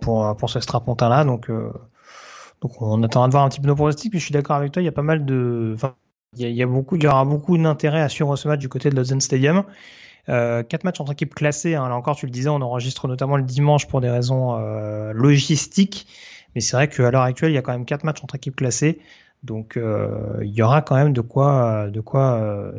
pour, 0.00 0.36
pour 0.36 0.50
ce 0.50 0.60
strapontin-là. 0.60 1.24
Donc, 1.24 1.50
donc, 2.62 2.80
on 2.80 3.02
attend 3.02 3.26
de 3.26 3.32
voir 3.32 3.44
un 3.44 3.48
petit 3.48 3.60
peu 3.60 3.66
nos 3.66 3.74
pronostics. 3.74 4.10
Puis 4.10 4.20
je 4.20 4.24
suis 4.24 4.32
d'accord 4.32 4.56
avec 4.56 4.72
toi, 4.72 4.80
il 4.80 4.84
y 4.84 4.88
a 4.88 4.92
pas 4.92 5.02
mal 5.02 5.24
de. 5.24 5.76
Il 6.38 6.48
y, 6.48 6.62
a, 6.62 6.66
beaucoup, 6.66 6.96
il 6.96 7.02
y 7.02 7.06
aura 7.06 7.26
beaucoup 7.26 7.58
d'intérêt 7.58 8.00
à 8.00 8.08
suivre 8.08 8.34
ce 8.36 8.48
match 8.48 8.60
du 8.60 8.68
côté 8.70 8.88
de 8.88 8.96
Lausanne 8.96 9.20
Stadium. 9.20 9.64
Euh, 10.30 10.62
quatre 10.62 10.84
matchs 10.84 11.00
entre 11.00 11.12
équipes 11.12 11.34
classées. 11.34 11.74
Hein. 11.74 11.88
Là 11.88 11.96
encore, 11.96 12.16
tu 12.16 12.24
le 12.24 12.32
disais, 12.32 12.48
on 12.48 12.62
enregistre 12.62 13.06
notamment 13.06 13.36
le 13.36 13.42
dimanche 13.42 13.86
pour 13.86 14.00
des 14.00 14.08
raisons 14.08 14.56
euh, 14.56 15.12
logistiques. 15.12 16.06
Mais 16.54 16.62
c'est 16.62 16.76
vrai 16.76 16.88
qu'à 16.88 17.10
l'heure 17.10 17.22
actuelle, 17.22 17.50
il 17.50 17.54
y 17.54 17.58
a 17.58 17.62
quand 17.62 17.72
même 17.72 17.84
quatre 17.84 18.04
matchs 18.04 18.22
entre 18.22 18.36
équipes 18.36 18.56
classées. 18.56 19.00
Donc, 19.42 19.76
euh, 19.76 20.38
il 20.40 20.52
y 20.52 20.62
aura 20.62 20.80
quand 20.80 20.94
même 20.94 21.12
de 21.12 21.20
quoi, 21.20 21.90
de 21.90 22.00
quoi, 22.00 22.72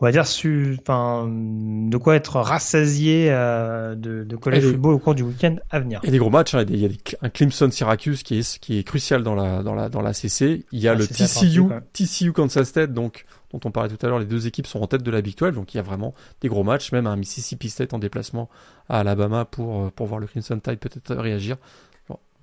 on 0.00 0.06
va 0.06 0.12
dire, 0.12 0.26
su, 0.26 0.78
de 0.78 1.96
quoi 1.98 2.16
être 2.16 2.36
rassasié 2.36 3.28
de, 3.30 4.24
de 4.24 4.36
college 4.36 4.64
football 4.70 4.94
au 4.94 4.98
cours 4.98 5.14
du 5.14 5.22
week-end 5.22 5.56
à 5.70 5.80
venir. 5.80 6.00
Et 6.04 6.10
des 6.10 6.18
gros 6.18 6.30
matchs. 6.30 6.54
Hein. 6.54 6.64
Il 6.68 6.76
y 6.76 6.86
a, 6.86 6.88
un 7.22 7.28
Clemson 7.28 7.70
Syracuse 7.70 8.22
qui 8.22 8.38
est 8.38 8.58
qui 8.58 8.78
est 8.78 8.84
crucial 8.84 9.22
dans 9.22 9.34
la 9.34 9.62
dans 9.62 9.74
la 9.74 9.88
dans 9.88 10.00
la 10.00 10.12
CC. 10.14 10.64
Il 10.72 10.80
y 10.80 10.88
a 10.88 10.92
ah, 10.92 10.94
le 10.94 11.06
TCU 11.06 11.64
TCU 11.92 12.32
Kansas 12.32 12.68
State. 12.68 12.92
Donc 12.92 13.26
dont 13.52 13.60
on 13.64 13.70
parlait 13.70 13.94
tout 13.94 14.04
à 14.04 14.08
l'heure, 14.08 14.18
les 14.18 14.26
deux 14.26 14.46
équipes 14.46 14.66
sont 14.66 14.80
en 14.80 14.86
tête 14.86 15.02
de 15.02 15.10
la 15.10 15.22
Big 15.22 15.36
12, 15.36 15.54
donc 15.54 15.74
il 15.74 15.76
y 15.76 15.80
a 15.80 15.82
vraiment 15.82 16.14
des 16.40 16.48
gros 16.48 16.64
matchs, 16.64 16.92
même 16.92 17.06
un 17.06 17.16
Mississippi 17.16 17.68
State 17.68 17.92
en 17.92 17.98
déplacement 17.98 18.48
à 18.88 19.00
Alabama 19.00 19.44
pour, 19.44 19.82
euh, 19.82 19.90
pour 19.90 20.06
voir 20.06 20.20
le 20.20 20.26
Crimson 20.26 20.58
Tide 20.60 20.78
peut-être 20.78 21.14
réagir. 21.16 21.56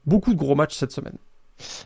beaucoup 0.05 0.33
de 0.33 0.37
gros 0.37 0.55
matchs 0.55 0.75
cette 0.75 0.91
semaine. 0.91 1.17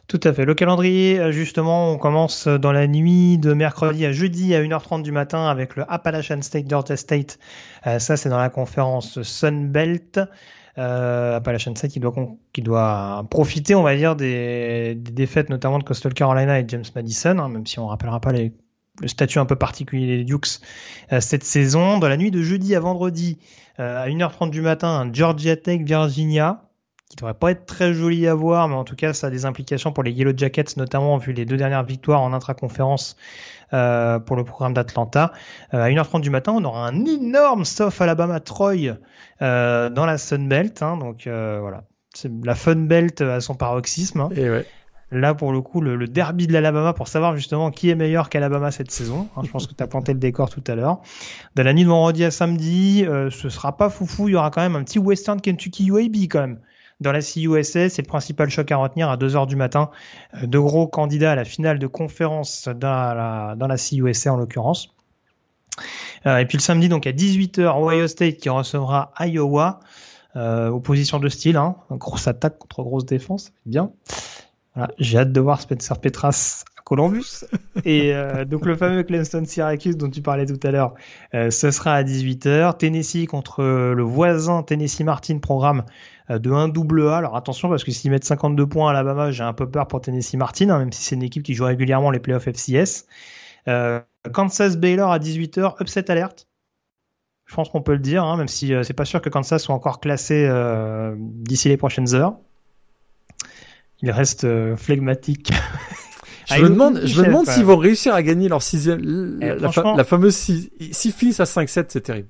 Tout 0.07 0.19
à 0.23 0.33
fait. 0.33 0.45
Le 0.45 0.53
calendrier, 0.53 1.19
euh, 1.19 1.31
justement, 1.31 1.91
on 1.91 1.97
commence 1.97 2.47
dans 2.47 2.71
la 2.71 2.87
nuit 2.87 3.37
de 3.37 3.53
mercredi 3.53 4.05
à 4.05 4.11
jeudi 4.11 4.53
à 4.53 4.61
1h30 4.61 5.01
du 5.01 5.11
matin 5.11 5.47
avec 5.47 5.75
le 5.75 5.85
Appalachian 5.91 6.41
State 6.41 6.65
Delta 6.65 6.97
State. 6.97 7.39
Euh, 7.87 7.99
ça, 7.99 8.17
c'est 8.17 8.29
dans 8.29 8.37
la 8.39 8.49
conférence 8.49 9.21
Sun 9.21 9.69
Belt. 9.69 10.19
Appalachian 10.77 11.75
State 11.75 11.91
qui 11.91 12.61
doit, 12.61 13.27
profiter, 13.29 13.75
on 13.75 13.83
va 13.83 13.95
dire, 13.95 14.15
des, 14.15 14.95
défaites 14.95 15.49
notamment 15.49 15.77
de 15.77 15.83
Coastal 15.83 16.13
Carolina 16.13 16.59
et 16.59 16.65
James 16.67 16.85
Madison, 16.95 17.37
hein, 17.37 17.49
même 17.49 17.67
si 17.67 17.77
on 17.77 17.87
rappellera 17.87 18.21
pas 18.21 18.31
le 18.31 19.07
statut 19.07 19.39
un 19.39 19.45
peu 19.45 19.55
particulier 19.55 20.17
des 20.17 20.23
Dukes 20.23 20.59
euh, 21.11 21.19
cette 21.19 21.43
saison. 21.43 21.99
Dans 21.99 22.09
la 22.09 22.17
nuit 22.17 22.31
de 22.31 22.41
jeudi 22.41 22.75
à 22.75 22.79
vendredi, 22.79 23.37
euh, 23.79 24.03
à 24.03 24.07
1h30 24.07 24.49
du 24.49 24.61
matin, 24.61 25.09
Georgia 25.11 25.55
Tech 25.55 25.81
Virginia, 25.81 26.70
qui 27.11 27.17
devrait 27.17 27.33
pas 27.33 27.51
être 27.51 27.65
très 27.65 27.93
joli 27.93 28.27
à 28.27 28.33
voir, 28.33 28.67
mais 28.67 28.75
en 28.75 28.83
tout 28.83 28.95
cas, 28.95 29.13
ça 29.13 29.27
a 29.27 29.29
des 29.29 29.45
implications 29.45 29.91
pour 29.91 30.03
les 30.03 30.11
Yellow 30.11 30.33
Jackets, 30.35 30.77
notamment 30.77 31.17
vu 31.17 31.33
les 31.33 31.45
deux 31.45 31.57
dernières 31.57 31.83
victoires 31.83 32.21
en 32.21 32.33
intraconférence 32.33 33.17
euh, 33.73 34.19
pour 34.19 34.35
le 34.35 34.43
programme 34.43 34.73
d'Atlanta. 34.73 35.33
à 35.71 35.89
1h30 35.89 36.21
du 36.21 36.29
matin, 36.29 36.53
on 36.55 36.63
aura 36.63 36.87
un 36.87 37.05
énorme 37.05 37.65
South 37.65 37.99
Alabama 37.99 38.39
Troy 38.39 38.95
dans 39.39 40.05
la 40.05 40.17
Sun 40.17 40.47
Belt. 40.47 40.81
Hein, 40.81 40.97
donc 40.97 41.23
voilà, 41.25 41.83
c'est 42.13 42.31
la 42.43 42.55
Fun 42.55 42.75
Belt 42.75 43.21
à 43.21 43.41
son 43.41 43.55
paroxysme. 43.55 44.21
Hein. 44.21 44.29
Et 44.35 44.49
ouais. 44.49 44.65
Là, 45.11 45.33
pour 45.33 45.51
le 45.51 45.59
coup, 45.61 45.81
le, 45.81 46.07
derby 46.07 46.47
de 46.47 46.53
l'Alabama 46.53 46.93
pour 46.93 47.09
savoir 47.09 47.35
justement 47.35 47.69
qui 47.69 47.89
est 47.89 47.95
meilleur 47.95 48.29
qu'Alabama 48.29 48.71
cette 48.71 48.91
saison. 48.91 49.27
Hein, 49.35 49.41
je 49.43 49.51
pense 49.51 49.67
que 49.67 49.73
tu 49.73 49.83
as 49.83 49.87
planté 49.87 50.13
le 50.13 50.19
décor 50.19 50.49
tout 50.49 50.63
à 50.67 50.75
l'heure. 50.75 51.01
De 51.55 51.61
la 51.61 51.73
nuit 51.73 51.83
de 51.83 51.89
vendredi 51.89 52.23
à 52.23 52.31
samedi, 52.31 53.05
euh, 53.05 53.29
ce 53.29 53.49
sera 53.49 53.75
pas 53.75 53.89
foufou. 53.89 54.29
Il 54.29 54.31
y 54.31 54.35
aura 54.35 54.51
quand 54.51 54.61
même 54.61 54.77
un 54.77 54.83
petit 54.83 54.99
Western 54.99 55.41
Kentucky 55.41 55.87
UAB 55.87 56.15
quand 56.29 56.39
même. 56.39 56.59
Dans 57.01 57.11
la 57.11 57.21
CUSA, 57.21 57.89
c'est 57.89 58.01
le 58.01 58.07
principal 58.07 58.49
choc 58.49 58.71
à 58.71 58.77
retenir 58.77 59.09
à 59.09 59.17
2h 59.17 59.47
du 59.47 59.55
matin. 59.55 59.89
Euh, 60.35 60.47
de 60.47 60.59
gros 60.59 60.87
candidats 60.87 61.33
à 61.33 61.35
la 61.35 61.45
finale 61.45 61.79
de 61.79 61.87
conférence 61.87 62.69
dans 62.69 63.13
la, 63.13 63.55
dans 63.57 63.67
la 63.67 63.77
CUSA 63.77 64.33
en 64.33 64.37
l'occurrence. 64.37 64.95
Euh, 66.25 66.37
et 66.37 66.45
puis 66.45 66.57
le 66.57 66.61
samedi, 66.61 66.87
donc 66.87 67.07
à 67.07 67.11
18h, 67.11 67.81
Ohio 67.81 68.07
State 68.07 68.37
qui 68.37 68.49
recevra 68.49 69.11
Iowa. 69.19 69.79
Euh, 70.37 70.69
opposition 70.69 71.19
de 71.19 71.27
style, 71.27 71.57
hein, 71.57 71.75
grosse 71.91 72.27
attaque 72.27 72.57
contre 72.57 72.83
grosse 72.83 73.05
défense, 73.05 73.51
bien. 73.65 73.91
Voilà, 74.75 74.93
j'ai 74.97 75.17
hâte 75.17 75.33
de 75.33 75.41
voir 75.41 75.59
Spencer 75.59 75.99
Petras 75.99 76.63
à 76.77 76.81
Columbus. 76.83 77.43
Et 77.83 78.13
euh, 78.13 78.45
donc 78.45 78.65
le 78.65 78.77
fameux 78.77 79.03
Clemson 79.03 79.43
Syracuse 79.45 79.97
dont 79.97 80.09
tu 80.09 80.21
parlais 80.21 80.45
tout 80.45 80.59
à 80.65 80.71
l'heure, 80.71 80.93
euh, 81.33 81.51
ce 81.51 81.69
sera 81.71 81.95
à 81.95 82.03
18h. 82.03 82.77
Tennessee 82.77 83.25
contre 83.27 83.61
le 83.61 84.03
voisin 84.03 84.63
Tennessee 84.63 85.01
Martin, 85.01 85.39
programme 85.39 85.83
de 86.29 86.51
1 86.51 86.69
double 86.69 87.07
A. 87.07 87.17
Alors 87.17 87.35
attention 87.35 87.69
parce 87.69 87.83
que 87.83 87.91
s'ils 87.91 88.11
mettent 88.11 88.23
52 88.23 88.65
points 88.67 88.87
à 88.87 88.91
Alabama, 88.91 89.31
j'ai 89.31 89.43
un 89.43 89.53
peu 89.53 89.69
peur 89.69 89.87
pour 89.87 90.01
Tennessee 90.01 90.35
Martin, 90.35 90.69
hein, 90.69 90.79
même 90.79 90.91
si 90.91 91.03
c'est 91.03 91.15
une 91.15 91.23
équipe 91.23 91.43
qui 91.43 91.53
joue 91.53 91.65
régulièrement 91.65 92.11
les 92.11 92.19
playoffs 92.19 92.47
FCS. 92.47 93.05
Euh, 93.67 93.99
Kansas 94.33 94.77
Baylor 94.77 95.11
à 95.11 95.19
18h, 95.19 95.81
upset 95.81 96.09
alerte. 96.11 96.47
Je 97.51 97.55
pense 97.55 97.69
qu'on 97.69 97.81
peut 97.81 97.93
le 97.93 97.99
dire, 97.99 98.23
hein, 98.23 98.37
même 98.37 98.47
si 98.47 98.73
euh, 98.73 98.83
c'est 98.83 98.93
pas 98.93 99.03
sûr 99.03 99.21
que 99.21 99.27
Kansas 99.27 99.61
soit 99.61 99.75
encore 99.75 99.99
classé 99.99 100.47
euh, 100.47 101.13
d'ici 101.17 101.67
les 101.67 101.75
prochaines 101.75 102.13
heures. 102.15 102.35
Il 104.01 104.09
reste 104.09 104.45
euh, 104.45 104.77
flegmatique. 104.77 105.51
Je 106.49 106.63
me 106.63 106.69
demande, 106.69 106.99
je 107.05 107.21
me 107.21 107.27
demande 107.27 107.47
s'ils 107.47 107.63
vont 107.63 107.77
réussir 107.77 108.13
à 108.13 108.21
gagner 108.23 108.49
leur 108.49 108.61
sixième, 108.61 109.39
Eh, 109.41 109.55
la, 109.55 110.03
fameuse 110.03 110.35
s'ils 110.35 111.13
finissent 111.13 111.39
à 111.39 111.45
5-7, 111.45 111.85
c'est 111.87 112.01
terrible. 112.01 112.27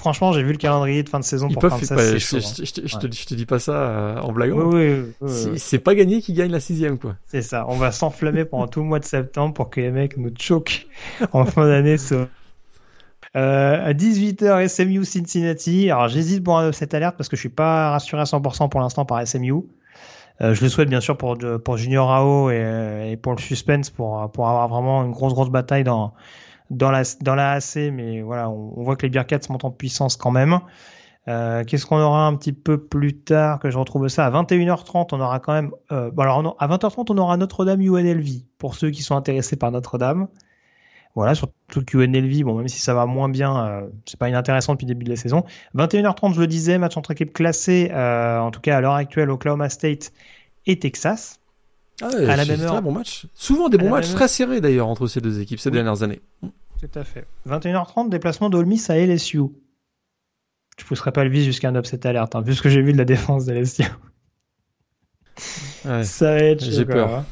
Franchement, 0.00 0.32
j'ai 0.32 0.42
vu 0.42 0.52
le 0.52 0.56
calendrier 0.56 1.02
de 1.02 1.08
fin 1.10 1.18
de 1.20 1.24
saison 1.24 1.46
Ils 1.48 1.52
pour 1.52 1.60
peuvent, 1.60 1.72
Kansas. 1.78 1.90
ouais, 1.90 2.04
c'est 2.04 2.18
je, 2.18 2.26
chaud, 2.26 2.38
je- 2.40 2.64
je 2.64 2.72
te- 2.72 2.86
je 2.88 2.96
te 2.96 3.02
Ouais. 3.02 3.08
dis- 3.10 3.18
je 3.20 3.26
te 3.26 3.34
dis 3.34 3.44
pas 3.44 3.58
ça 3.58 3.72
euh, 3.72 4.16
en 4.20 4.32
blaguant. 4.32 4.62
Oui, 4.72 4.74
oui, 4.74 5.12
oui, 5.20 5.30
oui, 5.52 5.58
C'est- 5.58 5.78
pas 5.78 5.94
gagné 5.94 6.22
qu'ils 6.22 6.34
gagnent 6.36 6.52
la 6.52 6.58
sixième, 6.60 6.96
quoi. 6.98 7.16
C'est 7.26 7.42
ça. 7.42 7.66
On 7.68 7.76
va 7.76 7.92
s'enflammer 7.92 8.46
pendant 8.46 8.66
tout 8.66 8.80
le 8.80 8.86
mois 8.86 8.98
de 8.98 9.04
septembre 9.04 9.52
pour 9.52 9.68
que 9.68 9.78
les 9.82 9.90
mecs 9.90 10.16
nous 10.16 10.30
choquent 10.40 10.86
en 11.34 11.44
fin 11.44 11.66
d'année. 11.66 11.96
Euh, 13.36 13.86
à 13.86 13.92
18h, 13.92 14.68
SMU 14.68 15.04
Cincinnati. 15.04 15.90
Alors, 15.90 16.08
j'hésite 16.08 16.42
pour 16.42 16.60
cette 16.72 16.94
alerte 16.94 17.16
parce 17.16 17.28
que 17.28 17.36
je 17.36 17.40
suis 17.40 17.48
pas 17.48 17.90
rassuré 17.90 18.22
à 18.22 18.24
100% 18.24 18.68
pour 18.68 18.80
l'instant 18.80 19.04
par 19.04 19.20
SMU. 19.26 19.52
Euh, 20.40 20.54
je 20.54 20.62
le 20.62 20.68
souhaite 20.70 20.88
bien 20.88 21.00
sûr 21.02 21.16
pour, 21.18 21.36
pour 21.62 21.76
Junior 21.76 22.08
Rao 22.08 22.50
et, 22.50 23.10
et 23.12 23.16
pour 23.18 23.32
le 23.34 23.38
suspense 23.38 23.90
pour, 23.90 24.30
pour 24.32 24.48
avoir 24.48 24.68
vraiment 24.68 25.04
une 25.04 25.12
grosse, 25.12 25.34
grosse 25.34 25.50
bataille 25.50 25.84
dans, 25.84 26.14
dans 26.70 26.90
la, 26.90 27.02
dans 27.20 27.34
la 27.34 27.52
AC. 27.52 27.76
Mais 27.92 28.22
voilà, 28.22 28.48
on, 28.50 28.72
on 28.76 28.82
voit 28.82 28.96
que 28.96 29.02
les 29.06 29.10
Bearcats 29.10 29.40
montent 29.50 29.64
en 29.64 29.70
puissance 29.70 30.16
quand 30.16 30.30
même. 30.30 30.60
Euh, 31.28 31.64
Qu'est-ce 31.64 31.84
qu'on 31.84 31.98
aura 32.00 32.26
un 32.26 32.34
petit 32.36 32.54
peu 32.54 32.78
plus 32.82 33.18
tard 33.18 33.58
que 33.60 33.70
je 33.70 33.76
retrouve 33.78 34.08
ça? 34.08 34.24
À 34.26 34.30
21h30 34.30 35.08
On 35.12 35.20
aura 35.20 35.38
quand 35.38 35.52
même. 35.52 35.70
Euh, 35.92 36.10
bon 36.10 36.22
alors 36.22 36.38
on 36.38 36.50
à 36.58 36.66
20h30 36.66 37.06
on 37.10 37.18
aura 37.18 37.36
Notre-Dame 37.36 37.80
UNLV 37.82 38.44
pour 38.58 38.74
ceux 38.74 38.90
qui 38.90 39.02
sont 39.02 39.16
intéressés 39.16 39.56
par 39.56 39.70
Notre-Dame. 39.70 40.28
Voilà, 41.16 41.34
surtout 41.34 41.84
que 41.84 41.98
UNLV, 41.98 42.44
bon 42.44 42.54
même 42.54 42.68
si 42.68 42.78
ça 42.80 42.94
va 42.94 43.04
moins 43.04 43.28
bien, 43.28 43.66
euh, 43.66 43.80
c'est 44.06 44.18
pas 44.18 44.28
inintéressant 44.28 44.72
depuis 44.74 44.86
le 44.86 44.94
début 44.94 45.04
de 45.04 45.10
la 45.10 45.16
saison. 45.16 45.44
21h30 45.76 46.34
je 46.34 46.40
le 46.40 46.46
disais, 46.46 46.78
match 46.78 46.96
entre 46.96 47.10
équipes 47.10 47.32
classées, 47.32 47.90
euh, 47.92 48.38
en 48.38 48.50
tout 48.52 48.60
cas 48.60 48.76
à 48.76 48.80
l'heure 48.80 48.94
actuelle 48.94 49.28
Oklahoma 49.30 49.68
State 49.68 50.12
et 50.66 50.78
Texas. 50.78 51.40
Ah 52.00 52.08
ouais, 52.08 52.30
À 52.30 52.36
la 52.36 52.44
même 52.46 52.60
heure. 52.60 52.72
très 52.72 52.80
bon 52.80 52.92
match. 52.92 53.26
Souvent 53.34 53.68
des 53.68 53.76
bons 53.76 53.90
matchs 53.90 54.06
même 54.06 54.14
très 54.16 54.28
serrés 54.28 54.60
d'ailleurs 54.62 54.88
entre 54.88 55.06
ces 55.08 55.20
deux 55.20 55.40
équipes 55.40 55.58
ces 55.60 55.68
Oui. 55.68 55.74
dernières 55.74 56.02
années. 56.02 56.20
Tout 56.80 56.98
à 56.98 57.04
fait. 57.04 57.26
21h30 57.48 58.08
déplacement 58.08 58.50
d'Olmis 58.50 58.82
à 58.88 58.96
LSU. 58.96 59.40
Je 60.78 60.84
pousserai 60.84 61.12
pas 61.12 61.24
le 61.24 61.30
vis 61.30 61.44
jusqu'à 61.44 61.68
un 61.68 61.74
upset 61.76 62.06
alerte, 62.06 62.34
hein, 62.34 62.40
vu 62.40 62.54
ce 62.54 62.62
que 62.62 62.70
j'ai 62.70 62.80
vu 62.80 62.92
de 62.92 62.98
la 62.98 63.04
défense 63.04 63.44
de 63.44 63.52
LSU. 63.52 63.82
Ouais. 65.84 66.04
Ça 66.04 66.32
va 66.32 66.38
être 66.38 66.64
chaud. 66.64 66.70
J'ai 66.70 66.84
peur. 66.84 67.14
hein. 67.14 67.24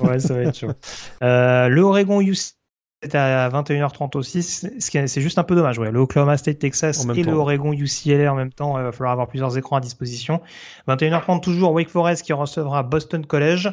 Ouais, 0.00 0.18
ça 0.18 0.34
va 0.34 0.42
être 0.42 0.56
chaud. 0.56 0.72
Euh, 1.22 1.68
le 1.68 1.80
Oregon 1.82 2.20
UC 2.20 2.54
c'est 3.02 3.14
à 3.14 3.48
21h30 3.50 4.16
aussi. 4.16 4.42
C'est 4.42 5.20
juste 5.20 5.38
un 5.38 5.44
peu 5.44 5.54
dommage. 5.54 5.78
Ouais. 5.78 5.92
Le 5.92 6.00
Oklahoma 6.00 6.36
State 6.36 6.58
Texas 6.58 7.04
et 7.04 7.22
temps. 7.22 7.30
le 7.30 7.36
Oregon 7.36 7.72
UCLA 7.72 8.32
en 8.32 8.34
même 8.34 8.52
temps. 8.52 8.76
Il 8.78 8.82
va 8.82 8.90
falloir 8.90 9.12
avoir 9.12 9.28
plusieurs 9.28 9.56
écrans 9.56 9.76
à 9.76 9.80
disposition. 9.80 10.40
21h30 10.88 11.40
toujours 11.40 11.72
Wake 11.72 11.90
Forest 11.90 12.24
qui 12.24 12.32
recevra 12.32 12.82
Boston 12.82 13.24
College. 13.24 13.68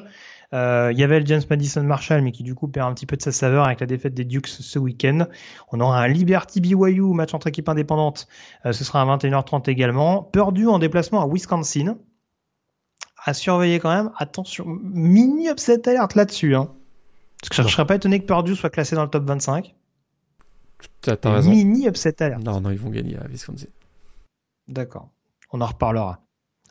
Euh, 0.53 0.91
Il 0.91 0.99
y 0.99 1.03
avait 1.03 1.19
le 1.19 1.25
James 1.25 1.41
Madison 1.49 1.83
Marshall, 1.83 2.21
mais 2.21 2.31
qui 2.31 2.43
du 2.43 2.55
coup 2.55 2.67
perd 2.67 2.89
un 2.89 2.93
petit 2.93 3.05
peu 3.05 3.17
de 3.17 3.21
sa 3.21 3.31
saveur 3.31 3.65
avec 3.65 3.79
la 3.79 3.85
défaite 3.85 4.13
des 4.13 4.25
Dukes 4.25 4.47
ce 4.47 4.79
week-end. 4.79 5.27
On 5.71 5.79
aura 5.79 6.01
un 6.01 6.07
Liberty 6.07 6.61
BYU, 6.61 7.13
match 7.13 7.33
entre 7.33 7.47
équipes 7.47 7.69
indépendantes. 7.69 8.27
Euh, 8.65 8.71
ce 8.71 8.83
sera 8.83 9.01
à 9.01 9.05
21h30 9.05 9.69
également. 9.69 10.23
Purdue 10.23 10.67
en 10.67 10.79
déplacement 10.79 11.21
à 11.21 11.27
Wisconsin. 11.27 11.97
À 13.23 13.33
surveiller 13.33 13.79
quand 13.79 13.93
même. 13.93 14.11
Attention, 14.17 14.65
mini 14.67 15.49
upset 15.49 15.87
alerte 15.89 16.15
là-dessus. 16.15 16.55
Hein. 16.55 16.69
Parce 17.41 17.49
que 17.49 17.55
je 17.55 17.61
ne 17.63 17.67
serais 17.67 17.85
pas 17.85 17.95
étonné 17.95 18.19
que 18.19 18.25
Purdue 18.25 18.55
soit 18.55 18.69
classé 18.69 18.95
dans 18.95 19.03
le 19.03 19.09
top 19.09 19.25
25. 19.25 19.73
T'as 21.01 21.15
raison. 21.23 21.49
Mini 21.49 21.87
upset 21.87 22.21
alerte. 22.21 22.43
Non, 22.43 22.61
non, 22.61 22.69
ils 22.69 22.77
vont 22.77 22.89
gagner 22.89 23.17
à 23.17 23.27
Wisconsin. 23.27 23.67
D'accord. 24.67 25.09
On 25.51 25.61
en 25.61 25.65
reparlera. 25.65 26.19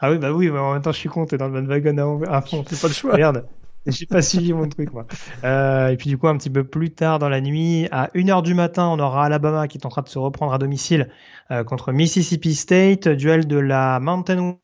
Ah 0.00 0.10
oui, 0.10 0.18
bah 0.18 0.32
oui, 0.32 0.50
mais 0.50 0.58
en 0.58 0.72
même 0.72 0.82
temps, 0.82 0.92
je 0.92 0.98
suis 0.98 1.08
con, 1.08 1.24
t'es 1.26 1.38
dans 1.38 1.48
le 1.48 1.52
bandwagon 1.52 2.22
à, 2.24 2.36
à 2.36 2.42
fond. 2.42 2.64
C'est 2.68 2.80
pas 2.80 2.88
le 2.88 2.94
choix. 2.94 3.16
Merde. 3.16 3.46
J'ai 3.86 4.06
pas 4.06 4.22
suivi 4.22 4.52
mon 4.52 4.68
truc, 4.68 4.92
moi. 4.92 5.06
Euh, 5.44 5.88
et 5.88 5.96
puis, 5.96 6.08
du 6.08 6.16
coup, 6.16 6.28
un 6.28 6.36
petit 6.38 6.50
peu 6.50 6.64
plus 6.64 6.92
tard 6.94 7.18
dans 7.18 7.28
la 7.28 7.40
nuit, 7.40 7.86
à 7.90 8.10
1h 8.14 8.42
du 8.42 8.54
matin, 8.54 8.88
on 8.88 8.98
aura 8.98 9.26
Alabama 9.26 9.68
qui 9.68 9.76
est 9.78 9.86
en 9.86 9.90
train 9.90 10.02
de 10.02 10.08
se 10.08 10.18
reprendre 10.18 10.52
à 10.54 10.58
domicile 10.58 11.10
euh, 11.50 11.64
contre 11.64 11.92
Mississippi 11.92 12.54
State. 12.54 13.08
Duel 13.08 13.46
de 13.46 13.58
la 13.58 14.00
Mountain 14.00 14.58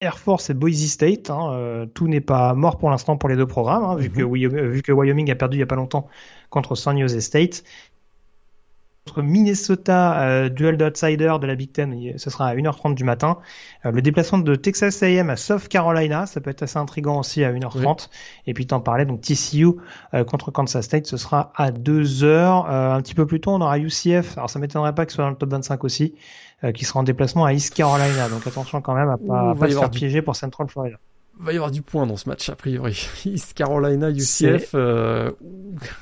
Air 0.00 0.18
Force 0.18 0.50
et 0.50 0.54
Boise 0.54 0.86
State. 0.88 1.30
hein. 1.30 1.52
Euh, 1.52 1.86
tout 1.86 2.08
n'est 2.08 2.20
pas 2.20 2.54
mort 2.54 2.78
pour 2.78 2.90
l'instant 2.90 3.16
pour 3.16 3.28
les 3.28 3.36
deux 3.36 3.46
programmes, 3.46 3.84
hein, 3.84 3.96
vu, 3.96 4.08
Mhm. 4.10 4.14
que 4.16 4.22
Wyoming, 4.24 4.66
vu 4.68 4.82
que 4.82 4.92
Wyoming 4.92 5.30
a 5.30 5.36
perdu 5.36 5.58
il 5.58 5.60
y 5.60 5.62
a 5.62 5.66
pas 5.66 5.76
longtemps 5.76 6.08
contre 6.50 6.74
San 6.74 6.98
Jose 7.00 7.20
State. 7.20 7.64
Contre 9.06 9.22
Minnesota, 9.22 10.20
euh, 10.20 10.48
duel 10.48 10.76
d'outsider 10.76 11.32
de 11.40 11.46
la 11.46 11.54
Big 11.54 11.70
Ten, 11.70 11.92
il- 11.92 12.18
ce 12.18 12.28
sera 12.28 12.48
à 12.48 12.54
1h30 12.56 12.96
du 12.96 13.04
matin. 13.04 13.38
Euh, 13.84 13.92
le 13.92 14.02
déplacement 14.02 14.38
de 14.38 14.54
Texas 14.56 15.00
A&M 15.02 15.30
à 15.30 15.36
South 15.36 15.68
Carolina, 15.68 16.26
ça 16.26 16.40
peut 16.40 16.50
être 16.50 16.62
assez 16.64 16.76
intriguant 16.78 17.20
aussi 17.20 17.44
à 17.44 17.52
1h30. 17.52 18.10
Et 18.48 18.52
puis 18.54 18.66
t'en 18.66 18.80
parlais, 18.80 19.04
donc 19.06 19.20
TCU 19.20 19.68
euh, 20.14 20.24
contre 20.24 20.50
Kansas 20.50 20.84
State, 20.84 21.06
ce 21.06 21.16
sera 21.18 21.52
à 21.54 21.70
2h. 21.70 22.24
Euh, 22.68 22.94
un 22.94 23.00
petit 23.00 23.14
peu 23.14 23.26
plus 23.26 23.40
tôt, 23.40 23.52
on 23.52 23.60
aura 23.60 23.78
UCF, 23.78 24.36
alors 24.36 24.50
ça 24.50 24.58
m'étonnerait 24.58 24.94
pas 24.94 25.06
que 25.06 25.12
ce 25.12 25.16
soit 25.16 25.24
dans 25.24 25.30
le 25.30 25.36
top 25.36 25.50
25 25.50 25.84
aussi, 25.84 26.14
euh, 26.64 26.72
qui 26.72 26.84
sera 26.84 26.98
en 26.98 27.04
déplacement 27.04 27.44
à 27.44 27.52
East 27.52 27.74
Carolina. 27.74 28.28
Donc 28.28 28.44
attention 28.44 28.80
quand 28.80 28.94
même 28.94 29.08
à 29.08 29.18
pas, 29.18 29.50
à 29.50 29.54
pas 29.54 29.66
se 29.70 29.78
faire 29.78 29.90
du- 29.90 29.98
piéger 30.00 30.20
pour 30.20 30.34
Central 30.34 30.66
Florida. 30.68 30.96
va 31.38 31.52
y 31.52 31.56
avoir 31.56 31.70
du 31.70 31.82
point 31.82 32.06
dans 32.08 32.16
ce 32.16 32.28
match, 32.28 32.48
a 32.48 32.56
priori. 32.56 33.06
East 33.24 33.54
Carolina, 33.54 34.10
UCF, 34.10 34.70
euh, 34.74 35.30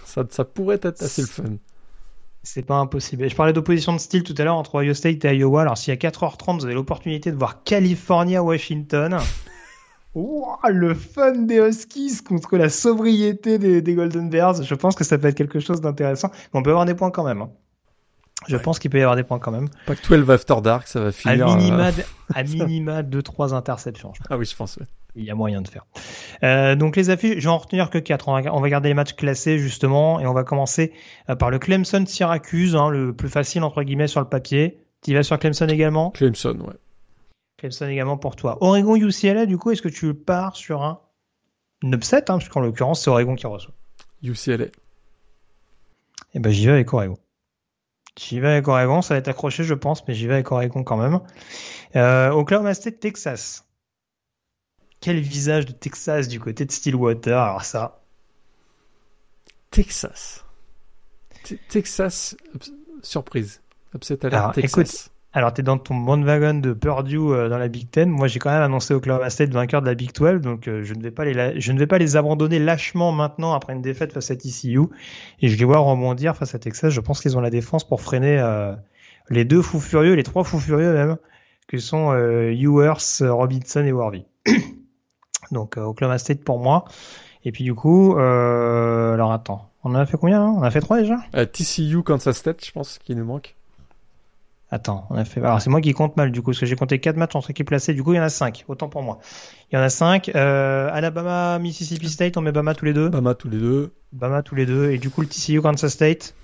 ça, 0.06 0.22
ça 0.30 0.44
pourrait 0.46 0.76
être 0.82 1.02
assez 1.02 1.20
le 1.20 1.28
fun. 1.28 1.42
C'est 2.46 2.62
pas 2.62 2.76
impossible. 2.76 3.24
Et 3.24 3.28
je 3.30 3.34
parlais 3.34 3.52
d'opposition 3.54 3.92
de 3.94 3.98
style 3.98 4.22
tout 4.22 4.34
à 4.38 4.44
l'heure 4.44 4.54
entre 4.56 4.74
Ohio 4.76 4.92
State 4.94 5.24
et 5.24 5.36
Iowa. 5.36 5.62
Alors, 5.62 5.78
si 5.78 5.90
à 5.90 5.96
4h30, 5.96 6.58
vous 6.58 6.64
avez 6.66 6.74
l'opportunité 6.74 7.32
de 7.32 7.36
voir 7.36 7.62
California-Washington, 7.64 9.18
Ouah, 10.14 10.58
le 10.70 10.94
fun 10.94 11.32
des 11.32 11.56
Huskies 11.56 12.22
contre 12.22 12.56
la 12.56 12.68
sobriété 12.68 13.58
des, 13.58 13.82
des 13.82 13.94
Golden 13.94 14.30
Bears, 14.30 14.62
je 14.62 14.74
pense 14.76 14.94
que 14.94 15.02
ça 15.02 15.18
peut 15.18 15.26
être 15.26 15.34
quelque 15.36 15.58
chose 15.58 15.80
d'intéressant. 15.80 16.30
Mais 16.52 16.60
on 16.60 16.62
peut 16.62 16.70
avoir 16.70 16.84
des 16.84 16.94
points 16.94 17.10
quand 17.10 17.24
même. 17.24 17.42
hein. 17.42 17.50
Je 18.46 18.56
Ouais. 18.56 18.62
pense 18.62 18.78
qu'il 18.78 18.90
peut 18.90 18.98
y 18.98 19.02
avoir 19.02 19.16
des 19.16 19.24
points 19.24 19.38
quand 19.40 19.50
même. 19.50 19.68
Pas 19.86 19.96
que 19.96 20.06
12 20.06 20.30
After 20.30 20.56
Dark, 20.62 20.86
ça 20.86 21.00
va 21.00 21.06
À 21.08 21.12
finir. 21.12 21.46
minima, 21.46 21.88
euh, 21.88 21.92
à 22.34 22.42
minima 22.44 23.02
2-3 23.02 23.54
interceptions. 23.54 24.12
je 24.14 24.18
pense. 24.20 24.28
Ah 24.30 24.36
oui, 24.36 24.44
je 24.44 24.54
pense. 24.54 24.76
ouais. 24.76 24.86
Il 25.16 25.24
y 25.24 25.30
a 25.30 25.34
moyen 25.34 25.62
de 25.62 25.68
faire. 25.68 25.86
Euh, 26.42 26.74
donc 26.74 26.96
les 26.96 27.10
affiches, 27.10 27.36
je 27.38 27.42
vais 27.42 27.48
en 27.48 27.58
retenir 27.58 27.88
que 27.90 27.98
4. 27.98 28.28
On 28.28 28.40
va, 28.40 28.54
on 28.54 28.60
va 28.60 28.68
garder 28.68 28.88
les 28.88 28.94
matchs 28.94 29.14
classés 29.14 29.58
justement 29.58 30.20
et 30.20 30.26
on 30.26 30.32
va 30.32 30.42
commencer 30.42 30.92
euh, 31.30 31.36
par 31.36 31.50
le 31.50 31.58
Clemson 31.58 32.04
Syracuse, 32.06 32.74
hein, 32.74 32.90
le 32.90 33.14
plus 33.14 33.28
facile 33.28 33.62
entre 33.62 33.82
guillemets 33.82 34.08
sur 34.08 34.20
le 34.20 34.28
papier. 34.28 34.80
Tu 35.02 35.14
vas 35.14 35.22
sur 35.22 35.38
Clemson 35.38 35.68
également? 35.68 36.10
Clemson, 36.10 36.58
ouais. 36.60 36.74
Clemson 37.58 37.86
également 37.86 38.16
pour 38.16 38.34
toi. 38.36 38.58
Oregon 38.60 38.96
UCLA, 38.96 39.46
du 39.46 39.56
coup, 39.56 39.70
est-ce 39.70 39.82
que 39.82 39.88
tu 39.88 40.12
pars 40.14 40.56
sur 40.56 40.82
un 40.82 41.00
upset 41.84 42.16
hein, 42.16 42.38
Parce 42.38 42.48
qu'en 42.48 42.60
l'occurrence, 42.60 43.02
c'est 43.02 43.10
Oregon 43.10 43.36
qui 43.36 43.46
reçoit? 43.46 43.74
UCLA. 44.22 44.66
Eh 46.34 46.40
ben 46.40 46.50
j'y 46.50 46.66
vais 46.66 46.72
avec 46.72 46.92
Oregon. 46.92 47.16
J'y 48.18 48.40
vais 48.40 48.48
avec 48.48 48.68
Oregon, 48.68 49.02
ça 49.02 49.14
va 49.14 49.18
être 49.18 49.28
accroché 49.28 49.64
je 49.64 49.74
pense, 49.74 50.06
mais 50.06 50.14
j'y 50.14 50.26
vais 50.26 50.34
avec 50.34 50.50
Oregon 50.50 50.82
quand 50.84 50.96
même. 50.96 51.20
Euh, 51.96 52.30
Oklahoma 52.30 52.74
State, 52.74 53.00
Texas. 53.00 53.63
Quel 55.04 55.20
visage 55.20 55.66
de 55.66 55.72
Texas 55.72 56.28
du 56.28 56.40
côté 56.40 56.64
de 56.64 56.72
Stillwater, 56.72 57.38
alors 57.38 57.62
ça. 57.62 58.00
Texas. 59.70 60.46
Te- 61.44 61.54
Texas, 61.68 62.34
surprise. 63.02 63.60
Upset 63.94 64.24
alert, 64.24 64.34
Alors, 64.40 64.52
Texas. 64.52 65.10
Alors, 65.34 65.52
tu 65.52 65.60
es 65.60 65.64
dans 65.64 65.76
ton 65.76 65.94
bandwagon 65.96 66.54
de 66.54 66.72
Purdue 66.72 67.18
euh, 67.18 67.50
dans 67.50 67.58
la 67.58 67.68
Big 67.68 67.90
Ten. 67.90 68.08
Moi, 68.08 68.28
j'ai 68.28 68.38
quand 68.38 68.50
même 68.50 68.62
annoncé 68.62 68.94
Oklahoma 68.94 69.28
State 69.28 69.50
vainqueur 69.50 69.82
de 69.82 69.86
la 69.86 69.94
Big 69.94 70.10
12, 70.14 70.40
donc 70.40 70.68
euh, 70.68 70.82
je, 70.84 70.94
ne 70.94 71.02
vais 71.02 71.10
pas 71.10 71.26
les 71.26 71.34
la- 71.34 71.58
je 71.58 71.72
ne 71.72 71.78
vais 71.78 71.86
pas 71.86 71.98
les 71.98 72.16
abandonner 72.16 72.58
lâchement 72.58 73.12
maintenant 73.12 73.52
après 73.52 73.74
une 73.74 73.82
défaite 73.82 74.12
face 74.14 74.30
à 74.30 74.36
TCU. 74.36 74.80
Et 75.40 75.48
je 75.48 75.58
les 75.58 75.64
vois 75.66 75.78
rebondir 75.78 76.34
face 76.34 76.54
à 76.54 76.58
Texas. 76.58 76.94
Je 76.94 77.00
pense 77.00 77.20
qu'ils 77.20 77.36
ont 77.36 77.42
la 77.42 77.50
défense 77.50 77.86
pour 77.86 78.00
freiner 78.00 78.38
euh, 78.38 78.74
les 79.28 79.44
deux 79.44 79.60
fous 79.60 79.80
furieux, 79.80 80.14
les 80.14 80.22
trois 80.22 80.44
fous 80.44 80.60
furieux 80.60 80.94
même, 80.94 81.18
que 81.68 81.76
sont 81.78 82.14
Ewers, 82.14 83.20
Robinson 83.28 83.84
et 83.84 83.92
Warby. 83.92 84.24
donc, 85.54 85.78
euh, 85.78 85.84
Oklahoma 85.84 86.18
State 86.18 86.44
pour 86.44 86.58
moi. 86.58 86.84
Et 87.44 87.52
puis 87.52 87.64
du 87.64 87.74
coup, 87.74 88.16
euh, 88.16 89.14
alors 89.14 89.32
attends, 89.32 89.70
on 89.84 89.90
en 89.90 89.96
a 89.96 90.06
fait 90.06 90.16
combien 90.16 90.42
hein? 90.42 90.54
On 90.56 90.60
en 90.60 90.62
a 90.62 90.70
fait 90.70 90.80
trois 90.80 90.98
déjà? 90.98 91.16
Euh, 91.34 91.44
TCU, 91.44 92.02
Kansas 92.02 92.36
State, 92.36 92.64
je 92.64 92.72
pense, 92.72 92.98
qui 92.98 93.14
nous 93.14 93.24
manque. 93.24 93.54
Attends, 94.70 95.06
on 95.10 95.16
a 95.16 95.24
fait. 95.24 95.40
Alors 95.40 95.60
c'est 95.60 95.70
moi 95.70 95.80
qui 95.80 95.92
compte 95.92 96.16
mal 96.16 96.32
du 96.32 96.40
coup, 96.40 96.50
parce 96.50 96.58
que 96.58 96.66
j'ai 96.66 96.74
compté 96.74 96.98
4 96.98 97.16
matchs 97.16 97.36
entre 97.36 97.50
équipes 97.50 97.68
placées. 97.68 97.92
Du 97.92 98.02
coup, 98.02 98.14
il 98.14 98.16
y 98.16 98.20
en 98.20 98.24
a 98.24 98.30
5. 98.30 98.64
Autant 98.66 98.88
pour 98.88 99.02
moi. 99.02 99.20
Il 99.70 99.76
y 99.76 99.78
en 99.78 99.82
a 99.82 99.90
5. 99.90 100.30
Euh, 100.34 100.88
Alabama, 100.90 101.58
Mississippi 101.58 102.08
State, 102.08 102.36
on 102.38 102.40
met 102.40 102.50
Bama 102.50 102.74
tous 102.74 102.86
les 102.86 102.94
deux. 102.94 103.10
Bama 103.10 103.34
tous 103.34 103.50
les 103.50 103.58
deux. 103.58 103.92
Bama 104.12 104.42
tous 104.42 104.54
les 104.54 104.66
deux. 104.66 104.90
Et 104.90 104.98
du 104.98 105.10
coup, 105.10 105.20
le 105.20 105.28
TCU 105.28 105.60
Kansas 105.60 105.92
State. 105.92 106.34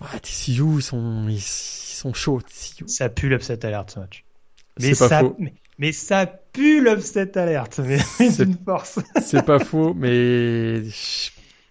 Ouais, 0.00 0.18
TCU, 0.20 0.62
ils 0.76 0.82
sont, 0.82 1.26
ils, 1.28 1.40
sont 1.40 2.14
chauds. 2.14 2.40
TCU. 2.40 2.84
Ça 2.86 3.08
pue 3.08 3.28
l'upset 3.28 3.66
alert 3.66 3.90
ce 3.90 3.98
match. 3.98 4.24
Mais 4.80 4.94
ça, 4.94 5.20
faux. 5.20 5.36
Mais, 5.38 5.52
ça 5.92 6.26
pue 6.26 6.82
l'upset 6.82 7.36
alert. 7.36 7.80
Mais 7.80 7.98
c'est 7.98 8.44
une 8.44 8.56
force. 8.64 9.00
c'est 9.22 9.44
pas 9.44 9.58
faux, 9.58 9.94
mais 9.94 10.82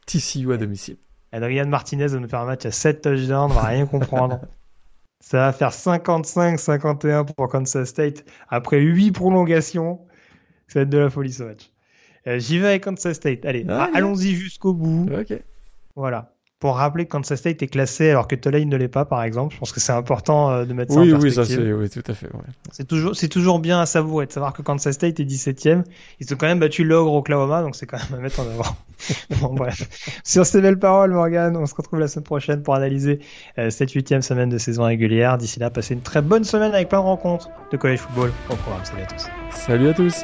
TCU 0.06 0.54
à 0.54 0.58
domicile. 0.58 0.98
Adrian 1.32 1.68
Martinez 1.68 2.08
va 2.08 2.20
nous 2.20 2.28
faire 2.28 2.42
un 2.42 2.46
match 2.46 2.66
à 2.66 2.72
7 2.72 3.02
touchdowns, 3.02 3.52
on 3.52 3.56
va 3.56 3.64
rien 3.64 3.86
comprendre. 3.86 4.40
Ça 5.20 5.38
va 5.38 5.54
faire 5.54 5.72
55-51 5.72 7.34
pour 7.34 7.48
Kansas 7.48 7.88
State 7.88 8.26
après 8.50 8.82
8 8.82 9.14
prolongations. 9.14 10.02
Ça 10.68 10.80
va 10.80 10.84
être 10.84 10.90
de 10.90 10.98
la 10.98 11.10
folie 11.10 11.32
ce 11.32 11.44
match. 11.44 11.72
Euh, 12.28 12.40
j'y 12.40 12.60
vais 12.60 12.68
avec 12.68 12.84
Kansas 12.84 13.16
State. 13.16 13.46
Allez, 13.46 13.66
ah, 13.70 13.90
allons-y 13.94 14.36
jusqu'au 14.36 14.74
bout. 14.74 15.08
Ok. 15.18 15.34
Voilà 15.96 16.33
pour 16.64 16.78
rappeler 16.78 17.04
que 17.04 17.10
Kansas 17.10 17.38
State 17.38 17.62
est 17.62 17.68
classé 17.68 18.10
alors 18.10 18.26
que 18.26 18.36
Tulane 18.36 18.70
ne 18.70 18.78
l'est 18.78 18.88
pas, 18.88 19.04
par 19.04 19.22
exemple. 19.24 19.54
Je 19.54 19.60
pense 19.60 19.74
que 19.74 19.82
c'est 19.82 19.92
important 19.92 20.50
euh, 20.50 20.64
de 20.64 20.72
mettre 20.72 20.94
ça 20.94 21.02
oui, 21.02 21.14
en 21.14 21.20
perspective. 21.20 21.42
Oui, 21.42 21.46
ça 21.46 21.62
c'est, 21.62 21.74
oui, 21.74 21.90
tout 21.90 22.10
à 22.10 22.16
fait. 22.16 22.28
Ouais. 22.28 22.40
C'est 22.72 22.88
toujours, 22.88 23.18
c'est 23.18 23.28
toujours 23.28 23.60
bien 23.60 23.82
à 23.82 23.86
savourer 23.86 24.28
de 24.28 24.32
savoir 24.32 24.54
que 24.54 24.62
Kansas 24.62 24.96
State 24.96 25.20
est 25.20 25.26
17ème. 25.26 25.84
Ils 26.22 26.34
ont 26.34 26.38
quand 26.38 26.48
même 26.48 26.62
battu 26.62 26.86
l'ogre 26.86 27.16
Oklahoma, 27.16 27.64
donc 27.64 27.76
c'est 27.76 27.86
quand 27.86 27.98
même 27.98 28.18
à 28.18 28.22
mettre 28.22 28.40
en 28.40 28.44
avant. 28.44 28.78
bon, 29.42 29.54
bref. 29.54 30.22
Sur 30.24 30.46
ces 30.46 30.62
belles 30.62 30.80
paroles, 30.80 31.12
Morgan, 31.12 31.58
on 31.58 31.66
se 31.66 31.76
retrouve 31.76 32.00
la 32.00 32.08
semaine 32.08 32.24
prochaine 32.24 32.64
pour 32.64 32.76
analyser 32.76 33.20
euh, 33.58 33.70
cette 33.70 33.92
huitième 33.92 34.22
semaine 34.22 34.48
de 34.48 34.58
saison 34.58 34.86
régulière. 34.86 35.38
D'ici 35.38 35.60
là, 35.60 35.70
passez 35.70 35.96
une 35.96 36.02
très 36.02 36.22
bonne 36.22 36.46
semaine 36.46 36.74
avec 36.74 36.88
plein 36.88 37.00
de 37.00 37.04
rencontres 37.04 37.50
de 37.74 37.76
college 37.76 38.00
football 38.00 38.32
au 38.50 38.56
programme. 38.56 38.86
Salut 38.86 39.02
à 39.02 39.08
tous. 39.08 39.28
Salut 39.52 39.90
à 39.90 39.94
tous. 39.94 40.24